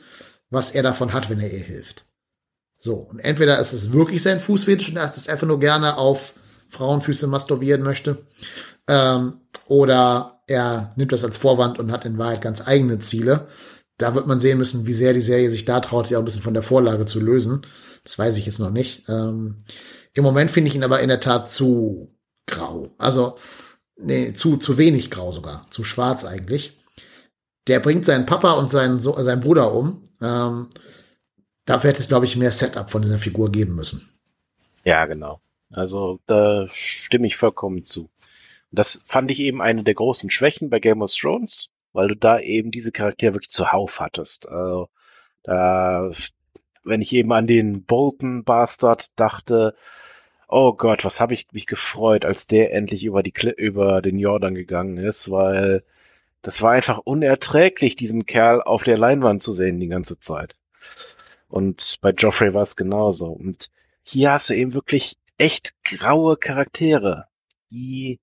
was 0.52 0.72
er 0.72 0.84
davon 0.84 1.12
hat, 1.12 1.30
wenn 1.30 1.40
er 1.40 1.52
ihr 1.52 1.60
hilft. 1.60 2.06
So, 2.78 2.96
und 2.96 3.20
entweder 3.20 3.58
ist 3.60 3.74
es 3.74 3.94
wirklich 3.94 4.22
sein 4.22 4.40
Fußfetisch 4.40 4.90
und 4.90 4.98
er 4.98 5.10
ist 5.10 5.30
einfach 5.30 5.48
nur 5.48 5.60
gerne 5.60 5.98
auf 5.98 6.34
Frauenfüße 6.70 7.26
masturbieren 7.26 7.82
möchte, 7.82 8.24
ähm, 8.88 9.42
oder 9.66 10.44
er 10.48 10.92
nimmt 10.98 11.14
das 11.14 11.24
als 11.24 11.38
Vorwand 11.38 11.80
und 11.80 11.92
hat 11.92 12.06
in 12.06 12.20
Wahrheit 12.20 12.42
ganz 12.42 12.68
eigene 12.68 13.00
Ziele, 13.00 13.48
da 14.02 14.16
wird 14.16 14.28
man 14.28 14.40
sehen 14.40 14.58
müssen, 14.58 14.86
wie 14.86 14.94
sehr 14.94 15.14
die 15.14 15.22
Serie 15.22 15.50
sich 15.50 15.66
da 15.66 15.80
traut, 15.80 16.08
sich 16.08 16.18
auch 16.18 16.22
ein 16.22 16.26
bisschen 16.26 16.42
von 16.42 16.54
der 16.54 16.64
Vorlage 16.64 17.06
zu 17.06 17.20
lösen. 17.20 17.66
Das 18.04 18.18
weiß 18.18 18.38
ich 18.38 18.46
jetzt 18.46 18.60
noch 18.60 18.72
nicht. 18.72 19.08
Ähm, 19.08 19.58
Im 20.14 20.24
Moment 20.24 20.52
finde 20.52 20.70
ich 20.70 20.76
ihn 20.76 20.84
aber 20.84 21.02
in 21.02 21.10
der 21.10 21.20
Tat 21.20 21.48
zu 21.48 22.16
grau. 22.48 22.88
Also, 22.98 23.38
nee, 23.98 24.34
zu, 24.34 24.58
zu 24.58 24.78
wenig 24.78 25.12
grau 25.12 25.32
sogar. 25.32 25.68
Zu 25.70 25.84
schwarz 25.84 26.26
eigentlich. 26.26 26.80
Der 27.68 27.80
bringt 27.80 28.06
seinen 28.06 28.26
Papa 28.26 28.54
und 28.54 28.72
seinen, 28.72 29.00
so 29.00 29.18
seinen 29.22 29.42
Bruder 29.42 29.74
um. 29.74 30.04
Ähm, 30.20 30.70
dafür 31.66 31.92
hätte 31.92 32.00
es, 32.00 32.08
glaube 32.08 32.26
ich, 32.26 32.36
mehr 32.36 32.52
Setup 32.52 32.90
von 32.90 33.04
dieser 33.04 33.20
Figur 33.20 33.52
geben 33.52 33.76
müssen. 33.76 34.10
Ja, 34.84 35.06
genau. 35.06 35.42
Also 35.70 36.20
da 36.26 36.66
stimme 36.70 37.28
ich 37.28 37.38
vollkommen 37.38 37.86
zu. 37.86 38.10
Das 38.72 39.02
fand 39.06 39.30
ich 39.30 39.40
eben 39.40 39.62
eine 39.62 39.84
der 39.84 39.94
großen 39.94 40.32
Schwächen 40.32 40.70
bei 40.70 40.80
Game 40.80 41.02
of 41.02 41.14
Thrones 41.14 41.72
weil 41.94 42.08
du 42.08 42.16
da 42.16 42.40
eben 42.40 42.72
diese 42.72 42.92
Charaktere 42.92 43.34
wirklich 43.34 43.52
zuhauf 43.52 44.00
hattest. 44.00 44.48
Also, 44.48 44.90
da, 45.44 46.12
wenn 46.84 47.02
ich 47.02 47.14
eben 47.14 47.32
an 47.34 47.48
den 47.48 47.84
Bolton 47.84 48.44
Bastard 48.44 49.20
dachte, 49.20 49.76
oh 50.48 50.74
Gott, 50.74 51.06
was 51.06 51.20
habe 51.20 51.34
ich 51.34 51.48
mich 51.54 51.66
gefreut, 51.68 52.26
als 52.26 52.48
der 52.48 52.74
endlich 52.74 53.06
über 53.06 53.24
die 53.24 53.34
über 53.58 54.02
den 54.02 54.20
Jordan 54.20 54.56
gegangen 54.56 54.98
ist, 54.98 55.32
weil 55.32 55.84
das 56.42 56.62
war 56.62 56.72
einfach 56.72 56.98
unerträglich, 57.00 57.96
diesen 57.96 58.26
Kerl 58.26 58.62
auf 58.62 58.84
der 58.84 58.98
Leinwand 58.98 59.44
zu 59.44 59.54
sehen 59.54 59.80
die 59.80 59.88
ganze 59.88 60.20
Zeit. 60.20 60.56
Und 61.48 61.98
bei 62.02 62.12
Joffrey 62.12 62.54
war 62.54 62.64
es 62.64 62.76
genauso. 62.76 63.28
Und 63.28 63.70
hier 64.04 64.32
hast 64.32 64.50
du 64.50 64.56
eben 64.56 64.74
wirklich 64.74 65.18
echt 65.38 65.74
graue 65.84 66.38
Charaktere, 66.38 67.26
die 67.70 68.20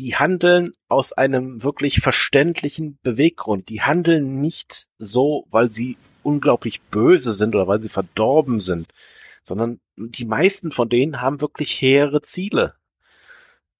die 0.00 0.16
handeln 0.16 0.72
aus 0.88 1.12
einem 1.12 1.62
wirklich 1.62 2.00
verständlichen 2.00 2.98
Beweggrund. 3.02 3.68
Die 3.68 3.82
handeln 3.82 4.40
nicht 4.40 4.88
so, 4.98 5.46
weil 5.50 5.70
sie 5.74 5.98
unglaublich 6.22 6.80
böse 6.80 7.34
sind 7.34 7.54
oder 7.54 7.68
weil 7.68 7.80
sie 7.80 7.90
verdorben 7.90 8.60
sind, 8.60 8.88
sondern 9.42 9.78
die 9.96 10.24
meisten 10.24 10.72
von 10.72 10.88
denen 10.88 11.20
haben 11.20 11.42
wirklich 11.42 11.72
hehre 11.82 12.22
Ziele. 12.22 12.76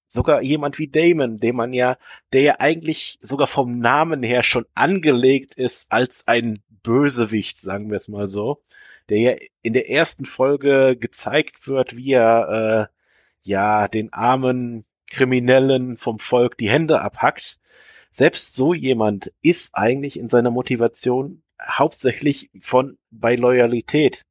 Sogar 0.05 0.43
jemand 0.43 0.77
wie 0.77 0.89
Damon, 0.89 1.39
dem 1.39 1.55
man 1.55 1.73
ja, 1.73 1.97
der 2.33 2.41
ja 2.41 2.55
eigentlich 2.59 3.17
sogar 3.23 3.47
vom 3.47 3.79
Namen 3.79 4.21
her 4.21 4.43
schon 4.43 4.65
angelegt 4.75 5.55
ist 5.55 5.91
als 5.91 6.27
ein 6.27 6.61
Bösewicht, 6.83 7.59
sagen 7.59 7.89
wir 7.89 7.95
es 7.95 8.09
mal 8.09 8.27
so, 8.27 8.61
der 9.09 9.19
ja 9.19 9.35
in 9.63 9.73
der 9.73 9.89
ersten 9.89 10.25
Folge 10.25 10.97
gezeigt 10.97 11.67
wird, 11.67 11.95
wie 11.95 12.11
er 12.11 12.89
äh, 12.91 12.95
ja 13.41 13.87
den 13.87 14.13
armen 14.13 14.85
Kriminellen 15.11 15.97
vom 15.97 16.19
Volk 16.19 16.57
die 16.57 16.69
Hände 16.69 17.01
abhackt. 17.01 17.57
Selbst 18.11 18.55
so 18.55 18.73
jemand 18.73 19.31
ist 19.41 19.75
eigentlich 19.75 20.17
in 20.17 20.29
seiner 20.29 20.51
Motivation 20.51 21.43
hauptsächlich 21.61 22.49
von 22.59 22.97
bei 23.11 23.35
Loyalität, 23.35 24.23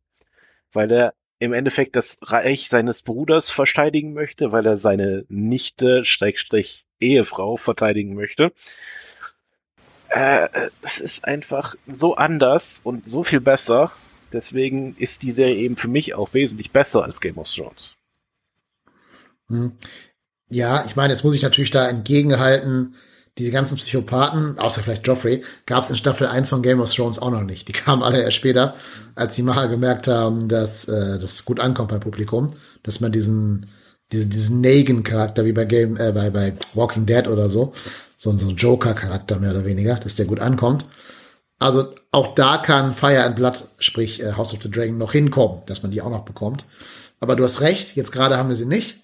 weil 0.73 0.91
er 0.91 1.15
im 1.39 1.53
Endeffekt 1.53 1.97
das 1.97 2.19
Reich 2.23 2.69
seines 2.69 3.03
Bruders 3.03 3.51
verteidigen 3.51 4.13
möchte, 4.13 4.53
weil 4.53 4.67
er 4.67 4.77
seine 4.77 5.25
Nichte, 5.29 6.05
Schrägstrich 6.05 6.85
Ehefrau 6.99 7.57
verteidigen 7.57 8.15
möchte. 8.15 8.53
Äh, 10.09 10.49
das 10.83 10.99
ist 10.99 11.25
einfach 11.25 11.77
so 11.87 12.17
anders 12.17 12.81
und 12.83 13.09
so 13.09 13.25
viel 13.25 13.41
besser. 13.41 13.93
Deswegen 14.33 14.97
ist 14.97 15.23
die 15.23 15.33
Serie 15.33 15.57
eben 15.57 15.77
für 15.77 15.89
mich 15.89 16.15
auch 16.15 16.35
wesentlich 16.35 16.73
besser 16.73 17.05
als 17.05 17.21
Game 17.21 17.39
of 17.39 17.51
Thrones. 17.51 17.97
Ja, 20.51 20.85
ich 20.87 20.97
meine, 20.97 21.13
jetzt 21.13 21.25
muss 21.25 21.37
ich 21.37 21.43
natürlich 21.43 21.71
da 21.71 21.89
entgegenhalten, 21.89 22.95
diese 23.39 23.53
ganzen 23.53 23.79
Psychopathen, 23.79 24.59
außer 24.59 24.83
vielleicht 24.83 25.07
Joffrey, 25.07 25.43
gab 25.65 25.85
es 25.85 25.91
in 25.91 25.97
Staffel 25.97 26.27
1 26.27 26.51
von 26.51 26.63
Game 26.63 26.81
of 26.81 26.93
Thrones 26.93 27.19
auch 27.19 27.31
noch 27.31 27.45
nicht. 27.45 27.69
Die 27.69 27.73
kamen 27.73 28.03
alle 28.03 28.23
erst 28.23 28.37
später, 28.37 28.75
als 29.15 29.37
die 29.37 29.43
Macher 29.43 29.69
gemerkt 29.69 30.09
haben, 30.09 30.49
dass 30.49 30.87
äh, 30.89 31.19
das 31.19 31.45
gut 31.45 31.61
ankommt 31.61 31.91
beim 31.91 32.01
Publikum, 32.01 32.55
dass 32.83 33.01
man 33.01 33.13
diesen 33.13 33.71
diesen, 34.13 34.31
diesen 34.31 34.61
Negan-Charakter 34.61 35.45
wie 35.45 35.53
bei 35.53 35.65
Game, 35.65 35.97
äh, 35.97 36.13
bei, 36.13 36.31
bei 36.31 36.55
Walking 36.75 37.07
Dead 37.07 37.29
oder 37.29 37.49
so, 37.49 37.73
so, 38.17 38.33
so 38.33 38.49
ein 38.49 38.57
Joker-Charakter 38.57 39.39
mehr 39.39 39.51
oder 39.51 39.65
weniger, 39.65 39.97
dass 39.97 40.17
der 40.17 40.27
gut 40.27 40.41
ankommt. 40.41 40.87
Also 41.59 41.95
auch 42.11 42.35
da 42.35 42.57
kann 42.59 42.95
Fire 42.95 43.23
and 43.23 43.37
Blood, 43.37 43.65
sprich 43.79 44.23
äh, 44.23 44.33
House 44.33 44.53
of 44.53 44.63
the 44.63 44.71
Dragon, 44.71 44.99
noch 44.99 45.13
hinkommen, 45.13 45.61
dass 45.67 45.83
man 45.83 45.93
die 45.93 46.03
auch 46.03 46.11
noch 46.11 46.25
bekommt. 46.25 46.67
Aber 47.21 47.37
du 47.37 47.45
hast 47.45 47.61
recht, 47.61 47.97
jetzt 47.97 48.13
gerade 48.13 48.37
haben 48.37 48.49
wir 48.49 48.57
sie 48.57 48.67
nicht. 48.67 49.01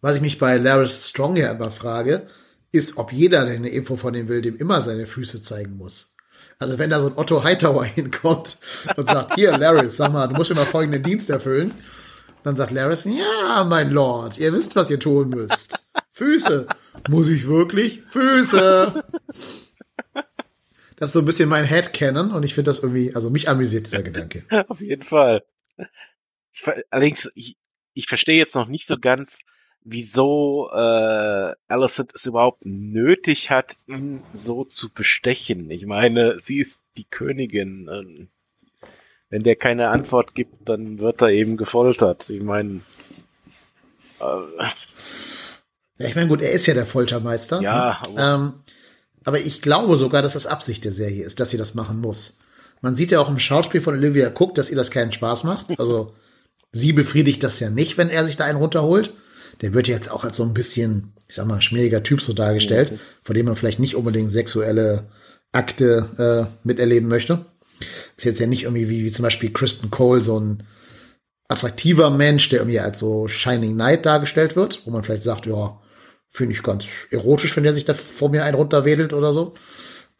Was 0.00 0.16
ich 0.16 0.22
mich 0.22 0.38
bei 0.38 0.56
Laris 0.56 1.08
Strong 1.08 1.36
ja 1.36 1.50
immer 1.50 1.70
frage, 1.70 2.26
ist, 2.72 2.96
ob 2.96 3.12
jeder, 3.12 3.44
der 3.44 3.56
eine 3.56 3.68
Info 3.68 3.96
von 3.96 4.14
ihm 4.14 4.28
will, 4.28 4.42
dem 4.42 4.56
immer 4.56 4.80
seine 4.80 5.06
Füße 5.06 5.42
zeigen 5.42 5.76
muss. 5.76 6.14
Also 6.58 6.78
wenn 6.78 6.90
da 6.90 7.00
so 7.00 7.08
ein 7.08 7.16
Otto 7.16 7.42
Hightower 7.42 7.84
hinkommt 7.84 8.58
und 8.96 9.08
sagt, 9.08 9.34
hier, 9.34 9.56
Laris, 9.56 9.96
sag 9.96 10.12
mal, 10.12 10.28
du 10.28 10.34
musst 10.34 10.50
mir 10.50 10.56
mal 10.56 10.64
folgenden 10.66 11.02
Dienst 11.02 11.30
erfüllen. 11.30 11.74
Dann 12.42 12.56
sagt 12.56 12.70
Laris, 12.70 13.04
ja, 13.04 13.64
mein 13.64 13.90
Lord, 13.90 14.38
ihr 14.38 14.52
wisst, 14.52 14.76
was 14.76 14.90
ihr 14.90 14.98
tun 14.98 15.28
müsst. 15.30 15.78
Füße. 16.12 16.66
Muss 17.08 17.28
ich 17.28 17.46
wirklich? 17.46 18.02
Füße. 18.10 19.02
Das 20.96 21.08
ist 21.08 21.12
so 21.14 21.20
ein 21.20 21.24
bisschen 21.24 21.48
mein 21.48 21.64
Headcanon 21.64 22.30
und 22.30 22.42
ich 22.42 22.54
finde 22.54 22.70
das 22.70 22.80
irgendwie, 22.80 23.14
also 23.14 23.30
mich 23.30 23.48
amüsiert 23.48 23.86
dieser 23.86 24.02
Gedanke. 24.02 24.44
Auf 24.68 24.80
jeden 24.80 25.02
Fall. 25.02 25.42
Ich, 26.52 26.62
allerdings, 26.90 27.30
ich, 27.34 27.56
ich 27.94 28.06
verstehe 28.06 28.36
jetzt 28.36 28.54
noch 28.54 28.68
nicht 28.68 28.86
so 28.86 28.98
ganz, 28.98 29.38
wieso 29.82 30.70
äh, 30.72 31.54
Alicent 31.68 32.12
es 32.14 32.26
überhaupt 32.26 32.64
nötig 32.64 33.50
hat, 33.50 33.76
ihn 33.86 34.22
so 34.32 34.64
zu 34.64 34.90
bestechen. 34.92 35.70
Ich 35.70 35.86
meine, 35.86 36.38
sie 36.40 36.58
ist 36.58 36.82
die 36.96 37.04
Königin. 37.04 37.88
Ähm, 37.90 38.28
wenn 39.30 39.42
der 39.42 39.56
keine 39.56 39.88
Antwort 39.88 40.34
gibt, 40.34 40.68
dann 40.68 40.98
wird 40.98 41.22
er 41.22 41.28
eben 41.28 41.56
gefoltert. 41.56 42.28
Ich 42.30 42.42
meine. 42.42 42.80
Äh, 44.20 44.24
ja, 45.98 46.08
ich 46.08 46.14
meine, 46.14 46.28
gut, 46.28 46.42
er 46.42 46.52
ist 46.52 46.66
ja 46.66 46.74
der 46.74 46.86
Foltermeister. 46.86 47.60
Ja. 47.60 48.00
Ne? 48.12 48.22
Aber, 48.22 48.34
ähm, 48.34 48.52
aber 49.24 49.40
ich 49.40 49.62
glaube 49.62 49.96
sogar, 49.96 50.22
dass 50.22 50.32
das 50.32 50.46
Absicht 50.46 50.84
der 50.84 50.92
Serie 50.92 51.24
ist, 51.24 51.40
dass 51.40 51.50
sie 51.50 51.58
das 51.58 51.74
machen 51.74 52.00
muss. 52.00 52.40
Man 52.80 52.96
sieht 52.96 53.10
ja 53.10 53.20
auch 53.20 53.28
im 53.28 53.38
Schauspiel 53.38 53.82
von 53.82 53.94
Olivia 53.94 54.30
Cook, 54.30 54.54
dass 54.54 54.70
ihr 54.70 54.76
das 54.76 54.90
keinen 54.90 55.12
Spaß 55.12 55.44
macht. 55.44 55.78
Also 55.78 56.14
sie 56.72 56.92
befriedigt 56.92 57.42
das 57.44 57.60
ja 57.60 57.70
nicht, 57.70 57.98
wenn 57.98 58.08
er 58.08 58.24
sich 58.24 58.36
da 58.36 58.44
einen 58.44 58.58
runterholt 58.58 59.12
der 59.60 59.74
wird 59.74 59.88
jetzt 59.88 60.10
auch 60.10 60.24
als 60.24 60.36
so 60.36 60.44
ein 60.44 60.54
bisschen, 60.54 61.12
ich 61.28 61.34
sag 61.34 61.46
mal, 61.46 61.60
schmieriger 61.60 62.02
Typ 62.02 62.22
so 62.22 62.32
dargestellt, 62.32 62.98
von 63.22 63.34
dem 63.34 63.46
man 63.46 63.56
vielleicht 63.56 63.78
nicht 63.78 63.94
unbedingt 63.94 64.30
sexuelle 64.30 65.08
Akte 65.52 66.50
äh, 66.62 66.66
miterleben 66.66 67.08
möchte. 67.08 67.44
Ist 68.16 68.24
jetzt 68.24 68.40
ja 68.40 68.46
nicht 68.46 68.64
irgendwie 68.64 68.88
wie, 68.88 69.04
wie 69.04 69.12
zum 69.12 69.22
Beispiel 69.22 69.52
Kristen 69.52 69.90
Cole 69.90 70.22
so 70.22 70.38
ein 70.38 70.62
attraktiver 71.48 72.10
Mensch, 72.10 72.48
der 72.48 72.60
irgendwie 72.60 72.80
als 72.80 72.98
so 72.98 73.26
Shining 73.26 73.74
Knight 73.74 74.06
dargestellt 74.06 74.54
wird, 74.56 74.82
wo 74.84 74.90
man 74.90 75.02
vielleicht 75.02 75.24
sagt, 75.24 75.46
ja, 75.46 75.80
finde 76.28 76.52
ich 76.54 76.62
ganz 76.62 76.84
erotisch, 77.10 77.56
wenn 77.56 77.64
der 77.64 77.74
sich 77.74 77.84
da 77.84 77.94
vor 77.94 78.28
mir 78.28 78.44
einen 78.44 78.54
runterwedelt 78.54 79.12
oder 79.12 79.32
so. 79.32 79.54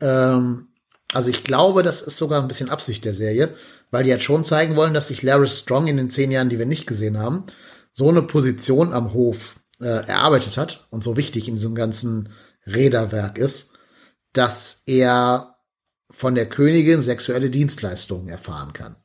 Ähm, 0.00 0.68
also 1.12 1.30
ich 1.30 1.44
glaube, 1.44 1.82
das 1.82 2.02
ist 2.02 2.16
sogar 2.16 2.42
ein 2.42 2.48
bisschen 2.48 2.68
Absicht 2.68 3.04
der 3.04 3.14
Serie, 3.14 3.54
weil 3.90 4.04
die 4.04 4.10
halt 4.10 4.22
schon 4.22 4.44
zeigen 4.44 4.76
wollen, 4.76 4.94
dass 4.94 5.08
sich 5.08 5.22
Larry 5.22 5.48
Strong 5.48 5.86
in 5.86 5.96
den 5.96 6.10
zehn 6.10 6.30
Jahren, 6.30 6.48
die 6.48 6.58
wir 6.58 6.66
nicht 6.66 6.86
gesehen 6.86 7.18
haben, 7.18 7.44
so 7.92 8.08
eine 8.08 8.22
Position 8.22 8.92
am 8.92 9.12
Hof 9.12 9.56
äh, 9.80 9.86
erarbeitet 9.86 10.56
hat 10.56 10.86
und 10.90 11.02
so 11.04 11.16
wichtig 11.16 11.48
in 11.48 11.54
diesem 11.54 11.74
ganzen 11.74 12.32
Räderwerk 12.66 13.38
ist, 13.38 13.72
dass 14.32 14.82
er 14.86 15.56
von 16.10 16.34
der 16.34 16.48
Königin 16.48 17.02
sexuelle 17.02 17.50
Dienstleistungen 17.50 18.28
erfahren 18.28 18.72
kann. 18.72 18.96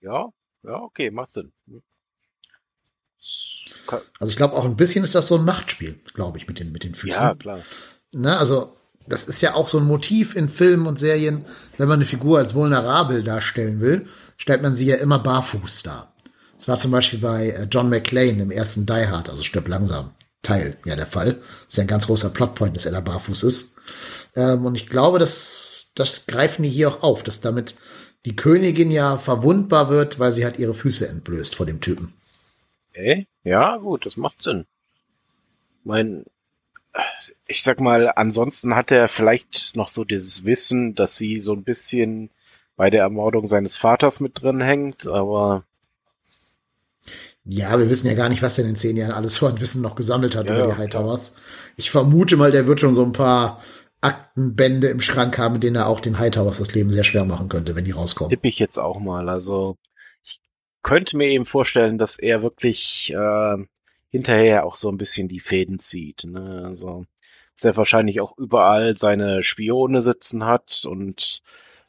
Ja, 0.00 0.28
ja, 0.64 0.76
okay, 0.76 1.10
macht 1.10 1.32
Sinn. 1.32 1.52
Also 4.18 4.30
ich 4.30 4.36
glaube 4.36 4.54
auch 4.54 4.64
ein 4.64 4.76
bisschen 4.76 5.04
ist 5.04 5.14
das 5.14 5.28
so 5.28 5.36
ein 5.36 5.44
Machtspiel, 5.44 6.00
glaube 6.14 6.38
ich, 6.38 6.48
mit 6.48 6.58
den, 6.58 6.72
mit 6.72 6.84
den 6.84 6.94
Füßen. 6.94 7.22
Ja, 7.22 7.34
klar. 7.34 7.60
Ne, 8.12 8.36
also 8.36 8.76
das 9.06 9.24
ist 9.24 9.40
ja 9.40 9.54
auch 9.54 9.68
so 9.68 9.78
ein 9.78 9.84
Motiv 9.84 10.36
in 10.36 10.48
Filmen 10.48 10.86
und 10.86 10.98
Serien, 10.98 11.44
wenn 11.76 11.88
man 11.88 11.98
eine 11.98 12.06
Figur 12.06 12.38
als 12.38 12.54
vulnerabel 12.54 13.22
darstellen 13.22 13.80
will, 13.80 14.06
stellt 14.36 14.62
man 14.62 14.74
sie 14.74 14.86
ja 14.86 14.96
immer 14.96 15.18
barfuß 15.18 15.82
dar. 15.82 16.11
Das 16.62 16.68
war 16.68 16.76
zum 16.76 16.92
Beispiel 16.92 17.18
bei 17.18 17.48
äh, 17.48 17.66
John 17.68 17.90
McClane 17.90 18.40
im 18.40 18.52
ersten 18.52 18.86
Die 18.86 19.08
Hard, 19.08 19.28
also 19.28 19.42
stirb 19.42 19.66
langsam. 19.66 20.12
Teil, 20.42 20.76
ja, 20.84 20.94
der 20.94 21.08
Fall. 21.08 21.32
Das 21.32 21.66
ist 21.70 21.76
ja 21.76 21.82
ein 21.82 21.88
ganz 21.88 22.06
großer 22.06 22.30
Plotpoint, 22.30 22.76
dass 22.76 22.86
er 22.86 22.92
da 22.92 23.00
barfuß 23.00 23.42
ist. 23.42 23.76
Ähm, 24.36 24.64
und 24.64 24.76
ich 24.76 24.86
glaube, 24.86 25.18
dass 25.18 25.90
das 25.96 26.26
greifen 26.26 26.62
die 26.62 26.68
hier 26.68 26.88
auch 26.88 27.02
auf, 27.02 27.24
dass 27.24 27.40
damit 27.40 27.74
die 28.26 28.36
Königin 28.36 28.92
ja 28.92 29.18
verwundbar 29.18 29.88
wird, 29.88 30.20
weil 30.20 30.30
sie 30.30 30.46
hat 30.46 30.60
ihre 30.60 30.72
Füße 30.72 31.08
entblößt 31.08 31.56
vor 31.56 31.66
dem 31.66 31.80
Typen. 31.80 32.14
Okay, 32.90 33.26
ja, 33.42 33.78
gut, 33.78 34.06
das 34.06 34.16
macht 34.16 34.40
Sinn. 34.40 34.64
Mein, 35.82 36.26
ich 37.48 37.64
sag 37.64 37.80
mal, 37.80 38.12
ansonsten 38.14 38.76
hat 38.76 38.92
er 38.92 39.08
vielleicht 39.08 39.74
noch 39.74 39.88
so 39.88 40.04
dieses 40.04 40.44
Wissen, 40.44 40.94
dass 40.94 41.16
sie 41.16 41.40
so 41.40 41.54
ein 41.54 41.64
bisschen 41.64 42.30
bei 42.76 42.88
der 42.88 43.02
Ermordung 43.02 43.46
seines 43.46 43.76
Vaters 43.76 44.20
mit 44.20 44.40
drin 44.40 44.60
hängt, 44.60 45.08
aber 45.08 45.64
ja, 47.44 47.78
wir 47.78 47.90
wissen 47.90 48.06
ja 48.06 48.14
gar 48.14 48.28
nicht, 48.28 48.42
was 48.42 48.54
der 48.54 48.64
in 48.64 48.72
den 48.72 48.76
zehn 48.76 48.96
Jahren 48.96 49.12
alles 49.12 49.42
ein 49.42 49.60
Wissen 49.60 49.82
noch 49.82 49.96
gesammelt 49.96 50.36
hat 50.36 50.46
ja, 50.46 50.58
über 50.58 50.66
die 50.66 50.78
Hightowers. 50.78 51.34
Ich 51.76 51.90
vermute 51.90 52.36
mal, 52.36 52.52
der 52.52 52.66
wird 52.66 52.80
schon 52.80 52.94
so 52.94 53.04
ein 53.04 53.12
paar 53.12 53.60
Aktenbände 54.00 54.88
im 54.88 55.00
Schrank 55.00 55.38
haben, 55.38 55.54
mit 55.54 55.62
denen 55.62 55.76
er 55.76 55.88
auch 55.88 56.00
den 56.00 56.18
Hightowers 56.18 56.58
das 56.58 56.74
Leben 56.74 56.90
sehr 56.90 57.04
schwer 57.04 57.24
machen 57.24 57.48
könnte, 57.48 57.74
wenn 57.74 57.84
die 57.84 57.92
rauskommen. 57.92 58.30
Tippe 58.30 58.48
ich 58.48 58.58
jetzt 58.58 58.78
auch 58.78 59.00
mal. 59.00 59.28
Also 59.28 59.76
ich 60.22 60.40
könnte 60.82 61.16
mir 61.16 61.28
eben 61.28 61.44
vorstellen, 61.44 61.98
dass 61.98 62.18
er 62.18 62.42
wirklich 62.42 63.12
äh, 63.14 63.56
hinterher 64.08 64.64
auch 64.64 64.76
so 64.76 64.88
ein 64.90 64.98
bisschen 64.98 65.28
die 65.28 65.40
Fäden 65.40 65.78
zieht. 65.78 66.24
Ne? 66.24 66.64
Also 66.66 67.06
dass 67.54 67.64
er 67.64 67.76
wahrscheinlich 67.76 68.20
auch 68.20 68.36
überall 68.38 68.96
seine 68.96 69.42
Spione 69.42 70.02
sitzen 70.02 70.44
hat 70.44 70.84
und 70.84 71.42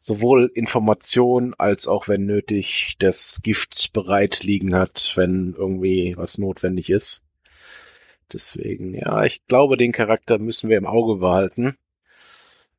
sowohl 0.04 0.52
Information 0.54 1.56
als 1.58 1.88
auch, 1.88 2.10
wenn 2.10 2.26
nötig, 2.26 2.96
das 3.00 3.40
Gift 3.42 3.94
bereit 3.94 4.44
liegen 4.44 4.76
hat, 4.76 5.14
wenn 5.16 5.56
irgendwie 5.58 6.14
was 6.18 6.38
notwendig 6.38 6.90
ist. 6.90 7.24
Deswegen, 8.32 8.94
ja, 8.94 9.24
ich 9.24 9.46
glaube, 9.48 9.78
den 9.78 9.94
Charakter 9.94 10.40
müssen 10.40 10.70
wir 10.70 10.78
im 10.78 10.86
Auge 10.86 11.20
behalten. 11.22 11.78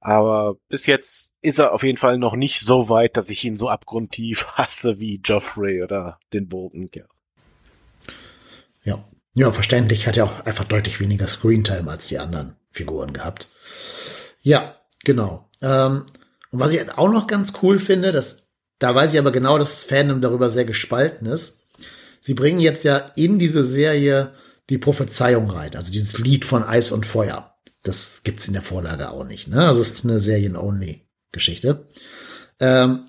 Aber 0.00 0.58
bis 0.68 0.84
jetzt 0.86 1.32
ist 1.40 1.58
er 1.58 1.72
auf 1.72 1.82
jeden 1.82 1.96
Fall 1.96 2.18
noch 2.18 2.36
nicht 2.36 2.60
so 2.60 2.90
weit, 2.90 3.16
dass 3.16 3.30
ich 3.30 3.42
ihn 3.42 3.56
so 3.56 3.70
abgrundtief 3.70 4.46
hasse 4.52 5.00
wie 5.00 5.20
Joffrey 5.24 5.82
oder 5.82 6.20
den 6.34 6.48
Bolton. 6.48 6.90
Ja. 6.94 7.04
ja. 8.84 9.04
Ja, 9.36 9.50
verständlich. 9.50 10.06
Hat 10.06 10.16
ja 10.16 10.24
auch 10.24 10.44
einfach 10.44 10.64
deutlich 10.64 11.00
weniger 11.00 11.26
Screentime 11.26 11.90
als 11.90 12.06
die 12.08 12.18
anderen 12.18 12.56
Figuren 12.70 13.14
gehabt. 13.14 13.48
Ja, 14.42 14.76
genau. 15.04 15.48
Ähm, 15.62 16.04
und 16.54 16.60
was 16.60 16.70
ich 16.70 16.78
halt 16.78 16.96
auch 16.96 17.10
noch 17.10 17.26
ganz 17.26 17.52
cool 17.62 17.80
finde, 17.80 18.12
dass, 18.12 18.46
da 18.78 18.94
weiß 18.94 19.12
ich 19.12 19.18
aber 19.18 19.32
genau, 19.32 19.58
dass 19.58 19.70
das 19.70 19.82
Fandom 19.82 20.20
darüber 20.20 20.50
sehr 20.50 20.64
gespalten 20.64 21.26
ist. 21.26 21.64
Sie 22.20 22.34
bringen 22.34 22.60
jetzt 22.60 22.84
ja 22.84 22.98
in 23.16 23.40
diese 23.40 23.64
Serie 23.64 24.32
die 24.70 24.78
Prophezeiung 24.78 25.50
rein, 25.50 25.74
also 25.74 25.90
dieses 25.90 26.18
Lied 26.18 26.44
von 26.44 26.62
Eis 26.62 26.92
und 26.92 27.06
Feuer. 27.06 27.56
Das 27.82 28.20
gibt's 28.22 28.46
in 28.46 28.52
der 28.52 28.62
Vorlage 28.62 29.10
auch 29.10 29.24
nicht. 29.24 29.48
Ne? 29.48 29.66
Also 29.66 29.80
es 29.80 29.90
ist 29.90 30.04
eine 30.04 30.20
Serien-Only-Geschichte. 30.20 31.88
Ähm, 32.60 33.06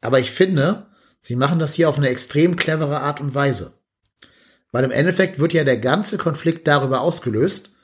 aber 0.00 0.18
ich 0.18 0.32
finde, 0.32 0.88
sie 1.20 1.36
machen 1.36 1.60
das 1.60 1.74
hier 1.74 1.88
auf 1.88 1.98
eine 1.98 2.08
extrem 2.08 2.56
clevere 2.56 2.98
Art 2.98 3.20
und 3.20 3.32
Weise. 3.32 3.74
Weil 4.72 4.82
im 4.82 4.90
Endeffekt 4.90 5.38
wird 5.38 5.52
ja 5.52 5.62
der 5.62 5.78
ganze 5.78 6.18
Konflikt 6.18 6.66
darüber 6.66 7.02
ausgelöst, 7.02 7.76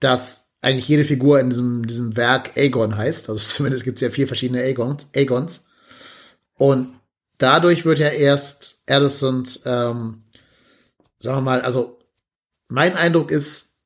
dass 0.00 0.45
eigentlich 0.66 0.88
jede 0.88 1.04
Figur 1.04 1.38
in 1.38 1.48
diesem, 1.48 1.86
diesem 1.86 2.16
Werk 2.16 2.56
Aegon 2.56 2.96
heißt. 2.96 3.30
Also 3.30 3.40
zumindest 3.56 3.84
gibt's 3.84 4.00
ja 4.00 4.10
vier 4.10 4.26
verschiedene 4.26 4.62
Aegons. 4.62 5.08
Aegons. 5.14 5.68
Und 6.58 6.98
dadurch 7.38 7.84
wird 7.84 8.00
ja 8.00 8.08
erst 8.08 8.82
Alicent, 8.88 9.60
ähm, 9.64 10.24
sagen 11.18 11.36
wir 11.36 11.42
mal, 11.42 11.60
also 11.60 12.00
mein 12.68 12.96
Eindruck 12.96 13.30
ist, 13.30 13.76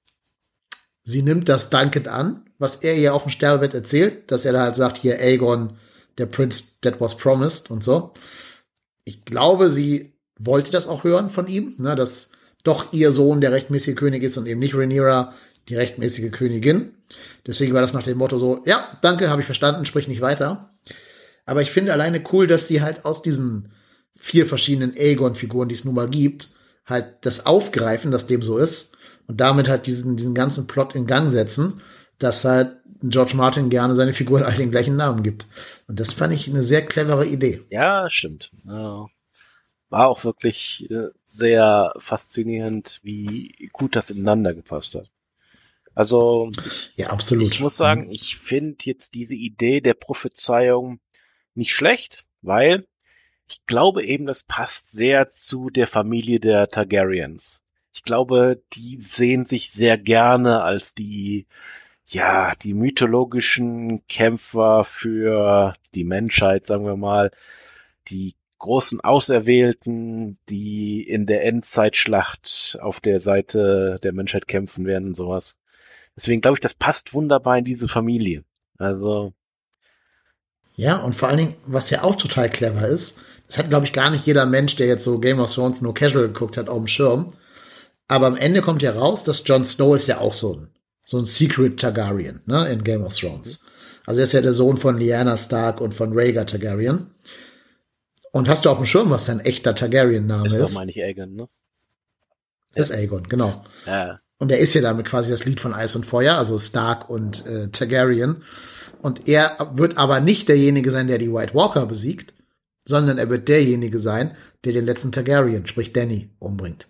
sie 1.03 1.23
nimmt 1.23 1.51
das 1.51 1.69
dankend 1.69 2.09
an, 2.09 2.49
was 2.59 2.77
er 2.77 2.97
ihr 2.97 3.15
auf 3.15 3.25
dem 3.25 3.31
Sterbebett 3.31 3.75
erzählt, 3.75 4.31
dass 4.31 4.47
er 4.47 4.55
da 4.55 4.63
halt 4.63 4.77
sagt, 4.77 4.97
hier 4.97 5.21
Aegon, 5.21 5.77
der 6.17 6.27
Prince 6.27 6.65
that 6.81 6.99
was 6.99 7.15
promised 7.17 7.71
und 7.71 7.85
so. 7.85 8.15
Ich 9.05 9.27
glaube, 9.27 9.69
sie 9.69 10.15
wollte 10.39 10.71
das 10.71 10.89
auch 10.89 11.05
hören 11.05 11.29
von 11.29 11.47
ihm, 11.47 11.75
ne, 11.77 11.95
dass 11.95 12.31
doch 12.65 12.93
ihr 12.93 13.13
Sohn 13.13 13.43
der 13.43 13.53
rechtmäßige 13.53 13.97
König 13.97 14.23
ist 14.23 14.39
und 14.39 14.47
eben 14.47 14.61
nicht 14.61 14.75
Rhaenyra 14.75 15.35
die 15.69 15.77
rechtmäßige 15.77 16.31
Königin. 16.31 16.95
Deswegen 17.47 17.75
war 17.75 17.81
das 17.81 17.93
nach 17.93 18.03
dem 18.03 18.19
Motto 18.19 18.39
so, 18.39 18.63
ja, 18.67 18.87
danke, 19.03 19.31
habe 19.31 19.41
ich 19.41 19.47
verstanden, 19.47 19.87
sprich 19.87 20.09
nicht 20.09 20.21
weiter. 20.21 20.75
Aber 21.47 21.63
ich 21.63 21.71
finde 21.71 21.93
alleine 21.93 22.23
cool, 22.33 22.47
dass 22.47 22.69
sie 22.69 22.83
halt 22.83 23.05
aus 23.05 23.23
diesen 23.23 23.73
vier 24.17 24.47
verschiedenen 24.47 24.95
Aegon-Figuren, 24.97 25.69
die 25.69 25.75
es 25.75 25.85
nun 25.85 25.95
mal 25.95 26.09
gibt, 26.09 26.49
halt 26.87 27.17
das 27.23 27.47
aufgreifen, 27.47 28.11
dass 28.11 28.27
dem 28.27 28.43
so 28.43 28.59
ist 28.59 28.97
und 29.27 29.41
damit 29.41 29.69
halt 29.69 29.87
diesen, 29.87 30.17
diesen 30.17 30.35
ganzen 30.35 30.67
Plot 30.67 30.95
in 30.95 31.07
Gang 31.07 31.31
setzen, 31.31 31.81
dass 32.19 32.45
halt 32.45 32.77
George 33.03 33.35
Martin 33.35 33.71
gerne 33.71 33.95
seine 33.95 34.13
Figuren 34.13 34.43
all 34.45 34.57
den 34.57 34.71
gleichen 34.71 34.97
Namen 34.97 35.23
gibt. 35.23 35.47
Und 35.89 36.01
das 36.01 36.13
fand 36.13 36.35
ich 36.35 36.49
eine 36.49 36.63
sehr 36.63 36.85
clevere 36.85 37.27
Idee. 37.27 37.65
Ja, 37.71 38.09
stimmt. 38.11 38.51
War 39.89 40.07
auch 40.09 40.25
wirklich 40.25 40.89
äh, 40.91 41.09
sehr 41.27 41.93
faszinierend, 41.97 43.01
wie 43.03 43.69
gut 43.73 43.97
das 43.97 44.11
ineinander 44.11 44.55
gepasst 44.55 44.95
hat. 44.95 45.11
Also, 46.01 46.51
ja, 46.95 47.09
absolut. 47.09 47.53
Ich 47.53 47.61
muss 47.61 47.77
sagen, 47.77 48.07
mhm. 48.07 48.13
ich 48.13 48.39
finde 48.39 48.79
jetzt 48.85 49.13
diese 49.13 49.35
Idee 49.35 49.83
der 49.83 49.93
Prophezeiung 49.93 50.99
nicht 51.55 51.75
schlecht, 51.75 52.25
weil 52.41 52.87
ich 53.47 53.67
glaube 53.67 54.03
eben, 54.03 54.25
das 54.25 54.43
passt 54.45 54.93
sehr 54.93 55.29
zu 55.29 55.69
der 55.69 55.87
Familie 55.87 56.41
der 56.41 56.69
Targaryens. 56.69 57.63
Ich 57.93 58.03
glaube, 58.03 58.63
die 58.73 58.99
sehen 58.99 59.45
sich 59.45 59.73
sehr 59.73 59.99
gerne 59.99 60.63
als 60.63 60.95
die, 60.95 61.47
ja, 62.07 62.55
die 62.63 62.73
mythologischen 62.73 64.07
Kämpfer 64.07 64.85
für 64.85 65.75
die 65.95 66.05
Menschheit, 66.05 66.67
sagen 66.67 66.87
wir 66.87 66.97
mal, 66.97 67.31
die 68.09 68.37
großen 68.59 69.03
Auserwählten, 69.03 70.39
die 70.49 71.03
in 71.03 71.27
der 71.27 71.45
Endzeitschlacht 71.45 72.79
auf 72.81 73.01
der 73.01 73.21
Seite 73.21 74.01
der 74.03 74.15
Menschheit 74.15 74.49
kämpfen 74.49 74.87
werden 74.87 75.09
und 75.09 75.15
sowas. 75.15 75.60
Deswegen 76.21 76.43
glaube 76.43 76.57
ich, 76.57 76.61
das 76.61 76.75
passt 76.75 77.15
wunderbar 77.15 77.57
in 77.57 77.65
diese 77.65 77.89
Familie. 77.89 78.45
Also. 78.77 79.33
Ja, 80.75 80.99
und 80.99 81.15
vor 81.15 81.29
allen 81.29 81.39
Dingen, 81.39 81.55
was 81.65 81.89
ja 81.89 82.03
auch 82.03 82.15
total 82.15 82.51
clever 82.51 82.87
ist, 82.87 83.21
das 83.47 83.57
hat, 83.57 83.71
glaube 83.71 83.87
ich, 83.87 83.95
gar 83.95 84.11
nicht 84.11 84.27
jeder 84.27 84.45
Mensch, 84.45 84.77
der 84.77 84.87
jetzt 84.87 85.03
so 85.03 85.19
Game 85.19 85.41
of 85.41 85.51
Thrones 85.51 85.81
nur 85.81 85.95
casual 85.95 86.27
geguckt 86.27 86.59
hat, 86.59 86.69
auf 86.69 86.77
dem 86.77 86.89
Schirm. 86.89 87.29
Aber 88.07 88.27
am 88.27 88.37
Ende 88.37 88.61
kommt 88.61 88.83
ja 88.83 88.93
raus, 88.93 89.25
dass 89.25 89.43
Jon 89.47 89.65
Snow 89.65 89.97
ist 89.97 90.09
ja 90.09 90.19
auch 90.19 90.35
so 90.35 90.57
ein, 90.57 90.69
so 91.07 91.17
ein 91.17 91.25
Secret 91.25 91.81
Targaryen, 91.81 92.43
ne, 92.45 92.69
in 92.69 92.85
Game 92.85 93.03
of 93.03 93.17
Thrones. 93.17 93.65
Also 94.05 94.21
er 94.21 94.25
ist 94.25 94.35
ja 94.35 94.43
der 94.43 94.53
Sohn 94.53 94.77
von 94.77 94.99
Lyanna 94.99 95.39
Stark 95.39 95.81
und 95.81 95.95
von 95.95 96.13
Rhaegar 96.13 96.45
Targaryen. 96.45 97.15
Und 98.31 98.47
hast 98.47 98.67
du 98.67 98.71
auf 98.71 98.77
dem 98.77 98.87
Schirm, 98.87 99.09
was 99.09 99.25
sein 99.25 99.41
echter 99.41 99.75
Targaryen-Name 99.75 100.47
ist? 100.47 100.53
Ist 100.53 100.61
doch, 100.61 100.73
meine 100.73 100.91
ich, 100.91 101.03
Aegon, 101.03 101.35
ne? 101.35 101.49
Ist 102.75 102.93
Aegon, 102.93 103.27
genau. 103.27 103.65
Ja. 103.87 104.21
Und 104.41 104.51
er 104.51 104.59
ist 104.59 104.75
ja 104.75 104.81
damit 104.81 105.07
quasi 105.07 105.31
das 105.31 105.45
Lied 105.45 105.61
von 105.61 105.75
Eis 105.75 105.95
und 105.95 106.07
Feuer, 106.07 106.37
also 106.37 106.59
Stark 106.59 107.09
und 107.11 107.47
äh, 107.47 107.69
Targaryen. 107.69 108.43
Und 109.03 109.29
er 109.29 109.71
wird 109.75 109.99
aber 109.99 110.21
nicht 110.21 110.49
derjenige 110.49 110.91
sein, 110.91 111.09
der 111.09 111.19
die 111.19 111.33
White 111.33 111.55
Walker 111.55 111.85
besiegt, 111.87 112.33
sondern 112.87 113.19
er 113.19 113.29
wird 113.29 113.49
derjenige 113.49 114.01
sein, 114.01 114.35
der 114.65 114.73
den 114.73 114.87
letzten 114.87 115.13
Targaryen, 115.13 115.67
sprich 115.67 115.93
Danny, 115.93 116.31
umbringt. 116.39 116.89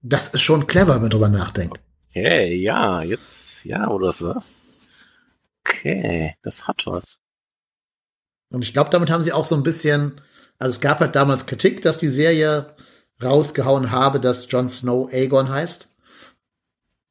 Das 0.00 0.28
ist 0.28 0.42
schon 0.42 0.66
clever, 0.66 0.96
wenn 0.96 1.02
man 1.02 1.10
drüber 1.10 1.28
nachdenkt. 1.28 1.80
Okay, 2.10 2.56
ja, 2.56 3.02
jetzt, 3.02 3.64
ja, 3.64 3.88
wo 3.88 3.98
du 3.98 4.06
das 4.06 4.18
sagst. 4.18 4.56
Okay, 5.64 6.34
das 6.42 6.66
hat 6.66 6.82
was. 6.86 7.20
Und 8.50 8.62
ich 8.62 8.72
glaube, 8.72 8.90
damit 8.90 9.10
haben 9.10 9.22
sie 9.22 9.32
auch 9.32 9.44
so 9.44 9.54
ein 9.54 9.62
bisschen, 9.62 10.20
also 10.58 10.70
es 10.70 10.80
gab 10.80 10.98
halt 10.98 11.14
damals 11.14 11.46
Kritik, 11.46 11.82
dass 11.82 11.98
die 11.98 12.08
Serie 12.08 12.74
rausgehauen 13.22 13.92
habe, 13.92 14.18
dass 14.18 14.50
Jon 14.50 14.68
Snow 14.68 15.08
Aegon 15.12 15.48
heißt. 15.48 15.91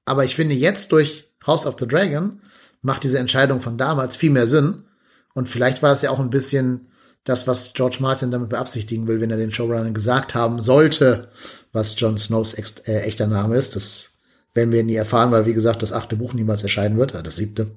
Aber 0.06 0.26
ich 0.26 0.36
finde 0.36 0.56
jetzt 0.56 0.92
durch 0.92 1.32
House 1.46 1.66
of 1.66 1.76
the 1.80 1.88
Dragon 1.88 2.42
macht 2.82 3.04
diese 3.04 3.20
Entscheidung 3.20 3.62
von 3.62 3.78
damals 3.78 4.16
viel 4.16 4.32
mehr 4.32 4.48
Sinn. 4.48 4.86
Und 5.34 5.50
vielleicht 5.50 5.82
war 5.82 5.94
es 5.94 6.02
ja 6.02 6.10
auch 6.10 6.20
ein 6.20 6.30
bisschen 6.30 6.88
das, 7.24 7.48
was 7.48 7.74
George 7.74 7.98
Martin 8.00 8.32
damit 8.32 8.50
beabsichtigen 8.50 9.08
will, 9.08 9.22
wenn 9.22 9.32
er 9.32 9.38
den 9.38 9.54
Showrunner 9.54 9.92
gesagt 9.92 10.34
haben 10.34 10.60
sollte, 10.60 11.30
was 11.72 12.00
Jon 12.00 12.18
Snows 12.18 12.54
äh, 12.54 13.02
echter 13.02 13.28
Name 13.28 13.56
ist. 13.56 13.76
Das 13.76 14.20
werden 14.54 14.72
wir 14.72 14.84
nie 14.84 14.96
erfahren, 14.96 15.32
weil, 15.32 15.46
wie 15.46 15.54
gesagt, 15.54 15.82
das 15.82 15.94
achte 15.94 16.16
Buch 16.16 16.34
niemals 16.34 16.64
erscheinen 16.64 16.98
wird, 16.98 17.14
äh, 17.14 17.24
das 17.24 17.36
siebte. 17.36 17.72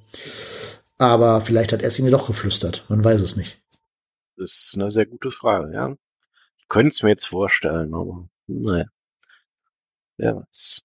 Aber 0.99 1.43
vielleicht 1.43 1.73
hat 1.73 1.83
er 1.83 1.89
es 1.89 1.99
ihnen 1.99 2.11
doch 2.11 2.27
geflüstert. 2.27 2.85
Man 2.89 3.05
weiß 3.05 3.21
es 3.21 3.37
nicht. 3.37 3.61
Das 4.37 4.53
ist 4.53 4.75
eine 4.77 4.91
sehr 4.91 5.07
gute 5.07 5.31
Frage, 5.31 5.73
ja. 5.73 5.95
Ich 6.59 6.69
könnte 6.69 6.89
es 6.89 7.03
mir 7.03 7.11
jetzt 7.11 7.27
vorstellen, 7.27 7.95
aber 7.95 8.29
naja. 8.47 8.87
Wer 10.17 10.37
weiß. 10.37 10.84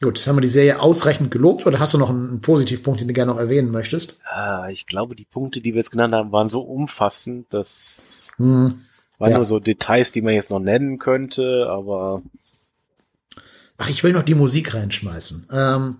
Gut, 0.00 0.18
jetzt 0.18 0.28
haben 0.28 0.36
wir 0.36 0.42
die 0.42 0.48
Serie 0.48 0.80
ausreichend 0.80 1.32
gelobt 1.32 1.66
oder 1.66 1.80
hast 1.80 1.94
du 1.94 1.98
noch 1.98 2.10
einen, 2.10 2.28
einen 2.28 2.40
Positivpunkt, 2.40 3.00
den 3.00 3.08
du 3.08 3.14
gerne 3.14 3.32
noch 3.32 3.40
erwähnen 3.40 3.72
möchtest? 3.72 4.20
Ah, 4.24 4.68
ich 4.70 4.86
glaube, 4.86 5.16
die 5.16 5.24
Punkte, 5.24 5.60
die 5.60 5.72
wir 5.72 5.80
jetzt 5.80 5.90
genannt 5.90 6.14
haben, 6.14 6.30
waren 6.30 6.48
so 6.48 6.60
umfassend, 6.60 7.52
dass 7.52 8.30
hm, 8.36 8.82
waren 9.18 9.30
ja. 9.32 9.36
nur 9.36 9.46
so 9.46 9.58
Details, 9.58 10.12
die 10.12 10.22
man 10.22 10.34
jetzt 10.34 10.50
noch 10.50 10.60
nennen 10.60 10.98
könnte, 10.98 11.66
aber. 11.68 12.22
Ach, 13.76 13.88
ich 13.88 14.04
will 14.04 14.12
noch 14.12 14.22
die 14.22 14.34
Musik 14.36 14.74
reinschmeißen. 14.74 15.48
Ähm, 15.52 15.96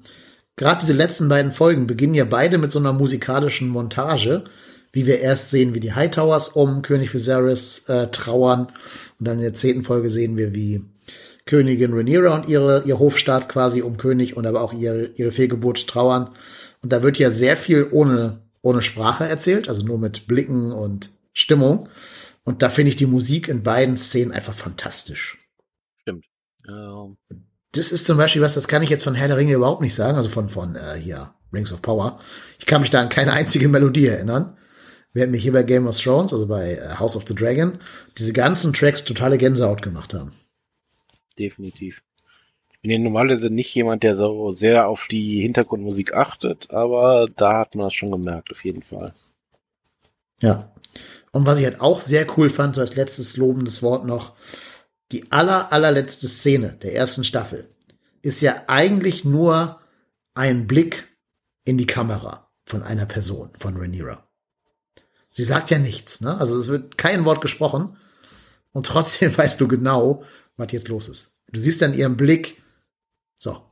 Gerade 0.56 0.80
diese 0.80 0.92
letzten 0.92 1.28
beiden 1.28 1.52
Folgen 1.52 1.86
beginnen 1.86 2.14
ja 2.14 2.24
beide 2.24 2.58
mit 2.58 2.72
so 2.72 2.78
einer 2.78 2.92
musikalischen 2.92 3.68
Montage, 3.68 4.44
wie 4.92 5.06
wir 5.06 5.20
erst 5.20 5.50
sehen, 5.50 5.74
wie 5.74 5.80
die 5.80 5.94
Hightowers 5.94 6.48
um 6.48 6.82
König 6.82 7.12
Viserys 7.14 7.88
äh, 7.88 8.08
trauern 8.08 8.68
und 9.18 9.28
dann 9.28 9.38
in 9.38 9.44
der 9.44 9.54
zehnten 9.54 9.84
Folge 9.84 10.10
sehen 10.10 10.36
wir, 10.36 10.54
wie 10.54 10.82
Königin 11.48 11.94
Rhaenyra 11.94 12.34
und 12.34 12.46
ihre, 12.46 12.82
ihr 12.84 12.98
Hofstaat 12.98 13.48
quasi 13.48 13.80
um 13.80 13.96
König 13.96 14.36
und 14.36 14.46
aber 14.46 14.60
auch 14.60 14.74
ihre, 14.74 15.06
ihre 15.16 15.32
Fehlgeburt 15.32 15.88
trauern. 15.88 16.28
Und 16.82 16.92
da 16.92 17.02
wird 17.02 17.18
ja 17.18 17.30
sehr 17.30 17.56
viel 17.56 17.88
ohne, 17.90 18.42
ohne 18.60 18.82
Sprache 18.82 19.24
erzählt, 19.24 19.68
also 19.68 19.84
nur 19.84 19.98
mit 19.98 20.28
Blicken 20.28 20.72
und 20.72 21.10
Stimmung. 21.32 21.88
Und 22.44 22.62
da 22.62 22.68
finde 22.68 22.90
ich 22.90 22.96
die 22.96 23.06
Musik 23.06 23.48
in 23.48 23.62
beiden 23.62 23.96
Szenen 23.96 24.30
einfach 24.30 24.54
fantastisch. 24.54 25.38
Stimmt. 26.02 26.26
Ähm. 26.68 27.16
Das 27.72 27.92
ist 27.92 28.04
zum 28.04 28.18
Beispiel 28.18 28.42
was, 28.42 28.54
das 28.54 28.68
kann 28.68 28.82
ich 28.82 28.90
jetzt 28.90 29.04
von 29.04 29.14
Herr 29.14 29.28
der 29.28 29.36
Ringe 29.38 29.54
überhaupt 29.54 29.82
nicht 29.82 29.94
sagen, 29.94 30.16
also 30.16 30.28
von, 30.28 30.50
von 30.50 30.76
äh, 30.76 30.98
hier, 30.98 31.32
Rings 31.52 31.72
of 31.72 31.80
Power. 31.80 32.20
Ich 32.58 32.66
kann 32.66 32.82
mich 32.82 32.90
da 32.90 33.00
an 33.00 33.08
keine 33.08 33.32
einzige 33.32 33.68
Melodie 33.68 34.06
erinnern. 34.06 34.54
Während 35.14 35.32
mich 35.32 35.42
hier 35.42 35.52
bei 35.52 35.62
Game 35.62 35.86
of 35.86 35.98
Thrones, 35.98 36.34
also 36.34 36.46
bei 36.46 36.74
äh, 36.74 36.98
House 36.98 37.16
of 37.16 37.24
the 37.26 37.34
Dragon, 37.34 37.78
diese 38.18 38.34
ganzen 38.34 38.74
Tracks 38.74 39.04
totale 39.04 39.38
Gänsehaut 39.38 39.80
gemacht 39.80 40.12
haben 40.12 40.32
definitiv. 41.38 42.02
Ich 42.70 42.80
bin 42.80 42.90
ja 42.90 42.98
normalerweise 42.98 43.50
nicht 43.50 43.74
jemand, 43.74 44.02
der 44.02 44.14
so 44.14 44.50
sehr 44.50 44.88
auf 44.88 45.08
die 45.08 45.40
Hintergrundmusik 45.40 46.14
achtet, 46.14 46.70
aber 46.70 47.26
da 47.36 47.58
hat 47.58 47.74
man 47.74 47.86
das 47.86 47.94
schon 47.94 48.12
gemerkt, 48.12 48.50
auf 48.52 48.64
jeden 48.64 48.82
Fall. 48.82 49.14
Ja. 50.40 50.72
Und 51.32 51.46
was 51.46 51.58
ich 51.58 51.64
halt 51.64 51.80
auch 51.80 52.00
sehr 52.00 52.26
cool 52.36 52.50
fand, 52.50 52.76
so 52.76 52.80
als 52.80 52.96
letztes 52.96 53.36
lobendes 53.36 53.82
Wort 53.82 54.06
noch, 54.06 54.34
die 55.12 55.30
aller, 55.32 55.72
allerletzte 55.72 56.28
Szene 56.28 56.78
der 56.82 56.94
ersten 56.94 57.24
Staffel 57.24 57.68
ist 58.22 58.40
ja 58.40 58.64
eigentlich 58.66 59.24
nur 59.24 59.80
ein 60.34 60.66
Blick 60.66 61.08
in 61.64 61.78
die 61.78 61.86
Kamera 61.86 62.50
von 62.64 62.82
einer 62.82 63.06
Person, 63.06 63.50
von 63.58 63.76
Rhaenyra. 63.76 64.26
Sie 65.30 65.44
sagt 65.44 65.70
ja 65.70 65.78
nichts, 65.78 66.20
ne? 66.20 66.38
Also 66.38 66.58
es 66.58 66.68
wird 66.68 66.98
kein 66.98 67.24
Wort 67.24 67.40
gesprochen 67.40 67.96
und 68.72 68.86
trotzdem 68.86 69.36
weißt 69.36 69.60
du 69.60 69.68
genau, 69.68 70.22
was 70.58 70.72
jetzt 70.72 70.88
los 70.88 71.08
ist. 71.08 71.38
Du 71.50 71.58
siehst 71.60 71.80
dann 71.80 71.94
ihren 71.94 72.16
Blick, 72.18 72.62
so, 73.38 73.62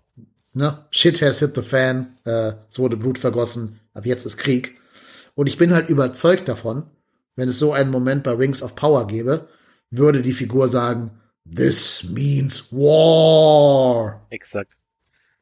ne? 0.54 0.86
Shit 0.90 1.20
has 1.20 1.40
hit 1.40 1.54
the 1.54 1.62
fan, 1.62 2.16
äh, 2.24 2.52
es 2.70 2.78
wurde 2.78 2.96
Blut 2.96 3.18
vergossen, 3.18 3.78
ab 3.92 4.06
jetzt 4.06 4.24
ist 4.24 4.38
Krieg. 4.38 4.80
Und 5.34 5.48
ich 5.48 5.58
bin 5.58 5.74
halt 5.74 5.90
überzeugt 5.90 6.48
davon, 6.48 6.86
wenn 7.34 7.50
es 7.50 7.58
so 7.58 7.74
einen 7.74 7.90
Moment 7.90 8.22
bei 8.24 8.30
Rings 8.32 8.62
of 8.62 8.74
Power 8.74 9.06
gäbe, 9.06 9.48
würde 9.90 10.22
die 10.22 10.32
Figur 10.32 10.68
sagen, 10.68 11.10
This 11.54 12.02
means 12.04 12.72
war. 12.72 14.26
Exakt. 14.30 14.76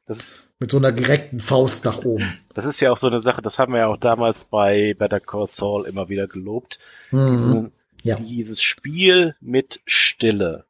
Das 0.07 0.19
ist, 0.19 0.55
Mit 0.59 0.71
so 0.71 0.77
einer 0.77 0.93
direkten 0.93 1.41
Faust 1.41 1.85
nach 1.87 2.05
oben. 2.05 2.39
das 2.53 2.66
ist 2.66 2.81
ja 2.81 2.91
auch 2.91 2.99
so 2.99 3.07
eine 3.07 3.21
Sache, 3.21 3.41
das 3.41 3.59
haben 3.59 3.73
wir 3.73 3.81
ja 3.81 3.87
auch 3.87 3.97
damals 3.97 4.45
bei 4.45 4.95
Better 4.99 5.21
Call 5.21 5.47
Saul 5.47 5.87
immer 5.87 6.09
wieder 6.11 6.27
gelobt. 6.27 6.79
Mhm. 7.11 7.31
Diese, 7.31 7.73
Ja. 8.03 8.16
Dieses 8.16 8.61
Spiel 8.62 9.35
mit 9.41 9.81
Stille. 9.87 10.66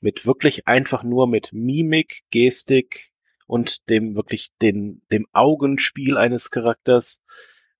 Mit 0.00 0.26
wirklich 0.26 0.66
einfach 0.66 1.02
nur 1.02 1.26
mit 1.26 1.52
Mimik, 1.52 2.22
Gestik 2.30 3.12
und 3.46 3.88
dem 3.90 4.16
wirklich 4.16 4.50
den, 4.62 5.02
dem 5.12 5.26
Augenspiel 5.32 6.16
eines 6.16 6.50
Charakters. 6.50 7.22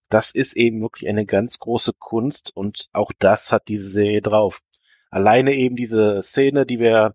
Das 0.09 0.33
ist 0.33 0.57
eben 0.57 0.83
wirklich 0.83 1.09
eine 1.09 1.25
ganz 1.25 1.59
große 1.59 1.93
Kunst 1.99 2.51
und 2.55 2.89
auch 2.93 3.13
das 3.19 3.53
hat 3.53 3.69
diese 3.69 3.89
Serie 3.89 4.23
drauf. 4.23 4.61
Alleine 5.11 5.55
eben 5.55 5.77
diese 5.77 6.21
Szene, 6.23 6.67
die 6.67 6.81
wir 6.81 7.15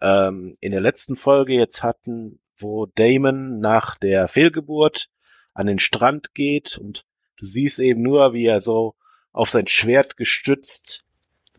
ähm, 0.00 0.56
in 0.60 0.72
der 0.72 0.80
letzten 0.80 1.16
Folge 1.16 1.54
jetzt 1.54 1.82
hatten, 1.82 2.40
wo 2.56 2.86
Damon 2.86 3.60
nach 3.60 3.96
der 3.98 4.28
Fehlgeburt 4.28 5.08
an 5.54 5.66
den 5.66 5.78
Strand 5.78 6.34
geht 6.34 6.78
und 6.78 7.04
du 7.36 7.44
siehst 7.44 7.78
eben 7.78 8.02
nur, 8.02 8.32
wie 8.32 8.46
er 8.46 8.60
so 8.60 8.94
auf 9.32 9.50
sein 9.50 9.66
Schwert 9.66 10.16
gestützt 10.16 11.04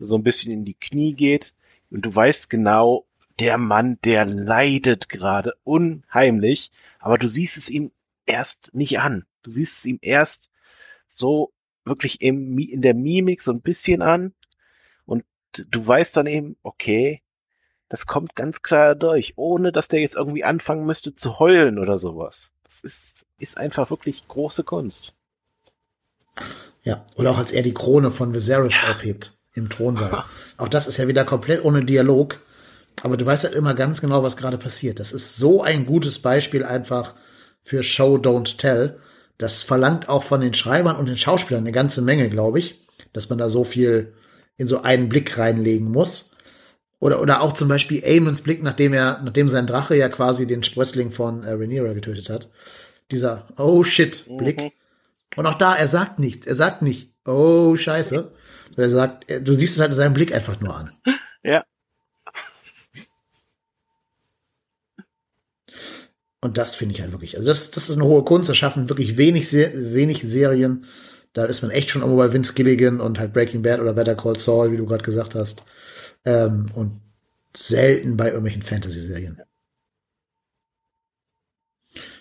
so 0.04 0.16
ein 0.16 0.22
bisschen 0.22 0.52
in 0.52 0.64
die 0.64 0.74
Knie 0.74 1.14
geht 1.14 1.54
und 1.92 2.06
du 2.06 2.14
weißt 2.14 2.48
genau, 2.48 3.06
der 3.38 3.58
Mann, 3.58 3.98
der 4.04 4.24
leidet 4.24 5.08
gerade 5.08 5.52
unheimlich, 5.62 6.70
aber 6.98 7.18
du 7.18 7.28
siehst 7.28 7.56
es 7.56 7.68
ihm 7.70 7.92
erst 8.26 8.74
nicht 8.74 8.98
an. 9.00 9.26
Du 9.42 9.50
siehst 9.50 9.78
es 9.78 9.84
ihm 9.84 9.98
erst 10.00 10.50
so 11.06 11.52
wirklich 11.84 12.20
im, 12.22 12.58
in 12.58 12.80
der 12.80 12.94
Mimik 12.94 13.42
so 13.42 13.52
ein 13.52 13.60
bisschen 13.60 14.00
an 14.02 14.32
und 15.04 15.24
du 15.52 15.86
weißt 15.86 16.16
dann 16.16 16.26
eben, 16.26 16.56
okay, 16.62 17.22
das 17.88 18.06
kommt 18.06 18.34
ganz 18.34 18.62
klar 18.62 18.94
durch, 18.94 19.34
ohne 19.36 19.70
dass 19.70 19.88
der 19.88 20.00
jetzt 20.00 20.16
irgendwie 20.16 20.44
anfangen 20.44 20.86
müsste 20.86 21.14
zu 21.14 21.38
heulen 21.38 21.78
oder 21.78 21.98
sowas. 21.98 22.54
Das 22.64 22.82
ist, 22.84 23.26
ist 23.36 23.58
einfach 23.58 23.90
wirklich 23.90 24.26
große 24.28 24.64
Kunst. 24.64 25.14
Ja, 26.84 27.04
oder 27.16 27.32
auch 27.32 27.38
als 27.38 27.52
er 27.52 27.62
die 27.62 27.74
Krone 27.74 28.10
von 28.10 28.32
Viserys 28.32 28.78
aufhebt 28.88 29.36
im 29.54 29.68
Thronsaal. 29.68 30.24
Auch 30.56 30.68
das 30.68 30.86
ist 30.86 30.96
ja 30.96 31.08
wieder 31.08 31.24
komplett 31.24 31.64
ohne 31.64 31.84
Dialog. 31.84 32.40
Aber 33.02 33.16
du 33.16 33.24
weißt 33.24 33.44
halt 33.44 33.54
immer 33.54 33.74
ganz 33.74 34.00
genau, 34.00 34.22
was 34.22 34.36
gerade 34.36 34.58
passiert. 34.58 35.00
Das 35.00 35.12
ist 35.12 35.36
so 35.36 35.62
ein 35.62 35.86
gutes 35.86 36.18
Beispiel 36.18 36.64
einfach 36.64 37.14
für 37.62 37.82
Show, 37.82 38.16
Don't 38.16 38.58
Tell. 38.58 38.98
Das 39.38 39.62
verlangt 39.62 40.08
auch 40.08 40.22
von 40.22 40.40
den 40.40 40.54
Schreibern 40.54 40.96
und 40.96 41.06
den 41.06 41.18
Schauspielern 41.18 41.64
eine 41.64 41.72
ganze 41.72 42.02
Menge, 42.02 42.28
glaube 42.28 42.58
ich, 42.58 42.80
dass 43.12 43.28
man 43.28 43.38
da 43.38 43.50
so 43.50 43.64
viel 43.64 44.12
in 44.56 44.68
so 44.68 44.82
einen 44.82 45.08
Blick 45.08 45.38
reinlegen 45.38 45.90
muss. 45.90 46.32
Oder, 47.00 47.20
oder 47.20 47.40
auch 47.40 47.52
zum 47.52 47.66
Beispiel 47.66 48.04
Aemons 48.04 48.42
Blick, 48.42 48.62
nachdem 48.62 48.92
er, 48.92 49.20
nachdem 49.24 49.48
sein 49.48 49.66
Drache 49.66 49.96
ja 49.96 50.08
quasi 50.08 50.46
den 50.46 50.62
Sprössling 50.62 51.10
von 51.10 51.42
äh, 51.42 51.52
Rhaenyra 51.52 51.94
getötet 51.94 52.30
hat. 52.30 52.48
Dieser 53.10 53.48
Oh 53.58 53.82
shit 53.82 54.24
Blick. 54.38 54.72
Und 55.34 55.46
auch 55.46 55.54
da, 55.54 55.74
er 55.74 55.88
sagt 55.88 56.20
nichts. 56.20 56.46
Er 56.46 56.54
sagt 56.54 56.82
nicht, 56.82 57.12
oh 57.26 57.74
Scheiße. 57.74 58.30
Er 58.76 58.88
sagt, 58.88 59.30
er- 59.30 59.40
du 59.40 59.54
siehst 59.54 59.74
es 59.74 59.80
halt 59.80 59.90
in 59.92 59.96
seinem 59.96 60.14
Blick 60.14 60.34
einfach 60.34 60.60
nur 60.60 60.74
an. 60.76 60.90
Ja. 61.44 61.64
Und 66.40 66.58
das 66.58 66.74
finde 66.76 66.94
ich 66.94 67.00
halt 67.00 67.12
wirklich. 67.12 67.36
Also 67.36 67.48
das, 67.48 67.70
das 67.70 67.88
ist 67.88 67.96
eine 67.96 68.04
hohe 68.04 68.24
Kunst. 68.24 68.48
Das 68.48 68.56
schaffen 68.56 68.88
wirklich 68.88 69.16
wenig, 69.16 69.52
wenig 69.52 70.22
Serien. 70.22 70.86
Da 71.32 71.44
ist 71.44 71.62
man 71.62 71.70
echt 71.70 71.90
schon 71.90 72.02
irgendwo 72.02 72.18
bei 72.18 72.32
Vince 72.32 72.52
Gilligan 72.54 73.00
und 73.00 73.18
halt 73.18 73.32
Breaking 73.32 73.62
Bad 73.62 73.80
oder 73.80 73.92
Better 73.94 74.14
Call 74.16 74.38
Saul, 74.38 74.72
wie 74.72 74.76
du 74.76 74.86
gerade 74.86 75.04
gesagt 75.04 75.34
hast. 75.34 75.64
Ähm, 76.24 76.66
und 76.74 77.00
selten 77.56 78.16
bei 78.16 78.26
irgendwelchen 78.26 78.62
Fantasy-Serien. 78.62 79.40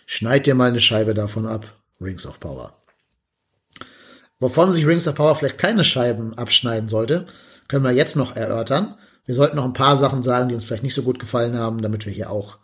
Schneid 0.05 0.45
dir 0.45 0.55
mal 0.55 0.69
eine 0.69 0.81
Scheibe 0.81 1.13
davon 1.13 1.47
ab. 1.47 1.81
Rings 1.99 2.25
of 2.25 2.39
Power. 2.39 2.80
Wovon 4.41 4.73
sich 4.73 4.87
Rings 4.87 5.07
of 5.07 5.15
Power 5.15 5.35
vielleicht 5.35 5.59
keine 5.59 5.83
Scheiben 5.83 6.33
abschneiden 6.37 6.89
sollte, 6.89 7.27
können 7.67 7.85
wir 7.85 7.91
jetzt 7.91 8.15
noch 8.15 8.35
erörtern. 8.35 8.95
Wir 9.25 9.35
sollten 9.35 9.55
noch 9.55 9.65
ein 9.65 9.73
paar 9.73 9.95
Sachen 9.95 10.23
sagen, 10.23 10.49
die 10.49 10.55
uns 10.55 10.63
vielleicht 10.63 10.83
nicht 10.83 10.95
so 10.95 11.03
gut 11.03 11.19
gefallen 11.19 11.57
haben, 11.57 11.83
damit 11.83 12.07
wir 12.07 12.11
hier 12.11 12.31
auch 12.31 12.57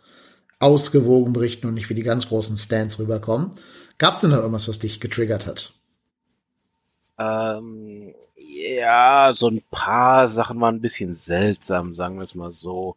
ausgewogen 0.58 1.32
berichten 1.32 1.68
und 1.68 1.74
nicht 1.74 1.88
wie 1.88 1.94
die 1.94 2.02
ganz 2.02 2.28
großen 2.28 2.58
Stands 2.58 2.98
rüberkommen. 2.98 3.52
Gab 3.96 4.14
es 4.14 4.20
denn 4.20 4.30
noch 4.30 4.38
irgendwas, 4.38 4.66
was 4.66 4.80
dich 4.80 5.00
getriggert 5.00 5.46
hat? 5.46 5.72
Ähm, 7.16 8.12
ja, 8.34 9.30
so 9.32 9.48
ein 9.48 9.62
paar 9.70 10.26
Sachen 10.26 10.60
waren 10.60 10.76
ein 10.76 10.80
bisschen 10.80 11.12
seltsam, 11.12 11.94
sagen 11.94 12.16
wir 12.16 12.22
es 12.22 12.34
mal 12.34 12.50
so. 12.50 12.96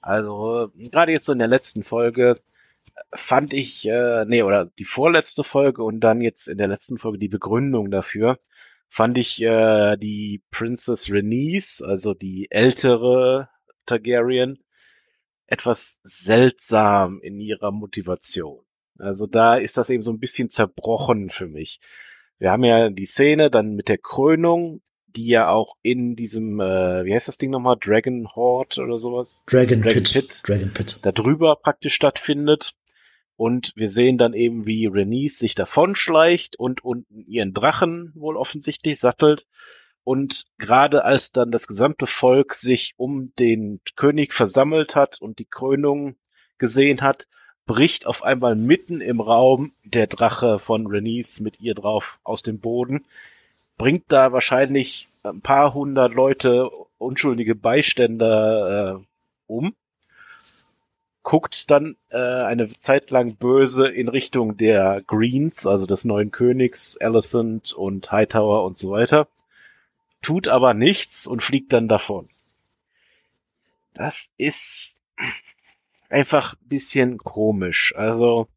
Also, 0.00 0.72
gerade 0.76 1.12
jetzt 1.12 1.26
so 1.26 1.32
in 1.32 1.38
der 1.38 1.46
letzten 1.46 1.84
Folge 1.84 2.40
fand 3.12 3.52
ich, 3.52 3.86
äh, 3.86 4.24
nee, 4.26 4.42
oder 4.42 4.66
die 4.66 4.84
vorletzte 4.84 5.44
Folge 5.44 5.82
und 5.82 6.00
dann 6.00 6.20
jetzt 6.20 6.48
in 6.48 6.58
der 6.58 6.68
letzten 6.68 6.98
Folge 6.98 7.18
die 7.18 7.28
Begründung 7.28 7.90
dafür, 7.90 8.38
fand 8.88 9.18
ich 9.18 9.40
äh, 9.42 9.96
die 9.96 10.42
Princess 10.50 11.10
Renice, 11.10 11.82
also 11.82 12.14
die 12.14 12.50
ältere 12.50 13.48
Targaryen, 13.86 14.58
etwas 15.46 15.98
seltsam 16.02 17.20
in 17.22 17.40
ihrer 17.40 17.72
Motivation. 17.72 18.64
Also 18.98 19.26
da 19.26 19.56
ist 19.56 19.76
das 19.76 19.90
eben 19.90 20.02
so 20.02 20.12
ein 20.12 20.20
bisschen 20.20 20.50
zerbrochen 20.50 21.30
für 21.30 21.46
mich. 21.46 21.80
Wir 22.38 22.50
haben 22.50 22.64
ja 22.64 22.90
die 22.90 23.06
Szene 23.06 23.50
dann 23.50 23.74
mit 23.74 23.88
der 23.88 23.98
Krönung, 23.98 24.82
die 25.06 25.26
ja 25.26 25.48
auch 25.48 25.76
in 25.82 26.16
diesem, 26.16 26.60
äh, 26.60 27.04
wie 27.04 27.14
heißt 27.14 27.28
das 27.28 27.38
Ding 27.38 27.50
nochmal, 27.50 27.76
Dragon 27.80 28.28
Horde 28.34 28.80
oder 28.80 28.98
sowas, 28.98 29.42
Dragon, 29.46 29.82
Dragon 29.82 30.04
Pit. 30.04 30.12
Pit. 30.12 30.42
Dragon 30.46 30.72
Pit. 30.72 30.98
da 31.02 31.12
drüber 31.12 31.56
praktisch 31.56 31.94
stattfindet. 31.94 32.74
Und 33.40 33.72
wir 33.74 33.88
sehen 33.88 34.18
dann 34.18 34.34
eben, 34.34 34.66
wie 34.66 34.84
Renice 34.84 35.38
sich 35.38 35.54
davonschleicht 35.54 36.56
und 36.56 36.84
unten 36.84 37.24
ihren 37.26 37.54
Drachen 37.54 38.12
wohl 38.14 38.36
offensichtlich 38.36 39.00
sattelt. 39.00 39.46
Und 40.04 40.44
gerade 40.58 41.06
als 41.06 41.32
dann 41.32 41.50
das 41.50 41.66
gesamte 41.66 42.06
Volk 42.06 42.52
sich 42.52 42.92
um 42.98 43.32
den 43.38 43.80
König 43.96 44.34
versammelt 44.34 44.94
hat 44.94 45.22
und 45.22 45.38
die 45.38 45.46
Krönung 45.46 46.16
gesehen 46.58 47.00
hat, 47.00 47.28
bricht 47.64 48.04
auf 48.04 48.22
einmal 48.22 48.56
mitten 48.56 49.00
im 49.00 49.22
Raum 49.22 49.72
der 49.84 50.06
Drache 50.06 50.58
von 50.58 50.86
Renice 50.86 51.40
mit 51.40 51.62
ihr 51.62 51.74
drauf 51.74 52.20
aus 52.22 52.42
dem 52.42 52.58
Boden, 52.58 53.06
bringt 53.78 54.04
da 54.08 54.32
wahrscheinlich 54.32 55.08
ein 55.22 55.40
paar 55.40 55.72
hundert 55.72 56.12
Leute, 56.12 56.68
unschuldige 56.98 57.54
Beiständer 57.54 58.98
äh, 58.98 59.04
um 59.46 59.74
guckt 61.22 61.70
dann 61.70 61.96
äh, 62.10 62.16
eine 62.16 62.72
Zeit 62.78 63.10
lang 63.10 63.36
böse 63.36 63.88
in 63.88 64.08
Richtung 64.08 64.56
der 64.56 65.02
Greens, 65.06 65.66
also 65.66 65.86
des 65.86 66.04
neuen 66.04 66.30
Königs, 66.30 66.96
Alicent 66.96 67.72
und 67.72 68.10
Hightower 68.10 68.64
und 68.64 68.78
so 68.78 68.90
weiter, 68.90 69.28
tut 70.22 70.48
aber 70.48 70.74
nichts 70.74 71.26
und 71.26 71.42
fliegt 71.42 71.72
dann 71.72 71.88
davon. 71.88 72.28
Das 73.92 74.30
ist 74.38 74.98
einfach 76.08 76.54
ein 76.54 76.68
bisschen 76.68 77.18
komisch. 77.18 77.94
Also, 77.96 78.48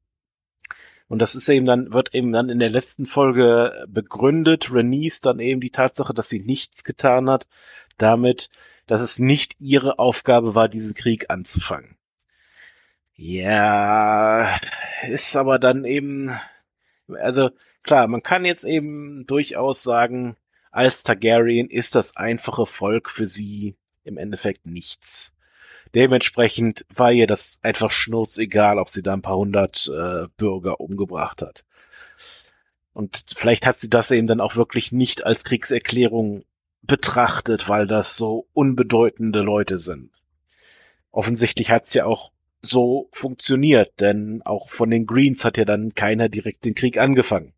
und 1.07 1.19
das 1.19 1.35
ist 1.35 1.49
eben 1.49 1.65
dann, 1.65 1.93
wird 1.93 2.13
eben 2.13 2.31
dann 2.31 2.49
in 2.49 2.59
der 2.59 2.69
letzten 2.69 3.05
Folge 3.05 3.85
begründet, 3.87 4.71
Renice 4.71 5.21
dann 5.21 5.39
eben 5.39 5.59
die 5.59 5.69
Tatsache, 5.69 6.13
dass 6.13 6.29
sie 6.29 6.39
nichts 6.39 6.83
getan 6.83 7.29
hat, 7.29 7.47
damit, 7.97 8.49
dass 8.87 9.01
es 9.01 9.19
nicht 9.19 9.59
ihre 9.59 9.99
Aufgabe 9.99 10.55
war, 10.55 10.69
diesen 10.69 10.95
Krieg 10.95 11.29
anzufangen. 11.29 11.97
Ja, 13.15 14.59
ist 15.03 15.35
aber 15.35 15.59
dann 15.59 15.85
eben, 15.85 16.37
also 17.07 17.51
klar, 17.83 18.07
man 18.07 18.23
kann 18.23 18.45
jetzt 18.45 18.65
eben 18.65 19.25
durchaus 19.27 19.83
sagen, 19.83 20.35
als 20.71 21.03
Targaryen 21.03 21.69
ist 21.69 21.95
das 21.95 22.17
einfache 22.17 22.65
Volk 22.65 23.09
für 23.09 23.27
sie 23.27 23.75
im 24.03 24.17
Endeffekt 24.17 24.65
nichts. 24.65 25.35
Dementsprechend 25.93 26.85
war 26.93 27.11
ihr 27.11 27.27
das 27.27 27.59
einfach 27.61 27.91
schnurzegal, 27.91 28.79
ob 28.79 28.89
sie 28.89 29.03
da 29.03 29.13
ein 29.13 29.21
paar 29.21 29.37
hundert 29.37 29.87
äh, 29.95 30.27
Bürger 30.37 30.79
umgebracht 30.79 31.43
hat. 31.43 31.65
Und 32.93 33.23
vielleicht 33.35 33.67
hat 33.67 33.79
sie 33.79 33.89
das 33.89 34.09
eben 34.11 34.27
dann 34.27 34.41
auch 34.41 34.55
wirklich 34.55 34.91
nicht 34.91 35.25
als 35.25 35.43
Kriegserklärung 35.43 36.45
betrachtet, 36.81 37.69
weil 37.69 37.85
das 37.87 38.17
so 38.17 38.47
unbedeutende 38.53 39.41
Leute 39.41 39.77
sind. 39.77 40.11
Offensichtlich 41.11 41.69
hat 41.69 41.87
sie 41.87 42.01
auch 42.01 42.32
so 42.63 43.09
funktioniert, 43.11 43.99
denn 43.99 44.41
auch 44.43 44.69
von 44.69 44.89
den 44.89 45.05
Greens 45.05 45.43
hat 45.43 45.57
ja 45.57 45.65
dann 45.65 45.93
keiner 45.93 46.29
direkt 46.29 46.65
den 46.65 46.75
Krieg 46.75 46.97
angefangen. 46.97 47.53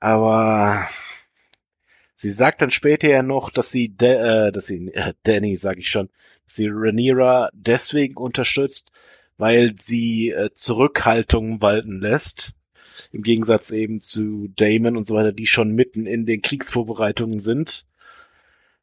Aber 0.00 0.86
sie 2.14 2.30
sagt 2.30 2.62
dann 2.62 2.70
später 2.70 3.08
ja 3.08 3.22
noch, 3.22 3.50
dass 3.50 3.70
sie, 3.70 3.90
De 3.90 4.48
äh, 4.48 4.52
dass 4.52 4.66
sie 4.66 4.92
äh, 4.94 5.12
Danny, 5.24 5.56
sage 5.56 5.80
ich 5.80 5.90
schon, 5.90 6.08
dass 6.44 6.56
sie 6.56 6.68
Rhaenyra 6.68 7.50
deswegen 7.52 8.16
unterstützt, 8.16 8.90
weil 9.36 9.74
sie 9.78 10.30
äh, 10.30 10.50
Zurückhaltung 10.54 11.60
walten 11.60 12.00
lässt. 12.00 12.54
Im 13.12 13.22
Gegensatz 13.22 13.70
eben 13.70 14.00
zu 14.00 14.48
Damon 14.56 14.96
und 14.96 15.04
so 15.04 15.14
weiter, 15.14 15.32
die 15.32 15.46
schon 15.46 15.72
mitten 15.72 16.06
in 16.06 16.24
den 16.24 16.40
Kriegsvorbereitungen 16.40 17.40
sind 17.40 17.86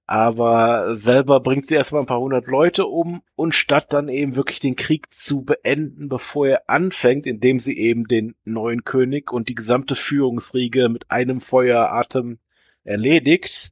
aber 0.05 0.95
selber 0.95 1.39
bringt 1.39 1.67
sie 1.67 1.75
erstmal 1.75 2.01
ein 2.01 2.07
paar 2.07 2.19
hundert 2.19 2.47
Leute 2.47 2.85
um 2.85 3.21
und 3.35 3.55
statt 3.55 3.93
dann 3.93 4.09
eben 4.09 4.35
wirklich 4.35 4.59
den 4.59 4.75
Krieg 4.75 5.13
zu 5.13 5.43
beenden, 5.43 6.09
bevor 6.09 6.47
er 6.47 6.69
anfängt, 6.69 7.25
indem 7.25 7.59
sie 7.59 7.77
eben 7.77 8.07
den 8.07 8.35
neuen 8.43 8.83
König 8.83 9.31
und 9.31 9.47
die 9.47 9.55
gesamte 9.55 9.95
Führungsriege 9.95 10.89
mit 10.89 11.09
einem 11.09 11.39
Feueratem 11.39 12.39
erledigt 12.83 13.71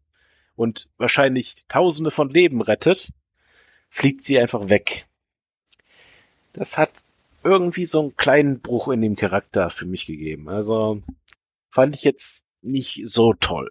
und 0.55 0.89
wahrscheinlich 0.97 1.65
tausende 1.67 2.11
von 2.11 2.29
Leben 2.29 2.61
rettet, 2.61 3.11
fliegt 3.89 4.23
sie 4.23 4.39
einfach 4.39 4.69
weg. 4.69 5.07
Das 6.53 6.77
hat 6.77 6.91
irgendwie 7.43 7.85
so 7.85 8.01
einen 8.01 8.15
kleinen 8.15 8.61
Bruch 8.61 8.87
in 8.87 9.01
dem 9.01 9.15
Charakter 9.15 9.69
für 9.69 9.85
mich 9.85 10.05
gegeben. 10.05 10.47
Also 10.47 11.01
fand 11.69 11.95
ich 11.95 12.03
jetzt 12.03 12.45
nicht 12.61 13.03
so 13.05 13.33
toll. 13.33 13.69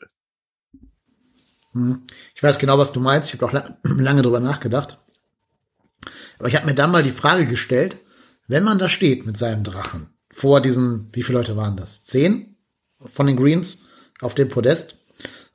Hm. 1.73 2.03
Ich 2.35 2.43
weiß 2.43 2.59
genau, 2.59 2.79
was 2.79 2.93
du 2.93 3.01
meinst. 3.01 3.33
Ich 3.33 3.41
habe 3.41 3.47
auch 3.47 3.71
lange 3.85 4.23
drüber 4.23 4.41
nachgedacht. 4.41 4.99
Aber 6.39 6.49
ich 6.49 6.57
habe 6.57 6.67
mir 6.67 6.75
dann 6.75 6.91
mal 6.91 7.03
die 7.03 7.13
Frage 7.13 7.47
gestellt, 7.47 7.99
wenn 8.49 8.65
man 8.65 8.79
da 8.79 8.89
steht 8.89 9.27
mit 9.27 9.37
seinem 9.37 9.63
Drachen, 9.63 10.09
vor 10.31 10.61
diesen, 10.61 11.09
wie 11.13 11.23
viele 11.23 11.39
Leute 11.39 11.57
waren 11.57 11.77
das? 11.77 12.05
Zehn 12.05 12.57
von 13.13 13.27
den 13.27 13.37
Greens 13.37 13.83
auf 14.21 14.35
dem 14.35 14.49
Podest 14.49 14.97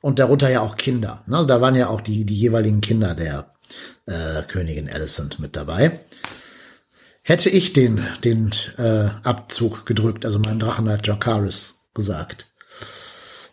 und 0.00 0.18
darunter 0.18 0.48
ja 0.48 0.60
auch 0.60 0.76
Kinder. 0.76 1.22
Ne? 1.26 1.36
Also 1.36 1.48
da 1.48 1.60
waren 1.60 1.74
ja 1.74 1.88
auch 1.88 2.00
die, 2.00 2.24
die 2.24 2.36
jeweiligen 2.36 2.80
Kinder 2.80 3.14
der 3.14 3.52
äh, 4.06 4.42
Königin 4.42 4.88
Alicent 4.88 5.38
mit 5.38 5.56
dabei. 5.56 6.00
Hätte 7.22 7.50
ich 7.50 7.72
den, 7.72 8.00
den 8.22 8.52
äh, 8.78 9.08
Abzug 9.24 9.84
gedrückt, 9.84 10.24
also 10.24 10.38
mein 10.38 10.60
Drachen 10.60 10.88
hat 10.88 11.06
Jokaris 11.06 11.80
gesagt, 11.92 12.46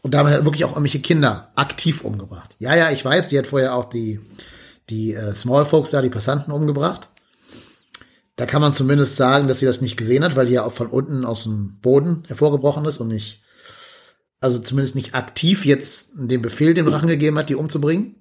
und 0.04 0.14
damit 0.14 0.34
hat 0.34 0.46
wirklich 0.46 0.66
auch 0.66 0.72
irgendwelche 0.72 1.00
Kinder 1.00 1.52
aktiv 1.56 2.04
umgebracht. 2.04 2.56
Ja, 2.60 2.76
ja, 2.76 2.92
ich 2.92 3.04
weiß, 3.04 3.30
die 3.30 3.38
hat 3.40 3.48
vorher 3.48 3.74
auch 3.74 3.90
die, 3.90 4.20
die 4.90 5.14
äh, 5.14 5.34
Small 5.34 5.66
Folks 5.66 5.90
da, 5.90 6.02
die 6.02 6.10
Passanten 6.10 6.52
umgebracht. 6.52 7.10
Da 8.36 8.46
kann 8.46 8.62
man 8.62 8.74
zumindest 8.74 9.16
sagen, 9.16 9.48
dass 9.48 9.60
sie 9.60 9.66
das 9.66 9.82
nicht 9.82 9.96
gesehen 9.96 10.24
hat, 10.24 10.36
weil 10.36 10.48
die 10.48 10.54
ja 10.54 10.66
auch 10.66 10.74
von 10.74 10.88
unten 10.88 11.24
aus 11.24 11.44
dem 11.44 11.80
Boden 11.82 12.26
hervorgebrochen 12.28 12.84
ist 12.86 12.98
und 12.98 13.08
nicht, 13.08 13.42
also 14.42 14.60
zumindest 14.60 14.96
nicht 14.96 15.16
aktiv 15.16 15.66
jetzt 15.66 16.12
den 16.16 16.42
Befehl 16.42 16.74
dem 16.74 16.86
Drachen 16.86 17.08
gegeben 17.08 17.38
hat, 17.38 17.50
die 17.50 17.56
umzubringen. 17.56 18.16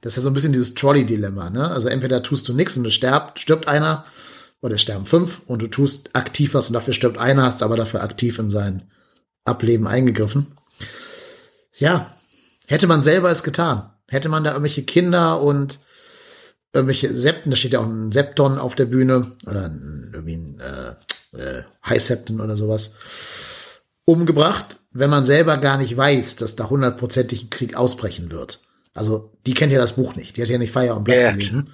Das 0.00 0.12
ist 0.12 0.18
ja 0.18 0.22
so 0.22 0.30
ein 0.30 0.34
bisschen 0.34 0.52
dieses 0.52 0.74
Trolley-Dilemma, 0.74 1.50
ne? 1.50 1.68
Also 1.68 1.88
entweder 1.88 2.22
tust 2.22 2.48
du 2.48 2.52
nichts 2.52 2.76
und 2.76 2.86
es 2.86 2.94
stirbt, 2.94 3.40
stirbt 3.40 3.66
einer, 3.66 4.04
oder 4.60 4.76
es 4.76 4.82
sterben 4.82 5.06
fünf 5.06 5.40
und 5.46 5.62
du 5.62 5.66
tust 5.66 6.14
aktiv 6.14 6.54
was 6.54 6.68
und 6.68 6.74
dafür 6.74 6.94
stirbt 6.94 7.18
einer, 7.18 7.44
hast 7.44 7.62
aber 7.62 7.76
dafür 7.76 8.02
aktiv 8.02 8.38
in 8.38 8.50
sein 8.50 8.88
Ableben 9.44 9.88
eingegriffen. 9.88 10.48
Ja, 11.78 12.12
hätte 12.66 12.86
man 12.86 13.02
selber 13.02 13.30
es 13.30 13.42
getan. 13.42 13.90
Hätte 14.08 14.28
man 14.28 14.44
da 14.44 14.50
irgendwelche 14.50 14.82
Kinder 14.82 15.40
und 15.40 15.80
irgendwelche 16.72 17.14
Septen, 17.14 17.50
da 17.50 17.56
steht 17.56 17.72
ja 17.72 17.80
auch 17.80 17.86
ein 17.86 18.12
Septon 18.12 18.58
auf 18.58 18.74
der 18.74 18.86
Bühne 18.86 19.32
oder 19.46 19.66
ein, 19.66 20.10
irgendwie 20.12 20.36
ein 20.36 20.60
äh, 20.60 21.36
äh, 21.36 21.62
High 21.84 22.02
Septon 22.02 22.40
oder 22.40 22.56
sowas, 22.56 22.96
umgebracht, 24.04 24.78
wenn 24.90 25.10
man 25.10 25.24
selber 25.24 25.58
gar 25.58 25.78
nicht 25.78 25.96
weiß, 25.96 26.36
dass 26.36 26.56
da 26.56 26.70
hundertprozentig 26.70 27.44
ein 27.44 27.50
Krieg 27.50 27.76
ausbrechen 27.76 28.30
wird. 28.30 28.60
Also 28.94 29.32
die 29.46 29.54
kennt 29.54 29.72
ja 29.72 29.78
das 29.78 29.94
Buch 29.94 30.16
nicht, 30.16 30.36
die 30.36 30.42
hat 30.42 30.48
ja 30.48 30.58
nicht 30.58 30.72
Fire 30.72 30.94
und 30.94 31.04
Black 31.04 31.20
ja, 31.20 31.30
gelesen 31.30 31.72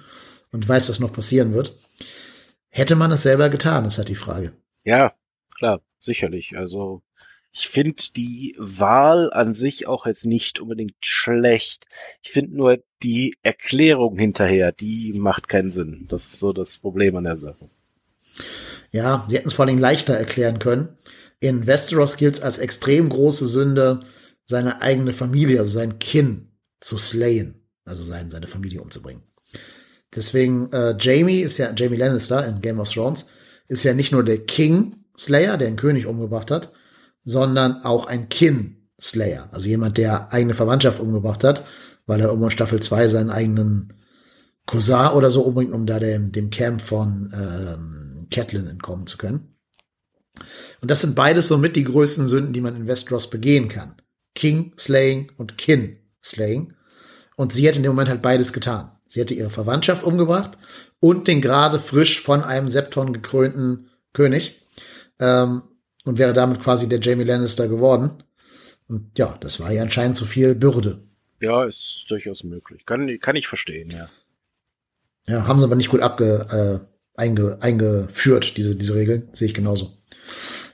und 0.51 0.67
weiß, 0.67 0.89
was 0.89 0.99
noch 0.99 1.13
passieren 1.13 1.53
wird. 1.53 1.75
Hätte 2.69 2.95
man 2.95 3.11
es 3.11 3.21
selber 3.21 3.49
getan, 3.49 3.85
ist 3.85 3.97
halt 3.97 4.09
die 4.09 4.15
Frage. 4.15 4.51
Ja, 4.83 5.13
klar, 5.57 5.81
sicherlich. 5.99 6.57
Also 6.57 7.01
ich 7.57 7.69
finde 7.69 8.03
die 8.17 8.53
Wahl 8.59 9.31
an 9.31 9.53
sich 9.53 9.87
auch 9.87 10.05
jetzt 10.05 10.25
nicht 10.25 10.59
unbedingt 10.59 10.97
schlecht. 10.99 11.87
Ich 12.21 12.31
finde 12.31 12.57
nur 12.57 12.79
die 13.01 13.37
Erklärung 13.43 14.17
hinterher, 14.17 14.73
die 14.73 15.13
macht 15.13 15.47
keinen 15.47 15.71
Sinn. 15.71 16.05
Das 16.09 16.25
ist 16.25 16.39
so 16.39 16.51
das 16.51 16.77
Problem 16.77 17.15
an 17.15 17.23
der 17.23 17.37
Sache. 17.37 17.69
Ja, 18.91 19.25
sie 19.29 19.37
hätten 19.37 19.47
es 19.47 19.53
vor 19.53 19.65
allem 19.65 19.79
leichter 19.79 20.13
erklären 20.15 20.59
können. 20.59 20.97
In 21.39 21.65
Westeros 21.65 22.17
gilt 22.17 22.33
es 22.35 22.41
als 22.41 22.57
extrem 22.57 23.07
große 23.07 23.47
Sünde, 23.47 24.01
seine 24.45 24.81
eigene 24.81 25.13
Familie, 25.13 25.61
also 25.61 25.77
sein 25.77 25.97
Kin, 25.97 26.49
zu 26.81 26.97
slayen. 26.97 27.65
Also 27.85 28.03
sein, 28.03 28.31
seine 28.31 28.47
Familie 28.47 28.81
umzubringen. 28.81 29.23
Deswegen, 30.13 30.71
äh, 30.73 30.95
Jamie 30.99 31.39
ist 31.39 31.57
ja, 31.57 31.71
Jamie 31.73 31.97
Lannister 31.97 32.45
in 32.45 32.59
Game 32.59 32.81
of 32.81 32.91
Thrones, 32.91 33.29
ist 33.69 33.83
ja 33.83 33.93
nicht 33.93 34.11
nur 34.11 34.25
der 34.25 34.39
King 34.39 35.05
Slayer, 35.17 35.57
der 35.57 35.69
einen 35.69 35.77
König 35.77 36.05
umgebracht 36.05 36.51
hat, 36.51 36.73
sondern 37.25 37.83
auch 37.83 38.05
ein 38.05 38.29
Kin-Slayer, 38.29 39.49
also 39.51 39.67
jemand, 39.67 39.97
der 39.97 40.31
eigene 40.31 40.55
Verwandtschaft 40.55 40.99
umgebracht 40.99 41.43
hat, 41.43 41.65
weil 42.05 42.21
er 42.21 42.27
irgendwann 42.27 42.51
Staffel 42.51 42.79
2 42.79 43.09
seinen 43.09 43.31
eigenen 43.31 43.93
Cousin 44.67 45.09
oder 45.09 45.31
so 45.31 45.41
umbringt, 45.41 45.73
um 45.73 45.85
da 45.85 45.99
dem, 45.99 46.31
dem 46.31 46.49
Camp 46.49 46.81
von 46.81 47.33
ähm, 47.33 48.27
Catelyn 48.31 48.67
entkommen 48.67 49.07
zu 49.07 49.17
können. 49.17 49.55
Und 50.81 50.91
das 50.91 51.01
sind 51.01 51.15
beides 51.15 51.47
somit 51.47 51.75
die 51.75 51.83
größten 51.83 52.27
Sünden, 52.27 52.53
die 52.53 52.61
man 52.61 52.75
in 52.75 52.87
Westeros 52.87 53.29
begehen 53.29 53.67
kann. 53.67 53.95
King-Slaying 54.35 55.31
und 55.37 55.57
Kin-Slaying. 55.57 56.73
Und 57.35 57.53
sie 57.53 57.67
hat 57.67 57.75
in 57.75 57.83
dem 57.83 57.91
Moment 57.91 58.09
halt 58.09 58.21
beides 58.21 58.53
getan. 58.53 58.91
Sie 59.07 59.19
hätte 59.19 59.33
ihre 59.33 59.49
Verwandtschaft 59.49 60.03
umgebracht 60.03 60.57
und 60.99 61.27
den 61.27 61.41
gerade 61.41 61.79
frisch 61.79 62.21
von 62.21 62.41
einem 62.41 62.69
Septon 62.69 63.13
gekrönten 63.13 63.89
König. 64.13 64.61
Ähm, 65.19 65.63
und 66.05 66.17
wäre 66.17 66.33
damit 66.33 66.61
quasi 66.61 66.87
der 66.87 67.01
Jamie 67.01 67.25
Lannister 67.25 67.67
geworden. 67.67 68.23
Und 68.87 69.17
ja, 69.17 69.35
das 69.41 69.59
war 69.59 69.71
ja 69.71 69.81
anscheinend 69.81 70.15
zu 70.15 70.25
viel 70.25 70.55
Bürde. 70.55 70.99
Ja, 71.41 71.65
ist 71.65 72.05
durchaus 72.07 72.43
möglich. 72.43 72.85
Kann, 72.85 73.19
kann 73.19 73.35
ich 73.35 73.47
verstehen, 73.47 73.91
ja. 73.91 74.09
Ja, 75.27 75.47
haben 75.47 75.59
sie 75.59 75.65
aber 75.65 75.75
nicht 75.75 75.89
gut 75.89 76.01
abge, 76.01 76.45
äh, 76.85 77.19
einge, 77.19 77.57
eingeführt, 77.61 78.57
diese, 78.57 78.75
diese 78.75 78.95
Regeln. 78.95 79.27
Sehe 79.33 79.47
ich 79.47 79.53
genauso. 79.53 79.97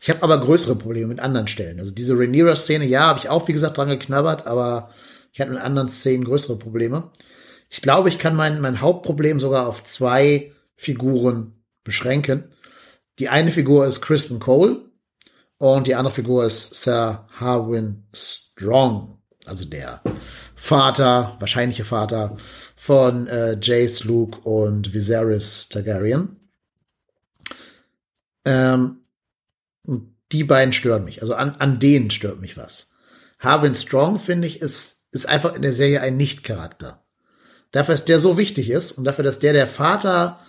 Ich 0.02 0.10
habe 0.10 0.24
aber 0.24 0.40
größere 0.42 0.76
Probleme 0.76 1.08
mit 1.08 1.20
anderen 1.20 1.48
Stellen. 1.48 1.80
Also 1.80 1.92
diese 1.92 2.18
Rhaenyra-Szene, 2.18 2.86
ja, 2.86 3.08
habe 3.08 3.20
ich 3.20 3.30
auch, 3.30 3.48
wie 3.48 3.54
gesagt, 3.54 3.78
dran 3.78 3.90
geknabbert, 3.90 4.48
aber 4.48 4.92
ich 5.32 5.40
hatte 5.40 5.52
mit 5.52 5.62
anderen 5.62 5.90
Szenen 5.90 6.26
größere 6.26 6.58
Probleme. 6.58 7.12
Ich 7.70 7.82
glaube, 7.82 8.10
ich 8.10 8.20
kann 8.20 8.36
mein, 8.36 8.60
mein 8.60 8.82
Hauptproblem 8.82 9.40
sogar 9.40 9.68
auf 9.68 9.84
zwei 9.84 10.52
Figuren 10.76 11.64
beschränken. 11.84 12.52
Die 13.20 13.30
eine 13.30 13.52
Figur 13.52 13.86
ist 13.88 14.02
Kristen 14.02 14.40
Cole, 14.40 14.91
und 15.62 15.86
die 15.86 15.94
andere 15.94 16.14
Figur 16.14 16.44
ist 16.44 16.74
Sir 16.82 17.28
Harwin 17.40 18.04
Strong, 18.12 19.20
also 19.46 19.64
der 19.66 20.02
Vater, 20.56 21.38
wahrscheinliche 21.40 21.86
Vater 21.86 22.36
von 22.76 23.28
äh, 23.28 23.60
Jace, 23.62 24.06
Luke 24.06 24.40
und 24.40 24.92
Viserys 24.92 25.70
Targaryen. 25.70 26.40
Ähm, 28.44 29.02
die 30.32 30.44
beiden 30.44 30.74
stören 30.74 31.04
mich. 31.04 31.22
Also 31.22 31.36
an, 31.36 31.52
an 31.60 31.78
denen 31.78 32.10
stört 32.10 32.42
mich 32.42 32.58
was. 32.58 32.94
Harwin 33.38 33.76
Strong, 33.76 34.20
finde 34.20 34.48
ich, 34.48 34.62
ist, 34.62 35.06
ist 35.12 35.30
einfach 35.30 35.56
in 35.56 35.62
der 35.62 35.74
Serie 35.74 36.02
ein 36.02 36.18
Nicht-Charakter. 36.18 37.06
Dafür, 37.72 37.94
dass 37.94 38.06
der 38.06 38.20
so 38.20 38.36
wichtig 38.36 38.72
ist 38.72 38.94
und 38.94 39.04
dafür, 39.04 39.24
dass 39.24 39.38
der 39.38 39.54
der 39.54 39.68
Vater 39.68 40.40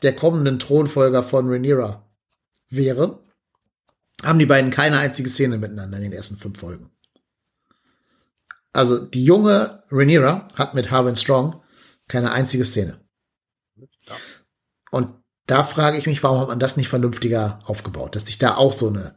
der 0.00 0.16
kommenden 0.16 0.58
Thronfolger 0.58 1.22
von 1.22 1.46
Rhaenyra 1.50 2.08
wäre, 2.70 3.25
haben 4.22 4.38
die 4.38 4.46
beiden 4.46 4.70
keine 4.70 4.98
einzige 4.98 5.28
Szene 5.28 5.58
miteinander 5.58 5.98
in 5.98 6.04
den 6.04 6.12
ersten 6.12 6.36
fünf 6.36 6.58
Folgen. 6.58 6.90
Also 8.72 9.04
die 9.04 9.24
junge 9.24 9.82
Rhaenyra 9.90 10.48
hat 10.54 10.74
mit 10.74 10.90
Harwin 10.90 11.16
Strong 11.16 11.62
keine 12.08 12.32
einzige 12.32 12.64
Szene. 12.64 13.00
Und 14.90 15.14
da 15.46 15.64
frage 15.64 15.98
ich 15.98 16.06
mich, 16.06 16.22
warum 16.22 16.40
hat 16.40 16.48
man 16.48 16.58
das 16.58 16.76
nicht 16.76 16.88
vernünftiger 16.88 17.60
aufgebaut, 17.64 18.16
dass 18.16 18.26
sich 18.26 18.38
da 18.38 18.56
auch 18.56 18.72
so 18.72 18.88
eine 18.88 19.16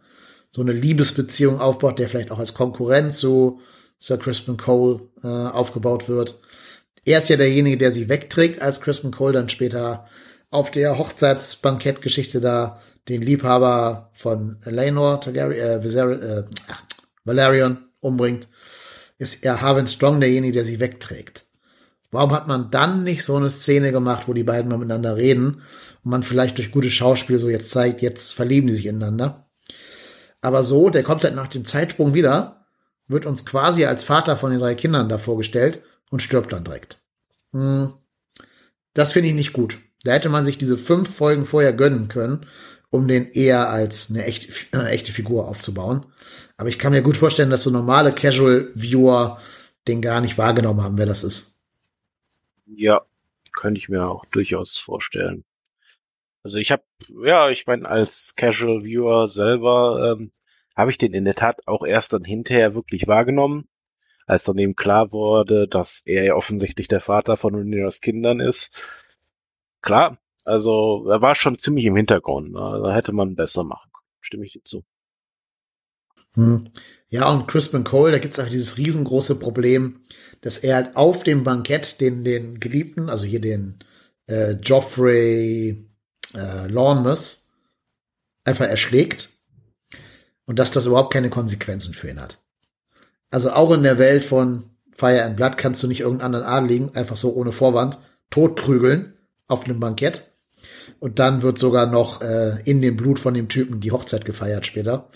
so 0.51 0.61
eine 0.61 0.71
Liebesbeziehung 0.71 1.59
aufbaut, 1.59 1.99
der 1.99 2.09
vielleicht 2.09 2.31
auch 2.31 2.39
als 2.39 2.53
Konkurrent 2.53 3.13
zu 3.13 3.61
Sir 3.99 4.17
Crispin 4.17 4.57
Cole 4.57 5.01
äh, 5.23 5.27
aufgebaut 5.27 6.09
wird. 6.09 6.39
Er 7.05 7.19
ist 7.19 7.30
ja 7.30 7.38
derjenige, 7.38 7.77
der 7.77 7.91
sie 7.91 8.09
wegträgt, 8.09 8.61
als 8.61 8.81
Crispin 8.81 9.11
Cole 9.11 9.34
dann 9.34 9.49
später 9.49 10.07
auf 10.49 10.71
der 10.71 10.97
Hochzeitsbankettgeschichte 10.97 12.41
da 12.41 12.81
den 13.07 13.21
Liebhaber 13.21 14.11
von 14.13 14.57
Eleanor 14.65 15.21
Targaryen, 15.21 15.59
äh, 15.59 15.84
Viser 15.84 16.11
äh, 16.11 16.43
Valerion 17.23 17.77
umbringt, 17.99 18.47
ist 19.17 19.43
er 19.43 19.61
Harvin 19.61 19.88
Strong 19.88 20.19
derjenige, 20.19 20.53
der 20.53 20.65
sie 20.65 20.80
wegträgt. 20.80 21.45
Warum 22.11 22.31
hat 22.34 22.47
man 22.47 22.71
dann 22.71 23.03
nicht 23.03 23.23
so 23.23 23.35
eine 23.35 23.49
Szene 23.49 23.91
gemacht, 23.91 24.27
wo 24.27 24.34
die 24.34 24.43
beiden 24.43 24.69
mal 24.69 24.77
miteinander 24.77 25.15
reden 25.15 25.61
und 26.03 26.11
man 26.11 26.23
vielleicht 26.23 26.57
durch 26.57 26.71
gutes 26.71 26.93
Schauspiel 26.93 27.38
so 27.38 27.49
jetzt 27.49 27.69
zeigt, 27.69 28.01
jetzt 28.01 28.34
verlieben 28.34 28.67
die 28.67 28.73
sich 28.73 28.88
ineinander? 28.88 29.49
Aber 30.41 30.63
so, 30.63 30.89
der 30.89 31.03
kommt 31.03 31.23
halt 31.23 31.35
nach 31.35 31.47
dem 31.47 31.65
Zeitsprung 31.65 32.13
wieder, 32.13 32.65
wird 33.07 33.26
uns 33.26 33.45
quasi 33.45 33.85
als 33.85 34.03
Vater 34.03 34.38
von 34.38 34.51
den 34.51 34.59
drei 34.59 34.76
Kindern 34.76 35.09
da 35.09 35.17
vorgestellt 35.17 35.81
und 36.09 36.21
stirbt 36.21 36.51
dann 36.51 36.63
direkt. 36.63 36.97
Hm. 37.51 37.93
Das 38.93 39.11
finde 39.11 39.30
ich 39.30 39.35
nicht 39.35 39.53
gut. 39.53 39.80
Da 40.03 40.13
hätte 40.13 40.30
man 40.30 40.45
sich 40.45 40.57
diese 40.57 40.77
fünf 40.77 41.13
Folgen 41.13 41.45
vorher 41.45 41.73
gönnen 41.73 42.07
können, 42.07 42.45
um 42.91 43.07
den 43.07 43.32
eher 43.32 43.70
als 43.70 44.10
eine 44.10 44.26
echte, 44.26 44.52
eine 44.72 44.90
echte 44.90 45.11
Figur 45.11 45.48
aufzubauen. 45.48 46.06
Aber 46.57 46.70
ich 46.70 46.80
kann 46.80 46.91
mir 46.91 47.02
gut 47.02 47.18
vorstellen, 47.18 47.49
dass 47.49 47.64
so 47.64 47.70
normale 47.70 48.14
Casual-Viewer 48.14 49.40
den 49.88 50.02
gar 50.02 50.22
nicht 50.22 50.38
wahrgenommen 50.38 50.84
haben, 50.84 50.98
wer 50.98 51.06
das 51.06 51.24
ist. 51.24 51.61
Ja, 52.66 53.02
könnte 53.53 53.80
ich 53.80 53.90
mir 53.90 54.07
auch 54.07 54.26
durchaus 54.26 54.78
vorstellen. 54.78 55.44
Also 56.44 56.57
ich 56.57 56.72
habe, 56.72 56.84
ja, 57.26 57.49
ich 57.49 57.68
meine, 57.68 57.88
als 57.88 58.34
Casual 58.36 58.84
Viewer 58.84 59.28
selber 59.28 60.16
ähm, 60.18 60.32
habe 60.76 60.91
ich 60.91 60.98
den 60.98 61.14
in 61.14 61.26
der 61.26 61.36
Tat 61.36 61.68
auch 61.68 61.84
erst 61.86 62.14
dann 62.14 62.24
hinterher 62.24 62.76
wirklich 62.76 63.07
wahrgenommen, 63.07 63.68
als 64.26 64.44
dann 64.44 64.57
eben 64.57 64.76
klar 64.76 65.11
wurde, 65.11 65.68
dass 65.68 66.02
er 66.06 66.24
ja 66.24 66.36
offensichtlich 66.36 66.88
der 66.88 67.02
Vater 67.02 67.36
von 67.36 67.56
Rhaenyras 67.56 67.99
Kindern 67.99 68.40
ist. 68.40 68.74
Klar, 69.82 70.18
also 70.44 71.07
er 71.10 71.22
war 71.22 71.36
schon 71.36 71.57
ziemlich 71.57 71.86
im 71.86 71.95
Hintergrund. 71.95 72.52
Ne? 72.52 72.82
Da 72.84 72.94
hätte 72.94 73.14
man 73.14 73.36
besser 73.36 73.64
machen 73.64 73.90
können. 73.91 74.07
Stimme 74.22 74.45
ich 74.45 74.53
dir 74.53 74.64
zu. 74.64 74.84
Hm. 76.36 76.66
Ja, 77.10 77.32
und 77.32 77.48
Crispin 77.48 77.84
Cole, 77.84 78.11
da 78.11 78.20
gibt 78.20 78.34
es 78.34 78.40
auch 78.40 78.49
dieses 78.49 78.78
riesengroße 78.78 79.36
Problem, 79.40 80.02
dass 80.41 80.60
er 80.60 80.76
halt 80.76 80.95
auf 80.95 81.24
dem 81.24 81.44
Bankett 81.44 81.99
den, 82.02 82.24
den 82.24 82.60
Geliebten, 82.60 83.10
also 83.10 83.26
hier 83.26 83.41
den 83.41 83.80
äh, 84.28 84.52
Joffrey 84.61 85.90
äh, 86.36 86.68
Lawnmus, 86.68 87.52
einfach 88.45 88.68
erschlägt 88.68 89.30
und 90.45 90.60
dass 90.60 90.72
das 90.72 90.86
überhaupt 90.86 91.14
keine 91.14 91.30
Konsequenzen 91.30 91.94
für 91.94 92.10
ihn 92.10 92.22
hat. 92.22 92.40
Also 93.32 93.52
auch 93.52 93.72
in 93.72 93.84
der 93.84 93.98
Welt 93.98 94.26
von 94.26 94.70
Fire 94.91 95.24
and 95.24 95.36
Blood 95.36 95.57
kannst 95.57 95.82
du 95.84 95.88
nicht 95.88 96.02
irgendeinen 96.02 96.36
anderen 96.36 96.45
Adeligen 96.45 96.95
einfach 96.95 97.18
so 97.18 97.34
ohne 97.34 97.52
Vorwand 97.52 97.98
totprügeln 98.30 99.14
auf 99.48 99.66
einem 99.66 99.80
Bankett. 99.80 100.28
Und 100.99 101.20
dann 101.20 101.41
wird 101.41 101.57
sogar 101.57 101.86
noch 101.86 102.22
äh, 102.22 102.61
in 102.66 102.82
dem 102.82 102.98
Blut 102.98 103.20
von 103.20 103.34
dem 103.34 103.49
Typen 103.49 103.80
die 103.80 103.91
Hochzeit 103.91 104.26
gefeiert 104.26 104.66
später 104.66 105.10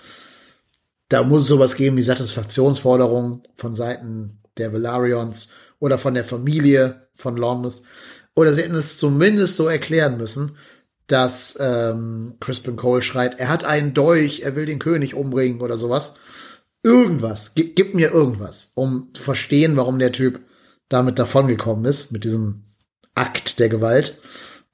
da 1.13 1.23
muss 1.23 1.43
es 1.43 1.47
sowas 1.47 1.75
geben 1.75 1.95
wie 1.97 2.01
Satisfaktionsforderungen 2.01 3.43
von 3.53 3.75
Seiten 3.75 4.39
der 4.57 4.73
Velarions 4.73 5.49
oder 5.79 5.99
von 5.99 6.15
der 6.15 6.25
Familie 6.25 7.07
von 7.13 7.37
Lormus. 7.37 7.83
Oder 8.35 8.51
sie 8.51 8.63
hätten 8.63 8.75
es 8.75 8.97
zumindest 8.97 9.55
so 9.55 9.67
erklären 9.67 10.17
müssen, 10.17 10.57
dass 11.05 11.55
ähm, 11.59 12.37
Crispin 12.39 12.77
Cole 12.77 13.03
schreit, 13.03 13.39
er 13.39 13.49
hat 13.49 13.63
einen 13.63 13.93
Dolch, 13.93 14.41
er 14.41 14.55
will 14.55 14.65
den 14.65 14.79
König 14.79 15.13
umbringen 15.13 15.61
oder 15.61 15.77
sowas. 15.77 16.15
Irgendwas, 16.81 17.51
gib, 17.53 17.75
gib 17.75 17.93
mir 17.93 18.11
irgendwas, 18.11 18.71
um 18.73 19.09
zu 19.13 19.21
verstehen, 19.21 19.77
warum 19.77 19.99
der 19.99 20.11
Typ 20.11 20.39
damit 20.89 21.19
davongekommen 21.19 21.85
ist, 21.85 22.11
mit 22.11 22.23
diesem 22.23 22.63
Akt 23.13 23.59
der 23.59 23.69
Gewalt. 23.69 24.19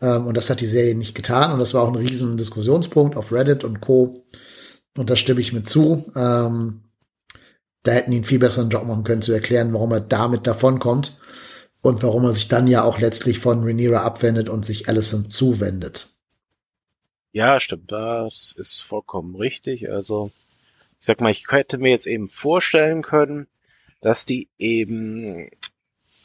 Ähm, 0.02 0.28
und 0.28 0.38
das 0.38 0.50
hat 0.50 0.62
die 0.62 0.68
Serie 0.68 0.96
nicht 0.96 1.16
getan. 1.16 1.52
Und 1.52 1.60
das 1.60 1.74
war 1.74 1.84
auch 1.84 1.90
ein 1.90 1.96
riesen 1.96 2.38
Diskussionspunkt 2.38 3.16
auf 3.18 3.32
Reddit 3.32 3.64
und 3.64 3.82
Co. 3.82 4.14
Und 4.98 5.10
da 5.10 5.16
stimme 5.16 5.42
ich 5.42 5.54
mit 5.54 5.68
zu. 5.68 6.12
Ähm, 6.16 6.84
da 7.84 7.92
hätten 7.94 8.12
die 8.12 8.18
einen 8.18 8.26
viel 8.26 8.40
besseren 8.40 8.70
Job 8.70 8.84
machen 8.84 9.04
können, 9.04 9.22
zu 9.22 9.32
erklären, 9.32 9.74
warum 9.74 9.92
er 9.92 10.02
damit 10.02 10.48
davonkommt 10.48 11.18
und 11.82 12.04
warum 12.04 12.26
er 12.26 12.34
sich 12.34 12.48
dann 12.48 12.68
ja 12.68 12.84
auch 12.84 13.00
letztlich 13.00 13.40
von 13.40 13.64
Rhaenyra 13.64 14.02
abwendet 14.02 14.50
und 14.50 14.66
sich 14.66 14.90
Alicent 14.90 15.32
zuwendet. 15.32 16.10
Ja, 17.32 17.60
stimmt, 17.60 17.92
das 17.92 18.54
ist 18.58 18.82
vollkommen 18.82 19.36
richtig. 19.36 19.92
Also, 19.92 20.32
ich 21.00 21.06
sag 21.06 21.22
mal, 21.22 21.32
ich 21.32 21.46
hätte 21.50 21.78
mir 21.78 21.92
jetzt 21.92 22.08
eben 22.08 22.28
vorstellen 22.28 23.02
können, 23.02 23.48
dass 24.02 24.26
die 24.26 24.50
eben 24.58 25.50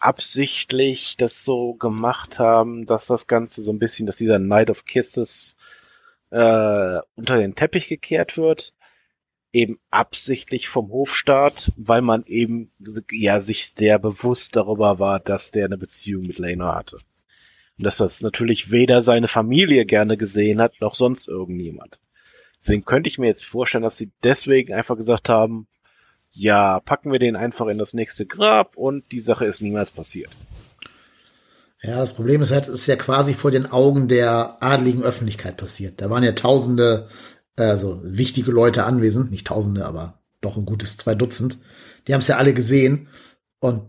absichtlich 0.05 1.17
das 1.17 1.45
so 1.45 1.73
gemacht 1.75 2.39
haben, 2.39 2.85
dass 2.85 3.07
das 3.07 3.27
Ganze 3.27 3.63
so 3.63 3.73
ein 3.73 3.79
bisschen, 3.79 4.07
dass 4.07 4.17
dieser 4.17 4.39
Night 4.39 4.69
of 4.69 4.85
Kisses 4.85 5.57
äh, 6.31 6.99
unter 7.15 7.39
den 7.39 7.55
Teppich 7.55 7.89
gekehrt 7.89 8.37
wird, 8.37 8.75
eben 9.51 9.79
absichtlich 9.91 10.69
vom 10.69 10.91
Hofstaat, 10.91 11.73
weil 11.77 12.03
man 12.03 12.25
eben 12.27 12.71
ja 13.11 13.41
sich 13.41 13.69
sehr 13.71 13.99
bewusst 13.99 14.57
darüber 14.57 14.99
war, 14.99 15.21
dass 15.21 15.53
der 15.53 15.65
eine 15.65 15.79
Beziehung 15.79 16.25
mit 16.27 16.39
Lena 16.39 16.75
hatte. 16.75 16.97
Und 17.79 17.87
dass 17.87 17.97
das 17.97 18.21
natürlich 18.21 18.71
weder 18.71 19.01
seine 19.01 19.29
Familie 19.29 19.87
gerne 19.87 20.19
gesehen 20.19 20.61
hat, 20.61 20.81
noch 20.81 20.97
sonst 20.97 21.29
irgendjemand. 21.29 21.99
Deswegen 22.61 22.85
könnte 22.85 23.09
ich 23.09 23.19
mir 23.19 23.29
jetzt 23.29 23.45
vorstellen, 23.45 23.85
dass 23.85 23.97
sie 23.97 24.13
deswegen 24.23 24.75
einfach 24.75 24.97
gesagt 24.97 25.31
haben, 25.31 25.67
ja, 26.35 26.81
packen 26.81 27.13
wir 27.13 27.21
den 27.21 27.37
einfach 27.37 27.69
in 27.69 27.79
das 27.79 27.95
nächste 27.95 28.27
Grab 28.27 28.77
und 28.77 29.13
die 29.13 29.21
Sache 29.21 29.47
ist 29.47 29.63
niemals 29.63 29.93
passiert. 29.93 30.31
Ja, 31.81 31.99
das 31.99 32.15
Problem 32.15 32.43
ist 32.43 32.51
halt, 32.51 32.65
es 32.65 32.81
ist 32.81 32.87
ja 32.87 32.97
quasi 32.97 33.35
vor 33.35 33.51
den 33.51 33.71
Augen 33.71 34.09
der 34.09 34.57
adligen 34.61 35.03
Öffentlichkeit 35.03 35.57
passiert. 35.57 36.01
Da 36.01 36.11
waren 36.11 36.25
ja 36.25 36.33
tausende, 36.33 37.09
also 37.57 38.01
wichtige 38.03 38.51
Leute 38.51 38.85
anwesend, 38.85 39.31
nicht 39.31 39.47
tausende, 39.47 39.87
aber 39.87 40.19
doch 40.41 40.57
ein 40.57 40.65
gutes 40.65 40.97
zwei 40.97 41.15
Dutzend. 41.15 41.59
Die 42.09 42.15
haben 42.15 42.21
es 42.21 42.29
ja 42.29 42.37
alle 42.37 42.53
gesehen 42.53 43.09
und 43.61 43.83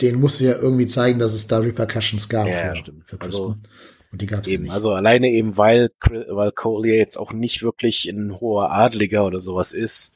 denen 0.00 0.20
musste 0.20 0.44
ja 0.44 0.56
irgendwie 0.56 0.86
zeigen, 0.86 1.18
dass 1.18 1.34
es 1.34 1.48
da 1.48 1.58
Repercussions 1.58 2.28
gab 2.28 2.48
ja, 2.48 2.72
für, 2.72 2.76
stimmt. 2.76 3.04
für 3.06 3.20
also, 3.20 3.56
und 4.12 4.22
die 4.22 4.26
gab 4.26 4.44
es 4.44 4.48
eben, 4.48 4.64
nicht. 4.64 4.72
Also 4.72 4.92
alleine 4.92 5.28
eben, 5.28 5.58
weil, 5.58 5.90
weil 6.28 6.52
Collier 6.52 6.96
jetzt 6.96 7.18
auch 7.18 7.32
nicht 7.32 7.62
wirklich 7.62 8.06
ein 8.06 8.40
hoher 8.40 8.72
Adliger 8.72 9.26
oder 9.26 9.40
sowas 9.40 9.72
ist, 9.72 10.14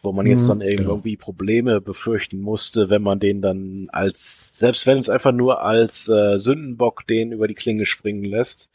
wo 0.00 0.12
man 0.12 0.26
jetzt 0.26 0.44
mhm, 0.44 0.48
dann 0.48 0.58
genau. 0.60 0.90
irgendwie 0.90 1.16
Probleme 1.16 1.80
befürchten 1.80 2.40
musste, 2.40 2.88
wenn 2.88 3.02
man 3.02 3.18
den 3.18 3.42
dann 3.42 3.88
als, 3.90 4.56
selbst 4.56 4.86
wenn 4.86 4.98
es 4.98 5.08
einfach 5.08 5.32
nur 5.32 5.62
als 5.62 6.08
äh, 6.08 6.38
Sündenbock 6.38 7.06
den 7.06 7.32
über 7.32 7.48
die 7.48 7.54
Klinge 7.54 7.84
springen 7.84 8.24
lässt. 8.24 8.70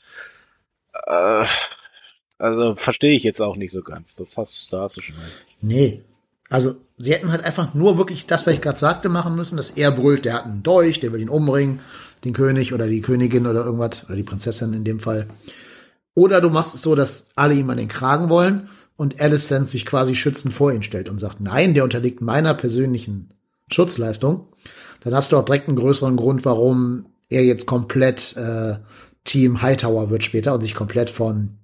Äh, 1.06 1.46
also 2.38 2.76
verstehe 2.76 3.16
ich 3.16 3.24
jetzt 3.24 3.42
auch 3.42 3.56
nicht 3.56 3.72
so 3.72 3.82
ganz. 3.82 4.16
Das 4.16 4.38
hast, 4.38 4.74
da 4.74 4.82
hast 4.82 4.98
du 4.98 5.02
schon. 5.02 5.16
Halt. 5.16 5.32
Nee. 5.62 6.02
Also 6.50 6.76
sie 6.98 7.14
hätten 7.14 7.32
halt 7.32 7.46
einfach 7.46 7.74
nur 7.74 7.98
wirklich 7.98 8.28
das, 8.28 8.46
was 8.46 8.54
ich 8.54 8.62
gerade 8.62 8.78
sagte, 8.78 9.08
machen 9.08 9.36
müssen, 9.36 9.56
dass 9.56 9.72
er 9.72 9.92
brüllt, 9.92 10.26
der 10.26 10.34
hat 10.34 10.46
einen 10.46 10.62
Dolch, 10.62 11.00
der 11.00 11.14
will 11.14 11.22
ihn 11.22 11.30
umbringen, 11.30 11.80
den 12.26 12.34
König 12.34 12.74
oder 12.74 12.88
die 12.88 13.02
Königin 13.02 13.48
oder 13.48 13.64
irgendwas, 13.64 14.06
oder 14.06 14.16
die 14.16 14.24
Prinzessin 14.24 14.74
in 14.74 14.84
dem 14.84 15.00
Fall. 15.00 15.28
Oder 16.16 16.42
du 16.42 16.50
machst 16.50 16.76
es 16.76 16.82
so, 16.82 16.96
dass 16.96 17.30
alle 17.36 17.56
ihm 17.56 17.70
an 17.70 17.78
den 17.78 17.88
Kragen 17.88 18.30
wollen 18.30 18.70
und 18.96 19.20
Alicent 19.20 19.70
sich 19.70 19.86
quasi 19.86 20.16
schützend 20.16 20.54
vor 20.54 20.72
ihn 20.72 20.84
stellt 20.84 21.10
und 21.10 21.20
sagt, 21.20 21.42
nein, 21.42 21.74
der 21.74 21.84
unterliegt 21.84 22.22
meiner 22.22 22.54
persönlichen 22.54 23.30
Schutzleistung, 23.72 24.48
dann 25.02 25.16
hast 25.16 25.32
du 25.32 25.38
auch 25.38 25.46
direkt 25.46 25.68
einen 25.68 25.78
größeren 25.78 26.16
Grund, 26.16 26.46
warum 26.46 27.08
er 27.30 27.44
jetzt 27.44 27.66
komplett 27.66 28.36
äh, 28.38 28.76
Team 29.24 29.62
Hightower 29.62 30.10
wird 30.10 30.24
später 30.24 30.54
und 30.54 30.62
sich 30.62 30.76
komplett 30.76 31.10
von, 31.10 31.58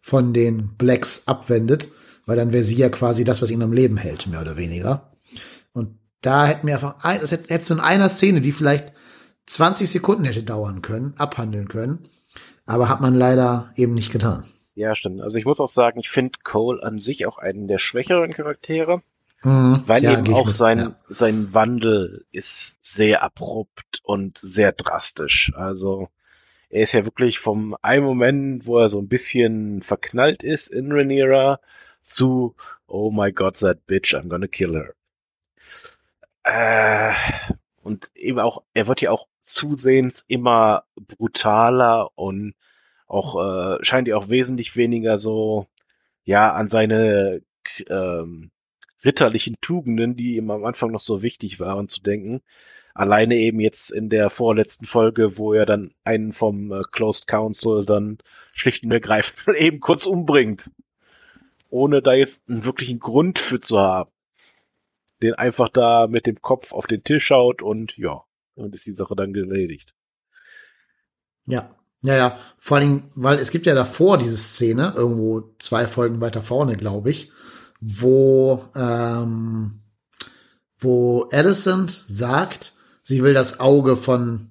von 0.00 0.32
den 0.32 0.76
Blacks 0.76 1.22
abwendet, 1.26 1.88
weil 2.26 2.36
dann 2.36 2.52
wäre 2.52 2.64
sie 2.64 2.76
ja 2.76 2.88
quasi 2.88 3.24
das, 3.24 3.42
was 3.42 3.50
ihn 3.50 3.62
am 3.62 3.72
Leben 3.72 3.96
hält, 3.96 4.26
mehr 4.26 4.40
oder 4.40 4.56
weniger. 4.56 5.10
Und 5.72 5.98
da 6.20 6.46
hätten 6.46 6.66
wir 6.66 6.74
einfach, 6.74 6.96
ein, 7.02 7.20
das 7.20 7.32
hättest 7.32 7.70
du 7.70 7.74
in 7.74 7.80
einer 7.80 8.08
Szene, 8.08 8.40
die 8.40 8.52
vielleicht 8.52 8.92
20 9.46 9.90
Sekunden 9.90 10.24
hätte 10.24 10.42
dauern 10.42 10.82
können, 10.82 11.14
abhandeln 11.16 11.68
können, 11.68 12.00
aber 12.66 12.88
hat 12.88 13.00
man 13.00 13.14
leider 13.14 13.70
eben 13.74 13.94
nicht 13.94 14.12
getan. 14.12 14.44
Ja, 14.80 14.94
stimmt. 14.94 15.22
Also 15.22 15.38
ich 15.38 15.44
muss 15.44 15.60
auch 15.60 15.68
sagen, 15.68 16.00
ich 16.00 16.08
finde 16.08 16.38
Cole 16.42 16.82
an 16.82 17.00
sich 17.00 17.26
auch 17.26 17.36
einen 17.36 17.68
der 17.68 17.76
schwächeren 17.76 18.32
Charaktere, 18.32 19.02
mhm. 19.42 19.82
weil 19.84 20.02
ja, 20.02 20.18
eben 20.18 20.32
auch 20.32 20.48
sein, 20.48 20.78
ja. 20.78 20.96
sein 21.10 21.52
Wandel 21.52 22.24
ist 22.32 22.78
sehr 22.80 23.22
abrupt 23.22 24.00
und 24.04 24.38
sehr 24.38 24.72
drastisch. 24.72 25.52
Also 25.54 26.08
er 26.70 26.80
ist 26.80 26.94
ja 26.94 27.04
wirklich 27.04 27.40
vom 27.40 27.76
einen 27.82 28.06
Moment, 28.06 28.66
wo 28.66 28.78
er 28.78 28.88
so 28.88 28.98
ein 29.00 29.08
bisschen 29.08 29.82
verknallt 29.82 30.42
ist 30.42 30.68
in 30.68 30.90
Rhaenyra, 30.92 31.60
zu 32.00 32.54
Oh 32.86 33.10
my 33.10 33.32
God, 33.32 33.58
that 33.58 33.86
bitch, 33.86 34.14
I'm 34.14 34.28
gonna 34.28 34.46
kill 34.46 34.72
her. 34.72 34.94
Äh, 36.44 37.14
und 37.82 38.10
eben 38.14 38.38
auch, 38.38 38.62
er 38.72 38.88
wird 38.88 39.02
ja 39.02 39.10
auch 39.10 39.26
zusehends 39.42 40.24
immer 40.26 40.84
brutaler 40.96 42.08
und 42.14 42.54
auch 43.10 43.34
äh, 43.74 43.84
scheint 43.84 44.08
ja 44.08 44.16
auch 44.16 44.28
wesentlich 44.28 44.76
weniger 44.76 45.18
so 45.18 45.66
ja 46.24 46.52
an 46.52 46.68
seine 46.68 47.42
ähm, 47.88 48.50
ritterlichen 49.04 49.56
Tugenden, 49.60 50.16
die 50.16 50.36
ihm 50.36 50.50
am 50.50 50.64
Anfang 50.64 50.92
noch 50.92 51.00
so 51.00 51.22
wichtig 51.22 51.58
waren, 51.58 51.88
zu 51.88 52.02
denken. 52.02 52.40
Alleine 52.94 53.36
eben 53.36 53.60
jetzt 53.60 53.90
in 53.90 54.10
der 54.10 54.30
vorletzten 54.30 54.86
Folge, 54.86 55.38
wo 55.38 55.52
er 55.52 55.66
dann 55.66 55.92
einen 56.04 56.32
vom 56.32 56.72
äh, 56.72 56.82
Closed 56.90 57.26
Council 57.26 57.84
dann 57.84 58.18
schlicht 58.52 58.84
und 58.84 58.92
ergreifend 58.92 59.56
eben 59.58 59.80
kurz 59.80 60.06
umbringt. 60.06 60.70
Ohne 61.68 62.02
da 62.02 62.12
jetzt 62.12 62.48
einen 62.48 62.64
wirklichen 62.64 62.98
Grund 62.98 63.38
für 63.38 63.60
zu 63.60 63.78
haben. 63.78 64.10
Den 65.22 65.34
einfach 65.34 65.68
da 65.68 66.06
mit 66.08 66.26
dem 66.26 66.40
Kopf 66.40 66.72
auf 66.72 66.86
den 66.86 67.04
Tisch 67.04 67.26
schaut 67.26 67.62
und 67.62 67.96
ja, 67.96 68.24
und 68.54 68.74
ist 68.74 68.86
die 68.86 68.92
Sache 68.92 69.14
dann 69.14 69.34
erledigt. 69.34 69.94
Ja, 71.46 71.74
ja, 72.02 72.16
ja. 72.16 72.38
Vor 72.58 72.78
allem, 72.78 73.02
weil 73.14 73.38
es 73.38 73.50
gibt 73.50 73.66
ja 73.66 73.74
davor 73.74 74.18
diese 74.18 74.36
Szene, 74.36 74.94
irgendwo 74.96 75.54
zwei 75.58 75.86
Folgen 75.86 76.20
weiter 76.20 76.42
vorne, 76.42 76.76
glaube 76.76 77.10
ich, 77.10 77.30
wo, 77.80 78.64
ähm, 78.74 79.80
wo 80.78 81.28
Alicent 81.32 82.04
sagt, 82.06 82.72
sie 83.02 83.22
will 83.22 83.34
das 83.34 83.60
Auge 83.60 83.96
von 83.96 84.50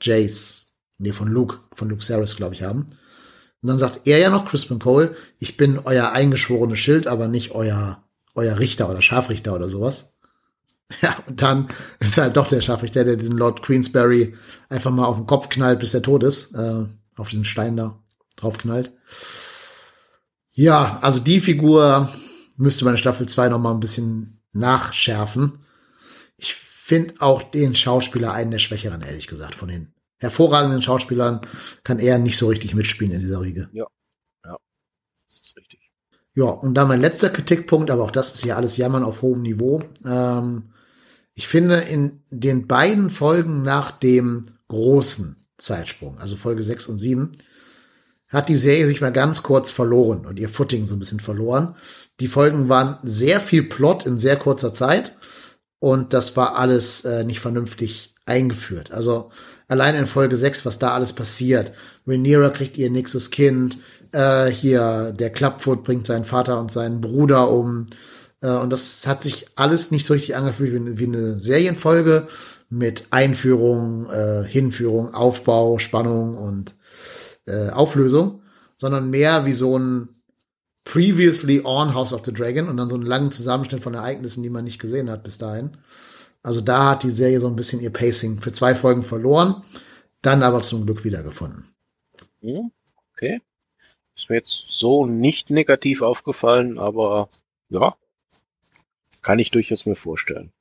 Jace, 0.00 0.74
nee, 0.98 1.12
von 1.12 1.28
Luke, 1.28 1.58
von 1.74 1.88
Luke 1.88 2.04
Saris, 2.04 2.36
glaube 2.36 2.54
ich, 2.54 2.62
haben. 2.62 2.88
Und 3.62 3.68
dann 3.68 3.78
sagt 3.78 4.06
er 4.06 4.18
ja 4.18 4.28
noch, 4.28 4.46
Crispin 4.46 4.80
Cole, 4.80 5.14
ich 5.38 5.56
bin 5.56 5.78
euer 5.84 6.12
eingeschworenes 6.12 6.80
Schild, 6.80 7.06
aber 7.06 7.28
nicht 7.28 7.52
euer, 7.52 8.02
euer 8.34 8.58
Richter 8.58 8.90
oder 8.90 9.00
Scharfrichter 9.00 9.54
oder 9.54 9.68
sowas. 9.68 10.16
Ja, 11.00 11.16
und 11.26 11.40
dann 11.40 11.68
ist 12.00 12.18
halt 12.18 12.36
doch 12.36 12.46
der 12.46 12.60
Scharfrichter, 12.60 13.04
der 13.04 13.16
diesen 13.16 13.38
Lord 13.38 13.62
Queensberry 13.62 14.34
einfach 14.68 14.90
mal 14.90 15.06
auf 15.06 15.16
den 15.16 15.26
Kopf 15.26 15.48
knallt, 15.48 15.80
bis 15.80 15.94
er 15.94 16.02
tot 16.02 16.22
ist, 16.22 16.54
äh, 16.54 16.84
auf 17.16 17.30
diesen 17.30 17.44
Stein 17.44 17.76
da 17.76 17.98
drauf 18.36 18.58
knallt. 18.58 18.92
Ja, 20.52 20.98
also 21.00 21.20
die 21.20 21.40
Figur 21.40 22.10
müsste 22.56 22.84
man 22.84 22.94
in 22.94 22.98
Staffel 22.98 23.26
2 23.26 23.48
noch 23.48 23.58
mal 23.58 23.72
ein 23.72 23.80
bisschen 23.80 24.42
nachschärfen. 24.52 25.60
Ich 26.36 26.54
finde 26.54 27.14
auch 27.20 27.42
den 27.42 27.74
Schauspieler 27.74 28.32
einen 28.32 28.50
der 28.50 28.58
Schwächeren, 28.58 29.02
ehrlich 29.02 29.28
gesagt, 29.28 29.54
von 29.54 29.68
den 29.68 29.94
hervorragenden 30.18 30.82
Schauspielern 30.82 31.40
kann 31.84 31.98
er 31.98 32.18
nicht 32.18 32.36
so 32.36 32.48
richtig 32.48 32.74
mitspielen 32.74 33.12
in 33.12 33.20
dieser 33.20 33.40
Riege. 33.40 33.68
Ja, 33.72 33.86
ja, 34.44 34.56
das 35.26 35.40
ist 35.40 35.56
richtig. 35.56 35.80
Ja, 36.34 36.44
und 36.44 36.74
dann 36.74 36.88
mein 36.88 37.00
letzter 37.00 37.28
Kritikpunkt, 37.28 37.90
aber 37.90 38.04
auch 38.04 38.10
das 38.10 38.34
ist 38.34 38.44
ja 38.44 38.56
alles 38.56 38.76
Jammern 38.76 39.04
auf 39.04 39.22
hohem 39.22 39.42
Niveau. 39.42 39.82
Ähm, 40.04 40.71
ich 41.34 41.48
finde, 41.48 41.76
in 41.76 42.22
den 42.30 42.66
beiden 42.66 43.10
Folgen 43.10 43.62
nach 43.62 43.90
dem 43.90 44.46
großen 44.68 45.36
Zeitsprung, 45.58 46.18
also 46.18 46.36
Folge 46.36 46.62
6 46.62 46.88
und 46.88 46.98
7, 46.98 47.32
hat 48.28 48.48
die 48.48 48.56
Serie 48.56 48.86
sich 48.86 49.00
mal 49.00 49.12
ganz 49.12 49.42
kurz 49.42 49.70
verloren 49.70 50.26
und 50.26 50.38
ihr 50.38 50.48
Footing 50.48 50.86
so 50.86 50.96
ein 50.96 50.98
bisschen 50.98 51.20
verloren. 51.20 51.76
Die 52.20 52.28
Folgen 52.28 52.68
waren 52.68 52.98
sehr 53.02 53.40
viel 53.40 53.64
Plot 53.64 54.06
in 54.06 54.18
sehr 54.18 54.36
kurzer 54.36 54.72
Zeit 54.74 55.16
und 55.78 56.12
das 56.12 56.36
war 56.36 56.56
alles 56.56 57.04
äh, 57.04 57.24
nicht 57.24 57.40
vernünftig 57.40 58.14
eingeführt. 58.24 58.90
Also 58.92 59.30
allein 59.68 59.94
in 59.94 60.06
Folge 60.06 60.36
6, 60.36 60.64
was 60.64 60.78
da 60.78 60.92
alles 60.92 61.12
passiert. 61.12 61.72
Rhaenyra 62.06 62.50
kriegt 62.50 62.78
ihr 62.78 62.90
nächstes 62.90 63.30
Kind, 63.30 63.78
äh, 64.12 64.46
hier 64.46 65.12
der 65.12 65.30
Clubfoot 65.30 65.82
bringt 65.82 66.06
seinen 66.06 66.24
Vater 66.24 66.58
und 66.60 66.70
seinen 66.70 67.00
Bruder 67.00 67.50
um. 67.50 67.86
Äh, 68.42 68.58
und 68.58 68.70
das 68.70 69.06
hat 69.06 69.22
sich 69.22 69.46
alles 69.56 69.90
nicht 69.90 70.06
so 70.06 70.12
richtig 70.12 70.36
angefühlt 70.36 70.98
wie, 70.98 71.06
eine 71.06 71.38
Serienfolge 71.38 72.28
mit 72.68 73.06
Einführung, 73.10 74.10
äh, 74.10 74.44
Hinführung, 74.44 75.14
Aufbau, 75.14 75.78
Spannung 75.78 76.36
und 76.36 76.74
äh, 77.46 77.70
Auflösung, 77.70 78.42
sondern 78.76 79.10
mehr 79.10 79.46
wie 79.46 79.52
so 79.52 79.78
ein 79.78 80.08
Previously 80.84 81.62
on 81.64 81.94
House 81.94 82.12
of 82.12 82.24
the 82.24 82.32
Dragon 82.32 82.68
und 82.68 82.76
dann 82.76 82.88
so 82.88 82.96
einen 82.96 83.06
langen 83.06 83.30
Zusammenschnitt 83.30 83.82
von 83.82 83.94
Ereignissen, 83.94 84.42
die 84.42 84.50
man 84.50 84.64
nicht 84.64 84.80
gesehen 84.80 85.10
hat 85.10 85.22
bis 85.22 85.38
dahin. 85.38 85.76
Also 86.42 86.60
da 86.60 86.90
hat 86.90 87.04
die 87.04 87.10
Serie 87.10 87.38
so 87.38 87.46
ein 87.46 87.54
bisschen 87.54 87.80
ihr 87.80 87.92
Pacing 87.92 88.40
für 88.40 88.52
zwei 88.52 88.74
Folgen 88.74 89.04
verloren, 89.04 89.62
dann 90.22 90.42
aber 90.42 90.60
zum 90.60 90.84
Glück 90.84 91.04
wiedergefunden. 91.04 91.64
Okay. 93.14 93.40
Ist 94.16 94.28
mir 94.28 94.36
jetzt 94.36 94.64
so 94.66 95.06
nicht 95.06 95.50
negativ 95.50 96.02
aufgefallen, 96.02 96.78
aber 96.78 97.28
ja, 97.68 97.94
kann 99.22 99.38
ich 99.38 99.50
durchaus 99.50 99.86
mir 99.86 99.96
vorstellen. 99.96 100.52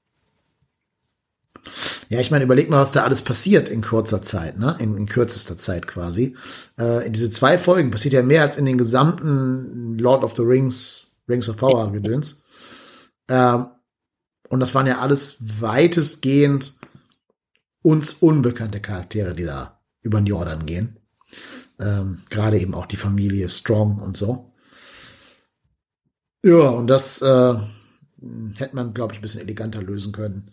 Ja, 2.10 2.20
ich 2.20 2.32
meine, 2.32 2.44
überleg 2.44 2.70
mal, 2.70 2.82
was 2.82 2.92
da 2.92 3.04
alles 3.04 3.22
passiert 3.22 3.70
in 3.70 3.82
kurzer 3.82 4.22
Zeit, 4.22 4.58
ne? 4.58 4.76
In, 4.80 4.98
in 4.98 5.06
kürzester 5.06 5.58
Zeit 5.58 5.88
quasi. 5.88 6.36
Äh, 6.80 7.06
in 7.06 7.14
diese 7.14 7.32
zwei 7.32 7.58
Folgen 7.58 7.92
passiert 7.92 8.14
ja 8.14 8.22
mehr 8.22 8.42
als 8.42 8.58
in 8.58 8.66
den 8.66 8.78
gesamten 8.78 9.98
Lord 9.98 10.24
of 10.24 10.34
the 10.36 10.42
Rings, 10.42 11.16
Rings 11.30 11.50
of 11.50 11.58
Power 11.58 11.92
Gedöns. 11.92 12.44
Ähm, 13.30 13.68
und 14.50 14.60
das 14.60 14.76
waren 14.76 14.88
ja 14.88 15.00
alles 15.00 15.38
weitestgehend 15.62 16.74
uns 17.84 18.14
unbekannte 18.14 18.82
Charaktere, 18.82 19.34
die 19.34 19.46
da 19.46 19.80
über 20.02 20.20
den 20.20 20.26
Jordan 20.26 20.66
gehen. 20.66 21.00
Ähm, 21.80 22.22
Gerade 22.30 22.60
eben 22.60 22.74
auch 22.74 22.86
die 22.86 22.98
Familie 22.98 23.48
Strong 23.48 24.00
und 24.00 24.18
so. 24.18 24.52
Ja, 26.44 26.70
und 26.70 26.88
das 26.88 27.22
äh, 27.22 27.56
hätte 28.56 28.76
man, 28.76 28.94
glaube 28.94 29.14
ich, 29.14 29.20
ein 29.20 29.22
bisschen 29.22 29.42
eleganter 29.42 29.82
lösen 29.82 30.12
können. 30.12 30.52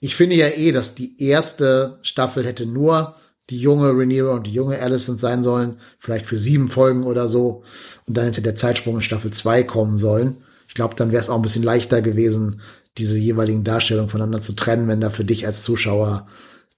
Ich 0.00 0.14
finde 0.14 0.36
ja 0.36 0.48
eh, 0.48 0.72
dass 0.72 0.94
die 0.94 1.20
erste 1.22 1.98
Staffel 2.02 2.44
hätte 2.44 2.66
nur 2.66 3.16
die 3.50 3.58
junge 3.58 3.90
Rhaenyra 3.90 4.34
und 4.34 4.46
die 4.46 4.52
junge 4.52 4.78
Alicent 4.78 5.18
sein 5.18 5.42
sollen, 5.42 5.80
vielleicht 5.98 6.26
für 6.26 6.36
sieben 6.36 6.68
Folgen 6.68 7.04
oder 7.04 7.28
so. 7.28 7.64
Und 8.06 8.16
dann 8.16 8.26
hätte 8.26 8.42
der 8.42 8.54
Zeitsprung 8.54 8.96
in 8.96 9.02
Staffel 9.02 9.32
zwei 9.32 9.62
kommen 9.62 9.98
sollen. 9.98 10.44
Ich 10.68 10.74
glaube, 10.74 10.94
dann 10.94 11.12
wäre 11.12 11.22
es 11.22 11.30
auch 11.30 11.36
ein 11.36 11.42
bisschen 11.42 11.62
leichter 11.62 12.02
gewesen, 12.02 12.60
diese 12.98 13.16
jeweiligen 13.16 13.64
Darstellungen 13.64 14.10
voneinander 14.10 14.42
zu 14.42 14.52
trennen, 14.52 14.86
wenn 14.88 15.00
da 15.00 15.08
für 15.10 15.24
dich 15.24 15.46
als 15.46 15.62
Zuschauer 15.62 16.26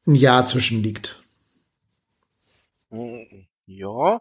ein 0.07 0.15
Jahr 0.15 0.47
zwischen 0.47 0.83
liegt. 0.83 1.23
Ja. 3.67 4.21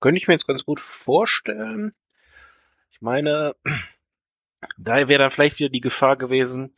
Könnte 0.00 0.18
ich 0.18 0.26
mir 0.26 0.34
jetzt 0.34 0.46
ganz 0.46 0.64
gut 0.64 0.80
vorstellen. 0.80 1.94
Ich 2.90 3.00
meine, 3.00 3.54
da 4.78 5.08
wäre 5.08 5.18
dann 5.18 5.30
vielleicht 5.30 5.58
wieder 5.58 5.68
die 5.68 5.80
Gefahr 5.80 6.16
gewesen, 6.16 6.74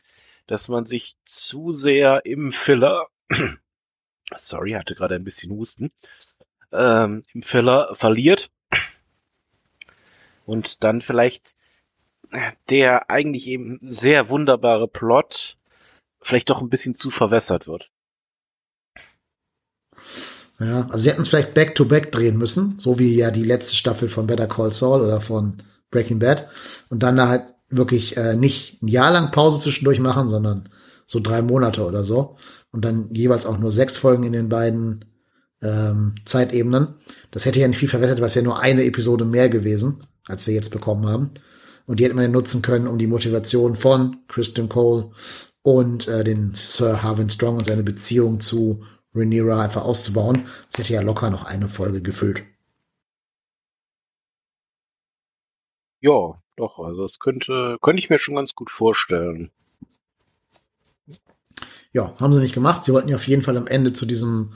dass 0.47 0.67
man 0.67 0.85
sich 0.85 1.15
zu 1.25 1.71
sehr 1.71 2.25
im 2.25 2.51
Filler, 2.51 3.07
sorry, 4.35 4.71
hatte 4.71 4.95
gerade 4.95 5.15
ein 5.15 5.23
bisschen 5.23 5.51
Husten, 5.51 5.91
ähm, 6.71 7.23
im 7.33 7.41
Filler 7.41 7.95
verliert 7.95 8.51
und 10.45 10.83
dann 10.83 11.01
vielleicht 11.01 11.55
der 12.69 13.09
eigentlich 13.09 13.47
eben 13.47 13.79
sehr 13.83 14.29
wunderbare 14.29 14.87
Plot 14.87 15.57
vielleicht 16.21 16.49
doch 16.49 16.61
ein 16.61 16.69
bisschen 16.69 16.95
zu 16.95 17.11
verwässert 17.11 17.67
wird. 17.67 17.91
Ja, 20.59 20.87
also 20.89 20.97
sie 20.97 21.09
hätten 21.09 21.21
es 21.21 21.29
vielleicht 21.29 21.53
back-to-back 21.53 22.07
-back 22.07 22.11
drehen 22.11 22.37
müssen, 22.37 22.79
so 22.79 22.97
wie 22.97 23.15
ja 23.15 23.29
die 23.29 23.43
letzte 23.43 23.75
Staffel 23.75 24.09
von 24.09 24.25
Better 24.25 24.47
Call 24.47 24.71
Saul 24.73 25.01
oder 25.01 25.21
von 25.21 25.61
Breaking 25.91 26.19
Bad. 26.19 26.49
Und 26.89 27.03
dann 27.03 27.17
da 27.17 27.27
halt 27.27 27.54
wirklich 27.69 28.17
äh, 28.17 28.35
nicht 28.35 28.81
ein 28.81 28.87
Jahr 28.87 29.11
lang 29.11 29.31
Pause 29.31 29.59
zwischendurch 29.59 29.99
machen, 29.99 30.29
sondern 30.29 30.69
so 31.07 31.19
drei 31.19 31.41
Monate 31.41 31.85
oder 31.85 32.03
so. 32.05 32.37
Und 32.71 32.85
dann 32.85 33.09
jeweils 33.13 33.45
auch 33.45 33.57
nur 33.57 33.71
sechs 33.71 33.97
Folgen 33.97 34.23
in 34.23 34.33
den 34.33 34.49
beiden 34.49 35.05
ähm, 35.61 36.15
Zeitebenen. 36.25 36.95
Das 37.31 37.45
hätte 37.45 37.59
ja 37.59 37.67
nicht 37.67 37.79
viel 37.79 37.89
verwässert, 37.89 38.19
weil 38.19 38.27
es 38.27 38.35
wäre 38.35 38.45
nur 38.45 38.59
eine 38.59 38.83
Episode 38.83 39.25
mehr 39.25 39.49
gewesen, 39.49 40.05
als 40.27 40.47
wir 40.47 40.53
jetzt 40.53 40.71
bekommen 40.71 41.07
haben. 41.07 41.29
Und 41.85 41.99
die 41.99 42.05
hätte 42.05 42.15
man 42.15 42.25
ja 42.25 42.29
nutzen 42.29 42.61
können, 42.61 42.87
um 42.87 42.97
die 42.97 43.07
Motivation 43.07 43.75
von 43.75 44.17
Christian 44.27 44.69
Cole 44.69 45.11
und 45.61 46.07
äh, 46.07 46.23
den 46.23 46.53
Sir 46.55 47.03
Harvin 47.03 47.29
Strong 47.29 47.57
und 47.57 47.65
seine 47.65 47.83
Beziehung 47.83 48.39
zu 48.39 48.83
Rhaenyra 49.13 49.61
einfach 49.61 49.83
auszubauen. 49.83 50.45
Das 50.71 50.79
hätte 50.79 50.93
ja 50.93 51.01
locker 51.01 51.29
noch 51.29 51.45
eine 51.45 51.69
Folge 51.69 52.01
gefüllt. 52.01 52.43
Ja, 56.01 56.35
doch, 56.55 56.79
also 56.79 57.03
das 57.03 57.19
könnte, 57.19 57.77
könnte 57.81 57.99
ich 57.99 58.09
mir 58.09 58.17
schon 58.17 58.35
ganz 58.35 58.55
gut 58.55 58.69
vorstellen. 58.69 59.51
Ja, 61.91 62.13
haben 62.19 62.33
sie 62.33 62.41
nicht 62.41 62.53
gemacht. 62.53 62.83
Sie 62.83 62.93
wollten 62.93 63.07
ja 63.07 63.15
auf 63.15 63.27
jeden 63.27 63.43
Fall 63.43 63.57
am 63.57 63.67
Ende 63.67 63.93
zu 63.93 64.05
diesem 64.05 64.53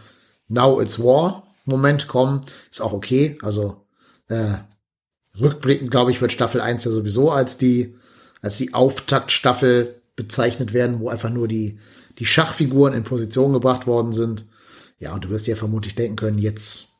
Now 0.48 0.82
it's 0.82 1.00
War 1.00 1.44
Moment 1.66 2.08
kommen. 2.08 2.42
Ist 2.70 2.82
auch 2.82 2.94
okay. 2.94 3.38
Also 3.42 3.86
äh, 4.28 4.56
rückblickend, 5.40 5.92
glaube 5.92 6.12
ich, 6.12 6.22
wird 6.22 6.32
Staffel 6.32 6.62
1 6.62 6.84
ja 6.84 6.92
sowieso 6.92 7.32
als 7.32 7.58
die, 7.58 7.96
als 8.42 8.58
die 8.58 8.74
Auftaktstaffel 8.74 10.02
bezeichnet 10.16 10.74
werden, 10.74 11.00
wo 11.00 11.10
einfach 11.10 11.30
nur 11.30 11.48
die, 11.48 11.80
die 12.18 12.26
Schachfiguren 12.26 12.94
in 12.94 13.04
Position 13.04 13.54
gebracht 13.54 13.88
worden 13.88 14.12
sind. 14.12 14.46
Ja, 14.98 15.14
und 15.14 15.24
du 15.24 15.30
wirst 15.30 15.48
ja 15.48 15.56
vermutlich 15.56 15.96
denken 15.96 16.18
können, 16.18 16.40
jetzt 16.40 16.96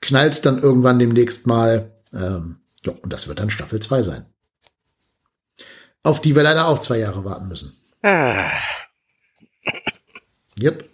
knallt 0.00 0.44
dann 0.44 0.60
irgendwann 0.60 0.98
demnächst 0.98 1.46
mal. 1.46 1.92
Ähm, 2.12 2.56
ja, 2.84 2.92
und 2.92 3.12
das 3.12 3.28
wird 3.28 3.40
dann 3.40 3.50
Staffel 3.50 3.80
2 3.80 4.02
sein. 4.02 4.26
Auf 6.02 6.20
die 6.20 6.36
wir 6.36 6.42
leider 6.42 6.68
auch 6.68 6.78
zwei 6.78 6.98
Jahre 6.98 7.24
warten 7.24 7.48
müssen. 7.48 7.76
Ah. 8.02 8.50
Yep. 10.60 10.88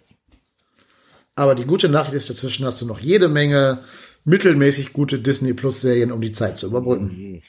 Aber 1.35 1.55
die 1.55 1.65
gute 1.65 1.89
Nachricht 1.89 2.15
ist, 2.15 2.29
dazwischen 2.29 2.65
hast 2.65 2.81
du 2.81 2.85
noch 2.85 2.99
jede 2.99 3.27
Menge 3.27 3.83
mittelmäßig 4.23 4.93
gute 4.93 5.19
Disney 5.19 5.53
Plus 5.53 5.81
Serien, 5.81 6.11
um 6.11 6.21
die 6.21 6.31
Zeit 6.31 6.57
zu 6.57 6.67
überbrücken. 6.67 7.41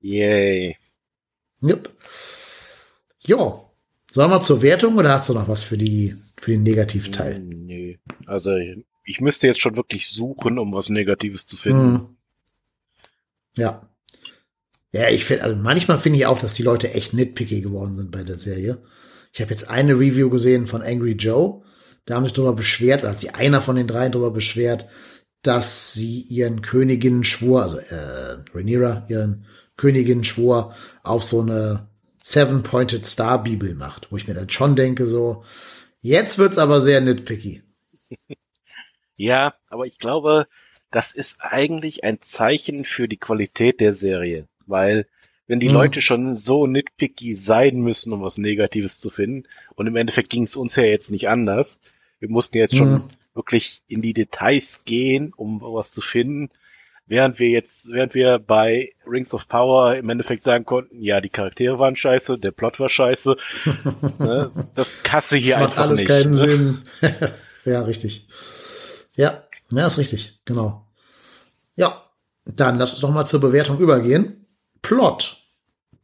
Yay. 0.00 0.76
Yep. 1.62 1.92
Jo. 3.20 3.70
Sollen 4.10 4.30
wir 4.30 4.40
zur 4.40 4.62
Wertung 4.62 4.96
oder 4.96 5.12
hast 5.12 5.28
du 5.28 5.34
noch 5.34 5.48
was 5.48 5.62
für 5.62 5.76
die, 5.76 6.16
für 6.36 6.52
den 6.52 6.62
Negativteil? 6.62 7.38
Nö. 7.40 7.94
Also, 8.26 8.52
ich 9.04 9.20
müsste 9.20 9.46
jetzt 9.46 9.60
schon 9.60 9.76
wirklich 9.76 10.08
suchen, 10.08 10.58
um 10.58 10.72
was 10.72 10.88
Negatives 10.88 11.46
zu 11.46 11.56
finden. 11.56 12.17
Ja. 13.58 13.82
Ja, 14.92 15.08
ich 15.10 15.24
finde, 15.24 15.44
also 15.44 15.56
manchmal 15.56 15.98
finde 15.98 16.18
ich 16.18 16.26
auch, 16.26 16.38
dass 16.38 16.54
die 16.54 16.62
Leute 16.62 16.94
echt 16.94 17.12
nitpicky 17.12 17.60
geworden 17.60 17.96
sind 17.96 18.10
bei 18.10 18.22
der 18.22 18.38
Serie. 18.38 18.82
Ich 19.32 19.40
habe 19.40 19.50
jetzt 19.50 19.68
eine 19.68 19.94
Review 19.94 20.30
gesehen 20.30 20.66
von 20.66 20.82
Angry 20.82 21.12
Joe. 21.12 21.62
Da 22.06 22.14
haben 22.14 22.24
sich 22.24 22.32
darüber 22.32 22.54
beschwert, 22.54 23.02
oder 23.02 23.10
hat 23.10 23.18
sich 23.18 23.34
einer 23.34 23.60
von 23.60 23.76
den 23.76 23.86
dreien 23.86 24.12
darüber 24.12 24.30
beschwert, 24.30 24.86
dass 25.42 25.92
sie 25.92 26.20
ihren 26.20 26.62
Königinnen 26.62 27.24
schwur, 27.24 27.62
also 27.62 27.78
äh, 27.78 28.44
Rhaenyra 28.54 29.04
ihren 29.08 29.44
Königinnen 29.76 30.24
schwur, 30.24 30.74
auf 31.02 31.22
so 31.22 31.42
eine 31.42 31.88
Seven-Pointed 32.22 33.04
Star 33.04 33.42
Bibel 33.42 33.74
macht, 33.74 34.10
wo 34.10 34.16
ich 34.16 34.26
mir 34.26 34.34
dann 34.34 34.50
schon 34.50 34.74
denke, 34.74 35.04
so, 35.04 35.44
jetzt 36.00 36.38
wird's 36.38 36.58
aber 36.58 36.80
sehr 36.80 37.00
nitpicky. 37.00 37.62
Ja, 39.20 39.54
aber 39.68 39.84
ich 39.84 39.98
glaube, 39.98 40.46
das 40.90 41.12
ist 41.12 41.40
eigentlich 41.40 42.04
ein 42.04 42.18
Zeichen 42.22 42.84
für 42.84 43.08
die 43.08 43.16
Qualität 43.16 43.80
der 43.80 43.92
Serie, 43.92 44.46
weil 44.66 45.06
wenn 45.46 45.60
die 45.60 45.68
hm. 45.68 45.74
Leute 45.74 46.00
schon 46.00 46.34
so 46.34 46.66
nitpicky 46.66 47.34
sein 47.34 47.80
müssen, 47.80 48.12
um 48.12 48.22
was 48.22 48.38
Negatives 48.38 49.00
zu 49.00 49.10
finden, 49.10 49.48
und 49.74 49.86
im 49.86 49.96
Endeffekt 49.96 50.30
ging 50.30 50.44
es 50.44 50.56
uns 50.56 50.76
ja 50.76 50.84
jetzt 50.84 51.10
nicht 51.10 51.28
anders. 51.28 51.80
Wir 52.20 52.28
mussten 52.28 52.58
jetzt 52.58 52.76
schon 52.76 52.94
hm. 52.96 53.04
wirklich 53.34 53.82
in 53.88 54.02
die 54.02 54.12
Details 54.12 54.84
gehen, 54.84 55.32
um 55.36 55.60
was 55.62 55.92
zu 55.92 56.00
finden, 56.00 56.50
während 57.06 57.38
wir 57.38 57.48
jetzt, 57.48 57.90
während 57.90 58.14
wir 58.14 58.38
bei 58.38 58.92
Rings 59.06 59.32
of 59.32 59.48
Power 59.48 59.96
im 59.96 60.10
Endeffekt 60.10 60.44
sagen 60.44 60.64
konnten, 60.64 61.02
ja, 61.02 61.20
die 61.20 61.30
Charaktere 61.30 61.78
waren 61.78 61.96
scheiße, 61.96 62.38
der 62.38 62.50
Plot 62.50 62.78
war 62.78 62.88
scheiße, 62.88 63.36
ne? 64.18 64.50
das 64.74 65.02
kasse 65.02 65.38
hier 65.38 65.54
das 65.54 65.60
macht 65.60 65.70
einfach 65.72 65.82
alles 65.84 65.98
nicht. 66.00 66.08
keinen 66.08 66.30
ne? 66.30 66.36
Sinn. 66.36 66.78
ja, 67.64 67.82
richtig. 67.82 68.26
Ja, 69.14 69.42
ja, 69.70 69.86
ist 69.86 69.98
richtig, 69.98 70.40
genau. 70.44 70.88
Ja, 71.74 72.10
dann 72.44 72.78
lass 72.78 72.92
uns 72.92 73.00
doch 73.00 73.10
mal 73.10 73.24
zur 73.24 73.40
Bewertung 73.40 73.78
übergehen. 73.78 74.46
Plot. 74.82 75.38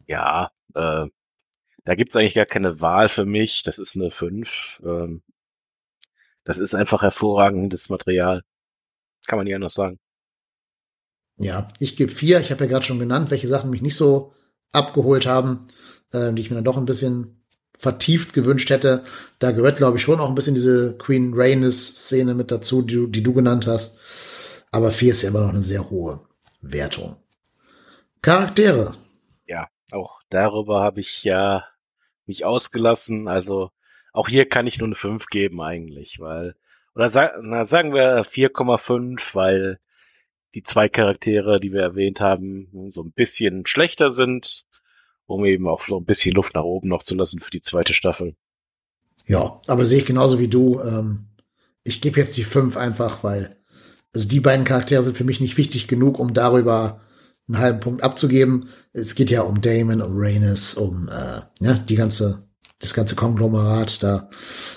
Ja, 0.06 0.50
äh, 0.74 1.06
da 1.84 1.94
gibt's 1.94 2.16
eigentlich 2.16 2.34
gar 2.34 2.46
keine 2.46 2.80
Wahl 2.80 3.08
für 3.08 3.24
mich. 3.24 3.62
Das 3.62 3.78
ist 3.78 3.96
eine 3.96 4.10
5. 4.10 4.82
Ähm, 4.84 5.22
das 6.44 6.58
ist 6.58 6.74
einfach 6.74 7.02
hervorragendes 7.02 7.88
Material. 7.88 8.42
Kann 9.26 9.38
man 9.38 9.44
nicht 9.44 9.54
anders 9.54 9.74
sagen. 9.74 9.98
Ja, 11.36 11.68
ich 11.78 11.96
gebe 11.96 12.12
vier. 12.12 12.40
Ich 12.40 12.50
habe 12.50 12.64
ja 12.64 12.70
gerade 12.70 12.84
schon 12.84 12.98
genannt, 12.98 13.30
welche 13.30 13.48
Sachen 13.48 13.70
mich 13.70 13.82
nicht 13.82 13.96
so 13.96 14.34
abgeholt 14.72 15.26
haben, 15.26 15.66
äh, 16.12 16.32
die 16.32 16.42
ich 16.42 16.50
mir 16.50 16.56
dann 16.56 16.64
doch 16.64 16.76
ein 16.76 16.84
bisschen 16.84 17.43
vertieft 17.78 18.32
gewünscht 18.32 18.70
hätte. 18.70 19.04
Da 19.38 19.52
gehört, 19.52 19.76
glaube 19.76 19.98
ich, 19.98 20.02
schon 20.02 20.20
auch 20.20 20.28
ein 20.28 20.34
bisschen 20.34 20.54
diese 20.54 20.96
Queen 20.96 21.32
Rhaenys-Szene 21.34 22.34
mit 22.34 22.50
dazu, 22.50 22.82
die 22.82 22.94
du, 22.94 23.06
die 23.06 23.22
du 23.22 23.32
genannt 23.32 23.66
hast. 23.66 24.00
Aber 24.70 24.90
vier 24.90 25.12
ist 25.12 25.22
ja 25.22 25.30
immer 25.30 25.42
noch 25.42 25.50
eine 25.50 25.62
sehr 25.62 25.90
hohe 25.90 26.20
Wertung. 26.60 27.16
Charaktere. 28.22 28.94
Ja, 29.46 29.68
auch 29.92 30.20
darüber 30.30 30.80
habe 30.80 31.00
ich 31.00 31.24
ja 31.24 31.64
mich 32.26 32.44
ausgelassen. 32.44 33.28
Also 33.28 33.70
auch 34.12 34.28
hier 34.28 34.48
kann 34.48 34.66
ich 34.66 34.78
nur 34.78 34.88
eine 34.88 34.94
5 34.94 35.26
geben 35.26 35.60
eigentlich, 35.60 36.20
weil, 36.20 36.54
oder 36.94 37.08
sa 37.08 37.32
na, 37.42 37.66
sagen 37.66 37.92
wir 37.92 38.24
4,5, 38.24 39.34
weil 39.34 39.80
die 40.54 40.62
zwei 40.62 40.88
Charaktere, 40.88 41.58
die 41.58 41.72
wir 41.72 41.82
erwähnt 41.82 42.20
haben, 42.20 42.90
so 42.90 43.02
ein 43.02 43.12
bisschen 43.12 43.66
schlechter 43.66 44.10
sind, 44.10 44.66
um 45.26 45.44
eben 45.44 45.68
auch 45.68 45.84
so 45.86 45.98
ein 45.98 46.04
bisschen 46.04 46.34
Luft 46.34 46.54
nach 46.54 46.64
oben 46.64 46.88
noch 46.88 47.02
zu 47.02 47.14
lassen 47.14 47.40
für 47.40 47.50
die 47.50 47.60
zweite 47.60 47.94
Staffel. 47.94 48.34
Ja, 49.26 49.60
aber 49.66 49.86
sehe 49.86 50.00
ich 50.00 50.06
genauso 50.06 50.38
wie 50.38 50.48
du. 50.48 50.80
Ähm, 50.80 51.28
ich 51.82 52.00
gebe 52.00 52.20
jetzt 52.20 52.36
die 52.36 52.44
fünf 52.44 52.76
einfach, 52.76 53.24
weil 53.24 53.56
also 54.14 54.28
die 54.28 54.40
beiden 54.40 54.64
Charaktere 54.64 55.02
sind 55.02 55.16
für 55.16 55.24
mich 55.24 55.40
nicht 55.40 55.56
wichtig 55.56 55.88
genug, 55.88 56.18
um 56.18 56.34
darüber 56.34 57.00
einen 57.48 57.58
halben 57.58 57.80
Punkt 57.80 58.02
abzugeben. 58.02 58.68
Es 58.92 59.14
geht 59.14 59.30
ja 59.30 59.42
um 59.42 59.60
Damon, 59.60 60.00
um 60.00 60.16
Rhaenys, 60.16 60.74
um 60.74 61.08
äh, 61.08 61.40
ja, 61.60 61.74
die 61.74 61.96
ganze, 61.96 62.46
das 62.78 62.94
ganze 62.94 63.16
Konglomerat 63.16 64.02
da. 64.02 64.30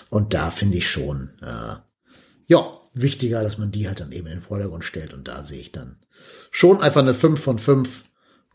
Und 0.10 0.34
da 0.34 0.52
finde 0.52 0.78
ich 0.78 0.90
schon, 0.90 1.32
äh, 1.42 1.76
ja, 2.48 2.74
wichtiger, 2.94 3.44
dass 3.44 3.58
man 3.58 3.72
die 3.72 3.88
halt 3.88 4.00
dann 4.00 4.12
eben 4.12 4.28
in 4.28 4.34
den 4.34 4.42
Vordergrund 4.42 4.84
stellt. 4.84 5.14
Und 5.14 5.28
da 5.28 5.46
sehe 5.46 5.60
ich 5.60 5.72
dann 5.72 5.98
schon 6.52 6.82
einfach 6.82 7.02
eine 7.02 7.14
5 7.14 7.40
von 7.40 7.60
5. 7.60 8.04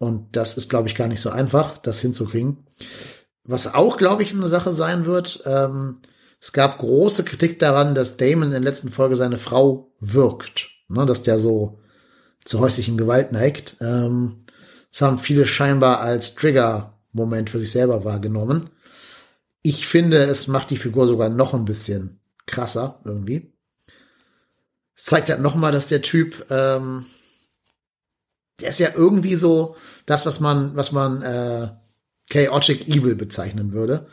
Und 0.02 0.34
das 0.34 0.56
ist, 0.56 0.68
glaube 0.68 0.88
ich, 0.88 0.96
gar 0.96 1.06
nicht 1.06 1.20
so 1.20 1.30
einfach, 1.30 1.78
das 1.78 2.00
hinzukriegen. 2.00 2.66
Was 3.44 3.72
auch, 3.72 3.96
glaube 3.96 4.24
ich, 4.24 4.34
eine 4.34 4.48
Sache 4.48 4.72
sein 4.72 5.06
wird, 5.06 5.44
ähm, 5.46 6.00
es 6.40 6.52
gab 6.52 6.78
große 6.78 7.22
Kritik 7.22 7.60
daran, 7.60 7.94
dass 7.94 8.16
Damon 8.16 8.46
in 8.46 8.50
der 8.50 8.58
letzten 8.58 8.90
Folge 8.90 9.14
seine 9.14 9.38
Frau 9.38 9.92
wirkt. 10.00 10.70
Ne, 10.88 11.06
dass 11.06 11.22
der 11.22 11.38
so 11.38 11.78
zur 12.44 12.58
häuslichen 12.58 12.96
Gewalt 12.98 13.30
neigt. 13.30 13.76
Ähm, 13.80 14.44
das 14.90 15.02
haben 15.02 15.20
viele 15.20 15.46
scheinbar 15.46 16.00
als 16.00 16.34
Trigger-Moment 16.34 17.50
für 17.50 17.60
sich 17.60 17.70
selber 17.70 18.04
wahrgenommen. 18.04 18.70
Ich 19.62 19.86
finde, 19.86 20.16
es 20.16 20.48
macht 20.48 20.70
die 20.70 20.78
Figur 20.78 21.06
sogar 21.06 21.28
noch 21.28 21.54
ein 21.54 21.64
bisschen 21.64 22.18
krasser 22.46 23.00
irgendwie. 23.04 23.52
Es 24.96 25.04
zeigt 25.04 25.30
halt 25.30 25.40
nochmal, 25.40 25.70
dass 25.70 25.86
der 25.86 26.02
Typ, 26.02 26.44
ähm, 26.50 27.06
der 28.60 28.68
ist 28.68 28.78
ja 28.78 28.90
irgendwie 28.94 29.34
so 29.34 29.76
das, 30.06 30.26
was 30.26 30.40
man, 30.40 30.76
was 30.76 30.92
man 30.92 31.22
äh, 31.22 31.68
Chaotic 32.30 32.88
Evil 32.88 33.14
bezeichnen 33.14 33.72
würde. 33.72 34.06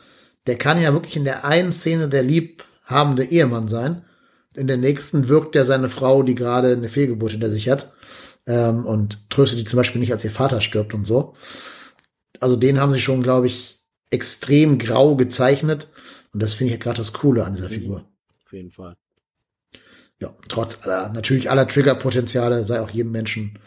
Der 0.47 0.57
kann 0.57 0.81
ja 0.81 0.93
wirklich 0.93 1.15
in 1.15 1.25
der 1.25 1.45
einen 1.45 1.73
Szene 1.73 2.09
der 2.09 2.23
liebhabende 2.23 3.25
Ehemann 3.25 3.67
sein. 3.67 4.03
In 4.55 4.67
der 4.67 4.77
nächsten 4.77 5.27
wirkt 5.27 5.55
er 5.55 5.63
seine 5.63 5.89
Frau, 5.89 6.23
die 6.23 6.35
gerade 6.35 6.71
eine 6.71 6.89
Fehlgeburt 6.89 7.31
hinter 7.31 7.49
sich 7.49 7.69
hat. 7.69 7.93
Ähm, 8.47 8.85
und 8.85 9.29
tröstet 9.29 9.59
die 9.59 9.65
zum 9.65 9.77
Beispiel 9.77 9.99
nicht, 9.99 10.11
als 10.11 10.23
ihr 10.23 10.31
Vater 10.31 10.61
stirbt 10.61 10.93
und 10.93 11.05
so. 11.05 11.35
Also 12.39 12.55
den 12.55 12.79
haben 12.79 12.91
sie 12.91 13.01
schon, 13.01 13.21
glaube 13.21 13.47
ich, 13.47 13.83
extrem 14.09 14.79
grau 14.79 15.15
gezeichnet. 15.15 15.89
Und 16.33 16.41
das 16.41 16.53
finde 16.53 16.73
ich 16.73 16.79
ja 16.79 16.83
gerade 16.83 16.97
das 16.97 17.13
Coole 17.13 17.45
an 17.45 17.53
dieser 17.53 17.69
Figur. 17.69 18.05
Auf 18.45 18.53
jeden 18.53 18.71
Fall 18.71 18.95
ja, 20.19 20.33
trotz 20.47 20.85
aller, 20.85 21.09
natürlich 21.09 21.49
aller 21.49 21.67
Triggerpotenziale 21.67 22.63
sei 22.63 22.81
auch 22.81 22.89
jedem 22.89 23.11
Menschen 23.11 23.57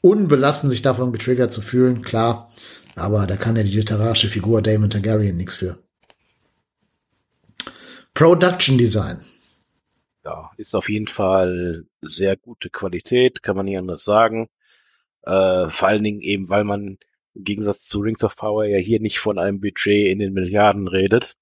unbelassen, 0.00 0.70
sich 0.70 0.82
davon 0.82 1.12
getriggert 1.12 1.52
zu 1.52 1.60
fühlen, 1.60 2.02
klar. 2.02 2.50
Aber 2.94 3.26
da 3.26 3.36
kann 3.36 3.56
ja 3.56 3.62
die 3.62 3.76
literarische 3.76 4.28
Figur 4.28 4.62
Damon 4.62 4.90
Targaryen 4.90 5.36
nichts 5.36 5.54
für. 5.54 5.78
Production 8.14 8.78
Design. 8.78 9.20
Ja, 10.24 10.50
ist 10.56 10.74
auf 10.74 10.88
jeden 10.88 11.06
Fall 11.06 11.84
sehr 12.00 12.36
gute 12.36 12.70
Qualität, 12.70 13.42
kann 13.42 13.56
man 13.56 13.66
nicht 13.66 13.78
anders 13.78 14.04
sagen. 14.04 14.48
Äh, 15.22 15.68
vor 15.68 15.88
allen 15.88 16.02
Dingen 16.02 16.20
eben, 16.20 16.48
weil 16.48 16.64
man 16.64 16.98
im 17.34 17.44
Gegensatz 17.44 17.84
zu 17.84 18.00
Rings 18.00 18.24
of 18.24 18.36
Power 18.36 18.64
ja 18.64 18.78
hier 18.78 19.00
nicht 19.00 19.20
von 19.20 19.38
einem 19.38 19.60
Budget 19.60 20.08
in 20.08 20.18
den 20.18 20.32
Milliarden 20.32 20.88
redet. 20.88 21.36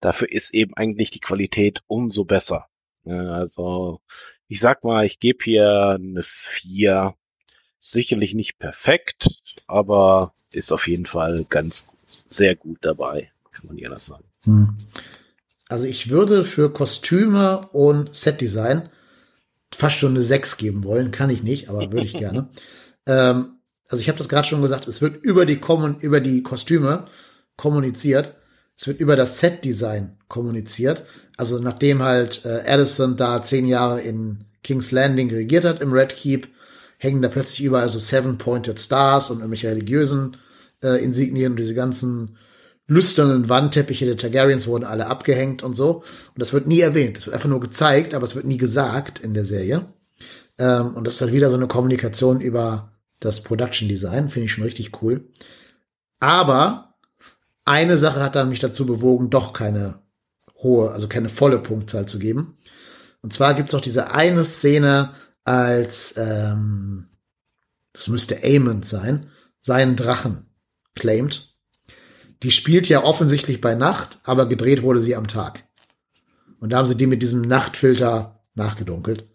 Dafür 0.00 0.30
ist 0.30 0.52
eben 0.52 0.74
eigentlich 0.74 1.10
die 1.10 1.20
Qualität 1.20 1.82
umso 1.86 2.24
besser. 2.24 2.68
Also, 3.06 4.00
ich 4.48 4.60
sag 4.60 4.84
mal, 4.84 5.06
ich 5.06 5.18
gebe 5.18 5.42
hier 5.42 5.96
eine 5.98 6.22
4. 6.22 7.14
Sicherlich 7.86 8.32
nicht 8.32 8.58
perfekt, 8.58 9.42
aber 9.66 10.32
ist 10.50 10.72
auf 10.72 10.88
jeden 10.88 11.04
Fall 11.04 11.44
ganz 11.50 11.84
sehr 12.06 12.56
gut 12.56 12.78
dabei, 12.80 13.30
kann 13.52 13.66
man 13.66 13.76
ja 13.76 13.90
das 13.90 14.06
sagen. 14.06 14.24
Hm. 14.44 14.78
Also 15.68 15.86
ich 15.86 16.08
würde 16.08 16.44
für 16.44 16.72
Kostüme 16.72 17.68
und 17.72 18.16
Setdesign 18.16 18.88
fast 19.74 19.98
schon 19.98 20.12
eine 20.12 20.22
6 20.22 20.56
geben 20.56 20.82
wollen. 20.84 21.10
Kann 21.10 21.28
ich 21.28 21.42
nicht, 21.42 21.68
aber 21.68 21.92
würde 21.92 22.06
ich 22.06 22.14
gerne. 22.14 22.48
ähm, 23.06 23.58
also 23.90 24.00
ich 24.00 24.08
habe 24.08 24.16
das 24.16 24.30
gerade 24.30 24.48
schon 24.48 24.62
gesagt, 24.62 24.88
es 24.88 25.02
wird 25.02 25.22
über 25.22 25.44
die, 25.44 25.58
Kommun 25.58 25.98
über 26.00 26.20
die 26.20 26.42
Kostüme 26.42 27.04
kommuniziert. 27.58 28.34
Es 28.78 28.86
wird 28.86 28.98
über 28.98 29.14
das 29.14 29.40
Set-Design 29.40 30.16
kommuniziert. 30.28 31.04
Also 31.36 31.58
nachdem 31.58 32.02
halt 32.02 32.46
äh, 32.46 32.62
Addison 32.66 33.18
da 33.18 33.42
zehn 33.42 33.66
Jahre 33.66 34.00
in 34.00 34.46
King's 34.62 34.90
Landing 34.90 35.28
regiert 35.28 35.66
hat 35.66 35.82
im 35.82 35.92
Red 35.92 36.16
Keep, 36.16 36.48
hängen 37.04 37.22
da 37.22 37.28
plötzlich 37.28 37.62
überall 37.62 37.88
so 37.88 37.98
Seven-Pointed 37.98 38.80
Stars 38.80 39.30
und 39.30 39.38
irgendwelche 39.38 39.68
religiösen 39.68 40.36
äh, 40.82 41.02
Insignien 41.02 41.52
und 41.52 41.58
diese 41.58 41.74
ganzen 41.74 42.36
lüsternen 42.86 43.48
Wandteppiche 43.48 44.04
der 44.06 44.16
Targaryens 44.16 44.66
wurden 44.66 44.84
alle 44.84 45.06
abgehängt 45.06 45.62
und 45.62 45.74
so. 45.74 45.96
Und 45.98 46.38
das 46.38 46.52
wird 46.52 46.66
nie 46.66 46.80
erwähnt. 46.80 47.16
Das 47.16 47.26
wird 47.26 47.34
einfach 47.34 47.48
nur 47.48 47.60
gezeigt, 47.60 48.14
aber 48.14 48.24
es 48.24 48.34
wird 48.34 48.44
nie 48.44 48.58
gesagt 48.58 49.20
in 49.20 49.34
der 49.34 49.44
Serie. 49.44 49.86
Ähm, 50.58 50.94
und 50.94 51.06
das 51.06 51.14
ist 51.14 51.20
halt 51.20 51.32
wieder 51.32 51.50
so 51.50 51.56
eine 51.56 51.68
Kommunikation 51.68 52.40
über 52.40 52.92
das 53.20 53.42
Production 53.42 53.88
Design. 53.88 54.28
Finde 54.28 54.46
ich 54.46 54.52
schon 54.52 54.64
richtig 54.64 55.02
cool. 55.02 55.28
Aber 56.20 56.94
eine 57.64 57.96
Sache 57.96 58.22
hat 58.22 58.34
dann 58.34 58.50
mich 58.50 58.60
dazu 58.60 58.86
bewogen, 58.86 59.30
doch 59.30 59.52
keine 59.52 60.00
hohe, 60.62 60.90
also 60.90 61.08
keine 61.08 61.30
volle 61.30 61.58
Punktzahl 61.58 62.06
zu 62.06 62.18
geben. 62.18 62.56
Und 63.22 63.32
zwar 63.32 63.54
gibt's 63.54 63.74
auch 63.74 63.80
diese 63.80 64.10
eine 64.10 64.44
Szene, 64.44 65.10
als 65.44 66.14
ähm, 66.16 67.08
das 67.92 68.08
müsste 68.08 68.42
Aemond 68.42 68.84
sein, 68.84 69.30
seinen 69.60 69.96
Drachen 69.96 70.46
claimt. 70.94 71.54
Die 72.42 72.50
spielt 72.50 72.88
ja 72.88 73.04
offensichtlich 73.04 73.60
bei 73.60 73.74
Nacht, 73.74 74.18
aber 74.24 74.48
gedreht 74.48 74.82
wurde 74.82 75.00
sie 75.00 75.16
am 75.16 75.28
Tag. 75.28 75.64
Und 76.60 76.70
da 76.70 76.78
haben 76.78 76.86
sie 76.86 76.96
die 76.96 77.06
mit 77.06 77.22
diesem 77.22 77.42
Nachtfilter 77.42 78.44
nachgedunkelt. 78.54 79.26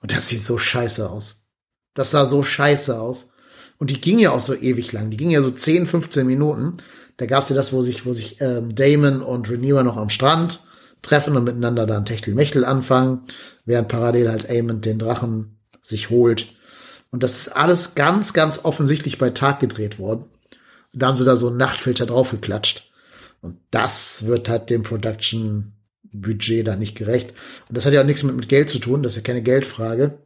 Und 0.00 0.12
das 0.12 0.28
sieht 0.28 0.44
so 0.44 0.58
scheiße 0.58 1.08
aus. 1.08 1.46
Das 1.94 2.10
sah 2.10 2.26
so 2.26 2.42
scheiße 2.42 2.98
aus. 2.98 3.30
Und 3.78 3.90
die 3.90 4.00
ging 4.00 4.18
ja 4.18 4.30
auch 4.30 4.40
so 4.40 4.54
ewig 4.54 4.92
lang. 4.92 5.10
Die 5.10 5.16
ging 5.16 5.30
ja 5.30 5.42
so 5.42 5.50
10, 5.50 5.86
15 5.86 6.26
Minuten. 6.26 6.76
Da 7.16 7.26
gab's 7.26 7.48
ja 7.48 7.56
das, 7.56 7.72
wo 7.72 7.82
sich, 7.82 8.06
wo 8.06 8.12
sich 8.12 8.40
ähm, 8.40 8.74
Damon 8.74 9.22
und 9.22 9.50
Rhaenyra 9.50 9.82
noch 9.82 9.96
am 9.96 10.10
Strand 10.10 10.60
treffen 11.02 11.36
und 11.36 11.44
miteinander 11.44 11.86
dann 11.86 12.04
Techtelmechtel 12.04 12.64
anfangen, 12.64 13.22
während 13.64 13.88
parallel 13.88 14.30
halt 14.30 14.50
Aemon 14.50 14.80
den 14.80 14.98
Drachen 14.98 15.58
sich 15.82 16.10
holt. 16.10 16.48
Und 17.10 17.22
das 17.22 17.38
ist 17.38 17.48
alles 17.56 17.94
ganz, 17.94 18.32
ganz 18.32 18.64
offensichtlich 18.64 19.18
bei 19.18 19.30
Tag 19.30 19.60
gedreht 19.60 19.98
worden. 19.98 20.24
Und 20.92 21.02
da 21.02 21.08
haben 21.08 21.16
sie 21.16 21.24
da 21.24 21.36
so 21.36 21.48
einen 21.48 21.56
Nachtfilter 21.56 22.06
draufgeklatscht. 22.06 22.90
Und 23.40 23.58
das 23.70 24.26
wird 24.26 24.48
halt 24.48 24.68
dem 24.70 24.82
Production-Budget 24.82 26.66
da 26.66 26.76
nicht 26.76 26.96
gerecht. 26.96 27.34
Und 27.68 27.76
das 27.76 27.86
hat 27.86 27.92
ja 27.92 28.00
auch 28.00 28.06
nichts 28.06 28.24
mit, 28.24 28.36
mit 28.36 28.48
Geld 28.48 28.68
zu 28.68 28.78
tun, 28.78 29.02
das 29.02 29.12
ist 29.12 29.18
ja 29.18 29.22
keine 29.22 29.42
Geldfrage. 29.42 30.18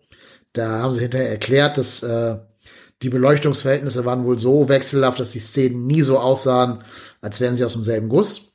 Da 0.52 0.80
haben 0.80 0.92
sie 0.92 1.02
hinterher 1.02 1.30
erklärt, 1.30 1.78
dass 1.78 2.02
äh, 2.02 2.38
die 3.02 3.08
Beleuchtungsverhältnisse 3.08 4.04
waren 4.04 4.24
wohl 4.24 4.38
so 4.38 4.68
wechselhaft, 4.68 5.18
dass 5.18 5.30
die 5.30 5.40
Szenen 5.40 5.86
nie 5.86 6.02
so 6.02 6.18
aussahen, 6.18 6.84
als 7.20 7.40
wären 7.40 7.56
sie 7.56 7.64
aus 7.64 7.72
demselben 7.72 8.08
Guss. 8.08 8.51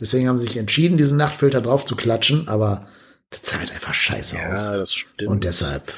Deswegen 0.00 0.28
haben 0.28 0.38
sie 0.38 0.46
sich 0.46 0.56
entschieden, 0.56 0.96
diesen 0.96 1.18
Nachtfilter 1.18 1.60
drauf 1.60 1.84
zu 1.84 1.96
klatschen, 1.96 2.48
aber 2.48 2.86
das 3.30 3.40
sah 3.42 3.58
halt 3.58 3.72
einfach 3.72 3.94
scheiße 3.94 4.36
ja, 4.36 4.52
aus. 4.52 4.66
das 4.66 4.94
stimmt. 4.94 5.30
Und 5.30 5.44
deshalb. 5.44 5.92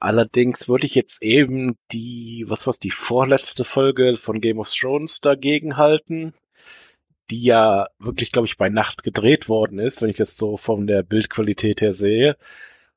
Allerdings 0.00 0.68
würde 0.68 0.86
ich 0.86 0.94
jetzt 0.94 1.22
eben 1.22 1.76
die, 1.92 2.44
was 2.46 2.66
war's, 2.66 2.78
die 2.78 2.90
vorletzte 2.90 3.64
Folge 3.64 4.16
von 4.16 4.40
Game 4.40 4.58
of 4.58 4.70
Thrones 4.70 5.20
dagegen 5.20 5.76
halten, 5.76 6.34
die 7.30 7.42
ja 7.42 7.88
wirklich, 7.98 8.32
glaube 8.32 8.46
ich, 8.46 8.58
bei 8.58 8.68
Nacht 8.68 9.02
gedreht 9.02 9.48
worden 9.48 9.78
ist, 9.78 10.02
wenn 10.02 10.10
ich 10.10 10.16
das 10.16 10.36
so 10.36 10.56
von 10.56 10.86
der 10.86 11.02
Bildqualität 11.02 11.80
her 11.80 11.92
sehe, 11.92 12.36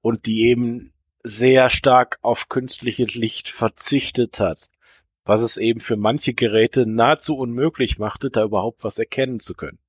und 0.02 0.26
die 0.26 0.48
eben 0.48 0.92
sehr 1.24 1.70
stark 1.70 2.20
auf 2.22 2.50
künstliches 2.50 3.16
Licht 3.16 3.50
verzichtet 3.50 4.40
hat, 4.40 4.70
was 5.24 5.42
es 5.42 5.58
eben 5.58 5.80
für 5.80 5.98
manche 5.98 6.34
Geräte 6.34 6.86
nahezu 6.86 7.38
unmöglich 7.38 8.00
machte, 8.00 8.30
da 8.30 8.44
überhaupt 8.44 8.84
was 8.84 9.00
erkennen 9.00 9.40
zu 9.40 9.54
können. 9.54 9.80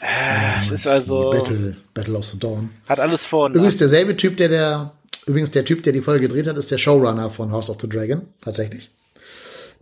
Äh, 0.00 0.58
es 0.60 0.70
ist 0.70 0.86
also 0.86 1.30
Battle, 1.30 1.76
Battle 1.94 2.16
of 2.16 2.24
the 2.24 2.38
Dawn. 2.38 2.70
hat 2.88 3.00
alles 3.00 3.26
vor 3.26 3.46
und 3.46 3.54
Übrigens 3.54 3.76
derselbe 3.76 4.16
Typ, 4.16 4.36
der 4.36 4.48
der 4.48 4.92
übrigens 5.26 5.50
der 5.50 5.64
Typ, 5.64 5.82
der 5.82 5.92
die 5.92 6.00
Folge 6.02 6.26
gedreht 6.26 6.46
hat, 6.46 6.56
ist 6.56 6.70
der 6.70 6.78
Showrunner 6.78 7.30
von 7.30 7.52
House 7.52 7.68
of 7.70 7.78
the 7.80 7.88
Dragon 7.88 8.22
tatsächlich. 8.40 8.90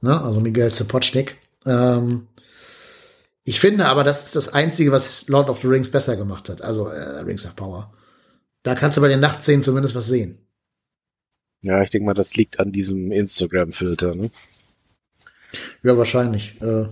Ne? 0.00 0.20
Also 0.20 0.40
Miguel 0.40 0.70
Sapochnik. 0.70 1.36
Ähm, 1.64 2.26
ich 3.44 3.60
finde 3.60 3.86
aber, 3.86 4.04
das 4.04 4.24
ist 4.24 4.36
das 4.36 4.52
Einzige, 4.52 4.92
was 4.92 5.28
Lord 5.28 5.48
of 5.48 5.62
the 5.62 5.68
Rings 5.68 5.90
besser 5.90 6.16
gemacht 6.16 6.48
hat. 6.48 6.62
Also 6.62 6.88
äh, 6.88 7.20
Rings 7.20 7.46
of 7.46 7.56
Power. 7.56 7.92
Da 8.62 8.74
kannst 8.74 8.96
du 8.96 9.00
bei 9.00 9.08
den 9.08 9.20
Nachtszenen 9.20 9.62
zumindest 9.62 9.94
was 9.94 10.06
sehen. 10.06 10.38
Ja, 11.62 11.82
ich 11.82 11.90
denke 11.90 12.06
mal, 12.06 12.14
das 12.14 12.36
liegt 12.36 12.60
an 12.60 12.72
diesem 12.72 13.10
Instagram-Filter, 13.10 14.14
ne? 14.14 14.30
Ja, 15.82 15.96
wahrscheinlich. 15.96 16.60
Äh, 16.60 16.86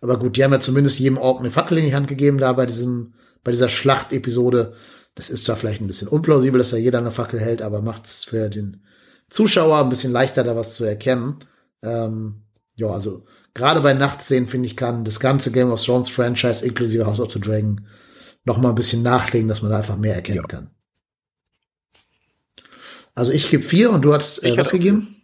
aber 0.00 0.18
gut, 0.18 0.36
die 0.36 0.44
haben 0.44 0.52
ja 0.52 0.60
zumindest 0.60 0.98
jedem 0.98 1.18
Ork 1.18 1.40
eine 1.40 1.50
Fackel 1.50 1.78
in 1.78 1.86
die 1.86 1.94
Hand 1.94 2.08
gegeben, 2.08 2.38
da 2.38 2.52
bei 2.52 2.66
diesem, 2.66 3.14
bei 3.44 3.50
dieser 3.50 3.68
Schlachtepisode. 3.68 4.74
Das 5.14 5.30
ist 5.30 5.44
zwar 5.44 5.56
vielleicht 5.56 5.80
ein 5.80 5.86
bisschen 5.86 6.08
unplausibel, 6.08 6.58
dass 6.58 6.70
da 6.70 6.76
jeder 6.76 6.98
eine 6.98 7.12
Fackel 7.12 7.40
hält, 7.40 7.62
aber 7.62 7.80
macht's 7.82 8.24
für 8.24 8.48
den 8.50 8.82
Zuschauer 9.30 9.78
ein 9.78 9.88
bisschen 9.88 10.12
leichter, 10.12 10.44
da 10.44 10.54
was 10.56 10.74
zu 10.74 10.84
erkennen. 10.84 11.38
Ähm, 11.82 12.42
ja, 12.74 12.88
also 12.88 13.24
gerade 13.54 13.80
bei 13.80 13.94
Nachtszenen, 13.94 14.48
finde 14.48 14.66
ich, 14.66 14.76
kann 14.76 15.04
das 15.04 15.18
ganze 15.18 15.50
Game 15.50 15.72
of 15.72 15.82
Thrones 15.82 16.10
Franchise 16.10 16.64
inklusive 16.66 17.06
House 17.06 17.20
of 17.20 17.32
the 17.32 17.40
Dragon 17.40 17.86
noch 18.44 18.58
mal 18.58 18.68
ein 18.68 18.74
bisschen 18.74 19.02
nachlegen, 19.02 19.48
dass 19.48 19.62
man 19.62 19.70
da 19.70 19.78
einfach 19.78 19.96
mehr 19.96 20.14
erkennen 20.14 20.36
Ja. 20.38 20.42
kann. 20.46 20.70
Also 23.14 23.32
ich 23.32 23.48
gebe 23.50 23.62
vier 23.62 23.90
und 23.90 24.02
du 24.04 24.12
hast 24.14 24.44
äh, 24.44 24.56
was 24.56 24.70
gegeben? 24.70 25.16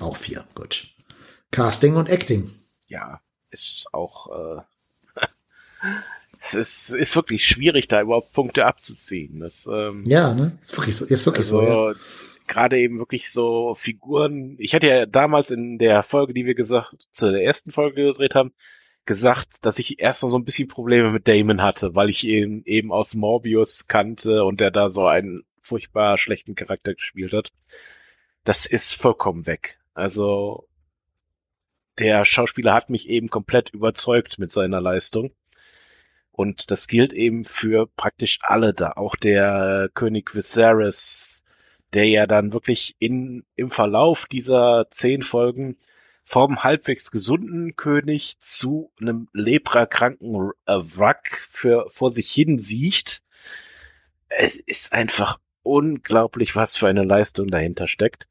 Auch 0.00 0.16
vier, 0.16 0.44
gut. 0.54 0.88
Casting 1.52 1.96
und 1.96 2.08
Acting. 2.08 2.50
ja, 2.88 3.20
ist 3.50 3.88
auch, 3.92 4.28
äh, 4.30 4.62
es 6.42 6.54
ist, 6.54 6.90
ist 6.90 7.16
wirklich 7.16 7.46
schwierig, 7.46 7.88
da 7.88 8.00
überhaupt 8.00 8.32
Punkte 8.32 8.66
abzuziehen. 8.66 9.40
Das, 9.40 9.68
ähm, 9.70 10.02
Ja, 10.06 10.34
ne? 10.34 10.58
Ist 10.60 10.76
wirklich 10.76 10.96
so. 10.96 11.06
Ist 11.06 11.26
wirklich 11.26 11.46
so. 11.46 11.62
Ja. 11.62 11.86
also, 11.86 12.00
gerade 12.50 12.78
eben 12.78 12.98
wirklich 12.98 13.30
so 13.30 13.74
Figuren. 13.74 14.56
Ich 14.58 14.74
hatte 14.74 14.88
ja 14.88 15.06
damals 15.06 15.50
in 15.50 15.78
der 15.78 16.02
Folge, 16.02 16.34
die 16.34 16.44
wir 16.44 16.54
gesagt, 16.54 17.08
zu 17.12 17.30
der 17.30 17.44
ersten 17.44 17.70
Folge 17.70 18.06
gedreht 18.06 18.34
haben, 18.34 18.52
gesagt, 19.06 19.48
dass 19.62 19.78
ich 19.78 20.00
erst 20.00 20.22
noch 20.22 20.28
so 20.28 20.36
ein 20.36 20.44
bisschen 20.44 20.68
Probleme 20.68 21.10
mit 21.10 21.28
Damon 21.28 21.62
hatte, 21.62 21.94
weil 21.94 22.10
ich 22.10 22.24
ihn 22.24 22.62
eben 22.66 22.92
aus 22.92 23.14
Morbius 23.14 23.86
kannte 23.86 24.44
und 24.44 24.60
der 24.60 24.70
da 24.70 24.90
so 24.90 25.06
einen 25.06 25.44
furchtbar 25.60 26.18
schlechten 26.18 26.54
Charakter 26.54 26.94
gespielt 26.94 27.32
hat. 27.32 27.52
Das 28.44 28.66
ist 28.66 28.94
vollkommen 28.94 29.46
weg. 29.46 29.78
Also 29.94 30.66
der 32.00 32.24
Schauspieler 32.24 32.74
hat 32.74 32.90
mich 32.90 33.08
eben 33.08 33.28
komplett 33.28 33.70
überzeugt 33.70 34.38
mit 34.38 34.50
seiner 34.50 34.80
Leistung. 34.80 35.32
Und 36.32 36.70
das 36.70 36.88
gilt 36.88 37.12
eben 37.12 37.44
für 37.44 37.86
praktisch 37.86 38.38
alle 38.42 38.72
da. 38.72 38.92
Auch 38.92 39.14
der 39.16 39.90
König 39.94 40.34
Viserys, 40.34 41.44
der 41.92 42.06
ja 42.06 42.26
dann 42.26 42.52
wirklich 42.52 42.96
in, 42.98 43.44
im 43.56 43.70
Verlauf 43.70 44.26
dieser 44.26 44.86
zehn 44.90 45.22
Folgen 45.22 45.76
vom 46.24 46.62
halbwegs 46.62 47.10
gesunden 47.10 47.76
König 47.76 48.38
zu 48.38 48.92
einem 49.00 49.28
leprakranken 49.32 50.52
äh, 50.66 50.76
Wrack 50.76 51.46
für, 51.50 51.90
vor 51.90 52.10
sich 52.10 52.30
hin 52.30 52.60
sieht. 52.60 53.22
Es 54.28 54.56
ist 54.56 54.92
einfach 54.92 55.40
unglaublich, 55.62 56.56
was 56.56 56.76
für 56.76 56.88
eine 56.88 57.04
Leistung 57.04 57.48
dahinter 57.48 57.88
steckt. 57.88 58.28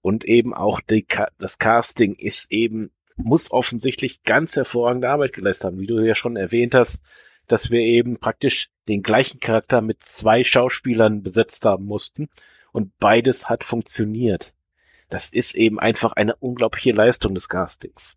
Und 0.00 0.24
eben 0.24 0.54
auch 0.54 0.80
die, 0.80 1.06
das 1.38 1.58
Casting 1.58 2.14
ist 2.14 2.50
eben, 2.50 2.90
muss 3.16 3.50
offensichtlich 3.50 4.22
ganz 4.22 4.56
hervorragende 4.56 5.08
Arbeit 5.08 5.32
geleistet 5.32 5.66
haben, 5.66 5.80
wie 5.80 5.86
du 5.86 5.98
ja 6.00 6.14
schon 6.14 6.36
erwähnt 6.36 6.74
hast, 6.74 7.02
dass 7.46 7.70
wir 7.70 7.80
eben 7.80 8.18
praktisch 8.18 8.70
den 8.88 9.02
gleichen 9.02 9.40
Charakter 9.40 9.80
mit 9.80 10.04
zwei 10.04 10.44
Schauspielern 10.44 11.22
besetzt 11.22 11.64
haben 11.64 11.86
mussten 11.86 12.28
und 12.72 12.98
beides 12.98 13.48
hat 13.48 13.64
funktioniert. 13.64 14.54
Das 15.08 15.28
ist 15.28 15.54
eben 15.54 15.78
einfach 15.78 16.12
eine 16.12 16.34
unglaubliche 16.36 16.92
Leistung 16.92 17.34
des 17.34 17.48
Castings. 17.48 18.16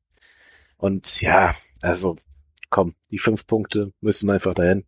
Und 0.78 1.22
ja, 1.22 1.56
also 1.82 2.18
komm, 2.70 2.96
die 3.12 3.20
fünf 3.20 3.46
Punkte 3.46 3.94
müssen 4.02 4.30
einfach 4.30 4.54
dahin. 4.54 4.86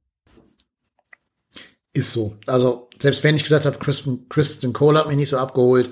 Ist 1.94 2.12
so. 2.12 2.38
Also, 2.46 2.90
selbst 3.00 3.24
wenn 3.24 3.36
ich 3.36 3.44
gesagt 3.44 3.66
habe, 3.66 3.78
Kristen, 3.78 4.30
Kristen 4.30 4.72
Cole 4.72 4.98
hat 4.98 5.08
mich 5.08 5.18
nicht 5.18 5.30
so 5.30 5.38
abgeholt, 5.38 5.90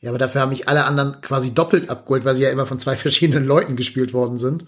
ja, 0.00 0.10
aber 0.10 0.18
dafür 0.18 0.40
haben 0.40 0.48
mich 0.48 0.68
alle 0.68 0.84
anderen 0.84 1.20
quasi 1.20 1.52
doppelt 1.52 1.90
abgeholt, 1.90 2.24
weil 2.24 2.34
sie 2.34 2.42
ja 2.42 2.50
immer 2.50 2.66
von 2.66 2.78
zwei 2.78 2.96
verschiedenen 2.96 3.44
Leuten 3.44 3.76
gespielt 3.76 4.12
worden 4.12 4.38
sind. 4.38 4.64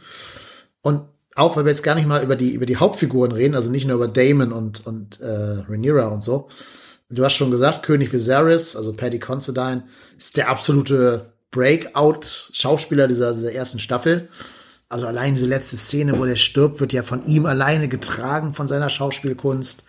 Und 0.83 1.03
auch, 1.35 1.57
weil 1.57 1.65
wir 1.65 1.71
jetzt 1.71 1.83
gar 1.83 1.95
nicht 1.95 2.07
mal 2.07 2.23
über 2.23 2.37
die, 2.37 2.53
über 2.53 2.67
die 2.67 2.77
Hauptfiguren 2.77 3.33
reden, 3.33 3.55
also 3.55 3.71
nicht 3.71 3.87
nur 3.87 3.97
über 3.97 4.09
Damon 4.09 4.53
und, 4.53 4.87
und 4.87 5.21
äh, 5.21 5.63
Rhaenyra 5.69 6.09
und 6.09 6.23
so. 6.23 6.49
Du 7.09 7.25
hast 7.25 7.35
schon 7.35 7.51
gesagt, 7.51 7.83
König 7.83 8.13
Viserys, 8.13 8.77
also 8.77 8.93
Paddy 8.93 9.19
Considine, 9.19 9.85
ist 10.19 10.37
der 10.37 10.49
absolute 10.49 11.33
Breakout-Schauspieler 11.51 13.09
dieser, 13.09 13.35
dieser 13.35 13.53
ersten 13.53 13.79
Staffel. 13.79 14.29
Also 14.89 15.07
allein 15.07 15.35
diese 15.35 15.47
letzte 15.47 15.77
Szene, 15.77 16.19
wo 16.19 16.25
der 16.25 16.37
stirbt, 16.37 16.81
wird 16.81 16.93
ja 16.93 17.03
von 17.03 17.25
ihm 17.25 17.47
alleine 17.47 17.89
getragen 17.89 18.53
von 18.53 18.69
seiner 18.69 18.91
Schauspielkunst. 18.91 19.85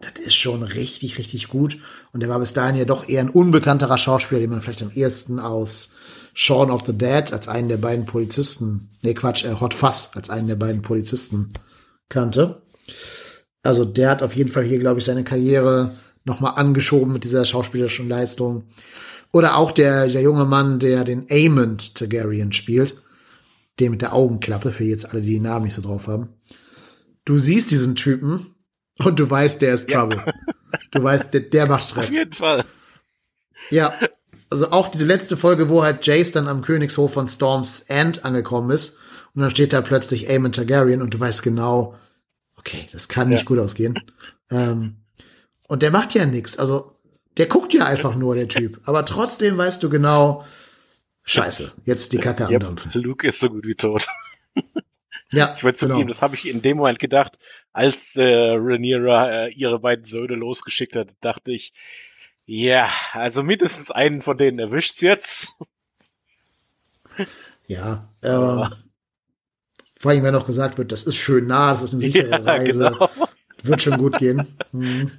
Das 0.00 0.24
ist 0.24 0.34
schon 0.34 0.62
richtig, 0.62 1.18
richtig 1.18 1.48
gut. 1.48 1.78
Und 2.12 2.22
er 2.22 2.28
war 2.28 2.38
bis 2.38 2.54
dahin 2.54 2.76
ja 2.76 2.84
doch 2.84 3.08
eher 3.08 3.20
ein 3.20 3.30
unbekannterer 3.30 3.98
Schauspieler, 3.98 4.40
den 4.40 4.50
man 4.50 4.62
vielleicht 4.62 4.82
am 4.82 4.90
ehesten 4.90 5.38
aus 5.38 5.92
Shaun 6.32 6.70
of 6.70 6.82
the 6.86 6.96
Dead 6.96 7.32
als 7.32 7.48
einen 7.48 7.68
der 7.68 7.76
beiden 7.76 8.06
Polizisten, 8.06 8.90
nee 9.02 9.14
Quatsch, 9.14 9.44
äh, 9.44 9.60
Hot 9.60 9.74
Fuzz 9.74 10.10
als 10.14 10.30
einen 10.30 10.48
der 10.48 10.56
beiden 10.56 10.82
Polizisten 10.82 11.52
kannte. 12.08 12.62
Also 13.62 13.84
der 13.84 14.10
hat 14.10 14.22
auf 14.22 14.34
jeden 14.34 14.50
Fall 14.50 14.64
hier, 14.64 14.78
glaube 14.78 15.00
ich, 15.00 15.04
seine 15.04 15.24
Karriere 15.24 15.92
nochmal 16.24 16.54
angeschoben 16.56 17.12
mit 17.12 17.24
dieser 17.24 17.44
schauspielerischen 17.44 18.08
Leistung. 18.08 18.64
Oder 19.32 19.56
auch 19.56 19.70
der, 19.70 20.08
der 20.08 20.22
junge 20.22 20.44
Mann, 20.44 20.78
der 20.78 21.04
den 21.04 21.26
Aemond 21.30 21.94
Targaryen 21.94 22.52
spielt. 22.52 22.96
Der 23.78 23.90
mit 23.90 24.02
der 24.02 24.14
Augenklappe, 24.14 24.72
für 24.72 24.84
jetzt 24.84 25.10
alle, 25.10 25.22
die 25.22 25.30
die 25.30 25.40
Namen 25.40 25.66
nicht 25.66 25.74
so 25.74 25.82
drauf 25.82 26.06
haben. 26.06 26.28
Du 27.24 27.38
siehst 27.38 27.70
diesen 27.70 27.94
Typen 27.94 28.46
und 29.04 29.18
du 29.18 29.28
weißt, 29.28 29.62
der 29.62 29.74
ist 29.74 29.90
Trouble. 29.90 30.24
Du 30.90 31.02
weißt, 31.02 31.32
der, 31.34 31.40
der 31.42 31.66
macht 31.66 31.82
Stress. 31.84 32.06
Auf 32.08 32.12
jeden 32.12 32.32
Fall. 32.32 32.64
Ja, 33.70 33.94
also 34.50 34.70
auch 34.70 34.88
diese 34.88 35.04
letzte 35.04 35.36
Folge, 35.36 35.68
wo 35.68 35.82
halt 35.82 36.06
Jace 36.06 36.32
dann 36.32 36.48
am 36.48 36.62
Königshof 36.62 37.12
von 37.12 37.28
Storms 37.28 37.82
End 37.82 38.24
angekommen 38.24 38.70
ist 38.70 38.98
und 39.34 39.42
dann 39.42 39.50
steht 39.50 39.72
da 39.72 39.80
plötzlich 39.80 40.28
Aemon 40.28 40.52
Targaryen 40.52 41.02
und 41.02 41.14
du 41.14 41.20
weißt 41.20 41.42
genau, 41.42 41.94
okay, 42.56 42.86
das 42.92 43.08
kann 43.08 43.28
nicht 43.28 43.40
Ja. 43.40 43.44
gut 43.46 43.58
ausgehen. 43.58 43.98
Ähm, 44.50 44.96
und 45.68 45.82
der 45.82 45.90
macht 45.92 46.14
ja 46.14 46.26
nichts, 46.26 46.58
also 46.58 46.96
der 47.36 47.46
guckt 47.46 47.72
ja 47.74 47.84
einfach 47.84 48.16
nur, 48.16 48.34
der 48.34 48.48
Typ. 48.48 48.80
Aber 48.86 49.04
trotzdem 49.04 49.56
weißt 49.56 49.82
du 49.82 49.88
genau, 49.88 50.44
scheiße, 51.22 51.72
jetzt 51.84 52.12
die 52.12 52.18
Kacke 52.18 52.46
am 52.46 52.52
Ja, 52.52 52.58
Dampfen. 52.58 52.90
Luke 53.00 53.26
ist 53.28 53.38
so 53.38 53.50
gut 53.50 53.66
wie 53.66 53.76
tot. 53.76 54.06
Ja, 55.32 55.54
Ich 55.56 55.62
wollte 55.62 55.78
zugeben, 55.78 55.98
genau. 56.00 56.08
das 56.08 56.22
habe 56.22 56.34
ich 56.34 56.48
in 56.48 56.60
dem 56.60 56.78
Moment 56.78 56.98
gedacht, 56.98 57.38
als 57.72 58.16
äh, 58.16 58.24
Rhaenyra 58.24 59.30
äh, 59.46 59.50
ihre 59.50 59.78
beiden 59.78 60.04
Söhne 60.04 60.34
losgeschickt 60.34 60.96
hat, 60.96 61.12
dachte 61.20 61.52
ich, 61.52 61.72
ja, 62.46 62.90
also 63.12 63.42
mindestens 63.42 63.90
einen 63.90 64.22
von 64.22 64.36
denen 64.36 64.58
erwischt's 64.58 65.00
jetzt. 65.00 65.54
Ja, 67.66 68.08
ähm, 68.22 68.66
vor 69.98 70.10
allem, 70.10 70.22
wenn 70.24 70.32
noch 70.32 70.46
gesagt 70.46 70.78
wird, 70.78 70.92
das 70.92 71.04
ist 71.04 71.16
schön 71.16 71.46
nah, 71.46 71.72
das 71.72 71.82
ist 71.84 71.92
eine 71.92 72.00
sichere 72.00 72.30
Ja, 72.30 72.36
Reise, 72.38 72.90
genau. 72.90 73.10
wird 73.62 73.82
schon 73.82 73.98
gut 73.98 74.18
gehen. 74.18 74.46
Hm. 74.72 75.10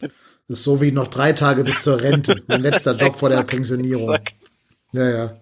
Das 0.00 0.24
ist 0.48 0.62
so 0.62 0.80
wie 0.80 0.90
noch 0.92 1.08
drei 1.08 1.32
Tage 1.32 1.64
bis 1.64 1.82
zur 1.82 2.00
Rente. 2.00 2.42
Mein 2.46 2.62
letzter 2.62 2.96
Job 2.96 3.18
vor 3.18 3.28
der 3.28 3.38
Exakt, 3.40 3.50
Pensionierung. 3.50 4.14
exakt. 4.14 4.36
Ja, 4.92 5.10
ja. 5.10 5.40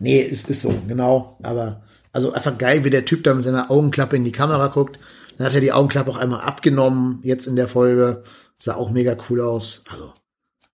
Nee, 0.00 0.22
es 0.22 0.48
ist 0.48 0.62
so, 0.62 0.74
genau. 0.86 1.38
Aber, 1.42 1.82
also 2.18 2.32
einfach 2.32 2.58
geil, 2.58 2.82
wie 2.82 2.90
der 2.90 3.04
Typ 3.04 3.22
da 3.22 3.32
mit 3.32 3.44
seiner 3.44 3.70
Augenklappe 3.70 4.16
in 4.16 4.24
die 4.24 4.32
Kamera 4.32 4.66
guckt. 4.66 4.98
Dann 5.36 5.46
hat 5.46 5.54
er 5.54 5.60
die 5.60 5.70
Augenklappe 5.70 6.10
auch 6.10 6.16
einmal 6.16 6.40
abgenommen, 6.40 7.20
jetzt 7.22 7.46
in 7.46 7.54
der 7.54 7.68
Folge. 7.68 8.24
Sah 8.56 8.74
auch 8.74 8.90
mega 8.90 9.16
cool 9.30 9.40
aus. 9.40 9.84
Also, 9.88 10.12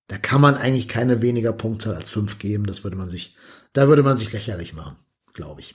da 0.09 0.17
kann 0.17 0.41
man 0.41 0.57
eigentlich 0.57 0.89
keine 0.89 1.21
weniger 1.21 1.53
Punktzahl 1.53 1.97
als 1.97 2.09
fünf 2.09 2.39
geben. 2.39 2.65
Das 2.65 2.83
würde 2.83 2.97
man 2.97 3.11
sich, 3.11 3.37
da 3.75 3.89
würde 3.89 4.03
man 4.03 4.17
sich 4.17 4.33
lächerlich 4.33 4.73
machen, 4.73 4.97
glaube 5.35 5.61
ich. 5.61 5.75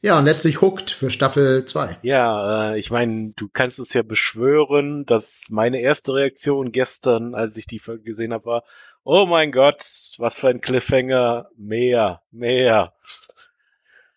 Ja, 0.00 0.18
und 0.18 0.24
letztlich 0.24 0.60
Hooked 0.60 0.90
für 0.90 1.10
Staffel 1.10 1.64
2. 1.64 1.98
Ja, 2.02 2.72
äh, 2.72 2.78
ich 2.80 2.90
meine, 2.90 3.32
du 3.36 3.48
kannst 3.52 3.78
es 3.78 3.92
ja 3.92 4.02
beschwören, 4.02 5.06
dass 5.06 5.44
meine 5.48 5.80
erste 5.80 6.14
Reaktion 6.14 6.72
gestern, 6.72 7.36
als 7.36 7.56
ich 7.56 7.66
die 7.66 7.78
Folge 7.78 8.02
gesehen 8.02 8.32
habe, 8.32 8.46
war, 8.46 8.64
oh 9.04 9.26
mein 9.26 9.52
Gott, 9.52 9.84
was 10.18 10.40
für 10.40 10.48
ein 10.48 10.60
Cliffhanger, 10.60 11.50
mehr, 11.56 12.22
mehr. 12.32 12.94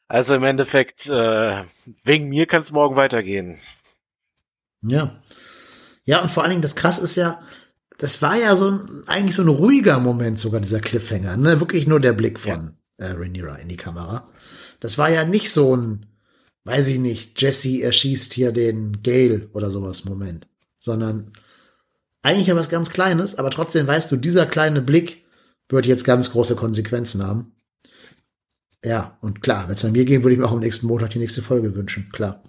Also 0.07 0.35
im 0.35 0.43
Endeffekt, 0.43 1.07
äh, 1.07 1.63
wegen 2.03 2.29
mir 2.29 2.45
kann 2.45 2.61
es 2.61 2.71
morgen 2.71 2.95
weitergehen. 2.95 3.57
Ja. 4.81 5.19
Ja, 6.03 6.21
und 6.21 6.31
vor 6.31 6.43
allen 6.43 6.51
Dingen, 6.51 6.61
das 6.61 6.75
krass 6.75 6.99
ist 6.99 7.15
ja, 7.15 7.41
das 7.97 8.21
war 8.21 8.35
ja 8.35 8.55
so 8.55 8.69
ein, 8.69 9.03
eigentlich 9.07 9.35
so 9.35 9.41
ein 9.41 9.47
ruhiger 9.47 9.99
Moment 9.99 10.37
sogar, 10.37 10.59
dieser 10.59 10.81
Cliffhanger, 10.81 11.37
ne? 11.37 11.59
Wirklich 11.59 11.87
nur 11.87 11.99
der 11.99 12.13
Blick 12.13 12.39
von 12.39 12.77
äh, 12.97 13.05
Rhaenyra 13.05 13.55
in 13.55 13.69
die 13.69 13.77
Kamera. 13.77 14.29
Das 14.79 14.97
war 14.97 15.09
ja 15.09 15.23
nicht 15.23 15.51
so 15.51 15.75
ein, 15.75 16.05
weiß 16.65 16.87
ich 16.87 16.99
nicht, 16.99 17.41
Jesse 17.41 17.81
erschießt 17.81 18.33
hier 18.33 18.51
den 18.51 19.01
Gale 19.03 19.49
oder 19.53 19.69
sowas 19.69 20.03
Moment, 20.03 20.47
sondern 20.79 21.31
eigentlich 22.21 22.47
ja 22.47 22.55
was 22.55 22.69
ganz 22.69 22.89
Kleines, 22.89 23.35
aber 23.35 23.49
trotzdem 23.49 23.87
weißt 23.87 24.11
du, 24.11 24.17
dieser 24.17 24.45
kleine 24.45 24.81
Blick 24.81 25.23
wird 25.69 25.85
jetzt 25.85 26.03
ganz 26.03 26.31
große 26.31 26.55
Konsequenzen 26.55 27.25
haben. 27.25 27.55
Ja, 28.83 29.17
und 29.21 29.41
klar, 29.41 29.67
wenn 29.67 29.75
es 29.75 29.85
an 29.85 29.93
mir 29.93 30.05
ging, 30.05 30.23
würde 30.23 30.33
ich 30.33 30.39
mir 30.39 30.45
auch 30.45 30.51
am 30.51 30.59
nächsten 30.59 30.87
Montag 30.87 31.11
die 31.11 31.19
nächste 31.19 31.41
Folge 31.41 31.75
wünschen, 31.75 32.09
klar. 32.11 32.43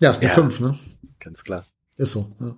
Ja, 0.00 0.10
ist 0.10 0.18
eine 0.18 0.28
Ja. 0.28 0.34
5, 0.34 0.60
ne? 0.60 0.78
Ganz 1.18 1.44
klar. 1.44 1.66
Ist 1.96 2.12
so. 2.12 2.30
Ja. 2.40 2.56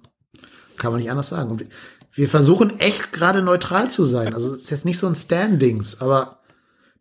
Kann 0.76 0.92
man 0.92 1.00
nicht 1.00 1.10
anders 1.10 1.28
sagen. 1.28 1.50
Und 1.50 1.64
wir, 2.12 2.28
versuchen 2.28 2.80
echt 2.80 3.12
gerade 3.12 3.42
neutral 3.42 3.90
zu 3.90 4.04
sein. 4.04 4.34
Also 4.34 4.52
es 4.52 4.62
ist 4.62 4.70
jetzt 4.70 4.84
nicht 4.84 4.98
so 4.98 5.06
ein 5.06 5.14
Standings, 5.14 6.00
aber 6.00 6.40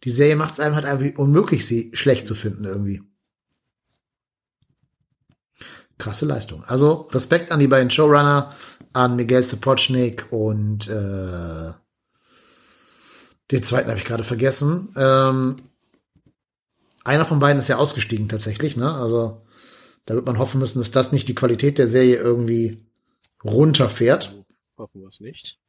die 0.04 0.12
Serie 0.12 0.36
macht 0.36 0.54
es 0.54 0.60
einem 0.60 0.76
halt 0.76 0.86
einfach 0.86 1.18
unmöglich, 1.18 1.66
sie 1.66 1.92
schlecht 1.94 2.28
zu 2.28 2.36
finden 2.36 2.66
irgendwie. 2.66 3.02
Krasse 5.98 6.26
Leistung. 6.26 6.64
Also 6.64 7.10
Respekt 7.12 7.52
an 7.52 7.60
die 7.60 7.68
beiden 7.68 7.90
Showrunner, 7.90 8.54
an 8.94 9.16
Miguel 9.18 9.44
Sapochnik 9.44 10.32
und 10.32 10.88
äh, 10.88 11.72
den 13.52 13.64
zweiten 13.64 13.90
habe 13.90 14.00
ich 14.00 14.06
gerade 14.06 14.24
vergessen. 14.24 14.90
Ähm, 14.96 15.58
einer 17.04 17.26
von 17.26 17.40
beiden 17.40 17.60
ist 17.60 17.68
ja 17.68 17.78
ausgestiegen 17.78 18.30
tatsächlich, 18.30 18.78
ne? 18.78 18.94
Also 18.94 19.42
da 20.06 20.16
wird 20.16 20.26
man 20.26 20.40
hoffen 20.40 20.60
müssen, 20.60 20.80
dass 20.80 20.92
das 20.92 21.12
nicht 21.12 21.28
die 21.28 21.36
Qualität 21.36 21.78
der 21.78 21.88
Serie 21.88 22.18
irgendwie 22.18 22.84
runterfährt. 23.44 24.36
Hoffen 24.78 25.02
wir 25.02 25.08
es 25.08 25.20
nicht. 25.20 25.60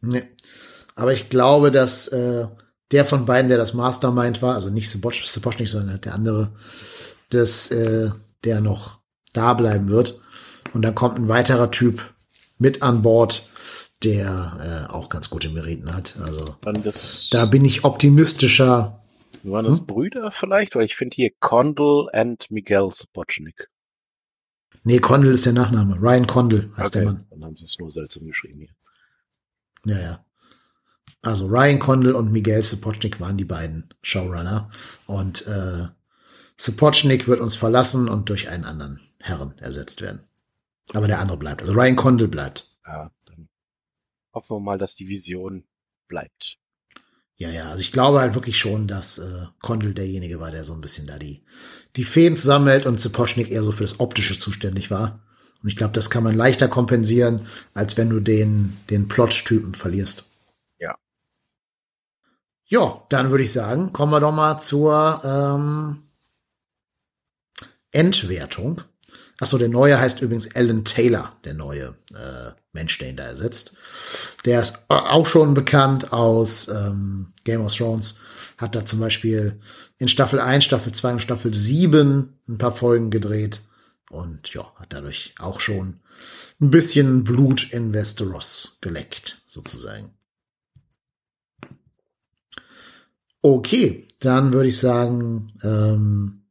Nee. 0.00 0.24
Aber 0.94 1.12
ich 1.12 1.28
glaube, 1.28 1.70
dass 1.70 2.08
äh, 2.08 2.46
der 2.90 3.04
von 3.04 3.26
beiden, 3.26 3.48
der 3.48 3.58
das 3.58 3.74
Mastermind 3.74 4.42
war, 4.42 4.54
also 4.54 4.68
nicht 4.70 4.90
Sapoch- 4.90 5.24
Sapochnik, 5.24 5.68
sondern 5.68 6.00
der 6.00 6.14
andere, 6.14 6.52
dass 7.30 7.70
äh, 7.70 8.10
der 8.44 8.60
noch 8.60 8.98
da 9.32 9.54
bleiben 9.54 9.88
wird. 9.88 10.20
Und 10.72 10.82
dann 10.82 10.94
kommt 10.94 11.18
ein 11.18 11.28
weiterer 11.28 11.70
Typ 11.70 12.14
mit 12.58 12.82
an 12.82 13.02
Bord, 13.02 13.48
der 14.02 14.86
äh, 14.88 14.92
auch 14.92 15.08
ganz 15.08 15.30
gute 15.30 15.48
Meriten 15.50 15.94
hat. 15.94 16.16
Also 16.22 16.56
da 17.32 17.46
bin 17.46 17.64
ich 17.64 17.84
optimistischer. 17.84 19.00
waren 19.42 19.64
das 19.64 19.80
Hm? 19.80 19.86
Brüder 19.86 20.30
vielleicht? 20.30 20.74
Weil 20.74 20.84
ich 20.84 20.96
finde 20.96 21.14
hier 21.16 21.30
Condell 21.40 22.08
and 22.12 22.50
Miguel 22.50 22.90
Sapochnik. 22.92 23.68
Nee, 24.84 24.98
Condell 24.98 25.32
ist 25.32 25.44
der 25.44 25.52
Nachname. 25.52 25.96
Ryan 26.00 26.26
Condell 26.26 26.70
heißt 26.76 26.94
der 26.94 27.04
Mann. 27.04 27.26
dann 27.30 27.44
haben 27.44 27.56
sie 27.56 27.64
es 27.64 27.78
nur 27.78 27.90
seltsam 27.90 28.26
geschrieben 28.26 28.60
hier. 28.60 28.70
Ja, 29.84 30.00
ja. 30.00 30.24
Also 31.22 31.46
Ryan 31.46 31.78
Condell 31.78 32.14
und 32.14 32.32
Miguel 32.32 32.62
Sapochnik 32.62 33.20
waren 33.20 33.36
die 33.36 33.44
beiden 33.44 33.92
Showrunner. 34.02 34.70
Und 35.06 35.46
äh, 35.46 35.86
Sapochnik 36.56 37.28
wird 37.28 37.40
uns 37.40 37.56
verlassen 37.56 38.08
und 38.08 38.30
durch 38.30 38.48
einen 38.48 38.64
anderen 38.64 39.00
Herren 39.18 39.52
ersetzt 39.58 40.00
werden. 40.00 40.20
Aber 40.94 41.06
der 41.08 41.18
andere 41.20 41.36
bleibt. 41.36 41.60
Also 41.60 41.74
Ryan 41.74 41.96
Condell 41.96 42.28
bleibt. 42.28 42.70
Ja, 42.86 43.10
hoffen 44.32 44.56
wir 44.56 44.60
mal, 44.60 44.78
dass 44.78 44.94
die 44.94 45.08
Vision 45.08 45.64
bleibt. 46.08 46.58
Ja, 47.36 47.50
ja. 47.50 47.70
Also 47.70 47.80
ich 47.80 47.92
glaube 47.92 48.20
halt 48.20 48.34
wirklich 48.34 48.58
schon, 48.58 48.86
dass 48.86 49.18
äh, 49.18 49.46
Condell 49.62 49.94
derjenige 49.94 50.40
war, 50.40 50.50
der 50.50 50.64
so 50.64 50.74
ein 50.74 50.82
bisschen 50.82 51.06
da 51.06 51.18
die, 51.18 51.42
die 51.96 52.04
Fäden 52.04 52.36
zusammenhält 52.36 52.84
und 52.84 53.00
Sapochnik 53.00 53.50
eher 53.50 53.62
so 53.62 53.72
für 53.72 53.84
das 53.84 53.98
Optische 53.98 54.36
zuständig 54.36 54.90
war. 54.90 55.20
Und 55.62 55.68
ich 55.68 55.76
glaube, 55.76 55.92
das 55.94 56.10
kann 56.10 56.22
man 56.22 56.36
leichter 56.36 56.68
kompensieren, 56.68 57.46
als 57.74 57.96
wenn 57.96 58.10
du 58.10 58.20
den, 58.20 58.76
den 58.88 59.08
Plot-Typen 59.08 59.74
verlierst. 59.74 60.24
Ja. 60.78 60.96
Ja, 62.66 63.02
dann 63.08 63.30
würde 63.30 63.44
ich 63.44 63.52
sagen, 63.52 63.92
kommen 63.92 64.12
wir 64.12 64.20
doch 64.20 64.32
mal 64.32 64.58
zur 64.58 65.20
ähm, 65.24 66.02
Endwertung. 67.90 68.82
Achso, 69.40 69.56
der 69.56 69.70
neue 69.70 69.98
heißt 69.98 70.20
übrigens 70.20 70.54
Alan 70.54 70.84
Taylor, 70.84 71.34
der 71.44 71.54
neue 71.54 71.96
äh, 72.14 72.52
Mensch, 72.72 72.98
der 72.98 73.08
ihn 73.08 73.16
da 73.16 73.24
ersetzt. 73.24 73.72
Der 74.44 74.60
ist 74.60 74.84
auch 74.88 75.26
schon 75.26 75.54
bekannt 75.54 76.12
aus 76.12 76.68
ähm, 76.68 77.32
Game 77.44 77.62
of 77.62 77.74
Thrones. 77.74 78.20
Hat 78.58 78.74
da 78.74 78.84
zum 78.84 79.00
Beispiel 79.00 79.58
in 79.96 80.08
Staffel 80.08 80.40
1, 80.40 80.64
Staffel 80.64 80.92
2 80.92 81.12
und 81.14 81.22
Staffel 81.22 81.54
7 81.54 82.38
ein 82.48 82.58
paar 82.58 82.76
Folgen 82.76 83.10
gedreht. 83.10 83.62
Und 84.10 84.52
ja, 84.52 84.70
hat 84.76 84.92
dadurch 84.92 85.34
auch 85.38 85.60
schon 85.60 86.00
ein 86.60 86.70
bisschen 86.70 87.24
Blut 87.24 87.72
in 87.72 87.94
Westeros 87.94 88.76
geleckt, 88.82 89.42
sozusagen. 89.46 90.10
Okay, 93.40 94.06
dann 94.18 94.52
würde 94.52 94.68
ich 94.68 94.78
sagen, 94.78 95.54
ähm, 95.62 96.42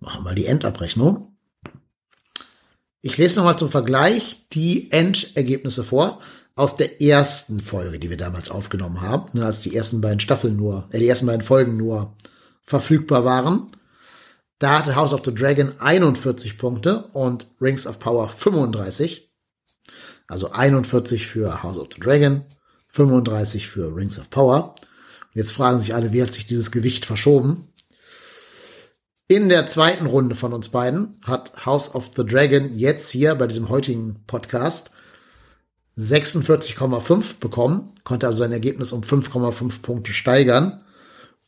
machen 0.00 0.20
wir 0.20 0.30
mal 0.30 0.34
die 0.34 0.46
Endabrechnung. 0.46 1.29
Ich 3.02 3.16
lese 3.16 3.36
nochmal 3.36 3.58
zum 3.58 3.70
Vergleich 3.70 4.46
die 4.52 4.92
Endergebnisse 4.92 5.84
vor 5.84 6.18
aus 6.54 6.76
der 6.76 7.00
ersten 7.00 7.60
Folge, 7.60 7.98
die 7.98 8.10
wir 8.10 8.18
damals 8.18 8.50
aufgenommen 8.50 9.00
haben, 9.00 9.38
ne, 9.38 9.46
als 9.46 9.60
die 9.60 9.74
ersten 9.74 10.02
beiden 10.02 10.20
Staffeln 10.20 10.56
nur, 10.56 10.86
äh, 10.90 10.98
die 10.98 11.08
ersten 11.08 11.24
beiden 11.24 11.44
Folgen 11.44 11.78
nur 11.78 12.14
verfügbar 12.62 13.24
waren. 13.24 13.74
Da 14.58 14.80
hatte 14.80 14.96
House 14.96 15.14
of 15.14 15.22
the 15.24 15.34
Dragon 15.34 15.72
41 15.80 16.58
Punkte 16.58 17.06
und 17.14 17.46
Rings 17.58 17.86
of 17.86 17.98
Power 17.98 18.28
35. 18.28 19.30
Also 20.26 20.50
41 20.50 21.26
für 21.26 21.62
House 21.62 21.78
of 21.78 21.88
the 21.94 22.00
Dragon, 22.00 22.44
35 22.88 23.66
für 23.66 23.96
Rings 23.96 24.18
of 24.18 24.28
Power. 24.28 24.74
Und 24.74 25.36
jetzt 25.36 25.52
fragen 25.52 25.80
sich 25.80 25.94
alle, 25.94 26.12
wie 26.12 26.22
hat 26.22 26.34
sich 26.34 26.44
dieses 26.44 26.70
Gewicht 26.70 27.06
verschoben? 27.06 27.69
In 29.30 29.48
der 29.48 29.68
zweiten 29.68 30.06
Runde 30.06 30.34
von 30.34 30.52
uns 30.52 30.70
beiden 30.70 31.20
hat 31.24 31.64
House 31.64 31.94
of 31.94 32.10
the 32.16 32.26
Dragon 32.26 32.72
jetzt 32.72 33.10
hier 33.10 33.36
bei 33.36 33.46
diesem 33.46 33.68
heutigen 33.68 34.24
Podcast 34.26 34.90
46,5 35.96 37.38
bekommen, 37.38 37.92
konnte 38.02 38.26
also 38.26 38.38
sein 38.38 38.50
Ergebnis 38.50 38.90
um 38.90 39.02
5,5 39.02 39.82
Punkte 39.82 40.12
steigern. 40.12 40.82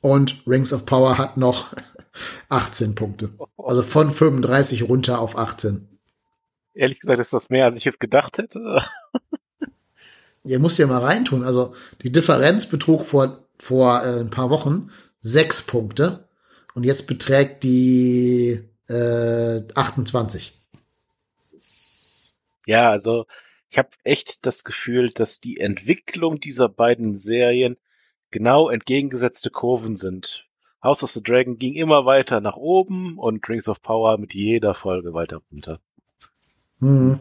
Und 0.00 0.44
Rings 0.46 0.72
of 0.72 0.86
Power 0.86 1.18
hat 1.18 1.36
noch 1.36 1.74
18 2.50 2.94
Punkte. 2.94 3.30
Also 3.56 3.82
von 3.82 4.12
35 4.12 4.88
runter 4.88 5.18
auf 5.18 5.36
18. 5.36 5.88
Ehrlich 6.74 7.00
gesagt 7.00 7.18
ist 7.18 7.32
das 7.32 7.50
mehr, 7.50 7.64
als 7.64 7.76
ich 7.76 7.84
jetzt 7.84 7.98
gedacht 7.98 8.38
hätte. 8.38 8.84
Ihr 10.44 10.60
müsst 10.60 10.78
ja 10.78 10.86
mal 10.86 11.00
reintun. 11.00 11.42
Also 11.42 11.74
die 12.02 12.12
Differenz 12.12 12.66
betrug 12.66 13.04
vor, 13.04 13.38
vor 13.59 14.04
äh, 14.04 14.20
ein 14.20 14.30
paar 14.30 14.50
Wochen 14.50 14.90
sechs 15.18 15.62
Punkte. 15.62 16.28
Und 16.74 16.85
jetzt 16.85 17.07
beträgt 17.07 17.62
die 17.65 18.61
äh, 18.89 19.62
28. 19.74 20.53
Das 21.36 21.53
ist- 21.53 22.35
Ja, 22.66 22.90
also 22.90 23.27
ich 23.69 23.78
habe 23.78 23.89
echt 24.05 24.44
das 24.47 24.65
Gefühl, 24.65 25.09
dass 25.11 25.40
die 25.40 25.59
Entwicklung 25.61 26.40
dieser 26.40 26.69
beiden 26.69 27.16
Serien 27.16 27.77
genau 28.31 28.69
entgegengesetzte 28.69 29.51
Kurven 29.51 29.97
sind. 29.97 30.47
House 30.82 31.03
of 31.05 31.11
the 31.11 31.23
Dragon 31.23 31.59
ging 31.59 31.74
immer 31.74 32.07
weiter 32.07 32.40
nach 32.40 32.57
oben 32.57 33.19
und 33.19 33.49
Rings 33.49 33.69
of 33.69 33.81
Power 33.82 34.19
mit 34.19 34.35
jeder 34.35 34.74
Folge 34.74 35.15
weiter 35.15 35.40
runter. 35.51 35.78
Hm. 36.81 37.20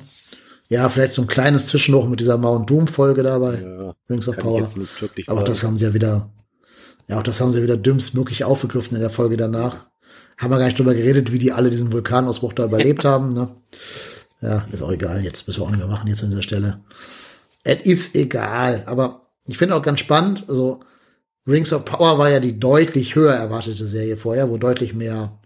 Ja, 0.70 0.90
vielleicht 0.90 1.14
so 1.14 1.22
ein 1.22 1.28
kleines 1.28 1.68
Zwischenhoch 1.68 2.08
mit 2.08 2.20
dieser 2.22 2.38
Mount 2.38 2.70
Doom 2.70 2.88
Folge 2.88 3.22
dabei. 3.24 3.60
Ja, 3.62 3.96
Rings 4.10 4.28
of 4.28 4.38
Power. 4.38 4.62
Aber 5.28 5.40
sagen. 5.42 5.46
das 5.46 5.64
haben 5.64 5.78
sie 5.78 5.86
ja 5.86 5.94
wieder, 5.94 6.32
ja, 7.12 7.20
auch 7.20 7.24
das 7.24 7.42
haben 7.42 7.52
sie 7.52 7.62
wieder 7.62 7.76
dümmstmöglich 7.76 8.46
aufgegriffen 8.46 8.96
in 8.96 9.02
der 9.02 9.10
Folge 9.10 9.36
danach. 9.36 9.88
Haben 10.38 10.52
wir 10.54 10.60
gar 10.60 10.66
nicht 10.66 10.80
drüber 10.80 10.94
geredet, 10.94 11.34
wie 11.34 11.40
die 11.40 11.52
alle 11.52 11.70
diesen 11.70 11.92
Vulkanausbruch 11.92 12.54
da 12.54 12.64
überlebt 12.64 13.04
haben, 13.06 13.34
ne? 13.34 13.54
Ja, 14.40 14.66
ist 14.72 14.82
auch 14.82 14.92
egal. 14.92 15.22
Jetzt 15.22 15.46
müssen 15.46 15.60
wir 15.60 15.66
auch 15.66 15.72
nicht 15.72 15.80
mehr 15.80 15.90
machen, 15.90 16.08
jetzt 16.08 16.24
an 16.24 16.30
dieser 16.30 16.42
Stelle. 16.42 16.80
Es 17.64 17.82
ist 17.82 18.16
egal. 18.16 18.84
Aber 18.86 19.28
ich 19.46 19.58
finde 19.58 19.76
auch 19.76 19.82
ganz 19.82 20.00
spannend, 20.00 20.46
also 20.48 20.80
Rings 21.46 21.74
of 21.74 21.84
Power 21.84 22.18
war 22.18 22.30
ja 22.30 22.40
die 22.40 22.58
deutlich 22.58 23.14
höher 23.14 23.34
erwartete 23.34 23.86
Serie 23.86 24.16
vorher, 24.16 24.50
wo 24.50 24.58
deutlich 24.58 24.94
mehr, 24.94 25.38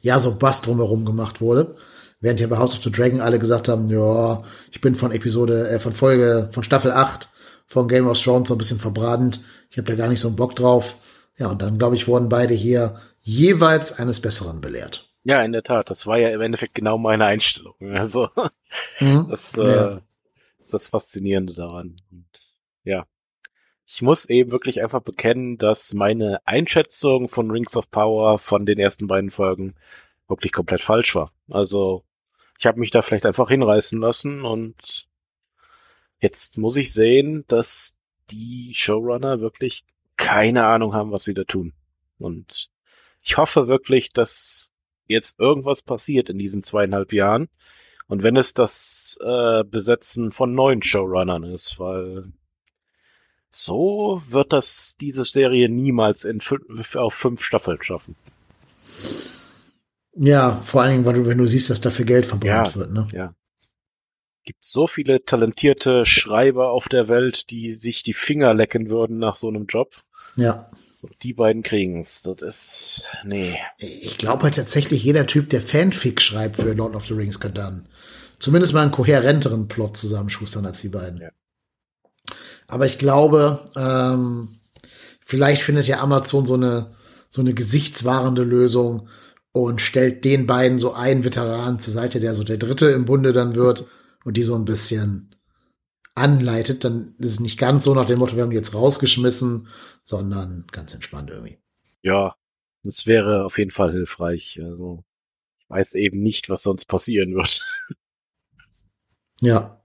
ja, 0.00 0.18
so 0.18 0.34
Bass 0.34 0.62
drumherum 0.62 1.04
gemacht 1.04 1.40
wurde. 1.40 1.76
Während 2.18 2.40
ja 2.40 2.48
bei 2.48 2.58
House 2.58 2.74
of 2.74 2.82
the 2.82 2.90
Dragon 2.90 3.20
alle 3.20 3.38
gesagt 3.38 3.68
haben, 3.68 3.88
ja, 3.88 4.42
ich 4.72 4.80
bin 4.80 4.96
von 4.96 5.12
Episode, 5.12 5.68
äh, 5.68 5.78
von 5.78 5.94
Folge, 5.94 6.50
von 6.52 6.64
Staffel 6.64 6.90
8 6.90 7.29
von 7.70 7.88
Game 7.88 8.06
of 8.08 8.20
Thrones 8.20 8.48
so 8.48 8.54
ein 8.54 8.58
bisschen 8.58 8.78
verbrannt. 8.80 9.40
Ich 9.70 9.78
habe 9.78 9.88
da 9.88 9.94
gar 9.94 10.08
nicht 10.08 10.20
so 10.20 10.28
einen 10.28 10.36
Bock 10.36 10.56
drauf. 10.56 10.96
Ja, 11.38 11.48
und 11.48 11.62
dann, 11.62 11.78
glaube 11.78 11.94
ich, 11.94 12.08
wurden 12.08 12.28
beide 12.28 12.52
hier 12.52 13.00
jeweils 13.20 13.98
eines 13.98 14.20
Besseren 14.20 14.60
belehrt. 14.60 15.08
Ja, 15.22 15.42
in 15.44 15.52
der 15.52 15.62
Tat. 15.62 15.88
Das 15.88 16.06
war 16.06 16.18
ja 16.18 16.30
im 16.30 16.40
Endeffekt 16.40 16.74
genau 16.74 16.98
meine 16.98 17.24
Einstellung. 17.24 17.74
Also, 17.80 18.28
Mhm. 18.98 19.26
das 19.30 19.56
äh, 19.56 19.62
Ja. 19.64 20.00
ist 20.58 20.74
das 20.74 20.88
Faszinierende 20.88 21.54
daran. 21.54 21.96
Und, 22.10 22.26
ja. 22.84 23.06
Ich 23.86 24.02
muss 24.02 24.28
eben 24.28 24.50
wirklich 24.50 24.82
einfach 24.82 25.00
bekennen, 25.00 25.56
dass 25.58 25.94
meine 25.94 26.40
Einschätzung 26.46 27.28
von 27.28 27.50
Rings 27.50 27.76
of 27.76 27.90
Power 27.90 28.38
von 28.38 28.66
den 28.66 28.78
ersten 28.78 29.06
beiden 29.06 29.30
Folgen 29.30 29.74
wirklich 30.28 30.52
komplett 30.52 30.80
falsch 30.80 31.14
war. 31.14 31.32
Also, 31.48 32.04
ich 32.58 32.66
habe 32.66 32.78
mich 32.80 32.90
da 32.90 33.02
vielleicht 33.02 33.26
einfach 33.26 33.48
hinreißen 33.48 34.00
lassen 34.00 34.42
und 34.44 35.08
jetzt 36.20 36.58
muss 36.58 36.76
ich 36.76 36.92
sehen, 36.92 37.44
dass 37.48 37.98
die 38.30 38.72
Showrunner 38.74 39.40
wirklich 39.40 39.84
keine 40.16 40.66
Ahnung 40.66 40.94
haben, 40.94 41.10
was 41.12 41.24
sie 41.24 41.34
da 41.34 41.44
tun. 41.44 41.72
Und 42.18 42.68
ich 43.22 43.36
hoffe 43.36 43.66
wirklich, 43.66 44.10
dass 44.10 44.72
jetzt 45.06 45.40
irgendwas 45.40 45.82
passiert 45.82 46.30
in 46.30 46.38
diesen 46.38 46.62
zweieinhalb 46.62 47.12
Jahren. 47.12 47.48
Und 48.06 48.22
wenn 48.22 48.36
es 48.36 48.54
das 48.54 49.18
äh, 49.22 49.64
Besetzen 49.64 50.32
von 50.32 50.54
neuen 50.54 50.82
Showrunnern 50.82 51.44
ist, 51.44 51.78
weil 51.78 52.32
so 53.48 54.22
wird 54.28 54.52
das 54.52 54.96
diese 55.00 55.24
Serie 55.24 55.68
niemals 55.68 56.24
in 56.24 56.40
auf 56.94 57.14
fünf 57.14 57.42
Staffeln 57.42 57.82
schaffen. 57.82 58.16
Ja, 60.14 60.56
vor 60.56 60.82
allen 60.82 60.92
Dingen, 60.92 61.04
weil 61.04 61.14
du, 61.14 61.26
wenn 61.26 61.38
du 61.38 61.46
siehst, 61.46 61.70
dass 61.70 61.80
dafür 61.80 62.04
Geld 62.04 62.26
verbrannt 62.26 62.68
Ja. 62.68 62.74
wird, 62.74 62.92
ne? 62.92 63.08
Ja. 63.12 63.34
Gibt 64.44 64.64
so 64.64 64.86
viele 64.86 65.24
talentierte 65.24 66.06
Schreiber 66.06 66.70
auf 66.70 66.88
der 66.88 67.08
Welt, 67.08 67.50
die 67.50 67.74
sich 67.74 68.02
die 68.02 68.14
Finger 68.14 68.54
lecken 68.54 68.88
würden 68.88 69.18
nach 69.18 69.34
so 69.34 69.48
einem 69.48 69.66
Job. 69.66 70.02
Ja. 70.36 70.70
Die 71.22 71.32
beiden 71.32 71.62
kriegen's. 71.62 72.22
Das 72.22 72.42
ist, 72.42 73.08
nee. 73.24 73.58
Ich 73.78 74.18
glaube 74.18 74.44
halt 74.44 74.56
tatsächlich, 74.56 75.02
jeder 75.04 75.26
Typ, 75.26 75.50
der 75.50 75.62
Fanfic 75.62 76.20
schreibt 76.20 76.56
für 76.56 76.72
Lord 76.74 76.94
of 76.94 77.06
the 77.06 77.14
Rings, 77.14 77.40
kann 77.40 77.54
dann 77.54 77.88
zumindest 78.38 78.72
mal 78.72 78.82
einen 78.82 78.90
kohärenteren 78.90 79.68
Plot 79.68 79.96
zusammenschustern 79.96 80.66
als 80.66 80.80
die 80.80 80.88
beiden. 80.88 81.20
Ja. 81.20 81.30
Aber 82.66 82.86
ich 82.86 82.98
glaube, 82.98 83.60
ähm, 83.76 84.60
vielleicht 85.24 85.62
findet 85.62 85.86
ja 85.86 86.00
Amazon 86.00 86.46
so 86.46 86.54
eine, 86.54 86.94
so 87.28 87.40
eine 87.40 87.54
gesichtswahrende 87.54 88.42
Lösung 88.42 89.08
und 89.52 89.80
stellt 89.80 90.24
den 90.24 90.46
beiden 90.46 90.78
so 90.78 90.92
einen 90.92 91.24
Veteran 91.24 91.80
zur 91.80 91.92
Seite, 91.92 92.20
der 92.20 92.34
so 92.34 92.44
der 92.44 92.58
Dritte 92.58 92.90
im 92.90 93.04
Bunde 93.04 93.32
dann 93.32 93.54
wird 93.54 93.86
und 94.24 94.36
die 94.36 94.42
so 94.42 94.54
ein 94.54 94.64
bisschen 94.64 95.34
anleitet. 96.14 96.84
Dann 96.84 97.14
ist 97.18 97.30
es 97.30 97.40
nicht 97.40 97.58
ganz 97.58 97.84
so 97.84 97.94
nach 97.94 98.06
dem 98.06 98.18
Motto, 98.18 98.36
wir 98.36 98.42
haben 98.42 98.50
die 98.50 98.56
jetzt 98.56 98.74
rausgeschmissen, 98.74 99.68
sondern 100.02 100.66
ganz 100.72 100.94
entspannt 100.94 101.30
irgendwie. 101.30 101.58
Ja, 102.02 102.34
das 102.82 103.06
wäre 103.06 103.44
auf 103.44 103.58
jeden 103.58 103.70
Fall 103.70 103.92
hilfreich. 103.92 104.60
Also, 104.62 105.04
ich 105.58 105.70
weiß 105.70 105.94
eben 105.94 106.22
nicht, 106.22 106.48
was 106.48 106.62
sonst 106.62 106.86
passieren 106.86 107.34
wird. 107.34 107.64
Ja, 109.42 109.80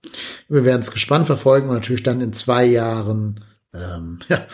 wir 0.50 0.66
werden 0.66 0.82
es 0.82 0.92
gespannt 0.92 1.28
verfolgen 1.28 1.70
und 1.70 1.76
natürlich 1.76 2.04
dann 2.04 2.20
in 2.20 2.34
zwei 2.34 2.66
Jahren 2.66 3.40
ähm, 3.74 4.20
ja, 4.28 4.46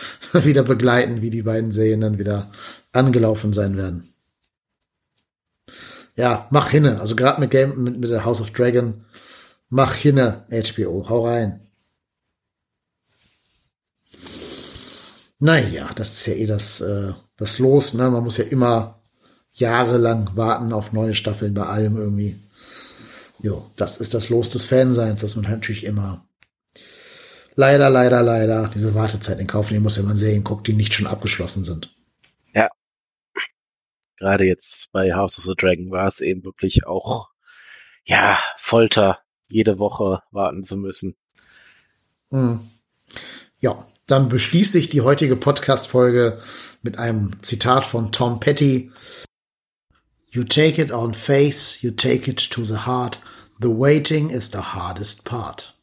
wieder 0.44 0.62
begleiten, 0.62 1.22
wie 1.22 1.30
die 1.30 1.42
beiden 1.42 1.72
Serien 1.72 2.00
dann 2.00 2.18
wieder 2.18 2.50
angelaufen 2.92 3.52
sein 3.52 3.76
werden. 3.76 4.08
Ja, 6.14 6.46
mach 6.50 6.70
hinne. 6.70 7.00
Also 7.00 7.16
gerade 7.16 7.40
mit 7.40 7.50
Game 7.50 7.82
mit, 7.82 7.98
mit 7.98 8.10
der 8.10 8.24
House 8.24 8.40
of 8.40 8.50
Dragon, 8.50 9.04
mach 9.72 9.94
hinne, 9.94 10.44
HBO, 10.50 11.08
hau 11.08 11.26
rein. 11.26 11.66
Naja, 15.38 15.90
das 15.94 16.12
ist 16.12 16.26
ja 16.26 16.34
eh 16.34 16.46
das, 16.46 16.82
äh, 16.82 17.14
das 17.38 17.58
Los, 17.58 17.94
ne? 17.94 18.10
Man 18.10 18.22
muss 18.22 18.36
ja 18.36 18.44
immer 18.44 19.02
jahrelang 19.50 20.36
warten 20.36 20.74
auf 20.74 20.92
neue 20.92 21.14
Staffeln 21.14 21.54
bei 21.54 21.64
allem 21.64 21.96
irgendwie. 21.96 22.38
Jo, 23.40 23.68
das 23.76 23.96
ist 23.96 24.12
das 24.12 24.28
Los 24.28 24.50
des 24.50 24.66
Fanseins, 24.66 25.22
dass 25.22 25.36
man 25.36 25.48
halt 25.48 25.60
natürlich 25.60 25.84
immer 25.84 26.28
leider, 27.54 27.88
leider, 27.88 28.22
leider 28.22 28.70
diese 28.74 28.94
Wartezeit 28.94 29.40
in 29.40 29.46
Kauf 29.46 29.70
nehmen 29.70 29.84
muss, 29.84 29.96
wenn 29.98 30.04
man 30.04 30.18
Serien 30.18 30.44
guckt, 30.44 30.66
die 30.66 30.74
nicht 30.74 30.92
schon 30.92 31.06
abgeschlossen 31.06 31.64
sind. 31.64 31.96
Gerade 34.18 34.44
jetzt 34.44 34.92
bei 34.92 35.14
House 35.14 35.38
of 35.38 35.44
the 35.44 35.54
Dragon 35.56 35.90
war 35.90 36.06
es 36.06 36.20
eben 36.20 36.44
wirklich 36.44 36.86
auch, 36.86 37.30
ja, 38.04 38.38
Folter, 38.58 39.21
jede 39.52 39.78
Woche 39.78 40.22
warten 40.30 40.64
zu 40.64 40.76
müssen. 40.76 41.14
Hm. 42.30 42.60
Ja, 43.60 43.86
dann 44.06 44.28
beschließe 44.28 44.78
ich 44.78 44.88
die 44.88 45.02
heutige 45.02 45.36
Podcast-Folge 45.36 46.38
mit 46.82 46.98
einem 46.98 47.32
Zitat 47.42 47.84
von 47.84 48.10
Tom 48.10 48.40
Petty. 48.40 48.90
You 50.30 50.44
take 50.44 50.80
it 50.82 50.90
on 50.90 51.14
face, 51.14 51.82
you 51.82 51.90
take 51.90 52.30
it 52.30 52.50
to 52.50 52.64
the 52.64 52.86
heart. 52.86 53.20
The 53.60 53.68
waiting 53.68 54.30
is 54.30 54.50
the 54.50 54.58
hardest 54.58 55.24
part. 55.24 55.74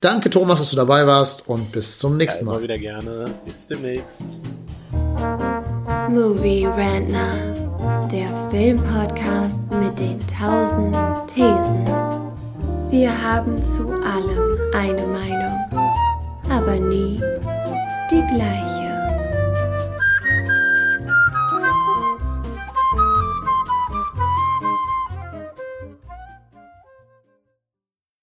Danke, 0.00 0.28
Thomas, 0.28 0.58
dass 0.58 0.70
du 0.70 0.76
dabei 0.76 1.06
warst 1.06 1.48
und 1.48 1.72
bis 1.72 1.98
zum 1.98 2.12
Ja, 2.12 2.18
nächsten 2.18 2.42
immer 2.42 2.52
Mal. 2.52 2.62
wieder 2.62 2.76
gerne. 2.76 3.24
Bis 3.46 3.66
demnächst. 3.66 4.42
Movie 6.10 6.66
Rantner, 6.66 7.54
der 8.12 8.50
Filmpodcast 8.50 9.60
mit 9.80 9.98
den 9.98 10.18
tausend 10.26 10.94
Thesen. 11.26 12.03
Wir 12.94 13.10
haben 13.10 13.60
zu 13.60 13.88
allem 13.88 14.56
eine 14.72 15.04
Meinung, 15.04 15.58
aber 16.48 16.76
nie 16.76 17.20
die 18.08 18.22
gleiche. 18.32 18.83